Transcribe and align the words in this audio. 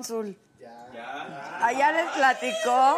cónsul. 0.00 0.36
Ya. 0.58 1.58
¿Allá 1.62 1.92
les 1.92 2.10
platicó? 2.12 2.96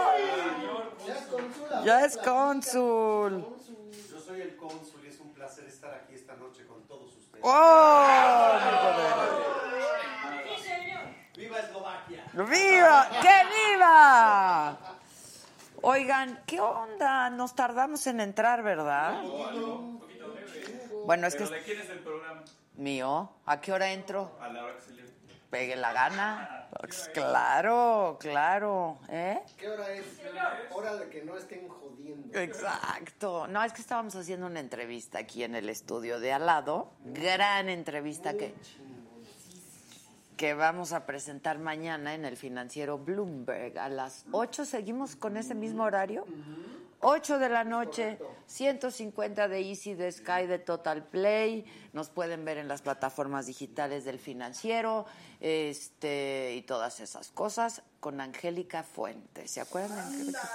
Ya 1.85 2.05
es 2.05 2.17
cónsul. 2.19 3.45
Yo 4.11 4.21
soy 4.21 4.41
el 4.41 4.57
cónsul 4.57 5.05
y 5.05 5.09
es 5.09 5.19
un 5.21 5.33
placer 5.33 5.65
estar 5.67 5.93
aquí 5.95 6.15
esta 6.15 6.35
noche 6.37 6.65
con 6.67 6.83
todos 6.87 7.17
ustedes. 7.17 7.45
¡Oh! 7.45 8.53
¡Viva 11.37 11.59
Eslovaquia! 11.59 12.25
¡Viva! 12.35 13.09
¡Que 13.21 13.75
viva! 13.75 14.79
Oigan, 15.83 16.41
¿qué 16.47 16.61
onda? 16.61 17.31
Nos 17.31 17.57
tardamos 17.57 18.07
en 18.07 18.21
entrar, 18.21 18.63
¿verdad? 18.63 19.21
Bueno, 21.05 21.27
es 21.27 21.35
que 21.35 21.43
¿Pero 21.45 21.57
de 21.57 21.63
quién 21.63 21.81
es 21.81 21.91
el 21.91 21.99
programa? 21.99 22.45
mío. 22.77 23.29
¿A 23.45 23.61
qué 23.61 23.73
hora 23.73 23.91
entro? 23.93 24.31
A 24.41 24.49
la 24.49 24.65
hora 24.65 24.77
que 24.77 24.83
se 24.83 24.93
le... 24.93 25.03
Pegue 25.53 25.77
la 25.77 25.93
gana. 25.93 26.67
Pues 26.81 27.11
claro, 27.13 28.17
claro. 28.19 28.99
¿Eh? 29.11 29.39
¿Qué 29.59 29.69
hora 29.69 29.93
es? 29.93 30.07
Hora 30.71 30.97
de 30.97 31.11
que 31.11 31.23
no 31.23 31.37
estén 31.37 31.69
jodiendo. 31.69 32.39
Exacto. 32.39 33.47
No, 33.49 33.63
es 33.63 33.75
que 33.75 33.83
estábamos 33.83 34.17
haciendo 34.17 34.47
una 34.47 34.61
entrevista 34.61 35.19
aquí 35.19 35.45
en 35.45 35.55
el 35.55 35.69
estudio 35.69 36.21
de 36.21 36.33
al 36.33 36.47
lado. 36.47 36.95
Gran 37.05 37.69
entrevista 37.69 38.33
que, 38.33 38.55
que 40.39 40.55
vamos 40.55 40.95
a 40.95 41.05
presentar 41.05 41.59
mañana 41.59 42.15
en 42.15 42.25
el 42.25 42.39
financiero 42.39 42.97
Bloomberg. 42.97 43.79
A 43.79 43.91
las 43.91 44.25
8 44.33 44.65
seguimos 44.65 45.17
con 45.17 45.37
ese 45.37 45.55
mismo 45.55 45.83
horario. 45.83 46.25
8 47.05 47.41
de 47.41 47.49
la 47.49 47.65
noche, 47.65 48.17
150 48.47 49.49
de 49.49 49.61
Easy, 49.61 49.95
de 49.95 50.11
Sky, 50.11 50.47
de 50.47 50.61
Total 50.61 51.03
Play. 51.03 51.65
Nos 51.93 52.11
pueden 52.11 52.45
ver 52.45 52.59
en 52.59 52.69
las 52.69 52.81
plataformas 52.81 53.47
digitales 53.47 54.05
del 54.05 54.21
financiero 54.21 55.05
este, 55.41 56.55
y 56.55 56.63
todas 56.63 57.01
esas 57.01 57.33
cosas 57.33 57.83
con 57.99 58.21
Angélica 58.21 58.85
Fuentes. 58.85 59.51
¿Se 59.51 59.61
acuerdan 59.61 59.97
de 59.97 60.03
Angélica? 60.03 60.51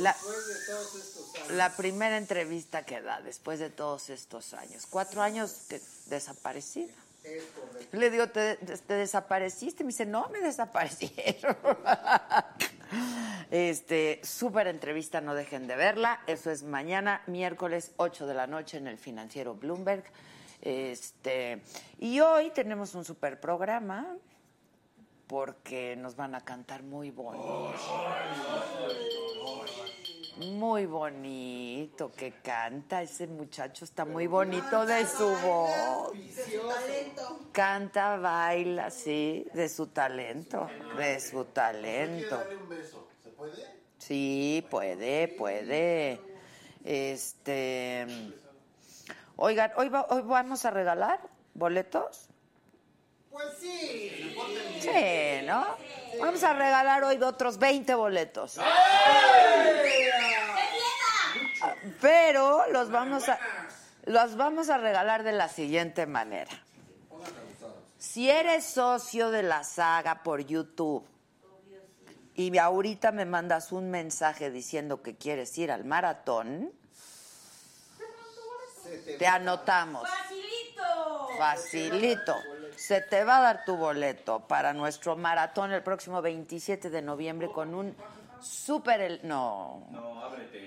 La, 0.00 0.12
Después 0.12 0.46
de 0.48 0.66
todos 0.66 0.94
estos 0.94 1.34
años. 1.36 1.50
la 1.52 1.76
primera 1.76 2.16
entrevista 2.16 2.84
que 2.84 3.00
da 3.00 3.20
después 3.20 3.60
de 3.60 3.70
todos 3.70 4.10
estos 4.10 4.54
años. 4.54 4.86
Cuatro 4.88 5.22
años 5.22 5.66
que 5.68 5.80
desaparecida. 6.06 6.94
Le 7.92 8.10
digo, 8.10 8.28
¿te, 8.28 8.56
te 8.56 8.94
desapareciste? 8.94 9.84
Me 9.84 9.88
dice, 9.88 10.06
no, 10.06 10.28
me 10.28 10.40
desaparecieron. 10.40 11.56
Este, 13.50 14.20
súper 14.22 14.68
entrevista, 14.68 15.20
no 15.20 15.34
dejen 15.34 15.66
de 15.66 15.74
verla. 15.74 16.20
Eso 16.28 16.52
es 16.52 16.62
mañana, 16.62 17.22
miércoles, 17.26 17.92
8 17.96 18.26
de 18.26 18.34
la 18.34 18.46
noche 18.46 18.78
en 18.78 18.86
el 18.86 18.96
financiero 18.96 19.54
Bloomberg. 19.54 20.04
Este, 20.62 21.60
y 21.98 22.20
hoy 22.20 22.50
tenemos 22.50 22.94
un 22.94 23.04
super 23.04 23.40
programa 23.40 24.16
porque 25.26 25.96
nos 25.96 26.16
van 26.16 26.34
a 26.34 26.40
cantar 26.40 26.82
muy 26.82 27.10
bonito. 27.10 27.72
Muy 30.46 30.86
bonito 30.86 32.10
que 32.12 32.32
canta 32.42 33.02
ese 33.02 33.26
muchacho, 33.26 33.84
está 33.84 34.04
muy 34.04 34.26
bonito 34.26 34.86
de 34.86 35.06
su 35.06 35.28
voz. 35.36 36.12
Canta, 37.52 38.16
baila, 38.16 38.90
sí, 38.90 39.46
de 39.52 39.68
su 39.68 39.88
talento, 39.88 40.68
de 40.96 41.20
su 41.20 41.44
talento. 41.46 42.38
darle 42.38 42.56
un 42.56 42.68
beso. 42.68 43.08
¿Se 43.22 43.30
puede? 43.30 43.66
Sí, 43.98 44.66
puede, 44.70 45.28
puede. 45.28 46.20
Este, 46.84 48.06
oigan, 49.36 49.72
hoy, 49.76 49.88
va- 49.90 50.06
hoy 50.08 50.22
vamos 50.22 50.64
a 50.64 50.70
regalar 50.70 51.20
boletos. 51.54 52.28
Pues 53.30 53.46
sí. 53.60 54.36
Sí, 54.80 55.44
¿no? 55.46 55.66
Vamos 56.18 56.42
a 56.42 56.52
regalar 56.54 57.04
hoy 57.04 57.22
otros 57.22 57.58
20 57.58 57.94
boletos. 57.94 58.58
Pero 62.00 62.66
los 62.72 62.90
vamos 62.90 63.28
a 63.28 63.38
los 64.06 64.36
vamos 64.36 64.70
a 64.70 64.78
regalar 64.78 65.22
de 65.22 65.32
la 65.32 65.48
siguiente 65.48 66.06
manera. 66.06 66.50
Si 67.98 68.30
eres 68.30 68.64
socio 68.64 69.30
de 69.30 69.42
la 69.42 69.62
saga 69.62 70.22
por 70.22 70.40
YouTube 70.40 71.06
y 72.34 72.56
ahorita 72.56 73.12
me 73.12 73.26
mandas 73.26 73.72
un 73.72 73.90
mensaje 73.90 74.50
diciendo 74.50 75.02
que 75.02 75.16
quieres 75.16 75.56
ir 75.58 75.70
al 75.70 75.84
maratón, 75.84 76.72
te 79.18 79.26
anotamos. 79.26 80.08
¡Facilito! 80.08 81.28
Facilito. 81.38 82.36
Se 82.76 83.02
te 83.02 83.24
va 83.24 83.38
a 83.38 83.40
dar 83.42 83.64
tu 83.66 83.76
boleto 83.76 84.40
para 84.48 84.72
nuestro 84.72 85.14
maratón 85.16 85.72
el 85.72 85.82
próximo 85.82 86.22
27 86.22 86.88
de 86.88 87.02
noviembre 87.02 87.50
con 87.52 87.74
un 87.74 87.94
súper... 88.40 89.00
el- 89.02 89.20
No. 89.24 89.82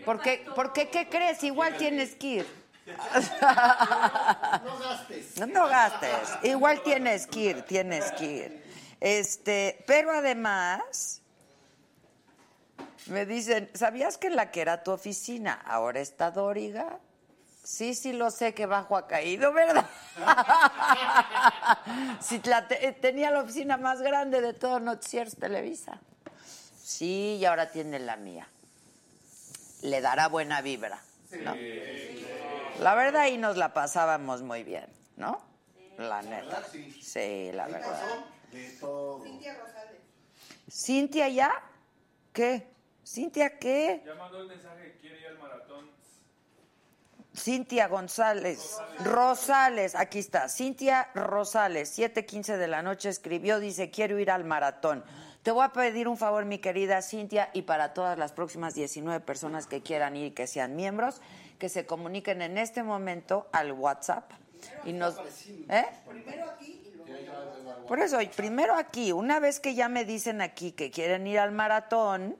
Porque, 0.05 0.45
porque, 0.55 0.89
¿qué 0.89 1.09
crees? 1.09 1.43
Igual 1.43 1.75
tienes 1.77 2.15
que 2.15 2.27
ir. 2.27 2.63
No 2.85 4.79
gastes. 4.79 5.37
No, 5.47 5.67
gastes. 5.67 6.29
Igual 6.43 6.81
tienes 6.83 7.27
que 7.27 7.39
ir, 7.39 7.61
tienes 7.63 8.11
que 8.13 8.25
ir. 8.25 8.63
Este, 8.99 9.83
pero 9.87 10.11
además, 10.11 11.21
me 13.07 13.25
dicen, 13.25 13.69
¿sabías 13.73 14.17
que 14.17 14.29
la 14.29 14.51
que 14.51 14.61
era 14.61 14.83
tu 14.83 14.91
oficina 14.91 15.61
ahora 15.65 15.99
está 15.99 16.31
Dóriga? 16.31 16.99
Sí, 17.63 17.95
sí 17.95 18.11
lo 18.11 18.29
sé 18.31 18.53
que 18.53 18.65
bajo 18.65 18.97
ha 18.97 19.07
caído, 19.07 19.53
¿verdad? 19.53 19.85
la 22.45 22.67
te- 22.67 22.91
tenía 22.93 23.31
la 23.31 23.39
oficina 23.41 23.77
más 23.77 24.01
grande 24.01 24.41
de 24.41 24.53
todo 24.53 24.81
Noticieros 24.81 25.37
Televisa. 25.37 25.99
Sí, 26.83 27.37
y 27.39 27.45
ahora 27.45 27.71
tiene 27.71 27.99
la 27.99 28.17
mía. 28.17 28.47
Le 29.83 30.01
dará 30.01 30.27
buena 30.27 30.61
vibra, 30.61 31.01
¿no? 31.31 31.55
La 32.79 32.95
verdad 32.95 33.21
ahí 33.21 33.37
nos 33.37 33.57
la 33.57 33.73
pasábamos 33.73 34.41
muy 34.41 34.63
bien, 34.63 34.87
¿no? 35.15 35.41
La 35.97 36.21
neta. 36.21 36.63
Sí, 37.01 37.51
la 37.53 37.67
verdad. 37.67 38.25
De 38.51 38.69
todo. 38.79 39.23
¿Cintia 40.69 41.29
ya? 41.29 41.51
¿Qué? 42.31 42.67
¿Cintia 43.05 43.59
qué? 43.59 44.01
Ya 44.05 44.15
mandó 44.15 44.41
el 44.41 44.47
mensaje 44.47 44.93
que 44.93 44.97
quiere 44.99 45.19
ir 45.19 45.27
al 45.27 45.37
maratón. 45.37 45.91
Cintia 47.35 47.87
González. 47.87 48.77
Rosales, 48.99 49.95
aquí 49.95 50.19
está. 50.19 50.49
Cintia 50.49 51.09
Rosales, 51.13 51.97
7:15 51.97 52.57
de 52.57 52.67
la 52.67 52.81
noche 52.81 53.09
escribió, 53.09 53.59
dice, 53.59 53.91
quiero 53.91 54.17
ir 54.19 54.31
al 54.31 54.45
maratón. 54.45 55.03
Te 55.43 55.51
voy 55.51 55.65
a 55.65 55.69
pedir 55.73 56.07
un 56.07 56.15
favor, 56.15 56.45
mi 56.45 56.57
querida 56.59 57.01
Cintia, 57.01 57.49
y 57.51 57.63
para 57.63 57.93
todas 57.93 58.17
las 58.17 58.31
próximas 58.31 58.75
19 58.75 59.19
personas 59.19 59.67
que 59.67 59.81
quieran 59.81 60.15
ir 60.15 60.27
y 60.27 60.31
que 60.31 60.47
sean 60.47 60.77
miembros, 60.77 61.19
que 61.59 61.67
se 61.67 61.85
comuniquen 61.85 62.41
en 62.41 62.57
este 62.57 62.81
momento 62.81 63.47
al 63.51 63.73
WhatsApp. 63.73 64.31
Y 64.85 64.93
nos, 64.93 65.17
¿eh? 65.67 65.85
Por 67.89 67.99
eso, 67.99 68.21
y 68.21 68.27
primero 68.27 68.75
aquí, 68.75 69.11
una 69.11 69.41
vez 69.41 69.59
que 69.59 69.75
ya 69.75 69.89
me 69.89 70.05
dicen 70.05 70.39
aquí 70.41 70.71
que 70.71 70.89
quieren 70.91 71.27
ir 71.27 71.39
al 71.39 71.51
maratón, 71.51 72.37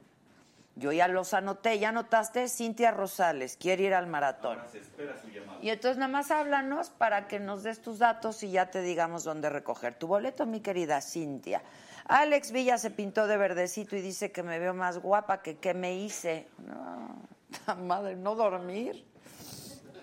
yo 0.78 0.94
ya 0.94 1.10
los 1.10 1.34
anoté, 1.34 1.78
ya 1.80 1.90
anotaste, 1.90 2.48
Cintia 2.48 2.92
Rosales, 2.92 3.58
quiere 3.58 3.84
ir 3.84 3.94
al 3.94 4.08
maratón. 4.08 4.60
Se 4.72 4.80
espera 4.80 5.20
su 5.22 5.28
llamada. 5.28 5.60
Y 5.62 5.70
entonces 5.70 5.98
nada 5.98 6.12
más 6.12 6.32
háblanos 6.32 6.90
para 6.90 7.28
que 7.28 7.42
nos 7.42 7.64
des 7.64 7.82
tus 7.82 8.00
datos 8.00 8.42
y 8.44 8.52
ya 8.52 8.72
te 8.72 8.82
digamos 8.82 9.26
dónde 9.26 9.50
recoger 9.50 9.94
tu 9.94 10.08
boleto, 10.08 10.46
mi 10.46 10.62
querida 10.62 11.02
Cintia. 11.02 11.62
Alex 12.06 12.52
Villa 12.52 12.78
se 12.78 12.92
pintó 12.92 13.28
de 13.28 13.38
verdecito 13.38 13.96
y 13.96 14.02
dice 14.02 14.32
que 14.32 14.44
me 14.44 14.60
veo 14.60 14.74
más 14.74 14.98
guapa 15.00 15.42
que 15.42 15.58
qué 15.58 15.74
me 15.74 15.96
hice. 15.96 16.48
No, 16.58 17.28
la 17.68 17.76
madre, 17.76 18.16
no 18.16 18.36
dormir. 18.36 19.06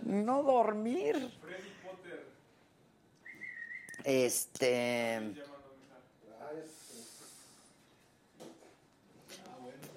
No 0.03 0.43
dormir. 0.43 1.31
Este. 4.05 5.35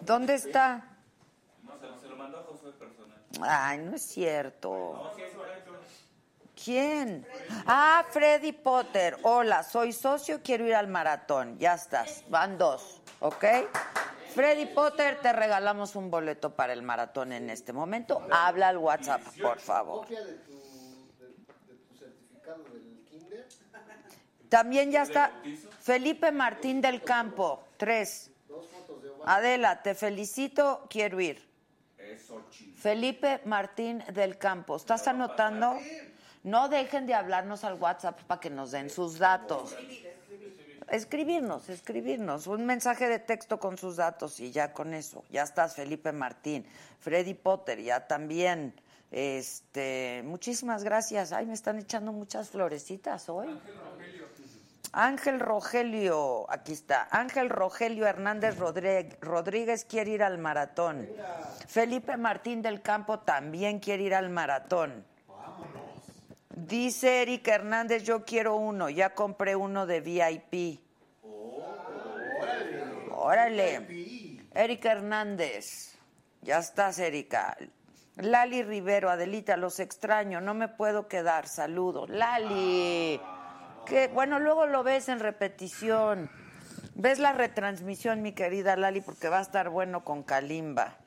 ¿Dónde 0.02 0.34
está? 0.34 0.86
No, 1.64 1.80
se 2.02 2.10
lo, 2.10 2.18
mandó 2.18 2.40
a 2.40 2.44
Josué 2.44 2.74
personal. 2.74 3.18
Ay, 3.42 3.78
no 3.78 3.96
es 3.96 4.02
cierto. 4.02 5.14
¿Quién? 6.64 7.28
Ah, 7.66 8.06
Freddy 8.10 8.54
Potter. 8.54 9.18
Hola, 9.24 9.64
soy 9.64 9.92
socio, 9.92 10.42
quiero 10.42 10.66
ir 10.66 10.76
al 10.76 10.88
maratón. 10.88 11.58
Ya 11.60 11.74
estás, 11.74 12.24
van 12.30 12.58
dos, 12.58 13.02
¿ok? 13.20 13.44
Freddy 14.34 14.68
Potter, 14.68 15.20
te 15.22 15.34
regalamos 15.34 15.96
un 15.96 16.10
boleto 16.10 16.56
para 16.56 16.74
el 16.74 16.82
maratón 16.82 17.34
en 17.34 17.50
este 17.50 17.74
momento. 17.74 18.26
Habla 18.32 18.70
al 18.70 18.78
WhatsApp, 18.78 19.22
por 19.42 19.60
favor. 19.60 20.02
Copia 20.02 20.24
de 20.24 20.34
tu, 20.36 20.52
de, 21.20 21.28
de 21.28 21.80
tu 21.80 21.96
certificado 21.96 22.64
del 22.72 23.04
kinder. 23.10 23.48
También 24.48 24.92
ya 24.92 25.04
está 25.04 25.32
Felipe 25.82 26.32
Martín 26.32 26.80
del 26.80 27.04
Campo, 27.04 27.64
tres. 27.78 28.32
Adela, 29.26 29.82
te 29.82 29.96
felicito, 29.96 30.88
quiero 30.90 31.20
ir. 31.20 31.46
Felipe 32.78 33.42
Martín 33.46 34.04
del 34.14 34.38
Campo, 34.38 34.76
¿estás 34.76 35.08
anotando? 35.08 35.78
No 36.44 36.68
dejen 36.68 37.06
de 37.06 37.14
hablarnos 37.14 37.64
al 37.64 37.76
WhatsApp 37.76 38.22
para 38.24 38.40
que 38.42 38.50
nos 38.50 38.72
den 38.72 38.90
sus 38.90 39.18
datos. 39.18 39.76
Escribirnos, 40.90 41.70
escribirnos. 41.70 42.48
Un 42.48 42.66
mensaje 42.66 43.08
de 43.08 43.20
texto 43.20 43.60
con 43.60 43.78
sus 43.78 43.96
datos 43.96 44.40
y 44.40 44.52
ya 44.52 44.74
con 44.74 44.94
eso. 44.94 45.24
Ya 45.30 45.44
estás, 45.44 45.76
Felipe 45.76 46.12
Martín. 46.12 46.66
Freddy 47.00 47.34
Potter, 47.34 47.82
ya 47.82 48.08
también. 48.08 48.74
Este, 49.10 50.22
muchísimas 50.26 50.84
gracias. 50.84 51.32
Ay, 51.32 51.46
me 51.46 51.54
están 51.54 51.80
echando 51.80 52.12
muchas 52.12 52.50
florecitas 52.50 53.30
hoy. 53.30 53.48
Ángel 54.92 55.40
Rogelio, 55.40 56.46
aquí 56.52 56.74
está. 56.74 57.08
Ángel 57.10 57.50
Rogelio 57.50 58.06
Hernández 58.06 58.58
Rodríguez 58.58 59.86
quiere 59.86 60.12
ir 60.12 60.24
al 60.24 60.38
maratón. 60.38 61.08
Felipe 61.68 62.18
Martín 62.18 62.62
del 62.62 62.82
Campo 62.82 63.20
también 63.20 63.80
quiere 63.80 64.04
ir 64.04 64.14
al 64.14 64.30
maratón. 64.30 65.06
Dice 66.56 67.24
Eric 67.24 67.48
Hernández, 67.48 68.04
yo 68.04 68.24
quiero 68.26 68.56
uno, 68.56 68.90
ya 68.90 69.16
compré 69.16 69.56
uno 69.56 69.88
de 69.88 70.02
VIP. 70.02 70.80
Órale. 73.12 73.88
Eric 74.54 74.86
Hernández, 74.86 75.96
ya 76.42 76.60
estás, 76.60 77.00
Erika. 77.00 77.58
Lali 78.18 78.62
Rivero, 78.62 79.10
Adelita, 79.10 79.58
los 79.58 79.80
extraño, 79.80 80.42
no 80.42 80.54
me 80.54 80.68
puedo 80.68 81.08
quedar, 81.08 81.48
saludos. 81.48 82.10
Lali, 82.12 83.20
que 83.88 84.08
bueno, 84.10 84.38
luego 84.40 84.68
lo 84.68 84.84
ves 84.84 85.10
en 85.10 85.20
repetición. 85.20 86.30
Ves 86.94 87.18
la 87.18 87.34
retransmisión, 87.34 88.22
mi 88.22 88.34
querida 88.34 88.76
Lali, 88.76 89.02
porque 89.02 89.30
va 89.30 89.40
a 89.40 89.42
estar 89.42 89.70
bueno 89.70 90.04
con 90.04 90.22
Kalimba. 90.22 90.98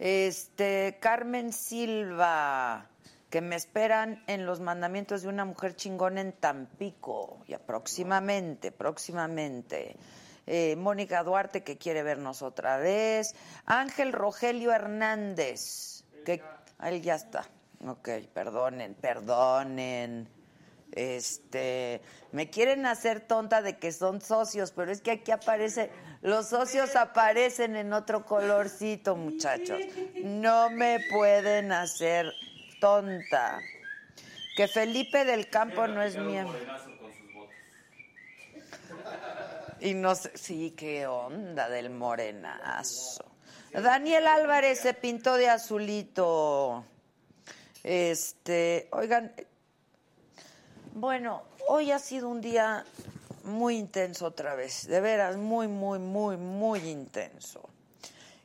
Este, 0.00 0.98
Carmen 1.00 1.52
Silva, 1.52 2.89
que 3.30 3.40
me 3.40 3.54
esperan 3.56 4.22
en 4.26 4.44
los 4.44 4.60
mandamientos 4.60 5.22
de 5.22 5.28
una 5.28 5.44
mujer 5.44 5.76
chingona 5.76 6.20
en 6.20 6.32
Tampico, 6.32 7.44
ya 7.46 7.60
próximamente, 7.60 8.72
próximamente. 8.72 9.96
Eh, 10.46 10.74
Mónica 10.76 11.22
Duarte, 11.22 11.62
que 11.62 11.78
quiere 11.78 12.02
vernos 12.02 12.42
otra 12.42 12.78
vez. 12.78 13.36
Ángel 13.66 14.12
Rogelio 14.12 14.72
Hernández, 14.72 16.04
que 16.24 16.42
él 16.82 17.02
ya 17.02 17.14
está. 17.14 17.48
Ok, 17.86 18.08
perdonen, 18.34 18.94
perdonen. 18.94 20.28
Este, 20.92 22.00
me 22.32 22.50
quieren 22.50 22.84
hacer 22.84 23.20
tonta 23.20 23.62
de 23.62 23.78
que 23.78 23.92
son 23.92 24.20
socios, 24.20 24.72
pero 24.72 24.90
es 24.90 25.00
que 25.00 25.12
aquí 25.12 25.30
aparece, 25.30 25.88
los 26.20 26.48
socios 26.48 26.96
aparecen 26.96 27.76
en 27.76 27.92
otro 27.92 28.26
colorcito, 28.26 29.14
muchachos. 29.14 29.78
No 30.16 30.68
me 30.70 30.98
pueden 31.12 31.70
hacer 31.70 32.32
tonta. 32.80 33.60
Que 34.56 34.66
Felipe 34.66 35.24
del 35.24 35.48
Campo 35.48 35.86
no 35.86 36.02
es 36.02 36.16
miembro. 36.16 36.58
Y 39.80 39.94
no 39.94 40.14
sé, 40.14 40.36
sí, 40.36 40.74
qué 40.76 41.06
onda 41.06 41.68
del 41.68 41.90
morenazo. 41.90 43.24
Daniel 43.72 44.26
Álvarez 44.26 44.80
se 44.80 44.94
pintó 44.94 45.36
de 45.36 45.48
azulito. 45.48 46.84
Este, 47.82 48.88
oigan, 48.92 49.32
bueno, 50.94 51.44
hoy 51.68 51.92
ha 51.92 51.98
sido 51.98 52.28
un 52.28 52.40
día 52.40 52.84
muy 53.44 53.78
intenso 53.78 54.26
otra 54.26 54.54
vez, 54.54 54.86
de 54.86 55.00
veras, 55.00 55.36
muy, 55.36 55.68
muy, 55.68 55.98
muy, 55.98 56.36
muy 56.36 56.80
intenso. 56.80 57.69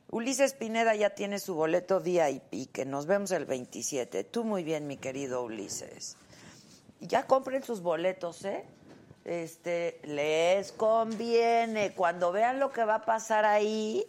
Ulises 0.10 0.54
Pineda 0.54 0.96
ya 0.96 1.12
tiene 1.12 1.40
su 1.40 1.56
boleto 1.56 2.00
VIP, 2.00 2.72
que 2.72 2.86
nos 2.86 3.06
vemos 3.06 3.32
el 3.32 3.46
27. 3.46 4.24
Tú 4.24 4.44
muy 4.44 4.64
bien, 4.64 4.88
mi 4.88 4.98
querido 4.98 5.44
Ulises. 5.44 6.18
Ya 7.00 7.28
compren 7.28 7.64
sus 7.64 7.82
boletos, 7.82 8.46
¿eh? 8.46 8.66
Este, 9.26 10.00
les 10.04 10.72
conviene. 10.72 11.94
Cuando 11.94 12.32
vean 12.32 12.60
lo 12.60 12.72
que 12.72 12.86
va 12.86 12.96
a 12.96 13.06
pasar 13.06 13.46
ahí, 13.46 14.06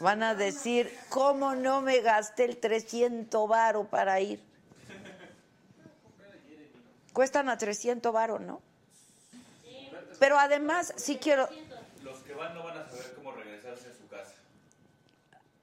van 0.00 0.22
a 0.22 0.34
decir, 0.34 0.92
¿cómo 1.08 1.54
no 1.54 1.80
me 1.80 2.00
gasté 2.00 2.44
el 2.44 2.58
300 2.58 3.48
varo 3.48 3.84
para 3.84 4.20
ir? 4.20 4.40
Cuestan 7.12 7.48
a 7.48 7.58
300 7.58 8.12
varo, 8.12 8.38
¿no? 8.38 8.60
Pero 10.18 10.38
además, 10.38 10.92
sí 10.96 11.16
quiero... 11.16 11.48
Los 12.02 12.18
que 12.18 12.34
van 12.34 12.54
no 12.54 12.62
van 12.62 12.78
a 12.78 12.88
saber 12.88 13.14
cómo 13.14 13.32
regresarse 13.32 13.88
a 13.88 13.94
su 13.94 14.06
casa. 14.08 14.34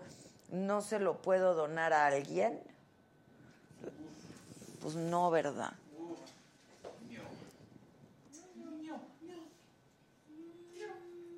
¿No 0.51 0.81
se 0.83 0.99
lo 0.99 1.21
puedo 1.21 1.55
donar 1.55 1.93
a 1.93 2.07
alguien? 2.07 2.61
Pues 4.81 4.95
no, 4.95 5.31
¿verdad? 5.31 5.73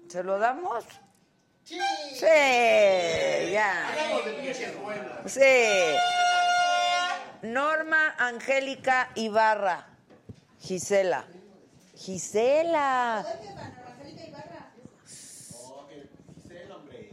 ¿Se 0.09 0.25
lo 0.25 0.41
damos? 0.41 0.85
Sí. 1.71 1.79
Sí, 2.15 3.53
ya. 3.53 3.89
Hablamos 3.91 4.25
de 4.25 4.33
pinches 4.33 4.77
buenas. 4.83 5.31
Sí. 5.31 5.41
Norma 7.43 8.17
Angélica 8.19 9.11
Ibarra. 9.15 9.87
Gisela. 10.59 11.27
Gisela. 11.95 13.25
Que 13.25 13.39
Gisela, 16.43 16.75
hombre. 16.75 17.11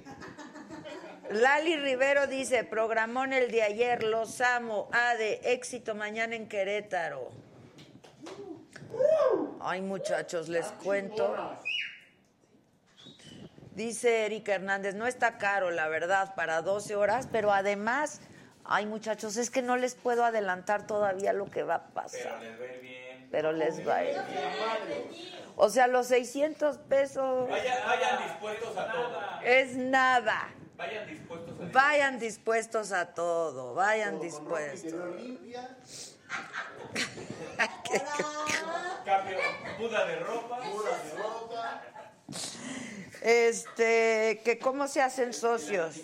Lali 1.30 1.76
Rivero 1.78 2.26
dice, 2.26 2.64
programón 2.64 3.34
el 3.34 3.52
de 3.52 3.62
ayer, 3.62 4.02
los 4.02 4.42
amo. 4.42 4.90
Ah, 4.92 5.14
de 5.14 5.40
éxito 5.44 5.94
mañana 5.94 6.36
en 6.36 6.50
Querétaro. 6.50 7.30
Ay, 9.62 9.82
muchachos, 9.82 10.50
les 10.50 10.66
cuento. 10.84 11.36
Dice 13.78 14.26
Erika 14.26 14.56
Hernández, 14.56 14.96
no 14.96 15.06
está 15.06 15.38
caro, 15.38 15.70
la 15.70 15.88
verdad, 15.88 16.34
para 16.34 16.64
12 16.64 16.96
horas, 16.96 17.28
pero 17.32 17.54
además 17.54 18.22
Ay, 18.70 18.86
muchachos, 18.86 19.38
es 19.38 19.50
que 19.50 19.62
no 19.62 19.78
les 19.78 19.96
puedo 19.96 20.26
adelantar 20.26 20.86
todavía 20.86 21.32
lo 21.32 21.46
que 21.46 21.64
va 21.64 21.76
a 21.76 21.84
Pero 21.86 21.94
pasar. 21.94 22.42
les 22.42 22.60
va 22.60 22.66
a 22.66 22.76
ir 22.76 22.82
bien. 22.82 23.28
Pero 23.32 23.54
les 23.54 23.88
va 23.88 23.96
a 23.96 24.04
ir 24.04 24.18
bien. 24.90 25.08
O 25.56 25.70
sea, 25.70 25.88
los 25.88 26.08
600 26.08 26.78
pesos 26.80 27.48
Vayan, 27.50 27.78
vayan 27.88 28.24
dispuestos 28.28 28.76
a 28.78 28.92
todo. 28.92 29.22
es 29.46 29.74
nada. 29.78 30.50
Vayan 30.76 31.08
dispuestos 31.08 31.62
a 31.62 31.66
Vayan 31.72 32.20
dispuestos 32.20 32.92
a 32.92 33.06
todo, 33.14 33.74
vayan 33.74 34.16
ropa 34.16 34.26
dispuestos. 34.26 34.94
Cambio, 39.06 39.38
muda 39.80 40.06
de 40.08 40.16
ropa. 40.18 40.58
pura 40.60 40.92
de 41.04 41.14
ropa. 41.18 41.82
Este, 43.22 44.42
que 44.44 44.60
cómo 44.60 44.88
se 44.88 45.02
hacen 45.02 45.34
socios. 45.34 45.96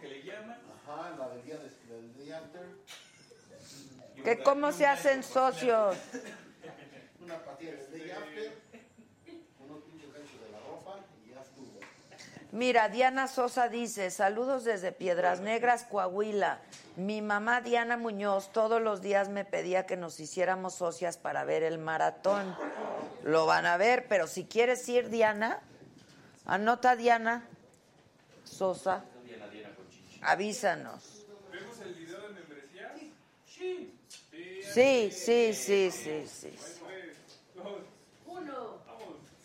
Que 0.00 0.08
le 0.08 0.22
llaman. 0.22 0.58
Ajá, 0.86 1.16
la 1.18 1.28
del 1.30 1.44
día, 1.44 1.56
de- 1.58 1.94
del 1.94 2.14
día 2.24 2.38
antes. 2.38 2.62
Que 4.24 4.38
cómo 4.42 4.72
se 4.72 4.86
hacen 4.86 5.22
socios. 5.22 5.96
Una 7.22 7.38
patilla 7.44 7.72
del 7.74 7.92
día 8.04 8.16
after. 8.18 8.56
Unos 9.60 9.82
pinches 9.84 10.12
ganchos 10.12 10.40
de 10.40 10.50
la 10.52 10.58
ropa 10.60 11.00
y 11.26 11.30
ya 11.30 11.40
estuvo. 11.40 11.80
Mira, 12.52 12.88
Diana 12.88 13.28
Sosa 13.28 13.68
dice, 13.68 14.10
saludos 14.10 14.64
desde 14.64 14.92
Piedras 14.92 15.40
Negras, 15.40 15.84
Coahuila. 15.84 16.60
Mi 16.96 17.22
mamá 17.22 17.60
Diana 17.60 17.96
Muñoz 17.96 18.52
todos 18.52 18.80
los 18.80 19.00
días 19.00 19.28
me 19.28 19.44
pedía 19.44 19.86
que 19.86 19.96
nos 19.96 20.18
hiciéramos 20.20 20.74
socias 20.74 21.16
para 21.16 21.44
ver 21.44 21.62
el 21.62 21.78
maratón. 21.78 22.56
Lo 23.22 23.46
van 23.46 23.66
a 23.66 23.76
ver, 23.76 24.06
pero 24.08 24.26
si 24.26 24.44
quieres 24.44 24.88
ir, 24.88 25.08
Diana, 25.10 25.60
anota 26.50 26.96
Diana 26.96 27.44
Sosa, 28.44 29.04
Diana, 29.24 29.46
Diana 29.46 29.70
avísanos. 30.22 31.24
¿Vemos 31.52 31.78
el 31.80 31.94
video 31.94 32.20
de 32.20 32.28
membresía? 32.30 32.94
Sí. 33.46 33.94
Sí, 34.74 35.10
sí, 35.12 35.54
sí, 35.54 35.90
sí, 35.90 36.24
sí. 36.26 36.48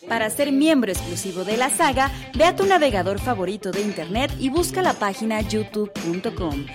Para 0.08 0.30
ser 0.30 0.52
miembro 0.52 0.92
exclusivo 0.92 1.44
de 1.44 1.58
la 1.58 1.70
saga, 1.70 2.12
ve 2.36 2.46
a 2.46 2.56
tu 2.56 2.66
navegador 2.66 3.20
favorito 3.20 3.72
de 3.72 3.82
internet 3.82 4.32
y 4.40 4.50
busca 4.50 4.82
la 4.82 4.94
página 4.94 5.42
youtube.com. 5.42 6.66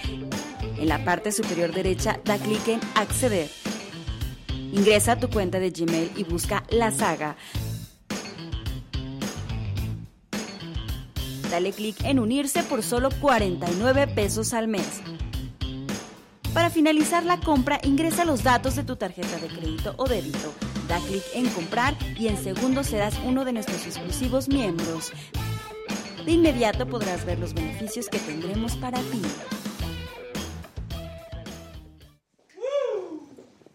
En 0.79 0.89
la 0.89 1.05
parte 1.05 1.31
superior 1.31 1.73
derecha 1.73 2.19
da 2.25 2.39
clic 2.39 2.67
en 2.69 2.81
Acceder. 2.95 3.49
Ingresa 4.73 5.13
a 5.13 5.19
tu 5.19 5.29
cuenta 5.31 5.61
de 5.61 5.71
Gmail 5.71 6.13
y 6.17 6.25
busca 6.25 6.65
la 6.71 6.91
saga. 6.91 7.37
Dale 11.51 11.73
clic 11.73 12.05
en 12.05 12.21
unirse 12.21 12.63
por 12.63 12.85
solo 12.85 13.09
49 13.21 14.07
pesos 14.07 14.55
al 14.55 14.69
mes. 14.69 15.03
Para 16.55 16.71
finalizar 16.71 17.25
la 17.25 17.41
compra, 17.41 17.81
ingresa 17.83 18.25
los 18.25 18.45
datos 18.45 18.77
de 18.77 18.85
tu 18.85 18.95
tarjeta 18.95 19.37
de 19.39 19.49
crédito 19.49 19.95
o 19.97 20.07
débito. 20.07 20.55
Da 20.89 20.99
clic 21.01 21.25
en 21.35 21.49
comprar 21.49 21.97
y 22.17 22.29
en 22.29 22.37
segundos 22.37 22.87
serás 22.87 23.19
uno 23.25 23.45
de 23.45 23.53
nuestros 23.53 23.85
exclusivos 23.85 24.49
miembros. 24.49 25.13
De 26.25 26.33
inmediato 26.33 26.87
podrás 26.87 27.25
ver 27.25 27.41
los 27.41 27.53
beneficios 27.53 28.09
que 28.09 28.19
tendremos 28.21 28.77
para 28.77 28.99
ti. 28.99 29.23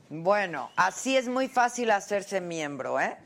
Bueno, 0.09 0.69
así 0.77 1.17
es 1.17 1.27
muy 1.27 1.49
fácil 1.49 1.91
hacerse 1.91 2.39
miembro, 2.39 3.01
¿eh? 3.01 3.17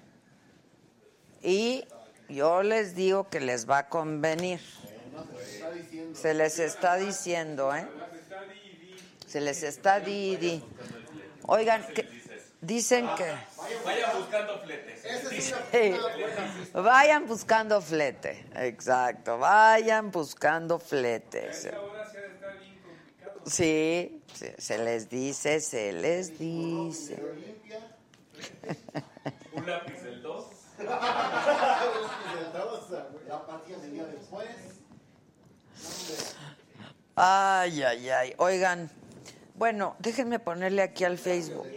Y 1.43 1.83
yo 2.29 2.63
les 2.63 2.95
digo 2.95 3.29
que 3.29 3.39
les 3.39 3.69
va 3.69 3.79
a 3.79 3.89
convenir. 3.89 4.59
Se 6.13 6.33
les 6.33 6.59
está 6.59 6.95
diciendo, 6.95 7.75
¿eh? 7.75 7.87
Se 9.27 9.41
les 9.41 9.63
está 9.63 9.99
di, 9.99 10.37
di. 10.37 10.63
Oigan, 11.43 11.85
que- 11.93 12.07
dicen 12.61 13.07
que 13.15 13.25
Vayan 13.85 14.17
buscando 14.17 14.59
fletes. 14.59 15.01
Sí. 15.71 15.93
vayan 16.73 17.27
buscando 17.27 17.81
flete, 17.81 18.45
exacto, 18.55 19.37
vayan 19.37 20.11
buscando 20.11 20.79
fletes. 20.79 21.69
Sí, 23.45 24.21
sí, 24.33 24.47
se 24.57 24.77
les 24.77 25.09
dice, 25.09 25.59
se 25.61 25.93
les 25.93 26.37
dice. 26.37 27.21
Un 29.53 29.65
lápiz 29.65 30.03
2. 30.03 30.08
Ay, 37.15 37.83
ay, 37.83 38.09
ay. 38.09 38.33
Oigan, 38.37 38.89
bueno, 39.55 39.95
déjenme 39.99 40.39
ponerle 40.39 40.81
aquí 40.81 41.03
al 41.03 41.17
Facebook. 41.17 41.67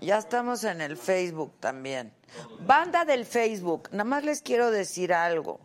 Ya 0.00 0.18
estamos 0.18 0.64
en 0.64 0.80
el 0.80 0.96
Facebook 0.96 1.52
también. 1.60 2.12
Banda 2.60 3.04
del 3.04 3.24
Facebook, 3.24 3.88
nada 3.92 4.04
más 4.04 4.24
les 4.24 4.42
quiero 4.42 4.70
decir 4.70 5.12
algo. 5.12 5.60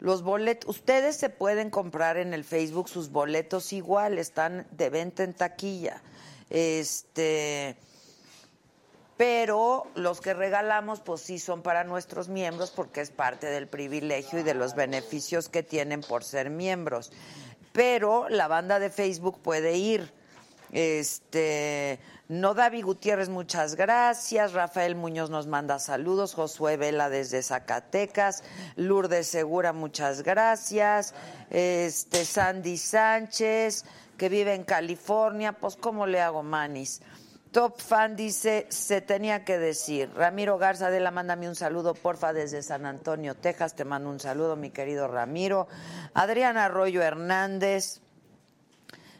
Los 0.00 0.22
boletos, 0.22 0.68
ustedes 0.68 1.16
se 1.16 1.28
pueden 1.28 1.70
comprar 1.70 2.16
en 2.16 2.34
el 2.34 2.44
Facebook 2.44 2.88
sus 2.88 3.10
boletos 3.10 3.72
igual, 3.72 4.18
están 4.18 4.66
de 4.70 4.90
venta 4.90 5.22
en 5.22 5.34
taquilla. 5.34 6.02
Este, 6.50 7.76
pero 9.16 9.86
los 9.94 10.20
que 10.20 10.34
regalamos 10.34 11.00
pues 11.00 11.20
sí 11.20 11.38
son 11.38 11.62
para 11.62 11.84
nuestros 11.84 12.28
miembros 12.28 12.70
porque 12.70 13.00
es 13.00 13.10
parte 13.10 13.46
del 13.46 13.68
privilegio 13.68 14.40
y 14.40 14.42
de 14.42 14.54
los 14.54 14.74
beneficios 14.74 15.48
que 15.48 15.62
tienen 15.62 16.00
por 16.00 16.24
ser 16.24 16.50
miembros. 16.50 17.12
Pero 17.72 18.28
la 18.28 18.48
banda 18.48 18.78
de 18.78 18.90
Facebook 18.90 19.40
puede 19.42 19.76
ir. 19.76 20.12
Este, 20.72 22.00
no 22.28 22.54
David 22.54 22.84
Gutiérrez, 22.84 23.28
muchas 23.28 23.76
gracias. 23.76 24.54
Rafael 24.54 24.96
Muñoz 24.96 25.30
nos 25.30 25.46
manda 25.46 25.78
saludos. 25.78 26.34
Josué 26.34 26.76
Vela 26.76 27.08
desde 27.10 27.42
Zacatecas. 27.42 28.42
Lourdes 28.74 29.28
Segura, 29.28 29.72
muchas 29.72 30.22
gracias. 30.22 31.14
Este, 31.50 32.24
Sandy 32.24 32.76
Sánchez, 32.78 33.84
que 34.16 34.28
vive 34.28 34.54
en 34.54 34.64
California. 34.64 35.52
Pues, 35.52 35.76
¿cómo 35.76 36.06
le 36.06 36.20
hago, 36.20 36.42
Manis? 36.42 37.00
Top 37.54 37.80
Fan 37.80 38.16
dice, 38.16 38.66
se 38.68 39.00
tenía 39.00 39.44
que 39.44 39.58
decir. 39.58 40.10
Ramiro 40.14 40.58
Garza 40.58 40.90
de 40.90 40.98
la 40.98 41.12
mándame 41.12 41.48
un 41.48 41.54
saludo, 41.54 41.94
porfa, 41.94 42.32
desde 42.32 42.62
San 42.64 42.84
Antonio, 42.84 43.36
Texas. 43.36 43.76
Te 43.76 43.84
mando 43.84 44.10
un 44.10 44.18
saludo, 44.18 44.56
mi 44.56 44.70
querido 44.70 45.06
Ramiro. 45.06 45.68
Adriana 46.14 46.64
Arroyo 46.64 47.00
Hernández, 47.00 48.00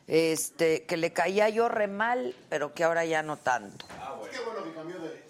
este, 0.08 0.84
que 0.84 0.96
le 0.96 1.12
caía 1.12 1.48
yo 1.48 1.68
re 1.68 1.86
mal, 1.86 2.34
pero 2.48 2.74
que 2.74 2.82
ahora 2.82 3.04
ya 3.04 3.22
no 3.22 3.36
tanto. 3.36 3.86
Qué 4.32 4.40
bueno 4.40 4.64
que 4.64 4.74
cambió 4.74 4.98
de. 4.98 5.23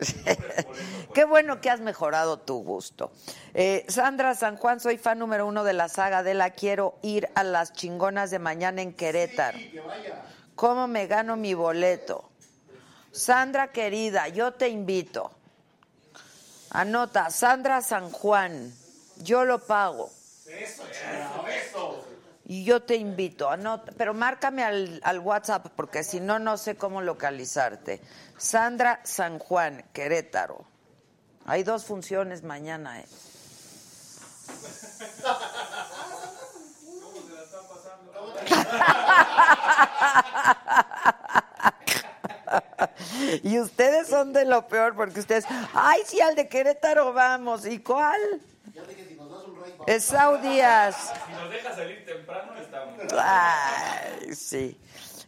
Qué 1.14 1.24
bueno 1.24 1.60
que 1.60 1.70
has 1.70 1.80
mejorado 1.80 2.38
tu 2.38 2.62
gusto. 2.62 3.12
Eh, 3.54 3.84
Sandra 3.88 4.34
San 4.34 4.56
Juan, 4.56 4.80
soy 4.80 4.98
fan 4.98 5.18
número 5.18 5.46
uno 5.46 5.64
de 5.64 5.72
la 5.72 5.88
saga 5.88 6.22
de 6.22 6.34
la 6.34 6.50
Quiero 6.50 6.98
ir 7.02 7.28
a 7.34 7.44
las 7.44 7.72
chingonas 7.72 8.30
de 8.30 8.38
mañana 8.38 8.82
en 8.82 8.92
Querétaro. 8.92 9.58
Que 9.58 9.80
vaya. 9.80 10.22
¿Cómo 10.54 10.86
me 10.88 11.06
gano 11.06 11.36
mi 11.36 11.54
boleto? 11.54 12.30
Sandra 13.12 13.72
querida, 13.72 14.28
yo 14.28 14.52
te 14.52 14.68
invito. 14.68 15.30
Anota, 16.70 17.30
Sandra 17.30 17.82
San 17.82 18.10
Juan, 18.10 18.72
yo 19.22 19.44
lo 19.44 19.58
pago. 19.58 20.10
Y 22.46 22.64
yo 22.64 22.82
te 22.82 22.96
invito, 22.96 23.48
anota, 23.48 23.92
pero 23.96 24.12
márcame 24.12 24.64
al, 24.64 25.00
al 25.04 25.20
WhatsApp 25.20 25.68
porque 25.76 26.02
si 26.02 26.20
no, 26.20 26.38
no 26.38 26.56
sé 26.56 26.74
cómo 26.74 27.00
localizarte. 27.00 28.00
Sandra 28.40 29.00
San 29.04 29.38
Juan, 29.38 29.84
Querétaro. 29.92 30.64
Hay 31.44 31.62
dos 31.62 31.84
funciones 31.84 32.42
mañana, 32.42 33.00
¿eh? 33.00 33.06
Y 43.42 43.58
ustedes 43.60 44.08
son 44.08 44.32
de 44.32 44.46
lo 44.46 44.66
peor 44.66 44.96
porque 44.96 45.20
ustedes, 45.20 45.44
ay, 45.74 46.00
sí, 46.06 46.18
al 46.20 46.34
de 46.34 46.48
Querétaro 46.48 47.12
vamos. 47.12 47.66
¿Y 47.66 47.80
cuál? 47.80 48.18
Ya 48.74 48.82
dije, 48.84 49.06
si 49.06 49.14
nos 49.14 49.30
das 49.30 49.44
un 49.44 49.62
rey, 49.62 49.74
Es 49.86 50.10
Díaz. 50.42 51.12
Si 51.26 51.32
nos 51.32 51.50
deja 51.50 51.74
salir 51.74 52.06
temprano, 52.06 52.54
estamos. 52.56 52.98
Ay, 53.12 54.34
sí. 54.34 54.80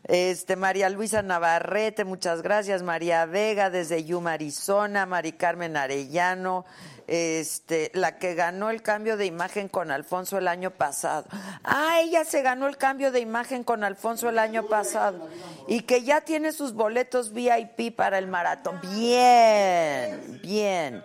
Este, 0.04 0.56
María 0.56 0.88
Luisa 0.90 1.23
Navarrete, 1.23 2.04
muchas 2.04 2.42
gracias. 2.42 2.82
María 2.82 3.25
Vega 3.25 3.71
desde 3.71 4.04
Yuma, 4.04 4.32
Arizona. 4.32 5.06
Mari 5.06 5.32
Carmen 5.32 5.76
Arellano, 5.76 6.64
este, 7.06 7.92
la 7.94 8.18
que 8.18 8.35
ganó 8.35 8.71
el 8.71 8.82
cambio 8.82 9.16
de 9.16 9.26
imagen 9.26 9.68
con 9.68 9.92
Alfonso 9.92 10.38
el 10.38 10.49
año 10.49 10.73
pasado. 10.73 11.26
Ah, 11.62 12.00
ella 12.00 12.25
se 12.25 12.42
ganó 12.42 12.66
el 12.66 12.76
cambio 12.76 13.12
de 13.12 13.21
imagen 13.21 13.62
con 13.62 13.85
Alfonso 13.85 14.28
el 14.28 14.38
año 14.38 14.66
pasado. 14.66 15.28
Y 15.68 15.82
que 15.82 16.02
ya 16.02 16.23
tiene 16.23 16.52
sus 16.52 16.73
boletos 16.73 17.32
VIP 17.32 17.94
para 17.94 18.18
el 18.18 18.26
maratón. 18.26 18.80
Bien, 18.82 20.40
bien. 20.42 21.04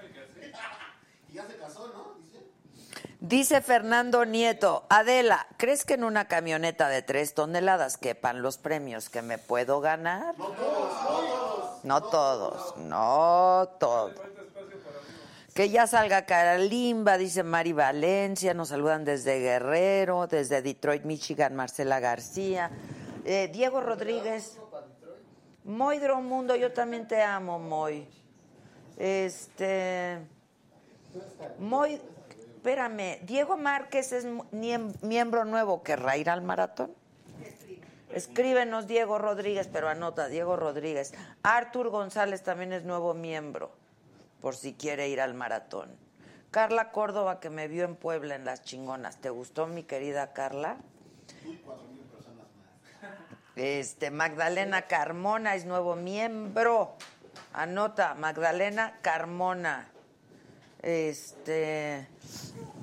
y 1.30 1.36
ya 1.36 1.46
se 1.46 1.56
casó, 1.58 1.88
¿no? 1.90 2.18
Dice. 3.20 3.62
Fernando 3.62 4.26
Nieto, 4.26 4.86
Adela, 4.90 5.48
¿crees 5.58 5.84
que 5.86 5.96
en 5.96 6.04
una 6.04 6.28
camioneta 6.28 6.88
de 6.90 7.02
tres 7.02 7.34
toneladas 7.34 7.98
quepan 7.98 8.42
los 8.42 8.58
premios 8.58 9.10
que 9.10 9.22
me 9.22 9.38
puedo 9.38 9.82
ganar? 9.82 10.38
No 10.38 10.52
todos, 10.52 11.84
no 11.84 12.04
todos. 12.04 12.78
No 12.78 13.70
todos. 13.80 14.14
Que 15.54 15.72
ya 15.72 15.88
salga 15.88 16.28
Caralimba, 16.28 17.18
dice 17.18 17.42
Mari 17.42 17.74
Valencia, 17.74 18.54
nos 18.54 18.70
saludan 18.70 19.04
desde 19.06 19.40
Guerrero, 19.40 20.28
desde 20.28 20.62
Detroit, 20.62 21.04
Michigan, 21.04 21.56
Marcela 21.56 22.00
García. 22.00 22.70
Eh, 23.26 23.50
Diego 23.52 23.82
Rodríguez. 23.82 24.60
Moy 25.64 26.00
Mundo, 26.22 26.56
yo 26.56 26.72
también 26.72 27.08
te 27.08 27.24
amo, 27.24 27.58
Moy. 27.58 28.08
Este. 28.98 30.20
Moy, 31.60 32.00
espérame, 32.68 33.20
Diego 33.26 33.56
Márquez 33.56 34.12
es 34.12 34.26
miem- 34.26 34.94
miembro 35.02 35.46
nuevo, 35.46 35.84
¿querrá 35.84 36.18
ir 36.18 36.30
al 36.30 36.42
maratón? 36.42 36.92
Escríbenos 38.12 38.88
Diego 38.88 39.18
Rodríguez, 39.18 39.70
pero 39.72 39.88
anota 39.88 40.28
Diego 40.28 40.58
Rodríguez. 40.58 41.14
Artur 41.44 41.90
González 41.90 42.44
también 42.44 42.74
es 42.74 42.84
nuevo 42.84 43.14
miembro, 43.14 43.72
por 44.42 44.54
si 44.58 44.74
quiere 44.74 45.08
ir 45.08 45.22
al 45.22 45.34
maratón. 45.34 45.96
Carla 46.52 46.92
Córdoba, 46.92 47.40
que 47.40 47.50
me 47.50 47.70
vio 47.70 47.86
en 47.86 47.96
Puebla 47.96 48.36
en 48.36 48.44
Las 48.44 48.64
Chingonas. 48.64 49.16
¿Te 49.22 49.30
gustó, 49.30 49.68
mi 49.68 49.84
querida 49.84 50.34
Carla? 50.34 50.76
Este, 53.56 54.12
Magdalena 54.12 54.84
Carmona 54.84 55.56
es 55.56 55.64
nuevo 55.66 55.96
miembro. 55.96 56.96
Anota, 57.54 58.14
Magdalena 58.16 58.98
Carmona. 59.02 59.88
Este, 60.88 62.08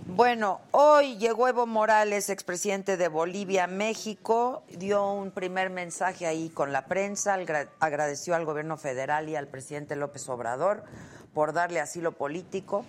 bueno, 0.08 0.60
hoy 0.72 1.16
llegó 1.16 1.48
Evo 1.48 1.66
Morales, 1.66 2.28
expresidente 2.28 2.98
de 2.98 3.08
Bolivia, 3.08 3.66
México, 3.66 4.62
dio 4.68 5.10
un 5.10 5.30
primer 5.30 5.70
mensaje 5.70 6.26
ahí 6.26 6.50
con 6.50 6.70
la 6.70 6.84
prensa, 6.84 7.32
agra- 7.32 7.70
agradeció 7.80 8.34
al 8.34 8.44
gobierno 8.44 8.76
federal 8.76 9.30
y 9.30 9.36
al 9.36 9.48
presidente 9.48 9.96
López 9.96 10.28
Obrador 10.28 10.84
por 11.32 11.54
darle 11.54 11.80
asilo 11.80 12.12
político. 12.12 12.84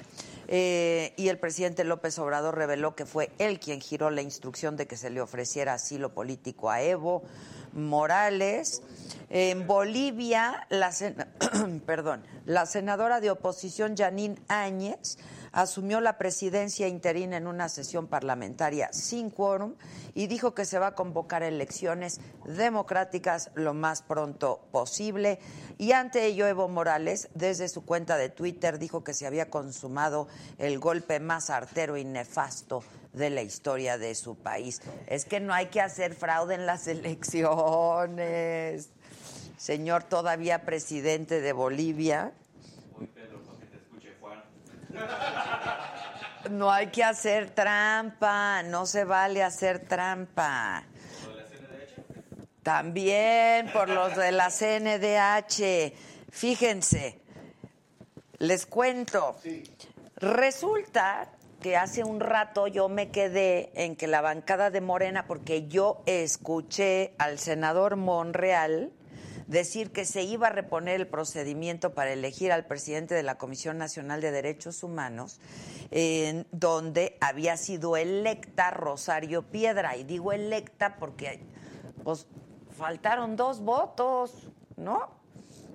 eh, 0.49 1.13
y 1.15 1.29
el 1.29 1.39
presidente 1.39 1.85
López 1.85 2.19
Obrador 2.19 2.55
reveló 2.55 2.93
que 2.93 3.05
fue 3.05 3.31
él 3.39 3.57
quien 3.61 3.79
giró 3.79 4.09
la 4.11 4.21
instrucción 4.21 4.75
de 4.75 4.85
que 4.85 4.97
se 4.97 5.09
le 5.09 5.21
ofreciera 5.21 5.73
asilo 5.75 6.13
político 6.13 6.69
a 6.69 6.81
Evo 6.81 7.23
Morales. 7.75 8.81
En 9.29 9.67
Bolivia, 9.67 10.65
la, 10.69 10.91
sena- 10.91 11.27
perdón, 11.85 12.23
la 12.45 12.65
senadora 12.65 13.19
de 13.19 13.31
oposición 13.31 13.95
Janine 13.97 14.39
Áñez 14.47 15.17
asumió 15.51 16.01
la 16.01 16.17
presidencia 16.17 16.87
interina 16.87 17.37
en 17.37 17.47
una 17.47 17.69
sesión 17.69 18.07
parlamentaria 18.07 18.91
sin 18.91 19.29
quórum 19.29 19.75
y 20.13 20.27
dijo 20.27 20.53
que 20.53 20.65
se 20.65 20.79
va 20.79 20.87
a 20.87 20.95
convocar 20.95 21.43
elecciones 21.43 22.19
democráticas 22.45 23.51
lo 23.55 23.73
más 23.73 24.01
pronto 24.01 24.67
posible. 24.71 25.39
Y 25.77 25.93
ante 25.93 26.25
ello, 26.25 26.45
Evo 26.47 26.67
Morales, 26.67 27.29
desde 27.33 27.69
su 27.69 27.85
cuenta 27.85 28.17
de 28.17 28.29
Twitter, 28.29 28.79
dijo 28.79 29.03
que 29.03 29.13
se 29.13 29.27
había 29.27 29.49
consumado 29.49 30.27
el 30.57 30.77
golpe 30.79 31.19
más 31.19 31.49
artero 31.49 31.95
y 31.97 32.03
nefasto 32.05 32.83
de 33.15 33.29
la 33.29 33.41
historia 33.41 33.97
de 33.97 34.13
su 34.15 34.35
país. 34.35 34.81
Es 35.07 35.25
que 35.25 35.39
no 35.39 35.53
hay 35.53 35.67
que 35.67 35.81
hacer 35.81 36.13
fraude 36.13 36.55
en 36.55 36.65
las 36.65 36.87
elecciones. 36.89 37.29
Señor 39.57 40.03
todavía 40.03 40.63
presidente 40.63 41.41
de 41.41 41.53
Bolivia, 41.53 42.33
Pedro, 43.13 43.39
para 43.41 43.59
que 43.59 43.65
te 43.65 43.77
escuche 43.77 44.13
Juan. 44.19 44.43
no 46.57 46.71
hay 46.71 46.87
que 46.87 47.03
hacer 47.03 47.49
trampa, 47.51 48.63
no 48.63 48.85
se 48.85 49.05
vale 49.05 49.43
hacer 49.43 49.87
trampa. 49.87 50.83
¿Lo 51.25 51.35
de 51.35 51.41
la 51.41 51.47
CNDH? 51.47 52.63
También 52.63 53.71
por 53.71 53.89
los 53.89 54.15
de 54.15 54.31
la 54.31 54.49
CNDH. 54.49 55.93
Fíjense, 56.29 57.19
les 58.39 58.65
cuento. 58.65 59.37
Resulta 60.17 61.31
que 61.65 61.77
hace 61.77 62.03
un 62.03 62.19
rato 62.19 62.67
yo 62.67 62.89
me 62.89 63.09
quedé 63.09 63.71
en 63.73 63.95
que 63.95 64.05
la 64.05 64.21
bancada 64.21 64.69
de 64.69 64.81
Morena, 64.81 65.25
porque 65.25 65.67
yo 65.67 66.03
escuché 66.05 67.15
al 67.17 67.39
senador 67.39 67.95
Monreal 67.95 68.93
decir 69.47 69.91
que 69.91 70.05
se 70.05 70.21
iba 70.21 70.45
a 70.45 70.49
reponer 70.51 71.01
el 71.01 71.07
procedimiento 71.07 71.95
para 71.95 72.13
elegir 72.13 72.51
al 72.51 72.67
presidente 72.67 73.15
de 73.15 73.23
la 73.23 73.39
Comisión 73.39 73.79
Nacional 73.79 74.21
de 74.21 74.29
Derechos 74.29 74.83
Humanos, 74.83 75.39
en 75.89 76.45
donde 76.51 77.17
había 77.19 77.57
sido 77.57 77.97
electa 77.97 78.69
Rosario 78.69 79.41
Piedra. 79.41 79.97
Y 79.97 80.03
digo 80.03 80.33
electa 80.33 80.97
porque 80.99 81.39
pues 82.03 82.27
faltaron 82.77 83.35
dos 83.35 83.61
votos, 83.61 84.51
¿no? 84.77 84.99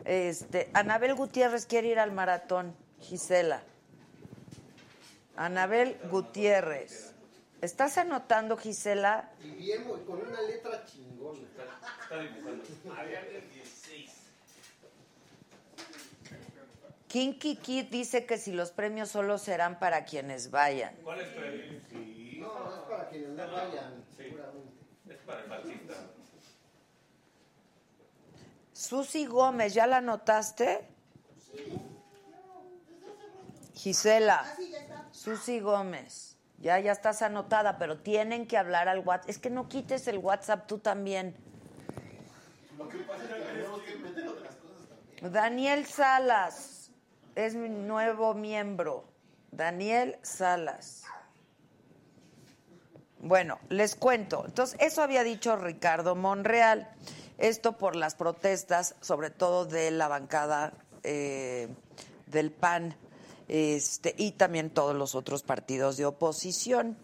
Este, 0.04 0.70
Anabel 0.72 1.16
Gutiérrez 1.16 1.66
quiere 1.66 1.88
ir 1.88 1.98
al 1.98 2.12
maratón, 2.12 2.76
Gisela. 3.00 3.64
Anabel 5.40 5.98
Gutiérrez. 6.10 7.14
¿Estás 7.62 7.96
anotando, 7.96 8.58
Gisela? 8.58 9.30
Y 9.42 9.52
bien, 9.52 9.84
güey, 9.88 10.04
con 10.04 10.20
una 10.20 10.38
letra 10.42 10.84
chingona. 10.84 11.38
Está 12.02 12.20
dibujando. 12.20 12.62
Había 12.94 13.22
16. 13.22 14.10
Kinky 17.08 17.56
Kid 17.56 17.86
dice 17.86 18.26
que 18.26 18.36
si 18.36 18.52
los 18.52 18.70
premios 18.70 19.08
solo 19.08 19.38
serán 19.38 19.78
para 19.78 20.04
quienes 20.04 20.50
vayan. 20.50 20.94
¿Cuál 21.02 21.20
es 21.22 21.28
premio? 21.28 21.80
No, 22.40 22.74
es 22.74 22.80
para 22.86 23.08
quienes 23.08 23.30
no 23.30 23.50
vayan, 23.50 24.04
Sí. 24.10 24.24
seguramente. 24.24 24.72
Es 25.08 25.16
para 25.24 25.40
el 25.40 25.48
fascista. 25.48 25.94
Susi 28.74 29.24
Gómez, 29.24 29.72
¿ya 29.72 29.86
la 29.86 29.96
anotaste? 29.98 30.86
Gisela. 33.80 34.44
Susi 35.10 35.60
Gómez. 35.60 36.36
Ya, 36.58 36.78
ya 36.78 36.92
estás 36.92 37.22
anotada, 37.22 37.78
pero 37.78 37.98
tienen 37.98 38.46
que 38.46 38.58
hablar 38.58 38.88
al 38.88 38.98
WhatsApp. 38.98 39.30
Es 39.30 39.38
que 39.38 39.48
no 39.48 39.68
quites 39.68 40.06
el 40.08 40.18
WhatsApp 40.18 40.66
tú 40.66 40.78
también. 40.78 41.34
Lo 42.76 42.86
que 42.88 42.98
pasa 42.98 43.22
es 43.24 43.28
que 43.28 43.52
tenemos 43.52 43.80
que 43.82 43.96
meter 43.96 44.28
otras 44.28 44.56
cosas 44.56 44.88
también. 44.88 45.32
Daniel 45.32 45.86
Salas 45.86 46.90
es 47.34 47.54
mi 47.54 47.70
nuevo 47.70 48.34
miembro. 48.34 49.08
Daniel 49.50 50.18
Salas. 50.22 51.04
Bueno, 53.20 53.58
les 53.70 53.96
cuento. 53.96 54.44
Entonces, 54.44 54.78
eso 54.80 55.02
había 55.02 55.24
dicho 55.24 55.56
Ricardo 55.56 56.14
Monreal. 56.14 56.90
Esto 57.38 57.78
por 57.78 57.96
las 57.96 58.14
protestas, 58.14 58.96
sobre 59.00 59.30
todo 59.30 59.64
de 59.64 59.90
la 59.90 60.08
bancada 60.08 60.74
eh, 61.02 61.68
del 62.26 62.50
PAN 62.50 62.94
este, 63.52 64.14
y 64.16 64.30
también 64.30 64.70
todos 64.70 64.94
los 64.94 65.16
otros 65.16 65.42
partidos 65.42 65.96
de 65.96 66.06
oposición. 66.06 66.96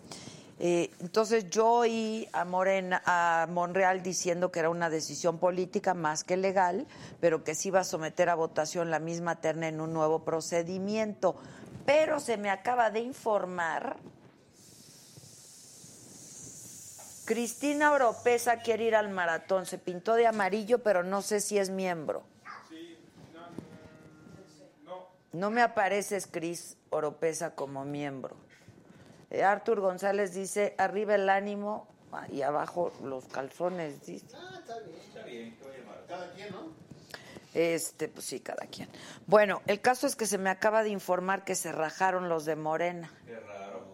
Eh, 0.61 0.91
entonces 1.01 1.51
yo 1.51 1.69
oí 1.69 2.29
a 2.33 2.45
Morena, 2.45 3.03
a 3.05 3.49
Monreal 3.51 4.01
diciendo 4.03 4.53
que 4.53 4.61
era 4.61 4.71
una 4.71 4.89
decisión 4.89 5.39
política 5.39 5.93
más 5.93 6.23
que 6.23 6.37
legal, 6.37 6.87
pero 7.21 7.43
que 7.43 7.57
se 7.57 7.69
iba 7.69 7.81
a 7.81 7.85
someter 7.85 8.29
a 8.29 8.37
votación 8.37 8.93
la 8.93 9.01
misma 9.01 9.41
terna 9.41 9.67
en 9.67 9.81
un 9.81 9.93
nuevo 9.93 10.21
procedimiento. 10.21 11.35
Pero 11.85 12.21
se 12.21 12.37
me 12.37 12.49
acaba 12.49 12.91
de 12.91 13.01
informar 13.01 13.97
Cristina 17.25 17.91
Oropesa 17.91 18.59
quiere 18.59 18.85
ir 18.85 18.95
al 18.95 19.09
maratón. 19.09 19.67
Se 19.67 19.79
pintó 19.79 20.15
de 20.15 20.29
amarillo, 20.29 20.79
pero 20.85 21.03
no 21.03 21.23
sé 21.23 21.41
si 21.41 21.59
es 21.59 21.71
miembro. 21.71 22.23
No. 25.39 25.51
Me 25.51 25.63
apareces, 25.63 26.27
Cris 26.27 26.77
Oropesa, 26.91 27.55
como 27.55 27.85
miembro. 27.85 28.37
Eh, 29.31 29.43
Artur 29.43 29.81
González 29.81 30.35
dice, 30.35 30.75
arriba 30.79 31.15
el 31.15 31.29
ánimo 31.29 31.89
y 32.31 32.43
abajo 32.43 32.93
los 33.03 33.27
calzones, 33.27 34.05
dice. 34.07 34.27
Ah, 34.35 34.59
está 34.61 34.79
bien. 34.81 34.99
Está 34.99 35.23
bien. 35.25 35.57
Cada 36.09 36.33
quien, 36.33 36.51
¿no? 36.53 36.87
Este, 37.55 38.09
pues 38.09 38.27
sí, 38.27 38.41
cada 38.41 38.67
quien. 38.67 38.89
Bueno, 39.27 39.63
el 39.67 39.81
caso 39.81 40.07
es 40.07 40.15
que 40.15 40.27
se 40.27 40.39
me 40.39 40.51
acaba 40.51 40.83
de 40.83 40.91
informar 40.91 41.45
que 41.45 41.55
se 41.55 41.73
rajaron 41.73 42.29
los 42.29 42.45
de 42.45 42.55
Morena. 42.55 43.13
Qué 43.25 43.41
raro. 43.41 43.87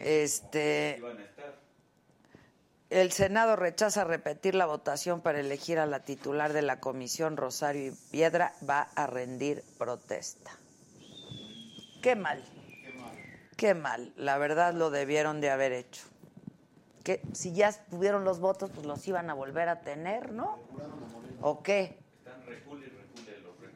Este, 0.00 0.96
Iban 0.98 1.18
a 1.18 1.22
estar. 1.22 1.57
El 2.90 3.12
Senado 3.12 3.54
rechaza 3.54 4.04
repetir 4.04 4.54
la 4.54 4.64
votación 4.64 5.20
para 5.20 5.40
elegir 5.40 5.78
a 5.78 5.84
la 5.84 6.00
titular 6.00 6.54
de 6.54 6.62
la 6.62 6.80
comisión, 6.80 7.36
Rosario 7.36 7.92
Piedra, 8.10 8.54
va 8.68 8.88
a 8.94 9.06
rendir 9.06 9.62
protesta. 9.76 10.52
Qué 12.02 12.16
mal, 12.16 12.42
qué 13.58 13.74
mal. 13.74 14.14
La 14.16 14.38
verdad 14.38 14.72
lo 14.72 14.88
debieron 14.88 15.42
de 15.42 15.50
haber 15.50 15.72
hecho. 15.72 16.04
Que 17.04 17.20
si 17.34 17.52
ya 17.52 17.72
tuvieron 17.72 18.24
los 18.24 18.40
votos, 18.40 18.70
pues 18.74 18.86
los 18.86 19.06
iban 19.06 19.28
a 19.28 19.34
volver 19.34 19.68
a 19.68 19.82
tener, 19.82 20.32
¿no? 20.32 20.58
¿O 21.42 21.62
qué? 21.62 21.98
Están 22.18 22.46
recule 22.46 22.86
y 22.86 22.88
recule 22.88 23.40
los 23.42 23.60
recule. 23.60 23.72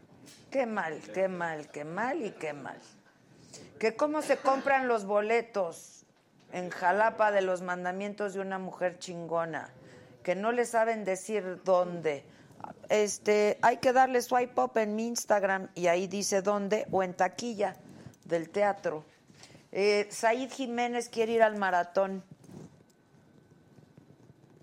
Qué 0.51 0.65
mal, 0.65 1.01
qué 1.13 1.29
mal, 1.29 1.71
qué 1.71 1.85
mal 1.85 2.23
y 2.25 2.31
qué 2.31 2.55
mal. 2.55 2.81
Que 3.79 3.95
cómo 3.95 4.23
se 4.23 4.39
compran 4.39 4.89
los 4.89 5.05
boletos 5.05 6.02
en 6.53 6.71
Jalapa 6.71 7.33
de 7.33 7.43
los 7.43 7.63
mandamientos 7.63 8.35
de 8.35 8.41
una 8.41 8.59
mujer 8.59 8.99
chingona. 8.99 9.71
Que 10.23 10.35
no 10.35 10.53
le 10.53 10.65
saben 10.65 11.05
decir 11.05 11.61
dónde. 11.65 12.25
Este, 12.89 13.59
hay 13.63 13.79
que 13.79 13.93
darle 13.93 14.23
swipe 14.23 14.61
up 14.61 14.77
en 14.77 14.95
mi 14.95 15.09
Instagram 15.09 15.69
y 15.75 15.87
ahí 15.87 16.07
dice 16.07 16.43
dónde 16.43 16.87
o 16.91 17.03
en 17.03 17.15
taquilla 17.15 17.77
del 18.25 18.51
teatro. 18.51 19.05
Eh, 19.73 20.07
Said 20.11 20.51
Jiménez 20.51 21.09
quiere 21.09 21.33
ir 21.33 21.43
al 21.43 21.57
maratón. 21.57 22.23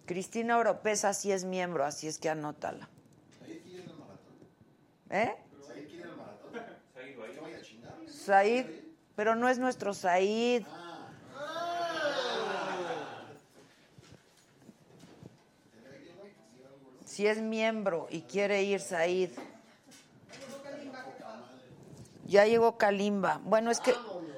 Cristina 0.05 0.57
Oropesa 0.57 1.13
sí 1.13 1.31
es 1.31 1.43
miembro, 1.43 1.83
así 1.83 2.07
es 2.07 2.19
que 2.19 2.29
anótala. 2.29 2.89
Ahí 3.43 3.59
quiere 3.59 3.83
el 3.83 3.95
maratón. 3.95 4.35
¿Eh? 5.09 5.35
Quiere 5.87 6.09
maratón. 6.15 6.51
Que 6.93 7.15
vaya 7.15 7.41
a. 8.07 8.09
Said, 8.09 8.65
pero 9.15 9.35
no 9.35 9.49
es 9.49 9.59
nuestro 9.59 9.93
Said. 9.93 10.63
Si 17.19 17.27
es 17.27 17.41
miembro 17.41 18.07
y 18.09 18.21
quiere 18.21 18.63
ir 18.63 18.79
Said. 18.79 19.31
Ya 22.25 22.45
llegó 22.45 22.77
Kalimba. 22.77 23.41
Bueno, 23.43 23.71
es 23.71 23.81
que 23.81 23.93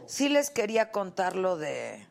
sí 0.07 0.29
les 0.29 0.49
quería 0.49 0.91
contar 0.91 1.35
lo 1.35 1.57
de 1.57 2.07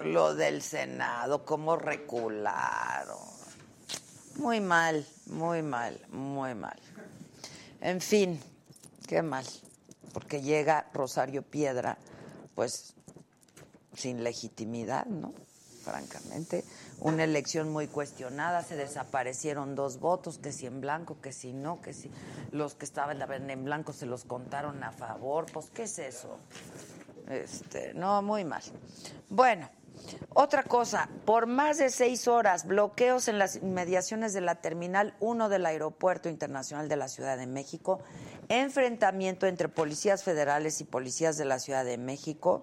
lo 0.00 0.34
del 0.34 0.62
Senado, 0.62 1.44
cómo 1.44 1.76
recularon. 1.76 3.18
Muy 4.36 4.62
mal, 4.62 5.06
muy 5.26 5.60
mal, 5.60 6.00
muy 6.08 6.54
mal. 6.54 6.80
En 7.82 8.00
fin, 8.00 8.40
qué 9.06 9.20
mal, 9.20 9.44
porque 10.14 10.40
llega 10.40 10.86
Rosario 10.94 11.42
Piedra, 11.42 11.98
pues 12.54 12.94
sin 13.94 14.24
legitimidad, 14.24 15.04
¿no? 15.04 15.34
Francamente, 15.84 16.64
una 17.02 17.24
elección 17.24 17.70
muy 17.70 17.88
cuestionada, 17.88 18.62
se 18.62 18.76
desaparecieron 18.76 19.74
dos 19.74 19.98
votos, 19.98 20.38
que 20.38 20.52
si 20.52 20.66
en 20.66 20.80
blanco, 20.80 21.20
que 21.20 21.32
si 21.32 21.52
no, 21.52 21.80
que 21.80 21.92
si 21.92 22.10
los 22.52 22.74
que 22.74 22.84
estaban 22.84 23.20
en 23.50 23.64
blanco 23.64 23.92
se 23.92 24.06
los 24.06 24.24
contaron 24.24 24.82
a 24.84 24.92
favor, 24.92 25.46
pues 25.52 25.66
¿qué 25.74 25.82
es 25.82 25.98
eso? 25.98 26.38
Este, 27.28 27.92
no, 27.94 28.22
muy 28.22 28.44
mal. 28.44 28.62
Bueno, 29.28 29.68
otra 30.34 30.62
cosa, 30.62 31.08
por 31.24 31.46
más 31.46 31.78
de 31.78 31.90
seis 31.90 32.28
horas, 32.28 32.66
bloqueos 32.66 33.26
en 33.26 33.38
las 33.38 33.56
inmediaciones 33.56 34.32
de 34.32 34.40
la 34.40 34.56
Terminal 34.56 35.14
1 35.20 35.48
del 35.48 35.66
Aeropuerto 35.66 36.28
Internacional 36.28 36.88
de 36.88 36.96
la 36.96 37.08
Ciudad 37.08 37.36
de 37.36 37.46
México, 37.46 38.00
enfrentamiento 38.48 39.46
entre 39.46 39.68
policías 39.68 40.22
federales 40.22 40.80
y 40.80 40.84
policías 40.84 41.36
de 41.36 41.46
la 41.46 41.58
Ciudad 41.58 41.84
de 41.84 41.98
México, 41.98 42.62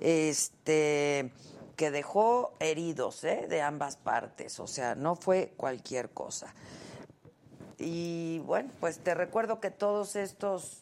este 0.00 1.32
que 1.80 1.90
dejó 1.90 2.52
heridos 2.60 3.24
¿eh? 3.24 3.46
de 3.48 3.62
ambas 3.62 3.96
partes, 3.96 4.60
o 4.60 4.66
sea, 4.66 4.94
no 4.94 5.16
fue 5.16 5.54
cualquier 5.56 6.10
cosa. 6.10 6.52
Y 7.78 8.40
bueno, 8.40 8.70
pues 8.80 8.98
te 8.98 9.14
recuerdo 9.14 9.60
que 9.60 9.70
todos 9.70 10.14
estos 10.14 10.80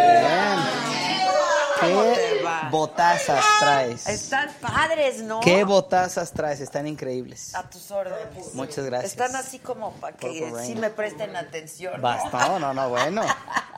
botazas 2.70 3.44
traes? 3.60 4.06
Están 4.06 4.50
padres, 4.60 5.22
¿no? 5.22 5.40
¿Qué 5.40 5.64
botazas 5.64 6.32
traes? 6.32 6.60
Están 6.60 6.86
increíbles. 6.86 7.54
A 7.54 7.68
tus 7.68 7.90
órdenes. 7.90 8.54
Muchas 8.54 8.84
gracias. 8.84 9.12
Están 9.12 9.36
así 9.36 9.58
como 9.58 9.92
para 9.94 10.16
que 10.16 10.52
sí 10.64 10.74
me 10.74 10.90
presten 10.90 11.36
atención. 11.36 11.94
¿no? 11.96 12.02
Basta, 12.02 12.48
no, 12.48 12.58
no, 12.58 12.74
no, 12.74 12.88
bueno. 12.88 13.22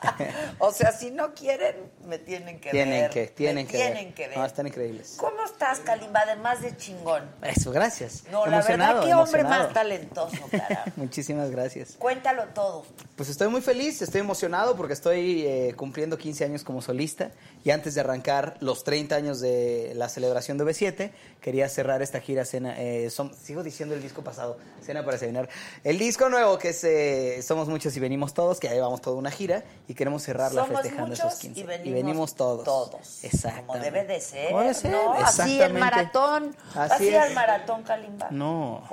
o 0.59 0.71
sea, 0.71 0.91
si 0.91 1.11
no 1.11 1.33
quieren, 1.33 1.91
me 2.05 2.17
tienen 2.17 2.59
que 2.59 2.71
tienen 2.71 3.01
ver. 3.01 3.09
que, 3.11 3.27
tienen 3.27 3.65
me 3.65 3.71
que 3.71 3.77
tienen 3.77 4.13
que 4.13 4.27
ver. 4.27 4.37
No, 4.37 4.45
están 4.45 4.67
increíbles. 4.67 5.15
¿Cómo 5.17 5.43
estás, 5.45 5.79
Kalimba? 5.79 6.21
Además 6.21 6.61
de 6.61 6.75
chingón. 6.77 7.29
Eso, 7.41 7.71
gracias. 7.71 8.23
No, 8.31 8.45
la 8.45 8.57
emocionado, 8.57 9.01
verdad, 9.01 9.07
qué 9.07 9.13
hombre 9.13 9.41
emocionado. 9.41 9.63
más 9.65 9.73
talentoso, 9.73 10.37
cara. 10.49 10.85
Muchísimas 10.95 11.51
gracias. 11.51 11.95
Cuéntalo 11.97 12.45
todo. 12.53 12.85
Pues 13.15 13.29
estoy 13.29 13.49
muy 13.49 13.61
feliz, 13.61 14.01
estoy 14.01 14.21
emocionado 14.21 14.75
porque 14.75 14.93
estoy 14.93 15.45
eh, 15.45 15.73
cumpliendo 15.75 16.17
15 16.17 16.45
años 16.45 16.63
como 16.63 16.81
solista 16.81 17.31
y 17.63 17.71
antes 17.71 17.95
de 17.95 18.01
arrancar 18.01 18.57
los 18.59 18.70
30 18.83 19.15
años 19.15 19.39
de 19.41 19.93
la 19.95 20.09
celebración 20.09 20.57
de 20.57 20.63
B7, 20.65 21.11
quería 21.41 21.67
cerrar 21.69 22.01
esta 22.01 22.19
gira 22.19 22.45
cena, 22.45 22.75
eh, 22.81 23.07
som- 23.09 23.33
sigo 23.33 23.61
diciendo 23.63 23.93
el 23.95 24.01
disco 24.01 24.23
pasado, 24.23 24.57
Cena 24.83 25.01
para 25.05 25.13
Desayunar. 25.17 25.49
El 25.83 25.99
disco 25.99 26.29
nuevo 26.29 26.57
que 26.57 26.69
es 26.69 26.83
eh, 26.83 27.41
Somos 27.43 27.67
Muchos 27.67 27.95
y 27.95 27.99
Venimos 27.99 28.33
Todos, 28.33 28.59
que 28.59 28.67
ya 28.67 28.73
llevamos 28.73 29.01
toda 29.01 29.15
una 29.17 29.29
gira 29.31 29.63
y 29.87 29.93
queremos 29.93 30.23
cerrarla 30.23 30.65
Somos 30.65 30.81
festejando 30.81 31.13
esos 31.13 31.35
15. 31.35 31.59
y 31.83 31.91
venimos 31.91 32.35
todos. 32.35 32.63
todos. 32.63 33.23
Exacto. 33.23 33.67
Como 33.67 33.79
debe 33.79 34.05
de 34.05 34.19
ser. 34.21 34.51
¿no? 34.89 35.13
Así 35.13 35.61
el 35.61 35.73
maratón. 35.73 36.55
¿Vas 36.73 36.91
a 36.91 36.95
Así 36.95 37.13
al 37.13 37.29
es. 37.29 37.35
maratón, 37.35 37.83
Kalimba? 37.83 38.29
No. 38.31 38.83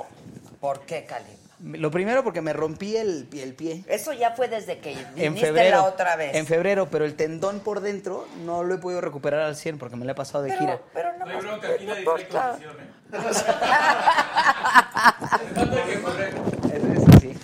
¿Por 0.59 0.81
qué, 0.81 1.05
Kalimba? 1.05 1.38
Lo 1.61 1.91
primero 1.91 2.23
porque 2.23 2.41
me 2.41 2.53
rompí 2.53 2.95
el, 2.95 3.29
pie- 3.29 3.43
el 3.43 3.53
pie. 3.53 3.83
Eso 3.87 4.13
ya 4.13 4.31
fue 4.31 4.47
desde 4.47 4.79
que 4.79 4.95
viniste 4.95 5.25
En 5.25 5.37
febrero. 5.37 5.77
la 5.77 5.83
otra 5.83 6.15
vez. 6.15 6.33
En 6.35 6.45
febrero, 6.47 6.87
pero 6.89 7.03
el 7.05 7.15
tendón 7.15 7.59
por 7.59 7.81
dentro 7.81 8.27
no 8.45 8.63
lo 8.63 8.75
he 8.75 8.77
podido 8.77 9.01
recuperar 9.01 9.41
al 9.41 9.55
100 9.57 9.77
porque 9.77 9.95
me 9.97 10.05
lo 10.05 10.11
he 10.11 10.15
pasado 10.15 10.43
de 10.43 10.55
gira. 10.57 10.79
pero, 10.93 11.09
pero 11.13 11.17
no, 11.17 11.25
No 11.25 11.31
hay 11.31 11.35
más- 11.35 11.43
bronca, 11.45 11.67
aquí 11.67 11.85
nadie 11.85 12.05
trae 12.05 12.27
condiciones. 12.27 12.87
Sí. 17.21 17.37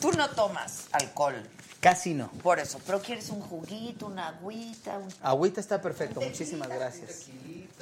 Tú 0.00 0.12
no 0.12 0.28
tomas 0.30 0.86
alcohol, 0.92 1.34
Casi 1.80 2.14
no. 2.14 2.30
por 2.42 2.58
eso, 2.58 2.78
pero 2.86 3.00
quieres 3.00 3.28
un 3.30 3.40
juguito, 3.40 4.06
una 4.06 4.28
agüita, 4.28 4.98
un... 4.98 5.08
Agüita 5.22 5.60
está 5.60 5.80
perfecto, 5.82 6.20
muchísimas 6.20 6.68
gracias. 6.68 7.26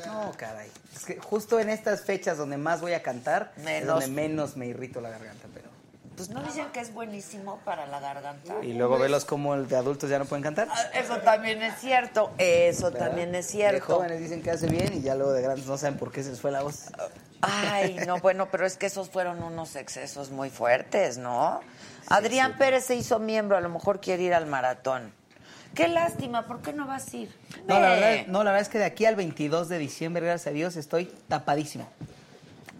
No, 0.06 0.32
caray. 0.36 0.70
Es 0.94 1.04
que 1.04 1.18
justo 1.18 1.58
en 1.60 1.68
estas 1.68 2.02
fechas 2.02 2.38
donde 2.38 2.56
más 2.56 2.80
voy 2.80 2.92
a 2.94 3.02
cantar, 3.02 3.52
es 3.56 3.62
Menos. 3.64 3.88
donde 3.88 4.06
menos 4.08 4.56
me 4.56 4.66
irrito 4.66 5.00
la 5.00 5.10
garganta, 5.10 5.46
pero. 5.52 5.57
Pues 6.18 6.30
no 6.30 6.42
dicen 6.42 6.66
que 6.72 6.80
es 6.80 6.92
buenísimo 6.92 7.58
para 7.64 7.86
la 7.86 8.00
garganta. 8.00 8.54
Y 8.62 8.74
luego 8.74 8.98
velos 8.98 9.24
como 9.24 9.54
el 9.54 9.66
de 9.68 9.76
adultos 9.76 10.10
ya 10.10 10.18
no 10.18 10.24
pueden 10.26 10.42
cantar. 10.42 10.68
Ah, 10.70 10.82
Eso 10.92 11.16
también 11.18 11.62
es 11.62 11.78
cierto, 11.80 12.32
eso 12.36 12.90
¿verdad? 12.90 13.06
también 13.06 13.34
es 13.34 13.46
De 13.46 13.52
cierto. 13.52 13.94
jóvenes 13.96 14.18
dicen 14.20 14.42
que 14.42 14.50
hace 14.50 14.66
bien 14.66 14.92
y 14.94 15.00
ya 15.00 15.14
luego 15.14 15.32
de 15.32 15.40
grandes 15.42 15.66
no 15.66 15.78
saben 15.78 15.96
por 15.98 16.10
qué 16.12 16.22
se 16.22 16.30
les 16.30 16.40
fue 16.40 16.50
la 16.50 16.62
voz. 16.62 16.86
Ay, 17.40 17.98
no, 18.06 18.18
bueno, 18.18 18.48
pero 18.50 18.66
es 18.66 18.76
que 18.76 18.86
esos 18.86 19.08
fueron 19.10 19.42
unos 19.42 19.76
excesos 19.76 20.30
muy 20.30 20.50
fuertes, 20.50 21.18
¿no? 21.18 21.60
Adrián 22.08 22.58
Pérez 22.58 22.84
se 22.84 22.96
hizo 22.96 23.18
miembro, 23.20 23.56
a 23.56 23.60
lo 23.60 23.68
mejor 23.68 24.00
quiere 24.00 24.24
ir 24.24 24.34
al 24.34 24.46
maratón. 24.46 25.12
Qué 25.74 25.86
lástima, 25.86 26.46
¿por 26.46 26.62
qué 26.62 26.72
no 26.72 26.86
vas 26.88 27.12
a 27.12 27.16
ir? 27.16 27.36
No, 27.66 27.78
la 27.78 27.90
Ve. 27.90 28.00
verdad, 28.00 28.26
no, 28.26 28.42
la 28.42 28.50
verdad 28.50 28.62
es 28.62 28.68
que 28.68 28.78
de 28.78 28.86
aquí 28.86 29.04
al 29.04 29.14
22 29.14 29.68
de 29.68 29.78
diciembre, 29.78 30.24
gracias 30.26 30.48
a 30.48 30.50
Dios, 30.50 30.74
estoy 30.76 31.04
tapadísimo. 31.28 31.86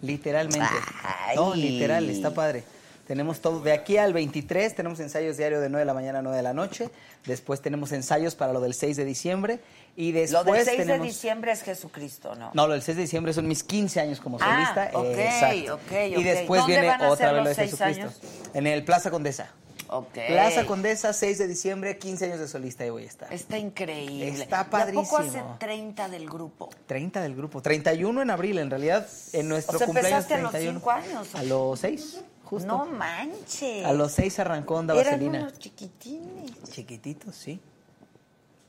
Literalmente. 0.03 0.66
Ay. 1.05 1.37
No, 1.37 1.55
literal, 1.55 2.09
está 2.11 2.33
padre. 2.33 2.64
Tenemos 3.09 3.40
todo. 3.40 3.61
De 3.61 3.73
aquí 3.73 3.97
al 3.97 4.12
23 4.12 4.75
tenemos 4.75 5.01
ensayos 5.01 5.38
diario 5.38 5.61
de 5.61 5.68
9 5.71 5.81
de 5.81 5.85
la 5.87 5.94
mañana 5.94 6.18
a 6.18 6.23
9 6.23 6.37
de 6.37 6.42
la 6.42 6.53
noche. 6.53 6.90
Después 7.25 7.62
tenemos 7.62 7.90
ensayos 7.92 8.35
para 8.35 8.53
lo 8.53 8.61
del 8.61 8.75
6 8.75 8.97
de 8.99 9.05
diciembre. 9.07 9.61
Y 9.97 10.12
después 10.12 10.44
Lo 10.47 10.53
del 10.53 10.64
6 10.64 10.77
tenemos... 10.77 11.01
de 11.07 11.12
diciembre 11.12 11.53
es 11.53 11.62
Jesucristo, 11.62 12.35
¿no? 12.37 12.51
No, 12.53 12.66
lo 12.68 12.75
del 12.75 12.83
6 12.83 12.97
de 12.97 13.03
diciembre 13.03 13.33
son 13.33 13.49
mis 13.49 13.64
15 13.64 13.99
años 14.01 14.21
como 14.21 14.37
Ah, 14.40 14.75
solista. 14.75 14.99
ok, 14.99 15.05
eh, 15.07 15.25
exacto. 15.25 15.75
ok, 15.75 16.18
Y 16.18 16.23
después 16.23 16.61
¿Dónde 16.61 16.73
viene 16.75 16.87
van 16.88 17.03
a 17.03 17.09
otra 17.11 17.33
vez 17.33 17.42
lo 17.42 17.49
de 17.49 17.55
Jesucristo. 17.57 18.03
años? 18.03 18.21
En 18.55 18.66
el 18.66 18.85
Plaza 18.85 19.11
Condesa. 19.11 19.51
Ok. 19.90 20.18
Plaza 20.27 20.66
Condesa, 20.66 21.14
6 21.14 21.38
de 21.38 21.49
diciembre, 21.49 21.97
15 21.97 22.27
años 22.27 22.38
de 22.40 22.47
solista 22.47 22.85
y 22.85 22.90
voy 22.90 23.05
a 23.05 23.07
estar. 23.07 23.33
Está 23.33 23.57
increíble. 23.57 24.29
Está 24.29 24.57
¿Y 24.59 24.61
a 24.61 24.64
poco 24.92 25.16
hace 25.16 25.29
padrísimo. 25.38 25.57
30 25.59 26.09
del 26.11 26.29
grupo? 26.29 26.68
30 26.87 27.23
del 27.23 27.35
grupo. 27.35 27.62
31 27.62 28.21
en 28.21 28.29
abril, 28.31 28.59
en 28.59 28.68
realidad, 28.68 29.09
en 29.33 29.49
nuestro 29.49 29.77
O 29.77 29.79
sea, 29.79 29.87
cumpleaños 29.87 30.25
empezaste 30.31 30.35
a 30.35 30.38
los 30.42 30.51
31. 30.51 30.79
cinco 30.79 30.90
años. 30.90 31.35
A 31.35 31.42
los 31.42 31.81
6, 31.81 32.21
justo. 32.48 32.66
No 32.66 32.87
manches. 32.87 33.84
A 33.84 33.92
los 33.92 34.12
6 34.12 34.38
arrancó 34.40 34.76
Onda 34.76 34.94
Eran 34.94 35.14
Vaselina. 35.14 35.40
unos 35.40 35.58
chiquitines. 35.58 36.52
Chiquititos, 36.70 37.34
sí. 37.34 37.61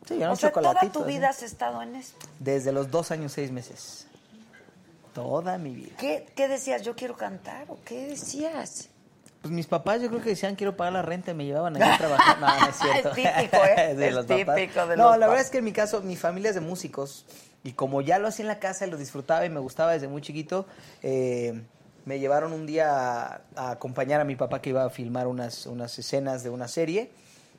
Sí, 0.07 0.23
o 0.23 0.35
sea, 0.35 0.51
toda 0.51 0.73
tu 0.91 1.01
así. 1.03 1.07
vida 1.11 1.29
has 1.29 1.43
estado 1.43 1.81
en 1.83 1.95
esto. 1.95 2.25
Desde 2.39 2.71
los 2.71 2.89
dos 2.89 3.11
años, 3.11 3.31
seis 3.33 3.51
meses. 3.51 4.07
Toda 5.13 5.57
mi 5.57 5.73
vida. 5.75 5.95
¿Qué, 5.99 6.25
qué 6.35 6.47
decías? 6.47 6.81
¿Yo 6.83 6.95
quiero 6.95 7.15
cantar? 7.15 7.65
¿O 7.69 7.77
qué 7.83 8.07
decías? 8.07 8.89
Pues 9.41 9.53
mis 9.53 9.67
papás 9.67 10.01
yo 10.01 10.09
creo 10.09 10.21
que 10.21 10.29
decían 10.29 10.55
quiero 10.55 10.75
pagar 10.75 10.93
la 10.93 11.01
renta 11.01 11.31
y 11.31 11.33
me 11.33 11.45
llevaban 11.45 11.75
allá 11.75 11.95
a 11.95 11.97
trabajar. 11.97 12.39
No, 12.39 12.47
no 12.59 12.67
es 12.67 12.75
cierto. 12.81 13.09
Es 13.09 13.15
típico, 13.15 13.63
¿eh? 13.65 13.95
De 13.97 14.07
Es 14.09 14.13
los 14.15 14.25
papás. 14.25 14.55
típico 14.55 14.87
de 14.87 14.97
No, 14.97 15.09
los 15.11 15.17
la 15.19 15.27
verdad 15.27 15.43
es 15.45 15.49
que 15.49 15.59
en 15.59 15.63
mi 15.65 15.71
caso, 15.73 16.01
mi 16.01 16.15
familia 16.15 16.49
es 16.49 16.55
de 16.55 16.61
músicos 16.61 17.25
y 17.63 17.73
como 17.73 18.01
ya 18.01 18.19
lo 18.19 18.27
hacía 18.27 18.43
en 18.43 18.47
la 18.47 18.59
casa 18.59 18.85
y 18.87 18.89
lo 18.91 18.97
disfrutaba 18.97 19.45
y 19.45 19.49
me 19.49 19.59
gustaba 19.59 19.91
desde 19.93 20.07
muy 20.07 20.21
chiquito, 20.21 20.65
eh, 21.03 21.61
me 22.09 22.19
llevaron 22.19 22.53
un 22.53 22.65
día 22.65 22.87
a, 22.89 23.41
a 23.55 23.69
acompañar 23.69 24.19
a 24.19 24.23
mi 24.23 24.35
papá 24.35 24.63
que 24.63 24.71
iba 24.71 24.83
a 24.83 24.89
filmar 24.89 25.27
unas, 25.27 25.67
unas 25.67 25.99
escenas 25.99 26.41
de 26.43 26.49
una 26.49 26.67
serie 26.67 27.11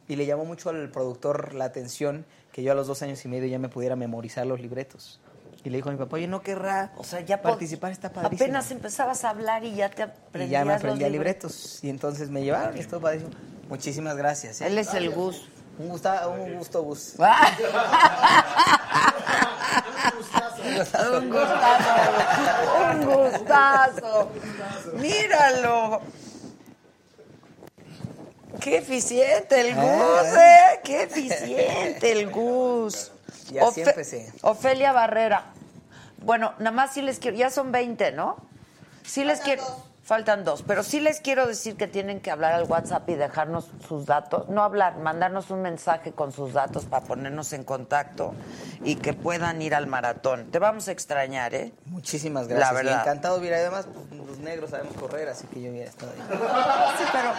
y 0.08 0.16
le 0.16 0.26
llamó 0.26 0.44
mucho 0.44 0.70
al 0.70 0.90
productor 0.90 1.54
la 1.54 1.66
atención 1.66 2.26
que 2.50 2.64
yo 2.64 2.72
a 2.72 2.74
los 2.74 2.88
dos 2.88 3.00
años 3.02 3.24
y 3.24 3.28
medio 3.28 3.46
ya 3.46 3.60
me 3.60 3.68
pudiera 3.68 3.94
memorizar 3.94 4.44
los 4.48 4.60
libretos. 4.60 5.20
Y 5.62 5.70
le 5.70 5.76
dijo 5.76 5.88
a 5.90 5.92
mi 5.92 5.98
papá, 5.98 6.16
oye, 6.16 6.26
¿no 6.26 6.42
querrá 6.42 6.90
O 6.96 7.04
sea, 7.04 7.20
ya 7.20 7.40
participar? 7.40 7.92
Está 7.92 8.12
padrísimo. 8.12 8.44
Apenas 8.44 8.72
empezabas 8.72 9.22
a 9.24 9.30
hablar 9.30 9.62
y 9.62 9.76
ya 9.76 9.88
te 9.88 10.02
aprendías 10.02 10.48
Y 10.48 10.50
ya 10.50 10.64
me 10.64 10.72
los 10.72 10.80
aprendía 10.80 11.08
libretos. 11.08 11.52
libretos. 11.52 11.84
Y 11.84 11.90
entonces 11.90 12.28
me 12.30 12.42
llevaron 12.42 12.76
y 12.76 12.80
estuvo 12.80 13.02
padrísimo. 13.02 13.30
Muchísimas 13.68 14.16
gracias. 14.16 14.62
¿eh? 14.62 14.66
Él 14.66 14.78
es 14.78 14.92
el 14.94 15.10
Gus. 15.10 15.48
Un, 15.78 15.90
gusta, 15.90 16.26
un 16.26 16.54
gusto, 16.54 16.82
Gus. 16.82 17.14
Un 21.12 21.30
gustazo. 21.30 22.02
Un 22.92 23.04
gustazo. 23.04 24.30
Míralo. 24.94 26.00
Qué 28.60 28.78
eficiente 28.78 29.60
el 29.60 29.74
Gus, 29.74 30.36
¿eh? 30.38 30.80
Qué 30.84 31.02
eficiente 31.04 32.12
el 32.12 32.30
Gus. 32.30 33.12
Y 33.52 33.58
así 33.58 33.80
Ofe- 33.82 33.88
empecé. 33.88 34.32
Ofelia 34.42 34.92
Barrera. 34.92 35.46
Bueno, 36.18 36.54
nada 36.58 36.70
más 36.70 36.92
sí 36.94 37.02
les 37.02 37.18
quiero, 37.18 37.36
ya 37.36 37.50
son 37.50 37.72
20, 37.72 38.12
¿no? 38.12 38.36
Sí 39.04 39.24
les 39.24 39.40
quiero, 39.40 39.64
faltan 40.10 40.42
dos, 40.42 40.64
pero 40.66 40.82
sí 40.82 40.98
les 40.98 41.20
quiero 41.20 41.46
decir 41.46 41.76
que 41.76 41.86
tienen 41.86 42.18
que 42.18 42.32
hablar 42.32 42.52
al 42.52 42.64
WhatsApp 42.64 43.08
y 43.10 43.14
dejarnos 43.14 43.70
sus 43.86 44.06
datos, 44.06 44.48
no 44.48 44.64
hablar, 44.64 44.96
mandarnos 44.96 45.50
un 45.50 45.62
mensaje 45.62 46.10
con 46.10 46.32
sus 46.32 46.52
datos 46.52 46.84
para 46.84 47.06
ponernos 47.06 47.52
en 47.52 47.62
contacto 47.62 48.34
y 48.82 48.96
que 48.96 49.12
puedan 49.12 49.62
ir 49.62 49.72
al 49.72 49.86
maratón. 49.86 50.50
Te 50.50 50.58
vamos 50.58 50.88
a 50.88 50.90
extrañar, 50.90 51.54
¿eh? 51.54 51.72
Muchísimas 51.84 52.48
gracias. 52.48 52.68
La 52.68 52.74
verdad. 52.74 52.96
Y 52.96 53.00
encantado, 53.02 53.38
mira, 53.38 53.58
además 53.58 53.86
pues, 53.86 54.20
los 54.20 54.38
negros 54.40 54.70
sabemos 54.70 54.96
correr, 54.96 55.28
así 55.28 55.46
que 55.46 55.62
yo 55.62 55.70
hubiera 55.70 55.88
estado 55.88 56.10
ahí. 56.10 56.18
Sí, 56.98 57.04
pero 57.12 57.30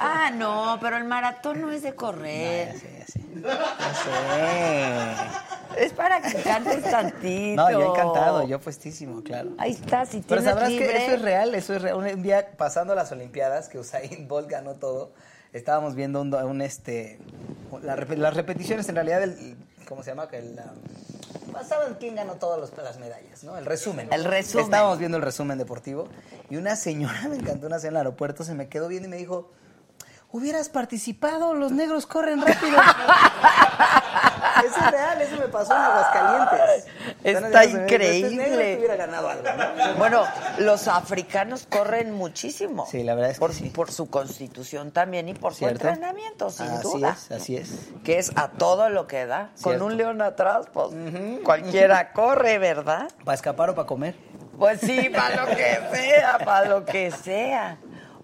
ah, 0.00 0.30
no, 0.34 0.78
pero 0.80 0.96
el 0.96 1.04
maratón 1.04 1.60
no 1.60 1.70
es 1.70 1.84
de 1.84 1.94
correr. 1.94 2.72
Ya 2.72 2.80
sé, 2.80 2.98
ya 2.98 3.06
sé. 3.06 3.20
Ya 3.42 5.42
Es 5.76 5.92
para 5.92 6.22
que 6.22 6.42
cantes 6.42 6.82
tantito. 6.82 7.62
No, 7.62 7.70
yo 7.70 7.94
encantado, 7.94 8.46
yo 8.46 8.60
puestísimo, 8.60 9.22
claro. 9.22 9.50
Ahí 9.58 9.72
está, 9.72 10.06
si 10.06 10.20
Pero 10.20 10.40
tienes 10.40 10.44
sabrás 10.44 10.70
libre. 10.70 10.86
que 10.86 10.96
eso 10.96 11.12
es 11.12 11.22
real, 11.22 11.54
eso 11.54 11.74
es 11.74 11.82
real. 11.82 12.15
Un 12.16 12.22
día 12.22 12.52
pasando 12.56 12.94
las 12.94 13.12
Olimpiadas, 13.12 13.68
que 13.68 13.78
Usain 13.78 14.26
Bolt 14.28 14.48
ganó 14.48 14.76
todo, 14.76 15.12
estábamos 15.52 15.94
viendo 15.94 16.22
un, 16.22 16.32
un, 16.32 16.62
este, 16.62 17.18
la 17.82 17.94
las 17.94 18.34
repeticiones 18.34 18.88
en 18.88 18.94
realidad 18.94 19.20
del, 19.20 19.54
¿cómo 19.86 20.02
se 20.02 20.12
llama? 20.12 20.26
El, 20.32 20.58
um, 20.58 21.52
pasaban 21.52 21.96
quién 22.00 22.14
ganó 22.14 22.36
todas 22.36 22.72
las 22.78 22.98
medallas, 22.98 23.44
¿no? 23.44 23.58
El 23.58 23.66
resumen. 23.66 24.10
El 24.10 24.24
resumen. 24.24 24.64
Estábamos 24.64 24.98
viendo 24.98 25.18
el 25.18 25.22
resumen 25.22 25.58
deportivo 25.58 26.08
y 26.48 26.56
una 26.56 26.74
señora, 26.74 27.20
me 27.28 27.36
encantó, 27.36 27.66
una 27.66 27.78
señora 27.78 27.88
en 27.88 28.06
el 28.06 28.06
aeropuerto, 28.06 28.44
se 28.44 28.54
me 28.54 28.70
quedó 28.70 28.88
viendo 28.88 29.08
y 29.08 29.10
me 29.10 29.18
dijo, 29.18 29.52
hubieras 30.32 30.70
participado, 30.70 31.52
los 31.52 31.70
negros 31.70 32.06
corren 32.06 32.40
rápido. 32.40 32.78
eso 34.66 34.80
es 34.80 34.90
real, 34.90 35.20
eso 35.20 35.36
me 35.36 35.48
pasó 35.48 35.74
en 35.74 35.82
Aguascalientes. 35.82 36.86
Está 37.26 37.64
increíble. 37.64 38.36
Negro 38.36 38.78
hubiera 38.78 38.96
ganado 38.96 39.28
algo, 39.28 39.44
¿no? 39.44 39.94
Bueno, 39.98 40.24
los 40.58 40.88
africanos 40.88 41.66
corren 41.68 42.12
muchísimo. 42.12 42.86
Sí, 42.90 43.02
la 43.02 43.14
verdad 43.14 43.30
es 43.32 43.36
que 43.36 43.40
por, 43.40 43.52
sí. 43.52 43.70
por 43.70 43.90
su 43.90 44.08
constitución 44.08 44.92
también 44.92 45.28
y 45.28 45.34
por 45.34 45.54
su 45.54 45.66
entrenamiento, 45.66 46.50
sin 46.50 46.66
así 46.66 46.82
duda. 46.82 47.16
es, 47.18 47.32
así 47.32 47.56
es. 47.56 47.88
Que 48.04 48.18
es 48.18 48.30
a 48.36 48.48
todo 48.50 48.88
lo 48.90 49.06
que 49.06 49.26
da. 49.26 49.50
Con 49.62 49.82
un 49.82 49.96
león 49.96 50.22
atrás, 50.22 50.66
pues 50.72 50.90
cualquiera 51.44 52.12
corre, 52.14 52.58
¿verdad? 52.58 53.10
¿Para 53.24 53.34
escapar 53.34 53.70
o 53.70 53.74
para 53.74 53.86
comer? 53.86 54.14
Pues 54.58 54.80
sí, 54.80 55.10
para 55.10 55.44
lo 55.44 55.54
que 55.54 55.78
sea, 55.92 56.38
para 56.44 56.68
lo 56.68 56.84
que 56.84 57.10
sea. 57.10 57.78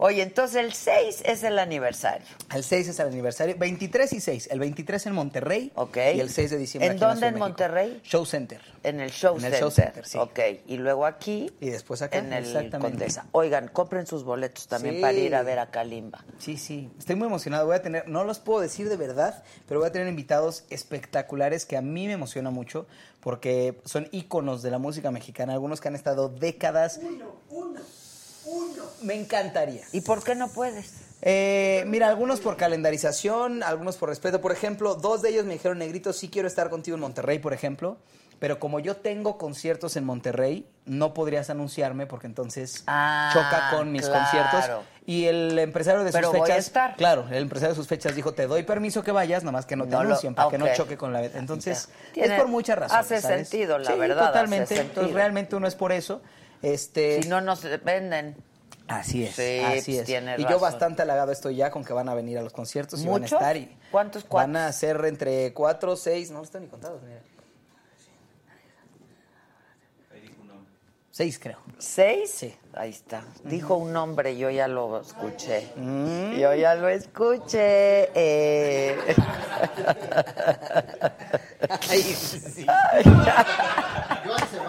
Oye, 0.04 0.22
entonces 0.22 0.56
el 0.56 0.72
6 0.72 1.22
es 1.24 1.44
el 1.44 1.60
aniversario. 1.60 2.26
El 2.52 2.64
6 2.64 2.88
es 2.88 2.98
el 2.98 3.06
aniversario, 3.06 3.54
23 3.56 4.12
y 4.14 4.20
6. 4.20 4.48
El 4.50 4.58
23 4.58 5.06
en 5.06 5.14
Monterrey 5.14 5.70
Ok. 5.76 5.96
y 6.16 6.18
el 6.20 6.28
6 6.28 6.50
de 6.50 6.58
diciembre 6.58 6.86
¿En 6.88 6.92
aquí 6.96 7.00
dónde 7.04 7.26
en. 7.28 7.38
Monterrey? 7.38 8.00
Show 8.02 8.26
Center. 8.26 8.60
En 8.82 8.98
el 8.98 9.12
show 9.12 9.36
En 9.38 9.44
el 9.44 9.52
center. 9.52 9.60
show 9.60 9.70
center, 9.70 10.04
sí. 10.04 10.18
Ok, 10.18 10.40
y 10.66 10.76
luego 10.78 11.06
aquí. 11.06 11.52
Y 11.60 11.70
después 11.70 12.02
acá, 12.02 12.18
En 12.18 12.32
el 12.32 12.44
exactamente. 12.44 12.98
Condesa. 12.98 13.26
Oigan, 13.30 13.68
compren 13.68 14.06
sus 14.08 14.24
boletos 14.24 14.66
también 14.66 14.96
Sí. 14.96 15.00
para 15.00 15.12
ir 15.12 15.36
a 15.36 15.42
ver 15.44 15.60
a 15.60 15.70
Kalimba. 15.70 16.24
Sí, 16.38 16.56
sí. 16.56 16.90
Estoy 16.98 17.14
muy 17.14 17.28
emocionado. 17.28 17.66
Voy 17.66 17.76
a 17.76 17.82
tener, 17.82 18.08
no 18.08 18.24
los 18.24 18.40
puedo 18.40 18.58
decir 18.60 18.88
de 18.88 18.96
verdad, 18.96 19.44
pero 19.68 19.78
voy 19.78 19.88
a 19.88 19.92
tener 19.92 20.08
invitados 20.08 20.64
espectaculares 20.68 21.64
que 21.64 21.76
a 21.76 21.80
mí 21.80 22.08
me 22.08 22.14
emociona 22.14 22.50
mucho 22.50 22.88
porque 23.20 23.80
son 23.84 24.08
íconos 24.10 24.62
de 24.62 24.72
la 24.72 24.78
música 24.78 25.12
mexicana, 25.12 25.52
algunos 25.52 25.80
que 25.80 25.86
han 25.86 25.94
estado 25.94 26.28
décadas. 26.28 26.98
Uno, 27.00 27.36
uno, 27.50 27.80
uno. 28.46 28.82
Me 29.02 29.14
encantaría. 29.14 29.82
¿Y 29.92 30.00
por 30.02 30.22
qué 30.22 30.34
no 30.34 30.48
puedes? 30.48 30.92
Eh, 31.22 31.84
mira, 31.86 32.08
algunos 32.08 32.40
por 32.40 32.56
calendarización, 32.56 33.62
algunos 33.62 33.96
por 33.96 34.08
respeto. 34.08 34.40
Por 34.40 34.52
ejemplo, 34.52 34.94
dos 34.96 35.22
de 35.22 35.30
ellos 35.30 35.44
me 35.44 35.54
dijeron, 35.54 35.78
Negrito, 35.78 36.12
sí 36.12 36.28
quiero 36.28 36.48
estar 36.48 36.68
contigo 36.70 36.96
en 36.96 37.00
Monterrey, 37.00 37.38
por 37.38 37.52
ejemplo. 37.52 37.96
Pero 38.40 38.58
como 38.58 38.80
yo 38.80 38.96
tengo 38.96 39.38
conciertos 39.38 39.94
en 39.96 40.04
Monterrey, 40.04 40.66
no 40.84 41.14
podrías 41.14 41.48
anunciarme 41.48 42.06
porque 42.08 42.26
entonces 42.26 42.82
Ah, 42.88 43.30
choca 43.32 43.70
con 43.70 43.92
mis 43.92 44.08
claro. 44.08 44.20
conciertos. 44.24 44.84
Y 45.06 45.26
el 45.26 45.56
empresario 45.60 46.00
de 46.02 46.10
sus 46.10 46.16
Pero 46.16 46.32
voy 46.32 46.40
a 46.40 46.44
fechas. 46.46 46.66
estar. 46.66 46.96
Claro, 46.96 47.26
el 47.30 47.36
empresario 47.44 47.70
de 47.74 47.76
sus 47.76 47.86
fechas 47.86 48.16
dijo: 48.16 48.34
Te 48.34 48.48
doy 48.48 48.64
permiso 48.64 49.04
que 49.04 49.12
vayas, 49.12 49.44
nomás 49.44 49.64
que 49.64 49.76
no 49.76 49.84
te 49.84 49.90
No 49.90 50.02
lo- 50.02 50.08
anuncien, 50.10 50.34
para 50.34 50.48
que 50.50 50.58
no 50.58 50.66
choque 50.74 50.96
con 50.96 51.12
la. 51.12 51.24
Entonces, 51.24 51.88
Tiene- 52.12 52.34
es 52.34 52.40
por 52.40 52.48
muchas 52.48 52.76
razones. 52.78 53.04
hace 53.06 53.20
¿sabes? 53.20 53.48
sentido, 53.48 53.78
la 53.78 53.92
Sí, 53.92 53.96
verdad, 53.98 54.26
Totalmente. 54.26 54.80
Entonces, 54.80 55.14
realmente 55.14 55.54
uno 55.54 55.68
es 55.68 55.76
por 55.76 55.92
eso. 55.92 56.20
Este, 56.62 57.22
Si 57.22 57.28
no 57.28 57.40
nos 57.40 57.62
venden. 57.84 58.36
Así 58.88 59.24
es, 59.24 59.34
Sí, 59.36 59.58
así 59.60 59.94
pues 59.96 60.08
es. 60.08 60.38
y 60.38 60.44
yo 60.48 60.58
bastante 60.58 61.02
halagado 61.02 61.32
estoy 61.32 61.56
ya 61.56 61.70
con 61.70 61.84
que 61.84 61.92
van 61.92 62.08
a 62.08 62.14
venir 62.14 62.36
a 62.38 62.42
los 62.42 62.52
conciertos 62.52 63.00
y 63.00 63.06
van 63.06 63.14
a 63.16 63.18
¿Muchos? 63.20 63.32
estar. 63.32 63.56
Y 63.56 63.74
¿Cuántos 63.90 64.28
Van 64.28 64.56
a 64.56 64.70
ser 64.72 65.02
entre 65.04 65.52
cuatro, 65.54 65.96
seis, 65.96 66.30
no 66.30 66.42
están 66.42 66.62
ni 66.62 66.68
contados, 66.68 67.00
mira. 67.02 67.20
Ahí 70.12 70.20
dijo 70.20 70.34
un 70.42 70.48
nombre. 70.48 70.72
Seis, 71.10 71.38
creo. 71.38 71.58
¿Seis? 71.78 72.30
Sí. 72.34 72.54
Ahí 72.74 72.90
está. 72.90 73.24
Dijo 73.44 73.76
un 73.76 73.92
nombre, 73.92 74.36
yo 74.36 74.50
ya 74.50 74.66
lo 74.68 75.00
escuché. 75.00 75.68
Yo 75.76 76.54
ya 76.54 76.74
lo 76.74 76.88
escuché. 76.88 78.10
eh. 78.14 78.96
Ay, 81.90 82.02
sí. 82.02 82.66
Sebastián, 83.12 84.61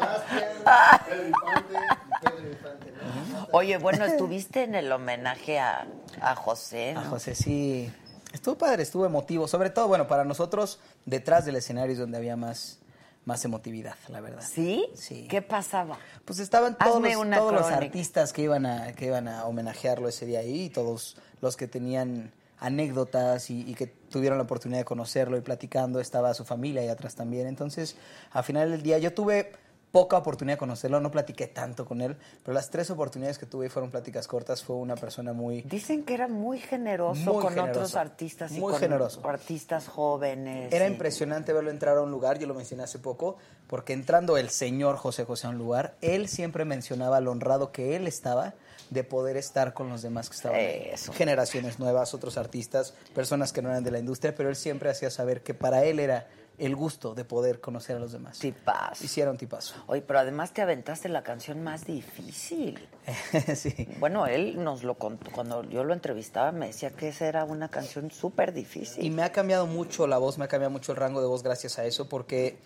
Pedro 0.64 1.28
Infante, 1.28 1.74
y 1.74 2.26
Pedro 2.26 2.50
Infante. 2.50 2.92
¿no? 2.92 3.48
Oye, 3.52 3.78
bueno, 3.78 4.06
estuviste 4.06 4.64
en 4.64 4.76
el 4.76 4.92
homenaje 4.92 5.60
a, 5.60 5.88
a 6.22 6.36
José. 6.36 6.92
A 6.92 7.04
¿no? 7.04 7.10
José, 7.12 7.36
sí. 7.36 7.92
Estuvo 8.34 8.58
padre, 8.58 8.84
estuvo 8.84 9.06
emotivo. 9.06 9.48
Sobre 9.48 9.70
todo, 9.70 9.88
bueno, 9.88 10.08
para 10.08 10.26
nosotros, 10.26 10.80
detrás 11.06 11.46
del 11.46 11.56
escenario 11.56 11.94
es 11.94 12.00
donde 12.00 12.18
había 12.18 12.36
más, 12.36 12.80
más 13.26 13.46
emotividad, 13.46 13.96
la 14.10 14.22
verdad. 14.22 14.42
¿Sí? 14.42 14.88
Sí. 14.96 15.28
¿Qué 15.30 15.42
pasaba? 15.44 16.00
Pues 16.26 16.40
estaban 16.40 16.78
todos, 16.78 17.02
los, 17.02 17.30
todos 17.30 17.72
artistas 17.72 18.34
que 18.34 18.42
iban 18.42 18.66
a 18.66 18.94
que 18.94 19.06
iban 19.06 19.28
a 19.28 19.46
homenajearlo 19.46 20.08
ese 20.08 20.26
día 20.26 20.40
ahí, 20.40 20.64
y 20.64 20.70
todos 20.70 21.18
los 21.42 21.56
que 21.56 21.68
tenían 21.68 22.32
anécdotas 22.60 23.50
y, 23.50 23.70
y 23.70 23.76
que 23.76 23.88
tuvieron 23.88 24.38
la 24.40 24.46
oportunidad 24.46 24.80
de 24.80 24.86
conocerlo 24.86 25.38
y 25.38 25.42
platicando, 25.42 26.00
estaba 26.00 26.34
su 26.34 26.44
familia 26.44 26.82
ahí 26.82 26.88
atrás 26.90 27.14
también. 27.14 27.46
Entonces, 27.46 27.98
al 28.32 28.44
final 28.44 28.72
del 28.72 28.82
día, 28.82 28.98
yo 28.98 29.14
tuve 29.14 29.52
poca 29.94 30.18
oportunidad 30.18 30.56
de 30.56 30.58
conocerlo, 30.58 31.00
no 31.00 31.12
platiqué 31.12 31.46
tanto 31.46 31.86
con 31.86 32.02
él, 32.02 32.18
pero 32.44 32.56
las 32.56 32.72
tres 32.72 32.90
oportunidades 32.90 33.38
que 33.38 33.46
tuve 33.46 33.70
fueron 33.70 33.92
pláticas 33.92 34.26
cortas, 34.28 34.64
fue 34.64 34.76
una 34.76 34.96
persona 34.96 35.34
muy... 35.34 35.62
Dicen 35.62 36.04
que 36.04 36.16
era 36.16 36.28
muy 36.28 36.58
generoso 36.58 37.22
Muy 37.32 37.44
con 37.44 37.54
generoso. 37.54 37.80
otros 37.80 37.96
artistas 37.96 38.52
y 38.54 38.60
Muy 38.60 38.72
con 38.72 38.80
generoso. 38.82 39.22
artistas 39.30 39.88
jóvenes. 39.88 40.74
Era 40.74 40.88
y- 40.88 40.92
impresionante 40.92 41.54
verlo 41.54 41.70
entrar 41.70 41.96
a 41.96 42.02
un 42.02 42.10
lugar, 42.10 42.40
yo 42.40 42.48
lo 42.48 42.56
mencioné 42.56 42.82
hace 42.82 42.98
poco, 42.98 43.38
porque 43.68 43.94
entrando 43.94 44.36
el 44.38 44.50
señor 44.50 44.98
José 44.98 45.26
José 45.26 45.46
a 45.46 45.52
un 45.52 45.60
lugar, 45.60 45.94
él 46.02 46.28
siempre 46.28 46.66
mencionaba 46.66 47.20
lo 47.22 47.30
honrado 47.30 47.72
que 47.72 47.96
él 47.96 48.08
estaba 48.08 48.56
de 48.90 49.04
poder 49.04 49.38
estar 49.38 49.76
con 49.76 49.90
los 49.90 50.02
demás 50.02 50.28
que 50.28 50.36
estaban 50.38 50.58
ahí. 50.60 50.88
Eso. 50.92 51.14
Generaciones 51.14 51.78
nuevas, 51.78 52.16
otros 52.16 52.38
artistas, 52.40 52.96
personas 53.14 53.54
que 53.54 53.62
no 53.62 53.70
eran 53.70 53.84
de 53.84 53.92
la 53.92 54.00
industria, 54.00 54.34
pero 54.34 54.50
él 54.50 54.56
siempre 54.56 54.90
hacía 54.90 55.12
saber 55.12 55.44
que 55.44 55.54
para 55.54 55.84
él 55.86 56.00
era 56.00 56.28
el 56.58 56.76
gusto 56.76 57.16
de 57.16 57.26
poder 57.26 57.60
conocer 57.60 57.96
a 57.96 58.00
los 58.00 58.12
demás. 58.12 58.40
Tipazo. 58.40 59.04
Hicieron 59.04 59.38
tipazo. 59.38 59.76
Oye, 59.88 60.02
pero 60.02 60.20
además 60.20 60.54
te 60.54 60.62
aventaste 60.62 61.10
la 61.10 61.24
canción 61.24 61.64
más 61.64 61.86
difícil. 61.86 62.88
sí. 63.56 63.90
Bueno, 64.00 64.28
él 64.28 64.64
nos 64.64 64.84
lo 64.84 64.96
contó. 64.96 65.32
Cuando 65.32 65.64
yo 65.64 65.84
lo 65.84 65.94
entrevistaba, 65.94 66.52
me 66.52 66.68
decía 66.68 66.92
que 66.92 67.10
esa 67.10 67.28
era 67.28 67.44
una 67.44 67.70
canción 67.70 68.12
súper 68.12 68.54
difícil. 68.54 69.04
Y 69.04 69.10
me 69.10 69.24
ha 69.24 69.32
cambiado 69.32 69.66
mucho 69.68 70.08
la 70.08 70.18
voz, 70.18 70.38
me 70.38 70.46
ha 70.46 70.48
cambiado 70.48 70.72
mucho 70.72 70.92
el 70.92 70.98
rango 70.98 71.22
de 71.22 71.28
voz 71.28 71.44
gracias 71.44 71.80
a 71.80 71.86
eso, 71.86 72.08
porque 72.08 72.58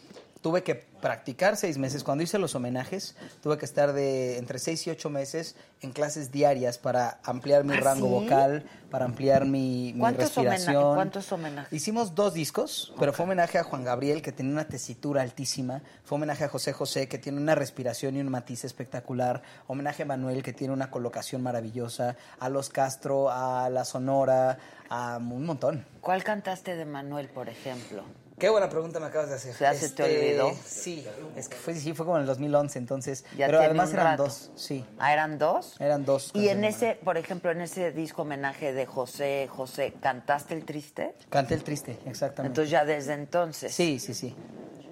tuve 0.48 0.64
que 0.64 0.76
practicar 0.76 1.58
seis 1.58 1.78
meses. 1.78 2.06
Cuando 2.06 2.24
hice 2.24 2.40
los 2.40 2.56
homenajes, 2.56 3.18
tuve 3.44 3.58
que 3.58 3.66
estar 3.66 3.92
de 3.92 4.38
entre 4.38 4.60
seis 4.60 4.88
y 4.88 4.90
ocho 4.90 5.10
meses 5.10 5.58
en 5.82 5.92
clases 5.92 6.32
diarias 6.32 6.78
para 6.78 7.20
ampliar 7.26 7.66
mi 7.66 7.74
¿Ah, 7.74 7.82
rango 7.82 8.06
sí? 8.08 8.14
vocal, 8.14 8.66
para 8.90 9.04
ampliar 9.04 9.44
mi, 9.44 9.92
mi 9.92 10.00
¿Cuántos 10.00 10.34
respiración. 10.34 10.96
cuántos 10.96 11.30
homenajes? 11.34 11.74
Hicimos 11.74 12.16
dos 12.16 12.34
discos, 12.34 12.94
pero 12.98 13.12
fue 13.12 13.26
homenaje 13.26 13.58
a 13.58 13.66
Juan 13.66 13.84
Gabriel, 13.84 14.22
que 14.22 14.32
tiene 14.32 14.54
una 14.54 14.70
tesitura 14.70 15.22
altísima. 15.22 15.82
Fue 16.06 16.16
homenaje 16.16 16.46
a 16.46 16.48
José 16.48 16.72
José, 16.72 17.10
que 17.10 17.18
tiene 17.18 17.42
una 17.42 17.54
respiración 17.54 18.16
y 18.16 18.22
un 18.22 18.30
matiz 18.30 18.64
espectacular. 18.64 19.42
Homenaje 19.68 20.04
a 20.04 20.06
Manuel, 20.06 20.44
que 20.44 20.54
tiene 20.54 20.74
una 20.74 20.90
colocación 20.90 21.44
maravillosa. 21.44 22.16
A 22.40 22.48
Los 22.48 22.70
Castro, 22.70 23.30
a 23.30 23.70
La 23.70 23.84
Sonora, 23.84 24.60
a 24.90 25.18
un 25.18 25.46
montón. 25.46 25.86
¿Cuál 26.00 26.24
cantaste 26.24 26.78
de 26.78 26.86
Manuel, 26.86 27.28
por 27.28 27.50
ejemplo? 27.50 28.04
Qué 28.40 28.50
buena 28.50 28.70
pregunta 28.70 29.00
me 29.00 29.08
acabas 29.08 29.30
de 29.30 29.36
hacer. 29.36 29.52
Este, 29.52 29.64
¿Ya 29.64 29.74
se 29.74 29.90
te 29.90 30.04
olvidó? 30.04 30.56
Sí, 30.64 31.08
es 31.36 31.50
que 31.50 31.58
fue, 31.58 31.74
sí, 31.74 31.94
fue 31.94 32.06
como 32.06 32.18
en 32.18 32.22
el 32.22 32.28
2011, 32.28 32.78
entonces. 32.78 33.26
Ya 33.36 33.48
pero 33.48 33.62
además 33.62 33.92
eran 33.92 34.06
rato. 34.06 34.26
dos, 34.26 34.52
sí. 34.54 34.86
Ah, 35.00 35.12
¿eran 35.12 35.40
dos? 35.40 35.76
Eran 35.80 36.06
dos. 36.06 36.30
Y 36.36 36.50
en 36.50 36.64
ese, 36.64 37.00
por 37.04 37.18
ejemplo, 37.18 37.50
en 37.50 37.62
ese 37.62 37.92
disco 37.92 38.22
homenaje 38.22 38.74
de 38.74 38.86
José 38.86 39.48
José, 39.50 39.96
¿cantaste 40.00 40.54
el 40.54 40.66
triste? 40.66 41.16
Canté 41.30 41.56
el 41.56 41.64
triste, 41.64 41.98
exactamente. 42.06 42.62
Entonces 42.62 42.70
ya 42.70 42.86
desde 42.86 43.14
entonces. 43.14 43.74
Sí, 43.74 43.98
sí, 43.98 44.14
sí. 44.14 44.36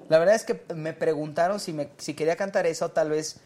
La 0.10 0.18
verdad 0.18 0.34
es 0.34 0.44
que 0.44 0.64
me 0.74 0.94
preguntaron 0.94 1.60
si, 1.60 1.72
me, 1.72 1.90
si 1.98 2.16
quería 2.16 2.36
cantar 2.36 2.66
esa 2.66 2.88
o 2.88 2.92
tal 2.92 3.12
vez 3.12 3.42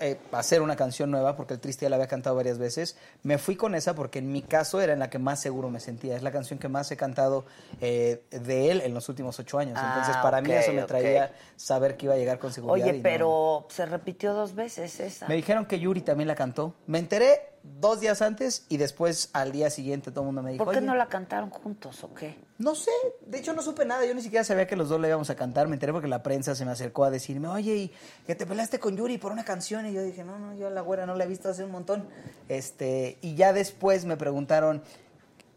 eh, 0.00 0.18
hacer 0.32 0.62
una 0.62 0.76
canción 0.76 1.10
nueva, 1.10 1.36
porque 1.36 1.54
el 1.54 1.60
triste 1.60 1.84
ya 1.84 1.90
la 1.90 1.96
había 1.96 2.08
cantado 2.08 2.36
varias 2.36 2.58
veces. 2.58 2.96
Me 3.22 3.38
fui 3.38 3.56
con 3.56 3.74
esa 3.74 3.94
porque 3.94 4.18
en 4.18 4.32
mi 4.32 4.42
caso 4.42 4.80
era 4.80 4.92
en 4.92 4.98
la 4.98 5.10
que 5.10 5.18
más 5.18 5.40
seguro 5.40 5.70
me 5.70 5.80
sentía. 5.80 6.16
Es 6.16 6.22
la 6.22 6.32
canción 6.32 6.58
que 6.58 6.68
más 6.68 6.90
he 6.90 6.96
cantado 6.96 7.44
eh, 7.80 8.22
de 8.30 8.70
él 8.70 8.80
en 8.80 8.94
los 8.94 9.08
últimos 9.08 9.38
ocho 9.38 9.58
años. 9.58 9.78
Entonces, 9.82 10.14
Ah, 10.16 10.22
para 10.22 10.40
mí 10.40 10.52
eso 10.52 10.72
me 10.72 10.82
traía 10.82 11.32
saber 11.56 11.96
que 11.96 12.06
iba 12.06 12.14
a 12.14 12.18
llegar 12.18 12.38
con 12.38 12.52
seguridad. 12.52 12.86
Oye, 12.88 12.96
no. 12.98 13.02
pero 13.02 13.66
se 13.70 13.86
repitió 13.86 14.32
dos 14.34 14.54
veces 14.54 15.00
esa. 15.00 15.28
Me 15.28 15.34
dijeron 15.34 15.66
que 15.66 15.78
Yuri 15.78 16.00
también 16.02 16.28
la 16.28 16.34
cantó. 16.34 16.74
Me 16.86 16.98
enteré 16.98 17.53
dos 17.64 17.98
días 17.98 18.20
antes 18.22 18.66
y 18.68 18.76
después 18.76 19.30
al 19.32 19.50
día 19.50 19.70
siguiente 19.70 20.10
todo 20.10 20.20
el 20.20 20.26
mundo 20.26 20.42
me 20.42 20.52
dijo. 20.52 20.64
¿Por 20.64 20.74
qué 20.74 20.78
"Oye, 20.78 20.86
no 20.86 20.94
la 20.94 21.08
cantaron 21.08 21.50
juntos 21.50 22.04
o 22.04 22.12
qué? 22.14 22.36
No 22.58 22.74
sé, 22.74 22.90
de 23.26 23.38
hecho 23.38 23.52
no 23.54 23.62
supe 23.62 23.84
nada, 23.84 24.04
yo 24.06 24.14
ni 24.14 24.22
siquiera 24.22 24.44
sabía 24.44 24.66
que 24.66 24.76
los 24.76 24.88
dos 24.88 25.00
le 25.00 25.08
íbamos 25.08 25.28
a 25.30 25.34
cantar, 25.34 25.66
me 25.66 25.74
enteré 25.74 25.92
porque 25.92 26.06
la 26.06 26.22
prensa 26.22 26.54
se 26.54 26.64
me 26.64 26.70
acercó 26.70 27.04
a 27.04 27.10
decirme, 27.10 27.48
oye, 27.48 27.74
¿y 27.74 27.92
que 28.26 28.34
te 28.34 28.46
peleaste 28.46 28.78
con 28.78 28.96
Yuri 28.96 29.18
por 29.18 29.32
una 29.32 29.44
canción? 29.44 29.86
Y 29.86 29.92
yo 29.92 30.02
dije, 30.02 30.22
no, 30.22 30.38
no, 30.38 30.54
yo 30.54 30.68
a 30.68 30.70
la 30.70 30.82
güera 30.82 31.06
no 31.06 31.14
la 31.14 31.24
he 31.24 31.26
visto 31.26 31.48
hace 31.48 31.64
un 31.64 31.72
montón. 31.72 32.06
Este, 32.48 33.18
y 33.22 33.34
ya 33.34 33.52
después 33.52 34.04
me 34.04 34.16
preguntaron, 34.16 34.82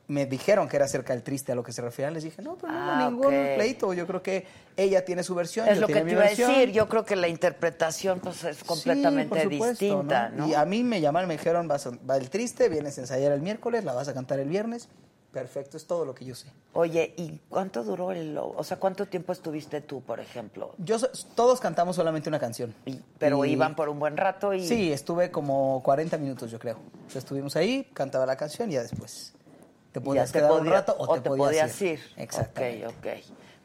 me 0.07 0.25
dijeron 0.25 0.69
que 0.69 0.77
era 0.77 0.85
acerca 0.85 1.13
del 1.13 1.21
triste 1.23 1.51
a 1.51 1.55
lo 1.55 1.63
que 1.63 1.73
se 1.73 1.81
refería, 1.81 2.09
les 2.11 2.23
dije, 2.23 2.41
no, 2.41 2.55
pero 2.55 2.71
no, 2.71 2.79
Ah, 2.79 3.07
ningún 3.09 3.29
pleito, 3.55 3.93
yo 3.93 4.07
creo 4.07 4.23
que 4.23 4.45
ella 4.77 5.03
tiene 5.03 5.21
su 5.23 5.35
versión, 5.35 5.67
Es 5.67 5.75
yo 5.75 5.81
lo 5.81 5.87
que 5.87 6.01
te 6.01 6.11
iba 6.11 6.23
a 6.23 6.29
decir. 6.29 6.71
Yo 6.71 6.87
creo 6.87 7.03
que 7.03 7.15
la 7.17 7.27
interpretación 7.27 8.19
pues 8.21 8.43
es 8.45 8.63
completamente 8.63 9.43
supuesto, 9.43 9.83
distinta, 9.85 10.29
¿no? 10.29 10.47
Y 10.47 10.53
a 10.53 10.63
mí 10.65 10.83
me 10.83 11.01
llamaron, 11.01 11.27
me 11.27 11.35
dijeron, 11.37 11.67
vas 11.67 11.87
a- 11.87 11.91
va 12.09 12.15
el 12.17 12.29
triste, 12.29 12.69
vienes 12.69 12.97
a 12.97 13.01
ensayar 13.01 13.31
el 13.33 13.41
miércoles, 13.41 13.83
la 13.83 13.93
vas 13.93 14.07
a 14.07 14.13
cantar 14.13 14.39
el 14.39 14.47
viernes. 14.47 14.87
Perfecto, 15.33 15.75
es 15.75 15.85
todo 15.85 16.05
lo 16.05 16.15
que 16.15 16.23
yo 16.23 16.33
sé. 16.35 16.47
Oye, 16.73 17.13
¿y 17.17 17.41
cuánto 17.49 17.83
duró 17.83 18.11
el 18.11 18.37
o 18.39 18.63
sea, 18.63 18.77
cuánto 18.77 19.07
tiempo 19.07 19.33
estuviste 19.33 19.81
tú, 19.81 20.01
por 20.01 20.19
ejemplo? 20.21 20.73
Yo 20.77 20.97
todos 21.35 21.59
cantamos 21.59 21.97
solamente 21.97 22.29
una 22.29 22.39
canción. 22.39 22.73
Y- 22.85 22.99
pero 23.19 23.43
Y- 23.43 23.51
iban 23.51 23.75
por 23.75 23.89
un 23.89 23.99
buen 23.99 24.15
rato 24.15 24.53
y 24.53 24.65
Sí, 24.65 24.91
estuve 24.91 25.29
como 25.29 25.83
40 25.83 26.17
minutos, 26.17 26.49
yo 26.49 26.57
creo. 26.59 26.77
Estuvimos 27.13 27.55
ahí, 27.57 27.83
cantaba 27.93 28.25
la 28.25 28.37
canción 28.37 28.71
y 28.71 28.75
ya 28.75 28.81
después 28.83 29.33
te 29.99 30.05
podías 30.05 30.31
te 30.31 30.39
quedar 30.39 30.51
un 30.51 30.57
podía- 30.59 30.71
rato 30.73 30.95
o, 30.97 31.19
te, 31.19 31.29
podías, 31.29 31.81
ir. 31.81 31.93
ir. 31.93 31.99
Exactamente. 32.17 32.87
Ok, 32.87 32.93
ok. 32.97 33.07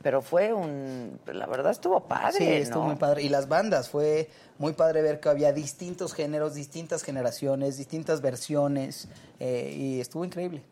Pero 0.03 0.21
fue 0.21 0.53
un 0.53 1.21
la 1.33 1.47
verdad 1.47 1.71
estuvo 1.71 2.01
padre, 2.09 2.37
Sí, 2.39 2.45
estuvo 2.49 2.81
¿no? 2.83 2.89
muy 2.89 2.97
padre. 2.97 3.23
Y 3.23 3.29
las 3.29 3.47
bandas, 3.49 3.89
fue 3.89 4.29
muy 4.59 4.73
padre 4.73 5.01
ver 5.01 5.21
que 5.21 5.29
había 5.29 5.53
distintos 5.53 6.13
géneros, 6.13 6.55
distintas 6.55 7.05
generaciones, 7.05 7.77
distintas 7.79 8.21
versiones 8.21 9.07
eh, 9.39 9.73
y 9.77 10.01
estuvo 10.01 10.25
increíble. 10.25 10.63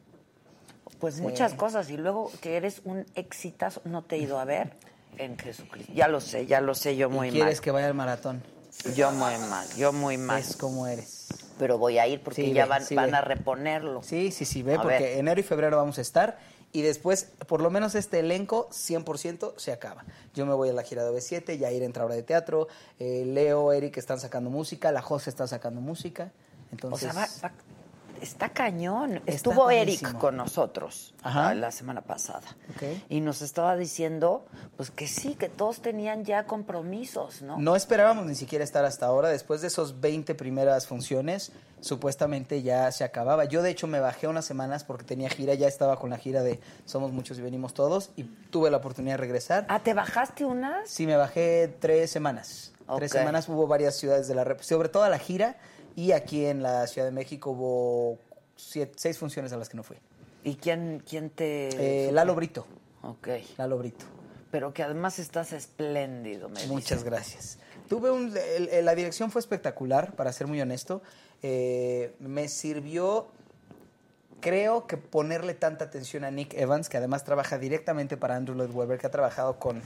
Pues 0.98 1.14
Sí. 1.14 1.22
muchas 1.22 1.54
cosas. 1.54 1.88
Y 1.90 1.96
luego 1.96 2.30
que 2.40 2.56
eres 2.56 2.82
un 2.84 3.06
exitazo, 3.14 3.80
no 3.84 4.02
te 4.02 4.16
he 4.16 4.18
ido 4.18 4.38
a 4.40 4.44
ver 4.44 4.72
en 5.16 5.38
Jesucristo. 5.38 5.92
Ya 5.94 6.08
lo 6.08 6.20
sé, 6.20 6.46
ya 6.46 6.60
lo 6.60 6.74
sé, 6.74 6.96
yo 6.96 7.08
muy 7.08 7.28
y 7.28 7.30
mal. 7.30 7.40
quieres 7.40 7.60
que 7.60 7.70
vaya 7.70 7.86
al 7.86 7.94
maratón. 7.94 8.42
Yo 8.94 9.10
muy 9.12 9.36
mal, 9.38 9.66
yo 9.76 9.92
muy 9.92 10.16
mal. 10.18 10.40
Es 10.40 10.56
como 10.56 10.86
eres. 10.86 11.26
Pero 11.58 11.76
voy 11.78 11.98
a 11.98 12.06
ir 12.06 12.22
porque 12.22 12.42
Sí, 12.42 12.52
ya 12.52 12.66
van, 12.66 12.84
sí, 12.84 12.94
van 12.94 13.14
a 13.14 13.20
reponerlo. 13.20 14.02
Sí, 14.02 14.30
sí, 14.30 14.44
sí, 14.44 14.62
ve, 14.62 14.74
A 14.76 14.82
porque 14.82 14.98
ver. 15.00 15.18
enero 15.18 15.40
y 15.40 15.42
febrero 15.42 15.76
vamos 15.76 15.98
a 15.98 16.00
estar 16.00 16.38
y 16.72 16.82
después, 16.82 17.28
por 17.48 17.60
lo 17.60 17.68
menos 17.70 17.94
este 17.94 18.20
elenco, 18.20 18.68
100% 18.70 19.54
se 19.58 19.72
acaba. 19.72 20.04
Yo 20.34 20.46
me 20.46 20.54
voy 20.54 20.68
a 20.70 20.72
la 20.72 20.82
gira 20.84 21.04
de 21.04 21.10
B7, 21.10 21.58
Yair 21.58 21.82
entra 21.82 22.04
obra 22.04 22.14
de 22.14 22.22
teatro, 22.22 22.68
eh, 22.98 23.24
Leo, 23.26 23.72
Eric 23.72 23.96
están 23.98 24.20
sacando 24.20 24.50
música, 24.50 24.92
la 24.92 25.02
José 25.02 25.30
está 25.30 25.46
sacando 25.48 25.80
música. 25.80 26.30
O 26.68 26.72
Entonces, 26.72 27.12
sea, 27.12 27.20
va- 27.20 27.28
va- 27.44 27.52
está 28.20 28.50
cañón. 28.50 29.16
Está 29.16 29.32
Estuvo 29.32 29.70
Eric 29.70 30.18
con 30.18 30.36
nosotros 30.36 31.14
Ajá. 31.22 31.48
ah, 31.48 31.54
la 31.54 31.70
semana 31.70 32.02
pasada. 32.02 32.46
Ok. 32.74 32.82
Y 33.08 33.20
nos 33.20 33.42
estaba 33.42 33.76
diciendo, 33.76 34.46
pues 34.76 34.90
que 34.90 35.06
sí, 35.06 35.34
que 35.34 35.48
todos 35.48 35.80
tenían 35.80 36.24
ya 36.24 36.44
compromisos, 36.44 37.42
¿no? 37.42 37.58
no 37.58 37.76
esperábamos 37.76 38.26
ni 38.26 38.34
siquiera 38.34 38.64
estar 38.64 38.84
hasta 38.84 39.06
ahora. 39.06 39.28
Después 39.28 39.60
de 39.60 39.68
esos 39.68 40.00
20 40.00 40.34
primeras 40.34 40.86
funciones, 40.86 41.52
supuestamente 41.80 42.62
ya 42.62 42.90
se 42.92 43.04
acababa. 43.04 43.44
Yo, 43.44 43.62
de 43.62 43.70
hecho, 43.70 43.86
me 43.86 44.00
bajé 44.00 44.28
unas 44.28 44.44
semanas 44.44 44.84
porque 44.84 45.04
tenía 45.04 45.28
gira, 45.28 45.54
ya 45.54 45.68
estaba 45.68 45.98
con 45.98 46.10
la 46.10 46.18
gira 46.18 46.42
de 46.42 46.60
Somos 46.84 47.12
Muchos 47.12 47.38
y 47.38 47.42
Venimos 47.42 47.74
Todos 47.74 48.10
y 48.16 48.24
tuve 48.24 48.70
la 48.70 48.78
oportunidad 48.78 49.14
de 49.14 49.18
regresar. 49.18 49.66
Ah, 49.68 49.80
¿te 49.80 49.94
bajaste 49.94 50.44
unas? 50.44 50.88
Sí, 50.88 51.06
me 51.06 51.16
bajé 51.16 51.74
tres 51.80 52.10
semanas. 52.10 52.72
Tres 52.96 53.12
semanas 53.12 53.48
hubo 53.48 53.66
varias 53.66 53.96
ciudades 53.96 54.26
de 54.26 54.34
la 54.34 54.42
rep, 54.42 54.60
sobre 54.62 54.88
todo 54.88 55.08
la 55.08 55.18
gira 55.18 55.56
y 55.96 56.12
aquí 56.12 56.44
en 56.46 56.62
la 56.62 56.86
Ciudad 56.86 57.06
de 57.06 57.12
México 57.12 57.50
hubo 57.50 58.18
siete- 58.56 58.94
seis 58.96 59.18
funciones 59.18 59.52
a 59.52 59.56
las 59.56 59.68
que 59.68 59.76
no 59.76 59.82
fui. 59.82 59.96
¿Y 60.44 60.54
quién, 60.56 61.02
quién 61.08 61.30
te...? 61.30 62.08
Eh, 62.08 62.12
Lalo 62.12 62.34
Brito, 62.34 62.66
Ok. 63.02 63.28
Lalo 63.58 63.78
Brito. 63.78 64.04
Pero 64.50 64.72
que 64.74 64.82
además 64.82 65.18
estás 65.18 65.52
espléndido, 65.52 66.48
me 66.48 66.66
Muchas 66.66 66.98
dicen. 66.98 67.04
gracias. 67.04 67.58
Tuve 67.88 68.10
un, 68.10 68.34
el- 68.36 68.84
la 68.84 68.94
dirección 68.94 69.30
fue 69.30 69.40
espectacular, 69.40 70.14
para 70.16 70.32
ser 70.32 70.46
muy 70.46 70.60
honesto. 70.60 71.02
Eh, 71.42 72.14
me 72.18 72.48
sirvió, 72.48 73.28
creo 74.40 74.86
que 74.86 74.96
ponerle 74.96 75.54
tanta 75.54 75.84
atención 75.86 76.24
a 76.24 76.30
Nick 76.30 76.54
Evans, 76.54 76.88
que 76.88 76.96
además 76.96 77.24
trabaja 77.24 77.58
directamente 77.58 78.16
para 78.16 78.36
Andrew 78.36 78.56
Lloyd 78.56 78.70
Webber, 78.74 78.98
que 78.98 79.06
ha 79.06 79.10
trabajado 79.10 79.58
con 79.58 79.82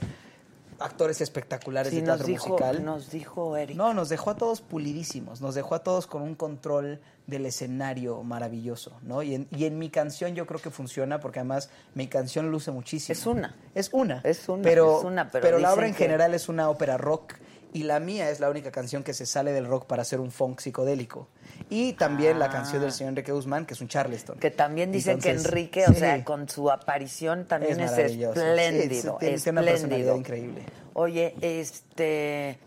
actores 0.79 1.21
espectaculares 1.21 1.89
Sí, 1.91 1.97
de 1.97 2.01
nos 2.07 2.17
teatro 2.17 2.27
dijo, 2.27 2.47
musical. 2.49 2.83
nos 2.85 3.11
dijo 3.11 3.57
Eric. 3.57 3.77
No, 3.77 3.93
nos 3.93 4.09
dejó 4.09 4.31
a 4.31 4.35
todos 4.35 4.61
pulidísimos, 4.61 5.41
nos 5.41 5.55
dejó 5.55 5.75
a 5.75 5.83
todos 5.83 6.07
con 6.07 6.21
un 6.21 6.35
control 6.35 6.99
del 7.27 7.45
escenario 7.45 8.21
maravilloso, 8.23 8.91
¿no? 9.01 9.23
Y 9.23 9.35
en, 9.35 9.47
y 9.51 9.65
en 9.65 9.79
mi 9.79 9.89
canción 9.89 10.35
yo 10.35 10.45
creo 10.45 10.61
que 10.61 10.69
funciona 10.69 11.19
porque 11.19 11.39
además 11.39 11.69
mi 11.95 12.07
canción 12.07 12.51
luce 12.51 12.71
muchísimo. 12.71 13.13
Es 13.13 13.25
una. 13.25 13.55
Es 13.73 13.89
una. 13.93 14.21
Es 14.23 14.47
una, 14.49 14.63
Pero, 14.63 14.99
es 14.99 15.05
una, 15.05 15.29
pero 15.31 15.57
la 15.59 15.73
obra 15.73 15.87
en 15.87 15.93
que- 15.93 16.03
general 16.03 16.33
es 16.33 16.49
una 16.49 16.69
ópera 16.69 16.97
rock 16.97 17.33
y 17.73 17.83
la 17.83 17.99
mía 17.99 18.29
es 18.29 18.39
la 18.39 18.49
única 18.49 18.71
canción 18.71 19.03
que 19.03 19.13
se 19.13 19.25
sale 19.25 19.51
del 19.51 19.65
rock 19.65 19.85
para 19.85 20.03
hacer 20.03 20.19
un 20.19 20.31
funk 20.31 20.59
psicodélico. 20.59 21.27
Y 21.69 21.93
también 21.93 22.37
la 22.37 22.45
Ah. 22.45 22.49
canción 22.51 22.81
del 22.81 22.91
señor 22.91 23.09
Enrique 23.09 23.31
Guzmán, 23.31 23.65
que 23.65 23.73
es 23.73 23.81
un 23.81 23.87
charleston. 23.87 24.37
Que 24.39 24.51
también 24.51 24.91
dicen 24.91 25.19
que 25.19 25.31
Enrique, 25.31 25.85
o 25.87 25.93
sea, 25.93 26.23
con 26.23 26.47
su 26.47 26.69
aparición 26.69 27.45
también 27.45 27.79
es, 27.79 27.91
maravilloso. 27.91 28.39
espléndido. 28.39 29.13
Sí, 29.13 29.19
tiene- 29.19 29.37
tiene 29.39 29.59
una 29.59 29.71
personalidad 29.71 30.15
increíble. 30.15 30.61
Oye, 30.93 31.35
este. 31.41 32.59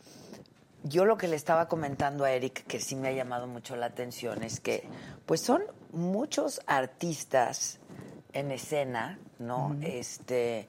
Yo 0.84 1.04
lo 1.04 1.16
que 1.18 1.26
le 1.28 1.36
estaba 1.36 1.68
comentando 1.68 2.24
a 2.24 2.30
Eric, 2.32 2.64
que 2.66 2.80
sí 2.80 2.94
me 2.96 3.08
ha 3.08 3.12
llamado 3.12 3.46
mucho 3.46 3.76
la 3.76 3.86
atención, 3.86 4.42
es 4.42 4.60
que, 4.60 4.84
pues 5.26 5.40
son 5.40 5.62
muchos 5.92 6.60
artistas 6.66 7.78
en 8.32 8.50
escena, 8.52 9.18
¿no? 9.38 9.76
Este. 9.82 10.68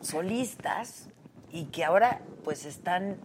solistas, 0.00 1.06
y 1.52 1.66
que 1.66 1.84
ahora, 1.84 2.20
pues 2.44 2.64
están 2.64 3.16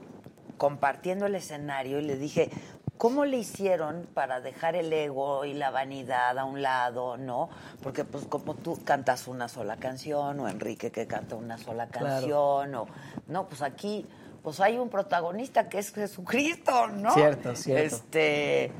compartiendo 0.57 1.25
el 1.25 1.35
escenario, 1.35 1.99
y 1.99 2.03
le 2.03 2.17
dije. 2.17 2.49
¿Cómo 2.97 3.25
le 3.25 3.37
hicieron 3.37 4.07
para 4.13 4.41
dejar 4.41 4.75
el 4.75 4.91
ego 4.91 5.45
y 5.45 5.53
la 5.53 5.69
vanidad 5.69 6.37
a 6.37 6.45
un 6.45 6.61
lado, 6.61 7.17
no? 7.17 7.49
Porque 7.83 8.03
pues 8.05 8.25
como 8.25 8.55
tú 8.55 8.79
cantas 8.83 9.27
una 9.27 9.47
sola 9.47 9.77
canción 9.77 10.39
o 10.39 10.47
Enrique 10.49 10.91
que 10.91 11.05
canta 11.05 11.35
una 11.35 11.57
sola 11.57 11.87
Claro. 11.87 12.07
canción 12.07 12.75
o 12.75 12.87
no, 13.27 13.47
pues 13.47 13.61
aquí 13.61 14.05
pues 14.41 14.59
hay 14.61 14.77
un 14.77 14.89
protagonista 14.89 15.67
que 15.69 15.79
es 15.79 15.91
Jesucristo, 15.93 16.87
¿no? 16.87 17.13
Cierto, 17.13 17.55
cierto. 17.55 17.95
Este 17.97 18.71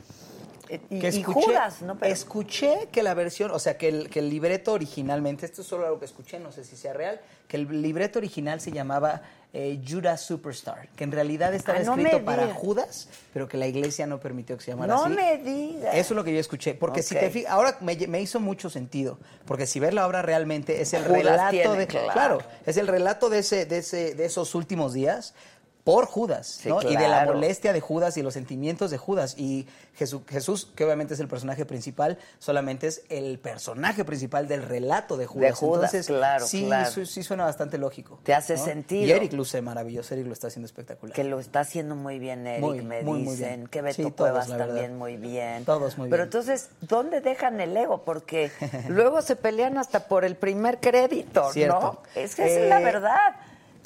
y, 0.89 0.99
que 0.99 1.09
y 1.09 1.24
Judas, 1.24 1.82
¿no? 1.82 1.97
Pero- 1.97 2.11
Escuché 2.11 2.89
que 2.91 3.03
la 3.03 3.13
versión, 3.13 3.51
o 3.51 3.59
sea, 3.59 3.78
que 3.78 3.88
el, 3.88 4.09
que 4.09 4.20
el 4.20 4.30
libreto 4.30 4.74
originalmente, 4.74 5.45
esto 5.45 5.61
es 5.61 5.68
solo 5.68 5.86
algo 5.86 5.99
que 5.99 6.05
escuché, 6.05 6.39
no 6.39 6.51
sé 6.51 6.63
si 6.63 6.76
sea 6.76 6.91
real, 6.93 7.22
que 7.48 7.58
el 7.58 7.82
libreto 7.82 8.20
original 8.20 8.60
se 8.62 8.72
llamaba 8.72 9.22
eh, 9.54 9.82
Judas 9.88 10.22
Superstar, 10.22 10.89
que 10.95 11.04
en 11.06 11.12
realidad 11.12 11.54
estaba 11.54 11.80
Ah, 11.80 11.84
no 11.84 11.95
escrito 11.95 12.24
para. 12.26 12.54
Judas, 12.54 13.08
pero 13.34 13.48
que 13.48 13.58
la 13.58 13.66
iglesia 13.66 14.06
no 14.06 14.20
permitió 14.20 14.58
que 14.58 14.64
se 14.64 14.72
llamara 14.72 14.93
no 14.93 15.06
así. 15.06 15.16
me 15.16 15.38
digas. 15.38 15.95
Eso 15.95 16.14
es 16.14 16.16
lo 16.16 16.24
que 16.24 16.34
yo 16.34 16.39
escuché, 16.39 16.74
porque 16.76 17.02
si 17.02 17.16
te 17.16 17.30
fijas, 17.30 17.52
ahora 17.52 17.78
me, 17.82 17.95
me 18.08 18.22
hizo 18.22 18.39
mucho 18.39 18.70
sentido, 18.70 19.18
porque 19.45 19.66
si 19.66 19.80
ves 19.80 19.93
la 19.93 20.06
obra 20.06 20.22
realmente 20.22 20.82
es 20.82 20.93
el 20.93 21.04
Judas 21.04 21.24
relato 21.24 21.52
tiene, 21.52 21.78
de, 21.78 21.88
claro. 21.88 22.39
es 22.66 22.78
el 22.78 22.88
relato 22.88 23.30
de 23.30 23.39
ese, 23.39 23.66
de 23.66 23.78
ese, 23.78 24.14
de 24.16 24.26
esos 24.26 24.54
últimos 24.54 24.93
días 24.93 25.34
por 25.88 26.06
Judas, 26.06 26.48
Sí, 26.48 26.68
¿no? 26.68 26.82
Y 26.82 26.98
de 26.98 27.08
la 27.08 27.24
molestia 27.24 27.72
de 27.72 27.80
Judas 27.80 28.18
y 28.18 28.22
los 28.22 28.34
sentimientos 28.34 28.92
de 28.92 28.98
Judas 28.98 29.36
y 29.38 29.66
Jesús, 29.96 30.24
Jesús, 30.28 30.70
que 30.76 30.84
obviamente 30.84 31.14
es 31.14 31.22
el 31.22 31.30
personaje 31.30 31.66
principal, 31.66 32.18
solamente 32.40 32.88
es 32.88 33.04
el 33.08 33.40
personaje 33.40 34.04
principal 34.04 34.50
del 34.50 34.64
relato 34.64 35.16
de 35.16 35.28
Judas. 35.28 35.48
De 35.50 35.52
Judas, 35.54 35.94
Entonces, 35.94 36.08
claro, 36.08 36.46
sí, 36.46 36.66
claro. 36.66 36.92
sí, 36.92 37.06
sí 37.06 37.24
suena 37.24 37.46
bastante 37.46 37.78
lógico. 37.78 38.20
Te 38.24 38.34
hace 38.34 38.58
¿no? 38.58 38.66
sentido. 38.66 39.06
Y 39.08 39.12
Eric 39.12 39.32
luce 39.32 39.62
maravilloso, 39.62 40.14
Eric 40.14 40.28
lo 40.28 40.34
está 40.34 40.48
haciendo 40.48 40.66
espectacular. 40.66 41.16
Que 41.16 41.24
lo 41.24 41.40
está 41.40 41.62
haciendo 41.62 41.96
muy 41.96 42.20
bien 42.20 42.46
Eric, 42.46 42.60
Muy, 42.66 42.82
me 42.82 43.02
muy, 43.04 43.20
muy 43.24 43.32
dicen. 43.36 43.48
bien. 43.62 43.68
Que 43.70 43.82
Beto 43.82 44.04
Sí, 44.04 44.12
Cuevas 44.12 44.50
también 44.50 44.98
muy 44.98 45.16
bien. 45.16 45.64
Todos 45.64 45.98
muy 45.98 46.10
Pero 46.10 46.24
bien. 46.24 46.28
entonces, 46.28 46.68
¿dónde 46.82 47.22
dejan 47.22 47.62
el 47.62 47.78
ego? 47.78 48.04
Porque 48.04 48.52
luego 48.90 49.22
se 49.22 49.38
pelean 49.38 49.78
hasta 49.78 50.10
por 50.10 50.26
el 50.26 50.36
primer 50.36 50.82
crédito, 50.82 51.50
Cierto. 51.54 51.80
¿no? 51.80 52.02
Es 52.14 52.36
que 52.36 52.44
esa 52.46 52.60
es 52.64 52.68
la 52.70 52.82
Eh, 52.82 52.84
verdad. 52.84 53.36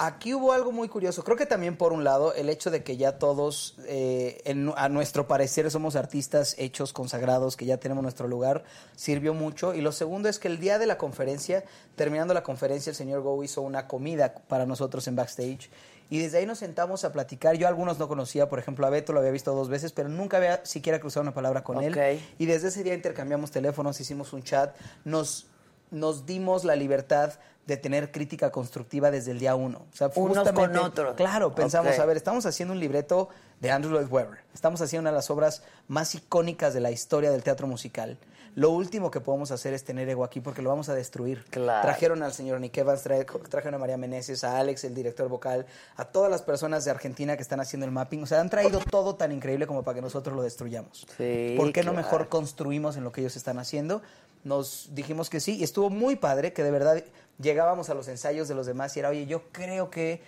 Aquí 0.04 0.34
hubo 0.34 0.52
algo 0.52 0.72
muy 0.72 0.88
curioso. 0.90 1.24
Creo 1.24 1.38
que 1.38 1.46
también, 1.46 1.78
por 1.78 1.94
un 1.94 2.04
lado, 2.04 2.34
el 2.34 2.50
hecho 2.50 2.72
de 2.72 2.84
que 2.84 2.98
ya 2.98 3.20
todos, 3.20 3.76
eh, 3.86 4.42
en- 4.46 4.74
a 4.76 4.90
nuestro 4.90 5.28
parecer, 5.28 5.70
somos 5.70 5.96
artistas 5.96 6.56
hechos, 6.58 6.92
consagrados, 6.92 7.56
que 7.56 7.68
ya 7.68 7.78
tenemos 7.78 8.02
nuestro 8.02 8.28
lugar, 8.28 8.64
sirvió 8.96 9.36
mucho. 9.36 9.76
Y 9.76 9.82
lo 9.82 9.92
segundo 9.92 10.28
es 10.28 10.40
que 10.40 10.48
el 10.48 10.60
día 10.60 10.80
de 10.80 10.88
la 10.88 10.98
conferencia, 10.98 11.64
terminando 11.96 12.34
la 12.34 12.42
conferencia, 12.42 12.90
el 12.90 12.96
señor 12.96 13.22
Go 13.22 13.44
hizo 13.44 13.62
una 13.62 13.88
comida 13.88 14.34
para 14.48 14.66
nosotros 14.66 15.08
en 15.08 15.16
backstage. 15.16 15.70
Y 16.10 16.18
desde 16.18 16.40
ahí 16.40 16.46
nos 16.48 16.58
sentamos 16.58 17.06
a 17.06 17.12
platicar. 17.14 17.56
Yo 17.56 17.68
a 17.68 17.70
algunos 17.70 18.00
no 18.00 18.08
conocía, 18.08 18.50
por 18.50 18.58
ejemplo, 18.58 18.88
a 18.88 18.90
Beto 18.90 19.14
lo 19.14 19.20
había 19.20 19.32
visto 19.32 19.54
dos 19.54 19.70
veces, 19.70 19.92
pero 19.92 20.10
nunca 20.10 20.38
había 20.38 20.66
siquiera 20.66 21.00
cruzado 21.00 21.22
una 21.22 21.34
palabra 21.36 21.64
con 21.64 21.78
él. 21.84 21.94
Y 22.40 22.48
desde 22.48 22.70
ese 22.70 22.84
día 22.84 22.96
intercambiamos 22.96 23.52
teléfonos, 23.52 24.02
hicimos 24.02 24.34
un 24.34 24.42
chat, 24.42 24.76
nos, 25.06 25.46
nos 25.92 26.26
dimos 26.26 26.64
la 26.64 26.76
libertad 26.76 27.34
de 27.68 27.78
tener 27.78 28.12
crítica 28.12 28.52
constructiva 28.52 29.12
desde 29.12 29.32
el 29.32 29.40
día 29.40 29.54
uno. 29.56 29.86
O 29.94 29.96
sea, 29.96 30.08
Unos 30.16 30.38
justamente- 30.38 30.78
con 30.80 30.86
otros. 30.86 31.16
Claro, 31.16 31.54
pensamos, 31.54 31.98
a 32.00 32.06
ver, 32.06 32.18
estamos 32.18 32.46
haciendo 32.46 32.74
un 32.74 32.80
libreto 32.80 33.30
de 33.60 33.70
Andrew 33.72 33.94
Lloyd 33.94 34.12
Webber. 34.12 34.40
Estamos 34.54 34.82
haciendo 34.82 35.02
una 35.04 35.12
de 35.12 35.18
las 35.18 35.30
obras 35.30 35.62
más 35.88 36.16
icónicas 36.16 36.74
de 36.74 36.80
la 36.80 36.90
historia 36.92 37.30
del 37.32 37.44
teatro 37.44 37.68
musical. 37.68 38.18
Lo 38.54 38.72
último 38.72 39.12
que 39.12 39.22
podemos 39.22 39.50
hacer 39.52 39.74
es 39.74 39.86
tener 39.86 40.10
ego 40.10 40.26
aquí 40.26 40.42
porque 40.42 40.62
lo 40.62 40.68
vamos 40.70 40.90
a 40.90 40.94
destruir. 40.94 41.46
Claro. 41.52 41.84
Trajeron 41.84 42.22
al 42.22 42.34
señor 42.34 42.60
Nick 42.60 42.78
Evans, 42.80 43.02
trajeron 43.02 43.76
a 43.76 43.78
María 43.78 43.96
Meneses, 43.96 44.44
a 44.44 44.58
Alex, 44.60 44.84
el 44.84 44.94
director 44.94 45.30
vocal, 45.30 45.66
a 45.96 46.04
todas 46.04 46.30
las 46.30 46.42
personas 46.42 46.84
de 46.84 46.92
Argentina 46.92 47.38
que 47.38 47.44
están 47.44 47.62
haciendo 47.62 47.86
el 47.86 47.94
mapping. 47.94 48.24
O 48.24 48.26
sea, 48.26 48.42
han 48.42 48.50
traído 48.50 48.80
todo 48.80 49.16
tan 49.16 49.32
increíble 49.32 49.68
como 49.68 49.84
para 49.84 49.96
que 49.96 50.02
nosotros 50.02 50.36
lo 50.36 50.42
destruyamos. 50.44 51.08
Sí, 51.18 51.54
¿Por 51.56 51.72
qué 51.72 51.84
no 51.84 51.94
mejor 51.94 52.28
construimos 52.28 52.98
en 52.98 53.06
lo 53.06 53.14
que 53.14 53.22
ellos 53.22 53.38
están 53.38 53.58
haciendo? 53.58 54.02
Nos 54.44 54.90
dijimos 54.94 55.30
que 55.30 55.40
sí 55.40 55.58
y 55.58 55.64
estuvo 55.64 55.90
muy 55.90 56.16
padre 56.16 56.54
que 56.54 56.64
de 56.64 56.72
verdad 56.72 57.04
llegábamos 57.40 57.90
a 57.90 57.94
los 57.94 58.08
ensayos 58.08 58.48
de 58.48 58.56
los 58.56 58.66
demás 58.66 58.96
y 58.96 59.00
era, 59.00 59.10
oye, 59.10 59.26
yo 59.26 59.44
creo 59.52 59.90
que 59.90 60.22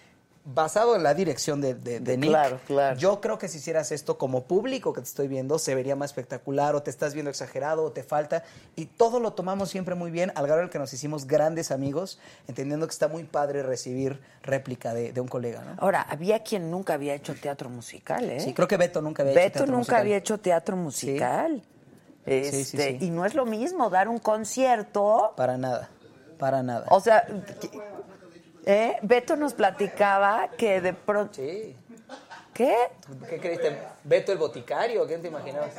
basado 0.45 0.97
en 0.97 1.03
la 1.03 1.13
dirección 1.13 1.61
de, 1.61 1.73
de, 1.73 2.01
de 2.01 2.17
Nick, 2.17 2.29
Claro, 2.29 2.59
claro. 2.67 2.99
yo 2.99 3.21
creo 3.21 3.37
que 3.37 3.47
si 3.47 3.59
hicieras 3.59 3.93
esto 3.93 4.17
como 4.17 4.43
público 4.43 4.91
que 4.91 4.99
te 4.99 5.07
estoy 5.07 5.29
viendo, 5.29 5.57
se 5.57 5.73
vería 5.73 5.95
más 5.95 6.09
espectacular 6.11 6.75
o 6.75 6.83
te 6.83 6.89
estás 6.89 7.13
viendo 7.13 7.29
exagerado 7.29 7.85
o 7.85 7.91
te 7.93 8.03
falta. 8.03 8.43
Y 8.75 8.87
todo 8.87 9.21
lo 9.21 9.31
tomamos 9.31 9.69
siempre 9.69 9.95
muy 9.95 10.11
bien, 10.11 10.33
al 10.35 10.45
grado 10.45 10.59
en 10.59 10.65
el 10.65 10.69
que 10.69 10.79
nos 10.79 10.91
hicimos 10.91 11.27
grandes 11.27 11.71
amigos, 11.71 12.19
entendiendo 12.49 12.85
que 12.87 12.91
está 12.91 13.07
muy 13.07 13.23
padre 13.23 13.63
recibir 13.63 14.19
réplica 14.41 14.93
de, 14.93 15.13
de 15.13 15.21
un 15.21 15.29
colega, 15.29 15.63
¿no? 15.63 15.75
Ahora, 15.77 16.01
había 16.01 16.39
quien 16.43 16.69
nunca 16.69 16.95
había 16.95 17.13
hecho 17.13 17.35
teatro 17.35 17.69
musical, 17.69 18.29
¿eh? 18.29 18.41
Sí, 18.41 18.53
creo 18.53 18.67
que 18.67 18.75
Beto 18.75 19.01
nunca 19.01 19.23
había 19.23 19.31
hecho 19.31 19.39
Beto 19.39 19.53
teatro 19.59 19.67
nunca 19.67 19.77
musical. 19.79 20.01
había 20.01 20.17
hecho 20.17 20.37
teatro 20.39 20.75
musical. 20.75 21.63
Este, 22.25 22.63
Sí, 22.63 22.63
sí, 22.65 22.77
sí. 22.77 22.97
Y 23.01 23.09
no 23.09 23.25
es 23.25 23.33
lo 23.35 23.45
mismo 23.45 23.89
dar 23.89 24.07
un 24.07 24.19
concierto. 24.19 25.33
Para 25.35 25.57
nada, 25.57 25.89
para 26.39 26.63
nada. 26.63 26.85
O 26.89 26.99
sea, 26.99 27.25
¿eh? 28.65 28.97
Beto 29.01 29.35
nos 29.35 29.53
platicaba 29.53 30.49
que 30.57 30.79
de 30.81 30.93
pronto. 30.93 31.33
Sí. 31.35 31.75
¿Qué? 32.53 32.75
¿Qué 33.29 33.39
creíste? 33.39 33.77
¿Beto 34.03 34.31
el 34.31 34.37
boticario? 34.37 35.07
¿Quién 35.07 35.21
te 35.23 35.27
imaginabas? 35.27 35.71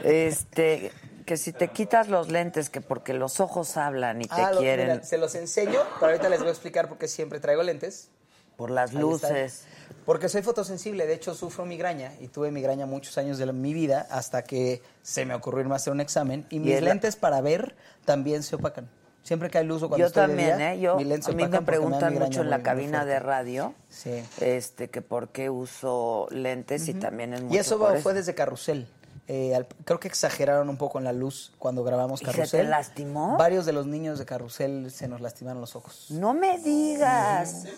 Este, 0.00 0.92
que 1.26 1.36
si 1.36 1.52
te 1.52 1.68
quitas 1.68 2.08
los 2.08 2.28
lentes, 2.28 2.70
que 2.70 2.80
porque 2.80 3.14
los 3.14 3.40
ojos 3.40 3.76
hablan 3.76 4.20
y 4.22 4.26
te 4.26 4.34
Ah, 4.34 4.52
quieren 4.58 4.88
mira, 4.88 5.02
se 5.04 5.18
los 5.18 5.34
enseño, 5.34 5.80
pero 5.98 6.12
ahorita 6.12 6.28
les 6.28 6.40
voy 6.40 6.48
a 6.48 6.52
explicar 6.52 6.88
por 6.88 6.98
qué 6.98 7.08
siempre 7.08 7.40
traigo 7.40 7.62
lentes. 7.62 8.10
por 8.56 8.70
las 8.70 8.90
Ahí 8.90 8.98
luces. 8.98 9.64
Porque 10.06 10.28
soy 10.28 10.42
fotosensible, 10.42 11.06
de 11.06 11.14
hecho 11.14 11.34
sufro 11.34 11.64
migraña 11.66 12.12
y 12.20 12.28
tuve 12.28 12.50
migraña 12.50 12.86
muchos 12.86 13.16
años 13.18 13.38
de 13.38 13.46
la- 13.46 13.52
mi 13.52 13.74
vida 13.74 14.06
hasta 14.10 14.42
que 14.42 14.82
se 15.02 15.24
me 15.26 15.34
ocurrió 15.34 15.60
irme 15.60 15.74
a 15.74 15.76
hacer 15.76 15.92
un 15.92 16.00
examen 16.00 16.46
y 16.50 16.58
mis 16.58 16.74
la- 16.74 16.80
lentes 16.90 17.16
para 17.16 17.40
ver 17.40 17.76
también 18.04 18.42
se 18.42 18.56
opacan. 18.56 18.88
Siempre 19.22 19.50
que 19.50 19.58
hay 19.58 19.66
luz 19.66 19.82
o 19.82 19.88
cuando 19.88 19.98
Yo 20.02 20.06
estoy 20.06 20.22
de 20.22 20.28
también, 20.28 20.56
día, 20.56 20.72
¿eh? 20.74 20.80
Yo, 20.80 20.96
mis 20.96 21.06
lentes 21.06 21.28
a 21.28 21.32
mí 21.32 21.46
me 21.46 21.60
preguntan 21.60 22.14
mucho 22.18 22.40
en 22.40 22.48
la 22.50 22.62
cabina 22.62 23.04
de 23.04 23.18
radio 23.20 23.74
Sí. 23.90 24.22
este, 24.40 24.88
que 24.88 25.02
por 25.02 25.28
qué 25.28 25.50
uso 25.50 26.26
lentes 26.30 26.88
y 26.88 26.94
también 26.94 27.34
es 27.34 27.42
mucho 27.42 27.54
Y 27.54 27.58
eso 27.58 27.78
por 27.78 27.98
fue 28.00 28.14
desde 28.14 28.34
Carrusel. 28.34 28.88
Eh, 29.28 29.54
al- 29.54 29.66
creo 29.84 30.00
que 30.00 30.08
exageraron 30.08 30.68
un 30.70 30.76
poco 30.78 30.98
en 30.98 31.04
la 31.04 31.12
luz 31.12 31.52
cuando 31.58 31.84
grabamos 31.84 32.20
¿Y 32.22 32.24
se 32.24 32.30
te 32.32 32.36
Carrusel. 32.38 32.70
lastimó? 32.70 33.36
Varios 33.36 33.64
de 33.66 33.72
los 33.72 33.86
niños 33.86 34.18
de 34.18 34.24
Carrusel 34.24 34.90
se 34.90 35.06
nos 35.06 35.20
lastimaron 35.20 35.60
los 35.60 35.76
ojos. 35.76 36.06
No 36.10 36.32
me 36.34 36.58
digas. 36.58 37.62
Sí, 37.64 37.68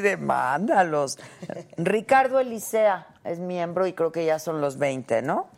demándalos. 0.00 1.18
Ricardo 1.76 2.40
Elisea 2.40 3.06
es 3.24 3.38
miembro 3.38 3.86
y 3.86 3.92
creo 3.92 4.12
que 4.12 4.24
ya 4.24 4.38
son 4.38 4.60
los 4.60 4.78
20, 4.78 5.22
¿no? 5.22 5.48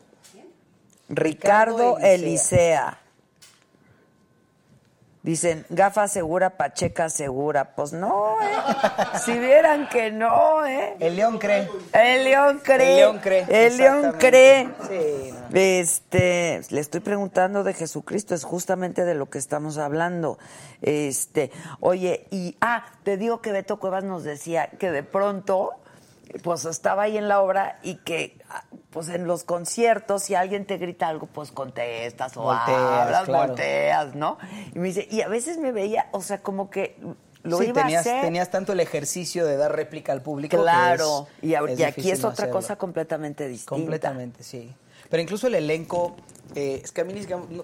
Ricardo, 1.08 1.76
Ricardo 1.76 1.98
Elisea. 1.98 2.14
Elisea. 2.14 3.01
Dicen, 5.22 5.64
gafa 5.70 6.08
segura, 6.08 6.56
pacheca 6.56 7.08
segura. 7.08 7.76
Pues 7.76 7.92
no, 7.92 8.40
¿eh? 8.42 9.18
Si 9.24 9.38
vieran 9.38 9.88
que 9.88 10.10
no, 10.10 10.66
¿eh? 10.66 10.96
El 10.98 11.14
león 11.14 11.38
cree. 11.38 11.68
El 11.92 12.24
león 12.24 12.60
cree. 12.60 12.88
El 12.88 12.96
león 12.96 13.18
cree. 13.22 13.46
El 13.48 13.76
león 13.76 14.16
cree. 14.18 14.68
Sí, 14.88 15.32
no. 15.32 15.56
Este, 15.56 16.62
le 16.70 16.80
estoy 16.80 17.00
preguntando 17.00 17.62
de 17.62 17.72
Jesucristo, 17.72 18.34
es 18.34 18.42
justamente 18.42 19.04
de 19.04 19.14
lo 19.14 19.30
que 19.30 19.38
estamos 19.38 19.78
hablando. 19.78 20.38
Este, 20.80 21.52
oye, 21.78 22.26
y 22.32 22.56
ah, 22.60 22.84
te 23.04 23.16
digo 23.16 23.40
que 23.40 23.52
Beto 23.52 23.78
Cuevas 23.78 24.02
nos 24.02 24.24
decía 24.24 24.70
que 24.70 24.90
de 24.90 25.04
pronto 25.04 25.81
pues 26.42 26.64
estaba 26.64 27.02
ahí 27.04 27.16
en 27.18 27.28
la 27.28 27.40
obra 27.42 27.78
y 27.82 27.96
que 27.96 28.38
ah, 28.48 28.64
pues 28.90 29.08
en 29.08 29.26
los 29.26 29.44
conciertos 29.44 30.22
si 30.24 30.34
alguien 30.34 30.64
te 30.66 30.78
grita 30.78 31.08
algo 31.08 31.26
pues 31.26 31.52
contestas 31.52 32.36
o 32.36 32.42
Volteas, 32.42 32.68
hablas, 32.78 33.24
claro. 33.24 33.48
volteas, 33.48 34.14
¿no? 34.14 34.38
Y 34.74 34.78
me 34.78 34.88
dice, 34.88 35.06
y 35.10 35.20
a 35.22 35.28
veces 35.28 35.58
me 35.58 35.72
veía, 35.72 36.08
o 36.12 36.22
sea, 36.22 36.38
como 36.42 36.70
que 36.70 36.96
lo 37.42 37.58
Sí, 37.58 37.66
iba 37.66 37.82
tenías, 37.82 38.06
a 38.06 38.10
hacer. 38.10 38.22
tenías 38.24 38.50
tanto 38.50 38.72
el 38.72 38.80
ejercicio 38.80 39.44
de 39.44 39.56
dar 39.56 39.74
réplica 39.74 40.12
al 40.12 40.22
público. 40.22 40.56
que 40.56 40.62
Claro, 40.62 41.26
es- 41.38 41.44
y, 41.48 41.54
ahora- 41.56 41.72
es 41.72 41.80
y 41.80 41.82
aquí 41.84 42.10
es 42.10 42.20
otra 42.20 42.30
hacerlo. 42.32 42.52
cosa 42.54 42.76
completamente 42.76 43.48
distinta. 43.48 43.68
Completamente, 43.70 44.42
sí. 44.44 44.72
Pero 45.12 45.22
incluso 45.22 45.46
el 45.46 45.54
elenco, 45.54 46.16
eh, 46.54 46.80
es 46.82 46.90
que 46.90 47.02
a 47.02 47.04
mí 47.04 47.12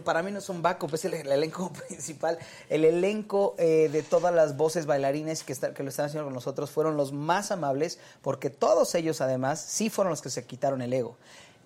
para 0.04 0.22
mí 0.22 0.30
no 0.30 0.38
es 0.38 0.50
un 0.50 0.60
backup, 0.60 0.92
es 0.92 1.06
el, 1.06 1.14
el 1.14 1.32
elenco 1.32 1.72
principal. 1.88 2.38
El 2.68 2.84
elenco 2.84 3.54
eh, 3.56 3.88
de 3.90 4.02
todas 4.02 4.34
las 4.34 4.58
voces 4.58 4.84
bailarines 4.84 5.44
que, 5.44 5.54
está- 5.54 5.72
que 5.72 5.82
lo 5.82 5.88
están 5.88 6.04
haciendo 6.06 6.26
con 6.26 6.34
nosotros 6.34 6.70
fueron 6.70 6.98
los 6.98 7.12
más 7.12 7.50
amables, 7.50 7.98
porque 8.20 8.50
todos 8.50 8.94
ellos 8.94 9.22
además 9.22 9.62
sí 9.66 9.88
fueron 9.88 10.10
los 10.10 10.20
que 10.20 10.28
se 10.28 10.44
quitaron 10.44 10.82
el 10.82 10.92
ego. 10.92 11.16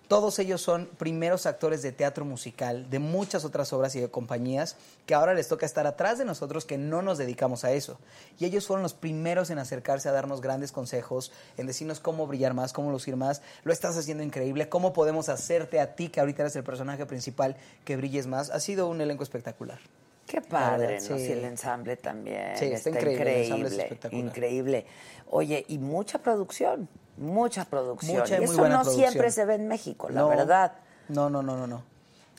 Todos 0.07 0.37
ellos 0.37 0.61
son 0.61 0.89
primeros 0.97 1.45
actores 1.45 1.81
de 1.81 1.91
teatro 1.91 2.25
musical, 2.25 2.89
de 2.89 2.99
muchas 2.99 3.45
otras 3.45 3.71
obras 3.73 3.95
y 3.95 4.01
de 4.01 4.09
compañías, 4.09 4.75
que 5.05 5.13
ahora 5.13 5.33
les 5.33 5.47
toca 5.47 5.65
estar 5.65 5.87
atrás 5.87 6.17
de 6.17 6.25
nosotros 6.25 6.65
que 6.65 6.77
no 6.77 7.01
nos 7.01 7.17
dedicamos 7.17 7.63
a 7.63 7.71
eso. 7.71 7.99
Y 8.37 8.45
ellos 8.45 8.67
fueron 8.67 8.83
los 8.83 8.93
primeros 8.93 9.49
en 9.49 9.59
acercarse 9.59 10.09
a 10.09 10.11
darnos 10.11 10.41
grandes 10.41 10.71
consejos, 10.71 11.31
en 11.57 11.67
decirnos 11.67 11.99
cómo 11.99 12.27
brillar 12.27 12.53
más, 12.53 12.73
cómo 12.73 12.91
lucir 12.91 13.15
más. 13.15 13.41
Lo 13.63 13.71
estás 13.71 13.97
haciendo 13.97 14.23
increíble, 14.23 14.69
cómo 14.69 14.93
podemos 14.93 15.29
hacerte 15.29 15.79
a 15.79 15.95
ti, 15.95 16.09
que 16.09 16.19
ahorita 16.19 16.43
eres 16.43 16.55
el 16.57 16.63
personaje 16.63 17.05
principal, 17.05 17.55
que 17.85 17.95
brilles 17.95 18.27
más. 18.27 18.49
Ha 18.49 18.59
sido 18.59 18.89
un 18.89 19.01
elenco 19.01 19.23
espectacular. 19.23 19.79
Qué 20.27 20.41
padre, 20.41 20.87
verdad, 20.87 21.09
¿no? 21.09 21.17
sí. 21.17 21.31
El 21.31 21.45
ensamble 21.45 21.97
también. 21.97 22.57
Sí, 22.57 22.65
está 22.65 22.89
increíble, 22.89 23.37
el 23.37 23.43
ensamble 23.43 23.67
es 23.67 23.73
espectacular. 23.73 24.25
increíble. 24.25 24.85
Oye, 25.29 25.65
y 25.67 25.77
mucha 25.77 26.19
producción, 26.19 26.87
mucha 27.17 27.65
producción. 27.65 28.19
Mucha 28.19 28.39
y 28.39 28.43
eso 28.43 28.53
no 28.53 28.81
producción. 28.81 28.95
siempre 28.95 29.31
se 29.31 29.45
ve 29.45 29.55
en 29.55 29.67
México, 29.67 30.09
la 30.09 30.21
No, 30.21 30.27
verdad. 30.29 30.73
No, 31.09 31.29
no, 31.29 31.41
no, 31.43 31.57
no, 31.57 31.67
no. 31.67 31.83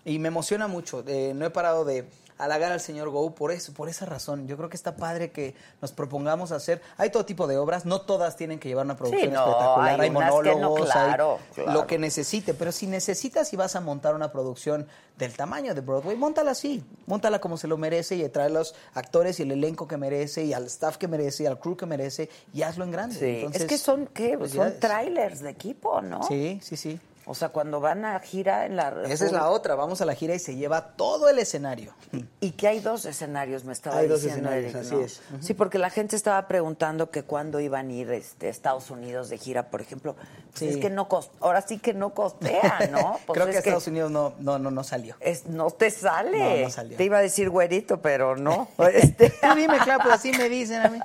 Y 0.05 0.19
me 0.19 0.29
emociona 0.29 0.67
mucho. 0.69 1.03
eh, 1.07 1.33
no 1.35 1.47
he 1.47 1.51
parado 1.51 1.85
de 1.85 2.09
halagar 2.39 2.73
al 2.73 2.81
señor 2.81 3.11
Go 3.11 3.35
por 3.35 3.53
eso, 3.53 3.73
por 3.73 3.89
esa 3.89 4.07
razón. 4.07 4.47
Yo 4.47 4.57
creo 4.57 4.69
que 4.69 4.77
está 4.77 4.97
padre 4.97 5.31
que 5.31 5.55
nos 5.81 5.93
propongamos 5.93 6.53
hacer. 6.53 6.83
Hay 6.97 7.11
todo 7.11 7.25
tipo 7.25 7.47
de 7.47 7.57
obras, 7.57 7.85
no 7.85 8.01
todas 8.01 8.37
tienen 8.37 8.59
que 8.59 8.69
llevar 8.69 8.85
una 8.85 8.97
producción 8.97 9.33
no, 9.33 9.41
espectacular. 9.41 10.01
hay 10.01 10.11
no, 10.11 10.21
monólogos, 10.21 10.91
claro, 10.91 11.39
hay 11.39 11.55
claro. 11.55 11.73
lo 11.73 11.87
que 11.87 11.99
necesite. 11.99 12.55
Pero 12.55 12.73
si 12.73 12.87
necesitas 12.87 13.53
y 13.53 13.57
vas 13.57 13.77
a 13.77 13.81
montar 13.81 14.15
una 14.15 14.33
producción 14.33 14.87
del 15.17 15.37
tamaño 15.37 15.75
de 15.75 15.81
Broadway, 15.81 16.17
montala 16.17 16.53
así, 16.53 16.85
montala 17.07 17.41
como 17.41 17.57
se 17.57 17.69
lo 17.69 17.77
merece 17.79 18.17
y 18.17 18.29
trae 18.29 18.51
los 18.51 18.75
actores 18.95 19.39
y 19.39 19.45
el 19.45 19.53
elenco 19.53 19.87
que 19.87 19.97
merece 19.97 20.45
y 20.45 20.53
al 20.53 20.65
staff 20.67 20.97
que 20.97 21.09
merece 21.09 21.45
y 21.45 21.47
al 21.47 21.59
crew 21.59 21.77
que 21.77 21.87
merece 21.87 22.29
y 22.53 22.63
hazlo 22.63 22.85
en 22.85 22.91
grande. 22.91 23.19
Sí, 23.19 23.37
Entonces, 23.37 23.63
es 23.63 23.69
que 23.69 23.79
son, 23.79 24.07
¿qué? 24.07 24.39
Son 24.49 24.79
trailers 24.81 25.41
de 25.41 25.51
equipo, 25.51 26.01
¿no? 26.01 26.23
Sí, 26.25 26.59
sí, 26.63 26.77
sí. 26.77 27.01
O 27.27 27.35
sea, 27.35 27.49
cuando 27.49 27.81
van 27.81 28.05
a 28.05 28.21
gira 28.21 28.67
en 28.67 28.77
la... 28.77 28.95
Esa 29.09 29.25
es 29.25 29.33
la 29.33 29.49
otra, 29.49 29.75
vamos 29.75 30.01
a 30.03 30.05
la 30.05 30.15
gira 30.15 30.35
y 30.35 30.39
se 30.39 30.57
lleva 30.57 30.89
todo 30.97 31.29
el 31.31 31.39
escenario. 31.39 31.95
Y 32.41 32.51
que 32.53 32.69
hay 32.69 32.81
dos 32.81 33.07
escenarios, 33.07 33.65
me 33.65 33.73
estaba 33.73 33.97
Hay 33.97 34.09
dos 34.09 34.23
diciendo 34.23 34.51
escenarios, 34.51 34.75
Eric, 34.93 34.93
así 34.93 35.03
es. 35.41 35.45
Sí, 35.45 35.55
porque 35.55 35.79
la 35.79 35.89
gente 35.89 36.17
estaba 36.17 36.47
preguntando 36.49 37.11
que 37.11 37.23
cuándo 37.23 37.61
iban 37.61 37.89
a 37.89 37.93
ir 37.93 38.11
este, 38.13 38.49
a 38.49 38.51
Estados 38.51 38.91
Unidos 38.91 39.31
de 39.31 39.39
gira, 39.39 39.71
por 39.71 39.81
ejemplo. 39.81 40.15
Pues 40.17 40.35
Sí. 40.55 40.69
es 40.69 40.77
que 40.77 40.91
no 40.91 41.09
cost- 41.09 41.31
ahora 41.41 41.63
sí 41.63 41.79
que 41.79 41.95
no 41.95 42.11
costea, 42.15 42.89
¿no? 42.93 43.19
Pues 43.27 43.37
Creo 43.39 43.47
es 43.49 43.53
que 43.55 43.59
Estados 43.61 43.87
Unidos 43.87 44.11
no, 44.11 44.35
no, 44.39 44.59
no, 44.59 44.71
no 44.71 44.85
salió. 44.85 45.17
es- 45.21 45.47
no 45.47 45.71
te 45.71 45.91
sale. 45.91 46.59
No, 46.61 46.65
no 46.67 46.71
salió. 46.71 46.97
Te 46.97 47.05
iba 47.05 47.19
a 47.19 47.23
decir 47.23 47.49
güerito, 47.49 48.01
pero 48.03 48.37
no. 48.37 48.69
Este, 48.93 49.31
Tú 49.43 49.55
dime, 49.57 49.79
claro, 49.79 50.01
pues 50.03 50.15
así 50.17 50.31
me 50.33 50.49
dicen 50.51 50.83
a 50.83 50.89
mí. 50.91 50.99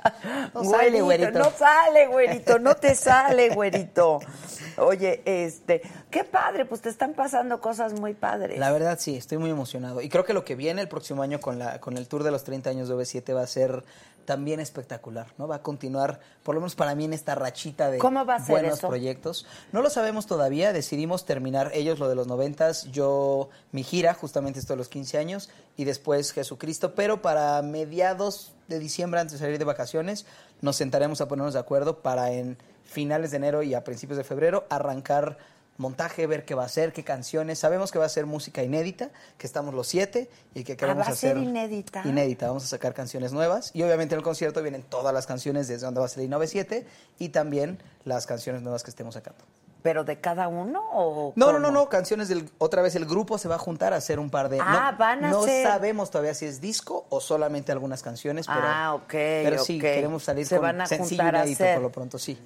No 0.52 0.64
sale, 0.64 1.00
güerito. 1.00 1.38
No 1.38 1.50
sale, 1.50 2.06
güerito, 2.08 2.58
no 2.58 2.74
te 2.76 2.94
sale, 2.94 3.48
güerito. 3.54 4.20
Oye, 4.76 5.22
este, 5.24 5.82
qué 6.10 6.24
padre, 6.24 6.64
pues 6.64 6.80
te 6.80 6.88
están 6.88 7.14
pasando 7.14 7.60
cosas 7.60 7.92
muy 7.92 8.14
padres. 8.14 8.58
La 8.58 8.72
verdad 8.72 8.98
sí, 9.00 9.16
estoy 9.16 9.38
muy 9.38 9.50
emocionado. 9.50 10.00
Y 10.00 10.08
creo 10.08 10.24
que 10.24 10.32
lo 10.32 10.44
que 10.44 10.54
viene 10.54 10.80
el 10.82 10.88
próximo 10.88 11.22
año 11.22 11.40
con, 11.40 11.58
la, 11.58 11.80
con 11.80 11.96
el 11.96 12.08
tour 12.08 12.22
de 12.22 12.30
los 12.30 12.44
30 12.44 12.70
años 12.70 12.88
de 12.88 12.94
OV7 12.94 13.34
va 13.34 13.42
a 13.42 13.46
ser 13.46 13.84
también 14.24 14.60
espectacular, 14.60 15.26
¿no? 15.38 15.48
Va 15.48 15.56
a 15.56 15.62
continuar, 15.62 16.20
por 16.44 16.54
lo 16.54 16.60
menos 16.60 16.76
para 16.76 16.94
mí, 16.94 17.04
en 17.04 17.12
esta 17.12 17.34
rachita 17.34 17.90
de 17.90 17.98
¿Cómo 17.98 18.24
va 18.24 18.36
a 18.36 18.38
ser 18.38 18.50
buenos 18.60 18.78
eso? 18.78 18.86
proyectos. 18.86 19.44
No 19.72 19.82
lo 19.82 19.90
sabemos 19.90 20.26
todavía, 20.26 20.72
decidimos 20.72 21.24
terminar 21.24 21.72
ellos 21.74 21.98
lo 21.98 22.08
de 22.08 22.14
los 22.14 22.28
90, 22.28 22.70
yo 22.92 23.48
mi 23.72 23.82
gira, 23.82 24.14
justamente 24.14 24.60
esto 24.60 24.74
de 24.74 24.76
los 24.76 24.88
15 24.88 25.18
años, 25.18 25.50
y 25.76 25.84
después 25.84 26.30
Jesucristo, 26.30 26.94
pero 26.94 27.22
para 27.22 27.60
mediados 27.62 28.52
de 28.68 28.78
diciembre, 28.78 29.18
antes 29.18 29.32
de 29.32 29.38
salir 29.44 29.58
de 29.58 29.64
vacaciones, 29.64 30.26
nos 30.60 30.76
sentaremos 30.76 31.20
a 31.20 31.26
ponernos 31.26 31.54
de 31.54 31.60
acuerdo 31.60 32.00
para 32.00 32.30
en 32.30 32.56
finales 32.90 33.30
de 33.30 33.36
enero 33.38 33.62
y 33.62 33.74
a 33.74 33.84
principios 33.84 34.16
de 34.18 34.24
febrero 34.24 34.66
arrancar 34.68 35.38
montaje, 35.78 36.26
ver 36.26 36.44
qué 36.44 36.54
va 36.54 36.64
a 36.64 36.68
ser, 36.68 36.92
qué 36.92 37.04
canciones. 37.04 37.58
Sabemos 37.58 37.90
que 37.90 37.98
va 37.98 38.04
a 38.04 38.08
ser 38.10 38.26
música 38.26 38.62
inédita, 38.62 39.08
que 39.38 39.46
estamos 39.46 39.72
los 39.72 39.86
siete 39.86 40.28
y 40.52 40.62
que 40.64 40.76
queremos 40.76 41.06
Ah, 41.06 41.10
¿va 41.10 41.14
a 41.14 41.16
ser 41.16 41.30
hacer 41.36 41.42
inédita? 41.42 42.02
Inédita, 42.04 42.48
vamos 42.48 42.64
a 42.64 42.66
sacar 42.66 42.92
canciones 42.92 43.32
nuevas 43.32 43.70
y 43.72 43.82
obviamente 43.82 44.14
en 44.14 44.18
el 44.18 44.24
concierto 44.24 44.60
vienen 44.60 44.82
todas 44.82 45.14
las 45.14 45.26
canciones 45.26 45.68
desde 45.68 45.86
donde 45.86 46.00
va 46.00 46.06
a 46.06 46.10
salir 46.10 46.28
97 46.28 46.86
y 47.18 47.30
también 47.30 47.78
las 48.04 48.26
canciones 48.26 48.60
nuevas 48.60 48.82
que 48.82 48.90
estemos 48.90 49.14
sacando. 49.14 49.42
¿Pero 49.82 50.04
de 50.04 50.20
cada 50.20 50.48
uno 50.48 50.82
o 50.92 51.32
No, 51.36 51.46
no, 51.46 51.52
cómo? 51.54 51.58
no, 51.60 51.70
no, 51.70 51.88
canciones 51.88 52.28
del 52.28 52.50
otra 52.58 52.82
vez 52.82 52.94
el 52.96 53.06
grupo 53.06 53.38
se 53.38 53.48
va 53.48 53.54
a 53.54 53.58
juntar 53.58 53.94
a 53.94 53.96
hacer 53.96 54.18
un 54.18 54.28
par 54.28 54.50
de 54.50 54.58
Ah, 54.60 54.90
no, 54.92 54.98
van 54.98 55.24
a 55.24 55.30
no 55.30 55.46
sabemos 55.46 56.10
todavía 56.10 56.34
si 56.34 56.44
es 56.44 56.60
disco 56.60 57.06
o 57.08 57.22
solamente 57.22 57.72
algunas 57.72 58.02
canciones, 58.02 58.46
pero 58.46 58.60
Ah, 58.62 58.94
ok, 58.96 59.08
pero 59.08 59.64
sí 59.64 59.78
queremos 59.78 60.24
salir 60.24 60.44
Se 60.46 60.56
con 60.56 60.64
van 60.64 60.82
a 60.82 60.86
sencillo 60.86 61.22
juntar 61.22 61.36
a 61.36 61.38
inédito 61.46 61.64
hacer. 61.64 61.74
por 61.76 61.82
lo 61.84 61.90
pronto, 61.92 62.18
sí. 62.18 62.38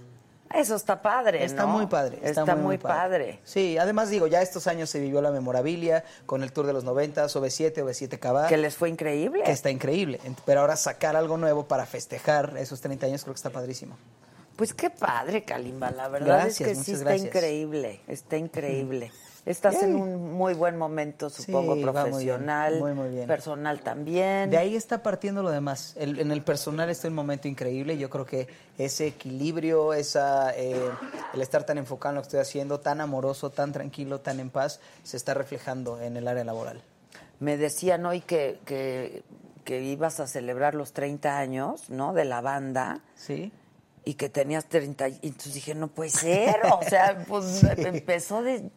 Eso 0.53 0.76
está 0.76 1.03
padre, 1.03 1.45
Está 1.45 1.62
¿no? 1.62 1.68
muy 1.68 1.86
padre. 1.86 2.18
Está, 2.22 2.55
muy, 2.55 2.78
padre. 2.78 3.40
Sí, 3.45 3.76
además 3.78 4.11
digo, 4.11 4.26
ya 4.26 4.40
estos 4.40 4.66
años 4.66 4.88
se 4.88 5.01
vivió 5.01 5.20
la 5.20 5.30
memorabilia 5.32 6.05
con 6.26 6.42
el 6.42 6.53
tour 6.53 6.66
de 6.66 6.72
los 6.72 6.84
90, 6.84 7.24
OV7, 7.24 7.74
OV7 7.74 8.18
Cabá. 8.18 8.47
Que 8.47 8.57
les 8.57 8.76
fue 8.76 8.88
increíble. 8.88 9.42
que 9.42 9.51
está 9.51 9.70
increíble. 9.70 10.20
Pero 10.45 10.61
ahora 10.61 10.76
sacar 10.76 11.16
algo 11.16 11.36
nuevo 11.38 11.66
para 11.66 11.86
festejar 11.86 12.57
esos 12.57 12.80
30 12.80 13.07
años 13.07 13.22
creo 13.24 13.34
que 13.34 13.38
está 13.38 13.51
padrísimo. 13.51 13.97
Pues 14.57 14.72
qué 14.74 14.90
padre, 14.90 15.45
Kalimba. 15.45 15.90
La 15.90 16.07
verdad 16.09 16.42
Gracias, 16.45 16.61
es 16.61 16.66
que 16.66 16.74
sí 16.74 16.78
muchas 16.78 16.95
está 16.95 17.05
gracias. 17.11 17.26
increíble. 17.26 18.01
Está 18.07 18.36
increíble. 18.36 19.11
Estás 19.47 19.82
en 19.82 19.95
un 19.97 20.32
muy 20.32 20.55
buen 20.55 20.78
momento, 20.78 21.28
supongo, 21.28 21.74
Sí, 21.74 21.82
va 21.84 21.92
muy 22.07 22.24
bien, 22.24 22.36
profesional, 22.38 22.78
muy, 22.80 22.95
muy 22.95 23.09
bien. 23.11 23.26
personal 23.26 23.80
también. 23.80 24.49
De 24.49 24.57
ahí 24.57 24.74
está 24.74 25.03
partiendo 25.03 25.42
lo 25.42 25.51
demás. 25.51 25.92
El- 25.99 26.18
en 26.18 26.32
el 26.32 26.40
personal 26.42 26.88
está 26.88 27.09
un 27.09 27.14
momento 27.14 27.47
increíble. 27.47 27.99
Yo 27.99 28.09
creo 28.09 28.24
que 28.24 28.49
ese 28.78 29.07
equilibrio, 29.07 29.92
esa, 29.92 30.57
eh, 30.57 30.80
el 31.34 31.42
estar 31.42 31.64
tan 31.64 31.76
enfocado 31.76 32.12
en 32.12 32.14
lo 32.16 32.20
que 32.22 32.28
estoy 32.28 32.40
haciendo, 32.40 32.80
tan 32.80 33.03
amoroso, 33.03 33.51
tan 33.51 33.70
tranquilo, 33.72 34.20
tan 34.20 34.40
en 34.40 34.49
paz, 34.49 34.80
se 35.03 35.18
está 35.18 35.34
reflejando 35.34 36.01
en 36.01 36.16
el 36.16 36.26
área 36.26 36.45
laboral. 36.45 36.80
Me 37.38 37.59
decían 37.59 38.07
hoy 38.07 38.22
que, 38.22 38.59
que, 38.64 39.24
que 39.64 39.82
ibas 39.82 40.20
a 40.20 40.26
celebrar 40.26 40.74
los 40.74 40.92
30 40.95 41.36
años, 41.36 41.90
¿no? 41.90 42.14
De 42.14 42.24
la 42.24 42.40
banda. 42.40 43.01
¿Sí? 43.14 43.53
Y 44.05 44.15
que 44.15 44.29
tenías 44.29 44.67
30 44.67 45.09
y 45.09 45.19
entonces 45.23 45.55
dije 45.55 45.75
no 45.75 45.89
puede 45.89 46.11
ser 46.11 46.57
o 46.73 46.83
sea 46.83 47.25
pues 47.29 47.63
empezó 47.65 48.43
de 48.43 48.71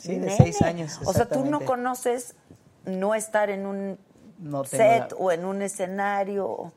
Sí, 0.00 0.18
de 0.18 0.34
seis 0.36 0.62
años, 0.62 0.98
o 1.04 1.12
sea 1.12 1.28
tú 1.28 1.44
no 1.44 1.60
conoces 1.64 2.34
no 2.86 3.14
estar 3.14 3.50
en 3.50 3.66
un 3.66 3.98
No 4.38 4.64
set 4.64 5.10
la- 5.12 5.16
o 5.18 5.30
en 5.32 5.44
un 5.44 5.60
escenario. 5.62 6.72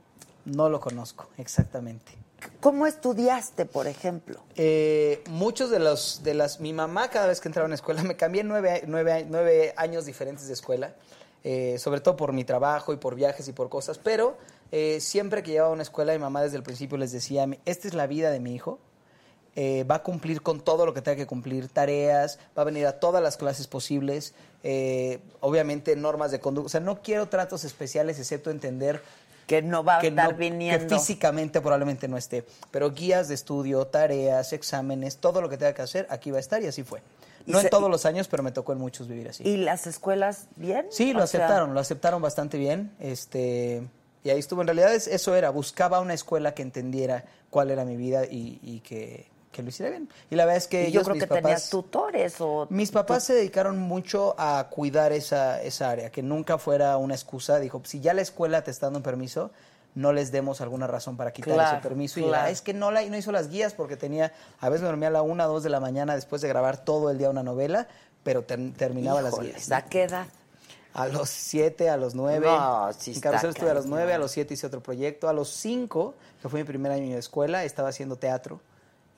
No 0.45 0.68
lo 0.68 0.82
conozco, 0.82 1.30
exactamente. 1.38 2.12
cómo 2.60 2.86
estudiaste 2.88 3.66
por 3.66 3.88
ejemplo 3.88 4.41
Eh, 4.58 5.24
muchos 5.30 5.70
de 5.70 5.80
los, 5.80 6.22
de 6.24 6.34
las, 6.34 6.60
mi 6.60 6.74
mamá 6.74 7.08
cada 7.10 7.28
vez 7.28 7.39
que 7.39 7.47
entraba 7.47 7.66
a 7.66 7.68
una 7.68 7.76
escuela, 7.76 8.04
me 8.04 8.18
cambié 8.18 8.43
nueve, 8.43 8.84
nueve, 8.88 9.26
nueve 9.30 9.74
años 9.78 10.06
diferentes 10.06 10.47
de 10.47 10.54
escuela, 10.54 10.93
eh, 11.43 11.77
sobre 11.79 12.01
todo 12.01 12.15
por 12.15 12.33
mi 12.33 12.43
trabajo 12.43 12.93
y 12.93 12.97
por 12.97 13.15
viajes 13.15 13.47
y 13.47 13.53
por 13.53 13.69
cosas, 13.69 13.97
pero 13.97 14.37
eh, 14.71 14.99
siempre 15.01 15.43
que 15.43 15.51
llevaba 15.51 15.69
a 15.69 15.73
una 15.73 15.83
escuela, 15.83 16.13
mi 16.13 16.19
mamá 16.19 16.41
desde 16.41 16.57
el 16.57 16.63
principio 16.63 16.97
les 16.97 17.11
decía, 17.11 17.47
esta 17.65 17.87
es 17.87 17.93
la 17.93 18.07
vida 18.07 18.31
de 18.31 18.39
mi 18.39 18.53
hijo, 18.55 18.79
eh, 19.55 19.83
va 19.83 19.95
a 19.95 20.03
cumplir 20.03 20.41
con 20.41 20.61
todo 20.61 20.85
lo 20.85 20.93
que 20.95 21.01
tenga 21.01 21.15
que 21.15 21.27
cumplir, 21.27 21.67
tareas, 21.67 22.39
va 22.57 22.63
a 22.63 22.65
venir 22.65 22.87
a 22.87 22.99
todas 22.99 23.21
las 23.21 23.37
clases 23.37 23.67
posibles, 23.67 24.33
eh, 24.63 25.19
obviamente 25.41 25.95
normas 25.95 26.31
de 26.31 26.39
conducta, 26.39 26.65
o 26.65 26.69
sea, 26.69 26.79
no 26.79 27.01
quiero 27.03 27.27
tratos 27.29 27.63
especiales 27.63 28.17
excepto 28.17 28.49
entender 28.49 29.01
que 29.45 29.61
no 29.61 29.83
va 29.83 29.97
a 29.97 29.99
que, 29.99 30.07
estar 30.07 30.31
no- 30.31 30.37
viniendo 30.37 30.87
que 30.87 30.95
físicamente 30.95 31.59
probablemente 31.61 32.07
no 32.07 32.17
esté, 32.17 32.43
pero 32.71 32.91
guías 32.93 33.27
de 33.27 33.35
estudio, 33.35 33.85
tareas, 33.85 34.53
exámenes, 34.53 35.17
todo 35.17 35.39
lo 35.41 35.49
que 35.49 35.57
tenga 35.57 35.73
que 35.73 35.81
hacer, 35.83 36.07
aquí 36.09 36.31
va 36.31 36.37
a 36.37 36.39
estar 36.39 36.63
y 36.63 36.67
así 36.67 36.81
fue. 36.83 37.01
No 37.45 37.59
en 37.59 37.69
todos 37.69 37.89
los 37.89 38.05
años, 38.05 38.27
pero 38.27 38.43
me 38.43 38.51
tocó 38.51 38.73
en 38.73 38.79
muchos 38.79 39.07
vivir 39.07 39.29
así. 39.29 39.43
y 39.47 39.57
las 39.57 39.87
escuelas 39.87 40.47
bien 40.55 40.85
sí, 40.89 41.13
lo 41.13 41.23
O 41.23 41.27
sea, 41.27 41.41
aceptaron, 41.45 41.73
lo 41.73 41.79
aceptaron 41.79 42.21
bastante 42.21 42.57
bien, 42.57 42.91
este, 42.99 43.87
y 44.23 44.29
ahí 44.29 44.39
estuvo. 44.39 44.61
En 44.61 44.67
realidad 44.67 44.93
es- 44.93 45.07
eso 45.07 45.35
era, 45.35 45.49
buscaba 45.49 45.99
una 45.99 46.13
escuela 46.13 46.53
que 46.53 46.61
entendiera 46.61 47.25
cuál 47.49 47.71
era 47.71 47.85
mi 47.85 47.95
vida 47.97 48.25
y, 48.25 48.59
y 48.61 48.79
que, 48.79 49.27
que 49.51 49.61
lo 49.61 49.69
hiciera 49.69 49.89
bien. 49.91 50.09
Y 50.31 50.35
la 50.35 50.45
verdad 50.45 50.57
es 50.57 50.67
que 50.67 50.89
y 50.89 50.91
yo 50.91 51.03
creo 51.03 51.15
mis 51.15 51.23
que 51.23 51.27
tenías 51.27 51.61
papás, 51.61 51.69
tutores 51.69 52.35
o 52.39 52.67
mis 52.69 52.89
papás 52.91 53.23
se 53.25 53.33
dedicaron 53.33 53.77
mucho 53.77 54.33
a 54.37 54.67
cuidar 54.71 55.11
esa, 55.11 55.61
esa 55.61 55.89
área, 55.91 56.09
que 56.09 56.23
nunca 56.23 56.57
fuera 56.57 56.97
una 56.97 57.13
excusa. 57.13 57.59
Dijo, 57.59 57.81
si 57.85 57.99
ya 57.99 58.13
la 58.13 58.21
escuela 58.21 58.63
te 58.63 58.71
está 58.71 58.87
dando 58.87 58.99
un 58.99 59.03
permiso, 59.03 59.51
no 59.95 60.11
les 60.13 60.31
demos 60.31 60.59
alguna 60.61 60.87
razón 60.87 61.17
para 61.17 61.31
quitar 61.33 61.53
Claro, 61.53 61.77
ese 61.77 61.87
permiso. 61.87 62.19
Y 62.19 62.23
claro. 62.23 62.47
"Ah, 62.47 62.49
es 62.49 62.61
que 62.61 62.73
no, 62.73 62.89
la, 62.91 63.03
no 63.03 63.15
hizo 63.17 63.31
las 63.31 63.49
guías 63.49 63.73
porque 63.73 63.95
tenía, 63.97 64.33
a 64.59 64.69
veces 64.69 64.81
me 64.81 64.87
dormía 64.87 65.09
a 65.09 65.11
la 65.11 65.21
una, 65.21 65.45
dos 65.45 65.61
de 65.63 65.69
la 65.69 65.79
mañana 65.79 66.15
después 66.15 66.41
de 66.41 66.47
grabar 66.47 66.83
todo 66.83 67.09
el 67.11 67.17
día 67.17 67.29
una 67.29 67.43
novela, 67.43 67.87
pero 68.23 68.43
ter- 68.43 68.73
terminaba 68.73 69.21
las 69.21 69.37
guías. 69.39 69.71
¿a 69.71 69.83
qué 69.85 70.03
edad? 70.03 70.25
A 70.95 71.07
los 71.07 71.29
siete, 71.29 71.89
a 71.89 71.97
los 71.97 72.13
nueve. 72.15 72.45
No, 72.47 72.91
sí 72.93 73.11
está 73.11 73.35
estuve 73.35 73.71
a 73.71 73.73
los 73.73 73.87
nueve, 73.87 74.13
a 74.13 74.17
los 74.19 74.31
siete 74.31 74.53
hice 74.53 74.67
otro 74.67 74.81
proyecto. 74.81 75.27
A 75.27 75.33
los 75.33 75.49
cinco, 75.49 76.13
que 76.41 76.49
fue 76.49 76.59
mi 76.59 76.65
primer 76.65 76.91
año 76.91 77.13
de 77.13 77.19
escuela, 77.19 77.63
estaba 77.63 77.89
haciendo 77.89 78.15
teatro 78.15 78.61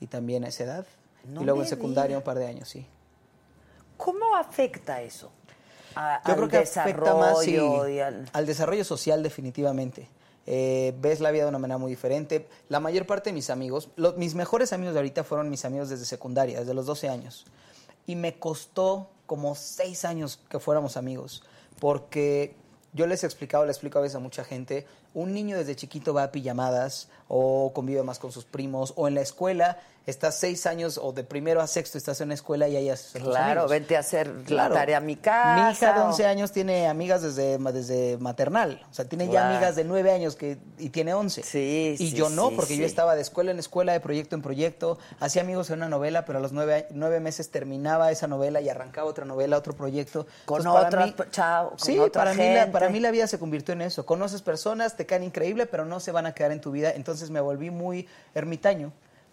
y 0.00 0.06
también 0.06 0.44
a 0.44 0.48
esa 0.48 0.64
edad. 0.64 0.86
No 1.26 1.42
y 1.42 1.44
luego 1.44 1.60
en 1.62 1.68
secundaria 1.68 2.16
un 2.16 2.22
par 2.24 2.38
de 2.38 2.46
años, 2.46 2.68
sí. 2.68 2.86
¿Cómo 3.96 4.36
afecta 4.36 5.00
eso? 5.02 5.30
A- 5.94 6.20
Yo 6.24 6.32
al 6.32 6.36
creo 6.36 6.48
que 6.48 6.56
afecta 6.58 7.14
más 7.14 7.40
sí, 7.40 7.56
y 7.56 7.98
al- 8.00 8.28
al 8.32 8.46
desarrollo 8.46 8.84
social 8.84 9.22
definitivamente. 9.22 10.08
Eh, 10.46 10.94
ves 11.00 11.20
la 11.20 11.30
vida 11.32 11.42
de 11.44 11.48
una 11.48 11.58
manera 11.58 11.78
muy 11.78 11.90
diferente. 11.90 12.46
La 12.68 12.78
mayor 12.80 13.06
parte 13.06 13.30
de 13.30 13.34
mis 13.34 13.50
amigos, 13.50 13.88
lo- 13.96 14.12
mis 14.14 14.34
mejores 14.34 14.72
amigos 14.72 14.94
de 14.94 15.00
ahorita 15.00 15.24
fueron 15.24 15.50
mis 15.50 15.64
amigos 15.64 15.88
desde 15.88 16.04
secundaria, 16.04 16.60
desde 16.60 16.74
los 16.74 16.86
12 16.86 17.08
años. 17.08 17.44
Y 18.06 18.14
me 18.16 18.38
costó 18.38 19.10
como 19.26 19.54
seis 19.56 20.04
años 20.04 20.38
que 20.48 20.60
fuéramos 20.60 20.96
amigos, 20.96 21.42
porque 21.80 22.54
yo 22.92 23.06
les 23.06 23.24
he 23.24 23.26
explicado, 23.26 23.64
le 23.64 23.72
explico 23.72 23.98
a 23.98 24.02
veces 24.02 24.14
a 24.16 24.20
mucha 24.20 24.44
gente, 24.44 24.86
un 25.16 25.32
niño 25.32 25.56
desde 25.56 25.74
chiquito 25.74 26.12
va 26.12 26.24
a 26.24 26.30
pijamadas 26.30 27.08
o 27.28 27.72
convive 27.74 28.02
más 28.02 28.18
con 28.18 28.30
sus 28.32 28.44
primos 28.44 28.92
o 28.96 29.08
en 29.08 29.14
la 29.14 29.22
escuela 29.22 29.78
estás 30.06 30.38
seis 30.38 30.66
años 30.66 31.00
o 31.02 31.12
de 31.12 31.24
primero 31.24 31.60
a 31.60 31.66
sexto 31.66 31.98
estás 31.98 32.20
en 32.20 32.28
una 32.28 32.34
escuela 32.34 32.68
y 32.68 32.76
ahí 32.76 32.88
haces 32.88 33.20
Claro, 33.20 33.62
amigos. 33.62 33.70
vente 33.72 33.96
a 33.96 34.00
hacer 34.00 34.32
Claro. 34.44 34.72
la 34.74 34.80
tarea 34.80 34.98
a 34.98 35.00
mi 35.00 35.16
casa. 35.16 35.64
Mi 35.66 35.72
hija 35.72 35.94
de 35.94 36.00
o- 36.00 36.04
11 36.04 36.26
años 36.26 36.52
tiene 36.52 36.86
amigas 36.86 37.22
desde, 37.22 37.58
desde 37.72 38.16
maternal. 38.18 38.86
O 38.88 38.94
sea, 38.94 39.06
tiene 39.06 39.26
ya 39.28 39.48
amigas 39.50 39.74
de 39.74 39.82
9 39.82 40.12
años 40.12 40.36
que, 40.36 40.58
y 40.78 40.90
tiene 40.90 41.12
11. 41.12 41.42
Sí, 41.42 41.96
Y 41.98 42.10
sí, 42.10 42.14
yo 42.16 42.30
no, 42.30 42.50
sí, 42.50 42.54
porque 42.54 42.74
sí. 42.74 42.78
yo 42.80 42.86
estaba 42.86 43.16
de 43.16 43.22
escuela 43.22 43.50
en 43.50 43.58
escuela, 43.58 43.94
de 43.94 43.98
proyecto 43.98 44.36
en 44.36 44.42
proyecto. 44.42 44.96
Hacía 45.18 45.42
amigos 45.42 45.70
en 45.70 45.78
una 45.78 45.88
novela, 45.88 46.24
pero 46.24 46.38
a 46.38 46.40
los 46.42 46.52
nueve, 46.52 46.86
nueve 46.92 47.18
meses 47.18 47.50
terminaba 47.50 48.12
esa 48.12 48.28
novela 48.28 48.60
y 48.60 48.68
arrancaba 48.68 49.08
otra 49.10 49.24
novela, 49.24 49.56
otro 49.56 49.72
proyecto. 49.74 50.28
Con 50.44 50.64
Entonces, 50.64 51.00
mí- 51.04 51.12
pe- 51.16 51.30
chao, 51.32 51.70
con 51.70 51.80
sí, 51.80 51.98
otra 51.98 52.22
para 52.26 52.34
mí, 52.34 52.54
la, 52.54 52.70
para 52.70 52.88
mí 52.90 53.00
la 53.00 53.10
vida 53.10 53.26
se 53.26 53.40
convirtió 53.40 53.72
en 53.74 53.80
eso. 53.82 54.06
Conoces 54.06 54.40
personas, 54.40 54.94
te 54.96 55.04
caen 55.06 55.22
increíble, 55.22 55.66
pero 55.66 55.84
no 55.84 56.00
se 56.00 56.12
van 56.12 56.26
a 56.26 56.34
quedar 56.34 56.52
en 56.52 56.60
tu 56.60 56.70
vida. 56.70 56.92
Entonces 56.94 57.30
me 57.30 57.40
volví 57.40 57.70
muy 57.70 58.08
ermitaño. 58.34 58.92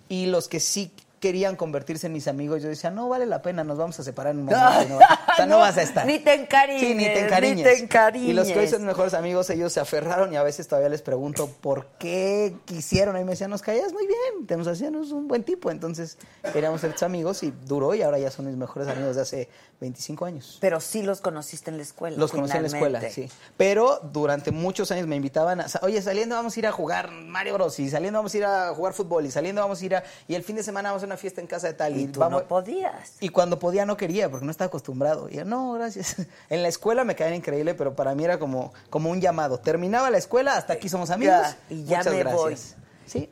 Y 0.09 0.27
los 0.27 0.47
que 0.47 0.59
sí 0.59 0.91
querían 1.23 1.55
convertirse 1.55 2.07
en 2.07 2.11
mis 2.13 2.27
amigos, 2.27 2.61
yo 2.61 2.67
decía, 2.67 2.91
no 2.91 3.07
vale 3.07 3.25
la 3.25 3.41
pena, 3.41 3.63
nos 3.63 3.77
vamos 3.77 3.97
a 3.97 4.03
separar 4.03 4.33
en 4.33 4.39
un 4.39 4.45
momento. 4.47 4.89
no, 4.89 4.97
o 4.97 4.99
sea, 5.37 5.45
no, 5.45 5.55
No, 5.55 5.59
vas 5.59 5.77
a 5.77 5.81
estar. 5.81 6.05
ni 6.05 6.19
te 6.19 6.33
encariñes, 6.33 6.81
Sí, 6.81 6.93
ni 6.95 7.05
te 7.05 7.13
ni 7.13 7.19
encariñes. 7.21 7.63
te 7.63 7.77
encariñes. 7.81 8.29
Y 8.29 8.33
los 8.33 8.49
que 8.49 8.59
hoy 8.59 8.67
son 8.67 8.83
mejores 8.83 9.13
amigos, 9.13 9.49
ellos 9.49 9.71
se 9.71 9.79
aferraron 9.79 10.33
y 10.33 10.35
a 10.35 10.43
veces 10.43 10.67
todavía 10.67 10.89
les 10.89 11.01
pregunto 11.01 11.47
por 11.61 11.85
qué 11.97 12.57
quisieron. 12.65 13.15
Y 13.17 13.23
me 13.23 13.31
decían, 13.31 13.51
nos 13.51 13.61
caías 13.61 13.93
muy 13.93 14.05
bien, 14.05 14.45
te 14.47 14.57
nos 14.57 14.67
hacíamos 14.67 15.13
un 15.13 15.29
buen 15.29 15.45
tipo. 15.45 15.71
Entonces 15.71 16.17
queríamos 16.51 16.81
ser 16.81 16.91
tus 16.91 17.03
amigos 17.03 17.41
y 17.43 17.53
duró 17.65 17.95
y 17.95 18.01
ahora 18.01 18.19
ya 18.19 18.29
son 18.29 18.47
mis 18.47 18.57
mejores 18.57 18.89
amigos 18.89 19.15
de 19.15 19.21
hace 19.21 19.49
25 19.79 20.25
años. 20.25 20.57
Pero 20.59 20.81
sí 20.81 21.03
los 21.03 21.21
conociste 21.21 21.71
en 21.71 21.77
la 21.77 21.83
escuela. 21.83 22.17
Los 22.17 22.31
conocí 22.31 22.57
en 22.57 22.63
la 22.63 22.67
escuela, 22.67 23.01
sí. 23.09 23.29
Pero 23.55 24.01
durante 24.11 24.51
muchos 24.51 24.91
años 24.91 25.07
me 25.07 25.15
invitaban 25.15 25.61
a, 25.61 25.67
oye, 25.83 26.01
saliendo 26.01 26.35
vamos 26.35 26.55
a 26.57 26.59
ir 26.59 26.67
a 26.67 26.73
jugar 26.73 27.11
Mario 27.11 27.53
Bros. 27.53 27.79
Y 27.79 27.89
saliendo 27.89 28.19
vamos 28.19 28.33
a 28.33 28.37
ir 28.37 28.45
a 28.45 28.73
jugar 28.75 28.93
fútbol. 28.93 29.25
Y 29.25 29.31
saliendo 29.31 29.61
vamos 29.61 29.81
a 29.81 29.85
ir 29.85 29.95
a... 29.95 30.03
Y 30.27 30.35
el 30.35 30.43
fin 30.43 30.57
de 30.57 30.63
semana 30.63 30.89
vamos 30.89 31.03
a 31.03 31.12
una 31.13 31.17
fiesta 31.17 31.41
en 31.41 31.47
casa 31.47 31.67
de 31.67 31.73
tal. 31.75 31.97
Y 31.97 32.07
tú 32.07 32.19
vamos, 32.19 32.41
no 32.41 32.47
podías. 32.47 33.17
y 33.19 33.29
cuando 33.29 33.59
podía 33.59 33.85
no 33.85 33.95
quería, 33.97 34.29
porque 34.29 34.45
no 34.45 34.51
estaba 34.51 34.67
acostumbrado. 34.67 35.29
Y 35.29 35.35
yo, 35.35 35.45
no, 35.45 35.73
gracias. 35.73 36.15
En 36.49 36.61
la 36.63 36.67
escuela 36.67 37.03
me 37.03 37.15
caían 37.15 37.35
increíble, 37.35 37.73
pero 37.75 37.95
para 37.95 38.15
mí 38.15 38.23
era 38.25 38.39
como, 38.39 38.73
como 38.89 39.09
un 39.11 39.21
llamado. 39.21 39.59
Terminaba 39.59 40.09
la 40.09 40.17
escuela, 40.17 40.57
hasta 40.57 40.73
aquí 40.73 40.89
somos 40.89 41.09
amigos. 41.11 41.35
Ya, 41.41 41.57
y 41.69 41.83
ya 41.85 41.97
Muchas 41.99 42.13
me 42.13 42.19
gracias. 42.19 42.41
voy. 42.41 42.57
Sí, 43.05 43.29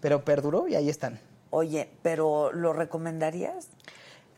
pero 0.00 0.24
perduró 0.24 0.68
y 0.68 0.74
ahí 0.74 0.88
están. 0.88 1.20
Oye, 1.50 1.90
pero 2.02 2.50
¿lo 2.52 2.72
recomendarías? 2.72 3.66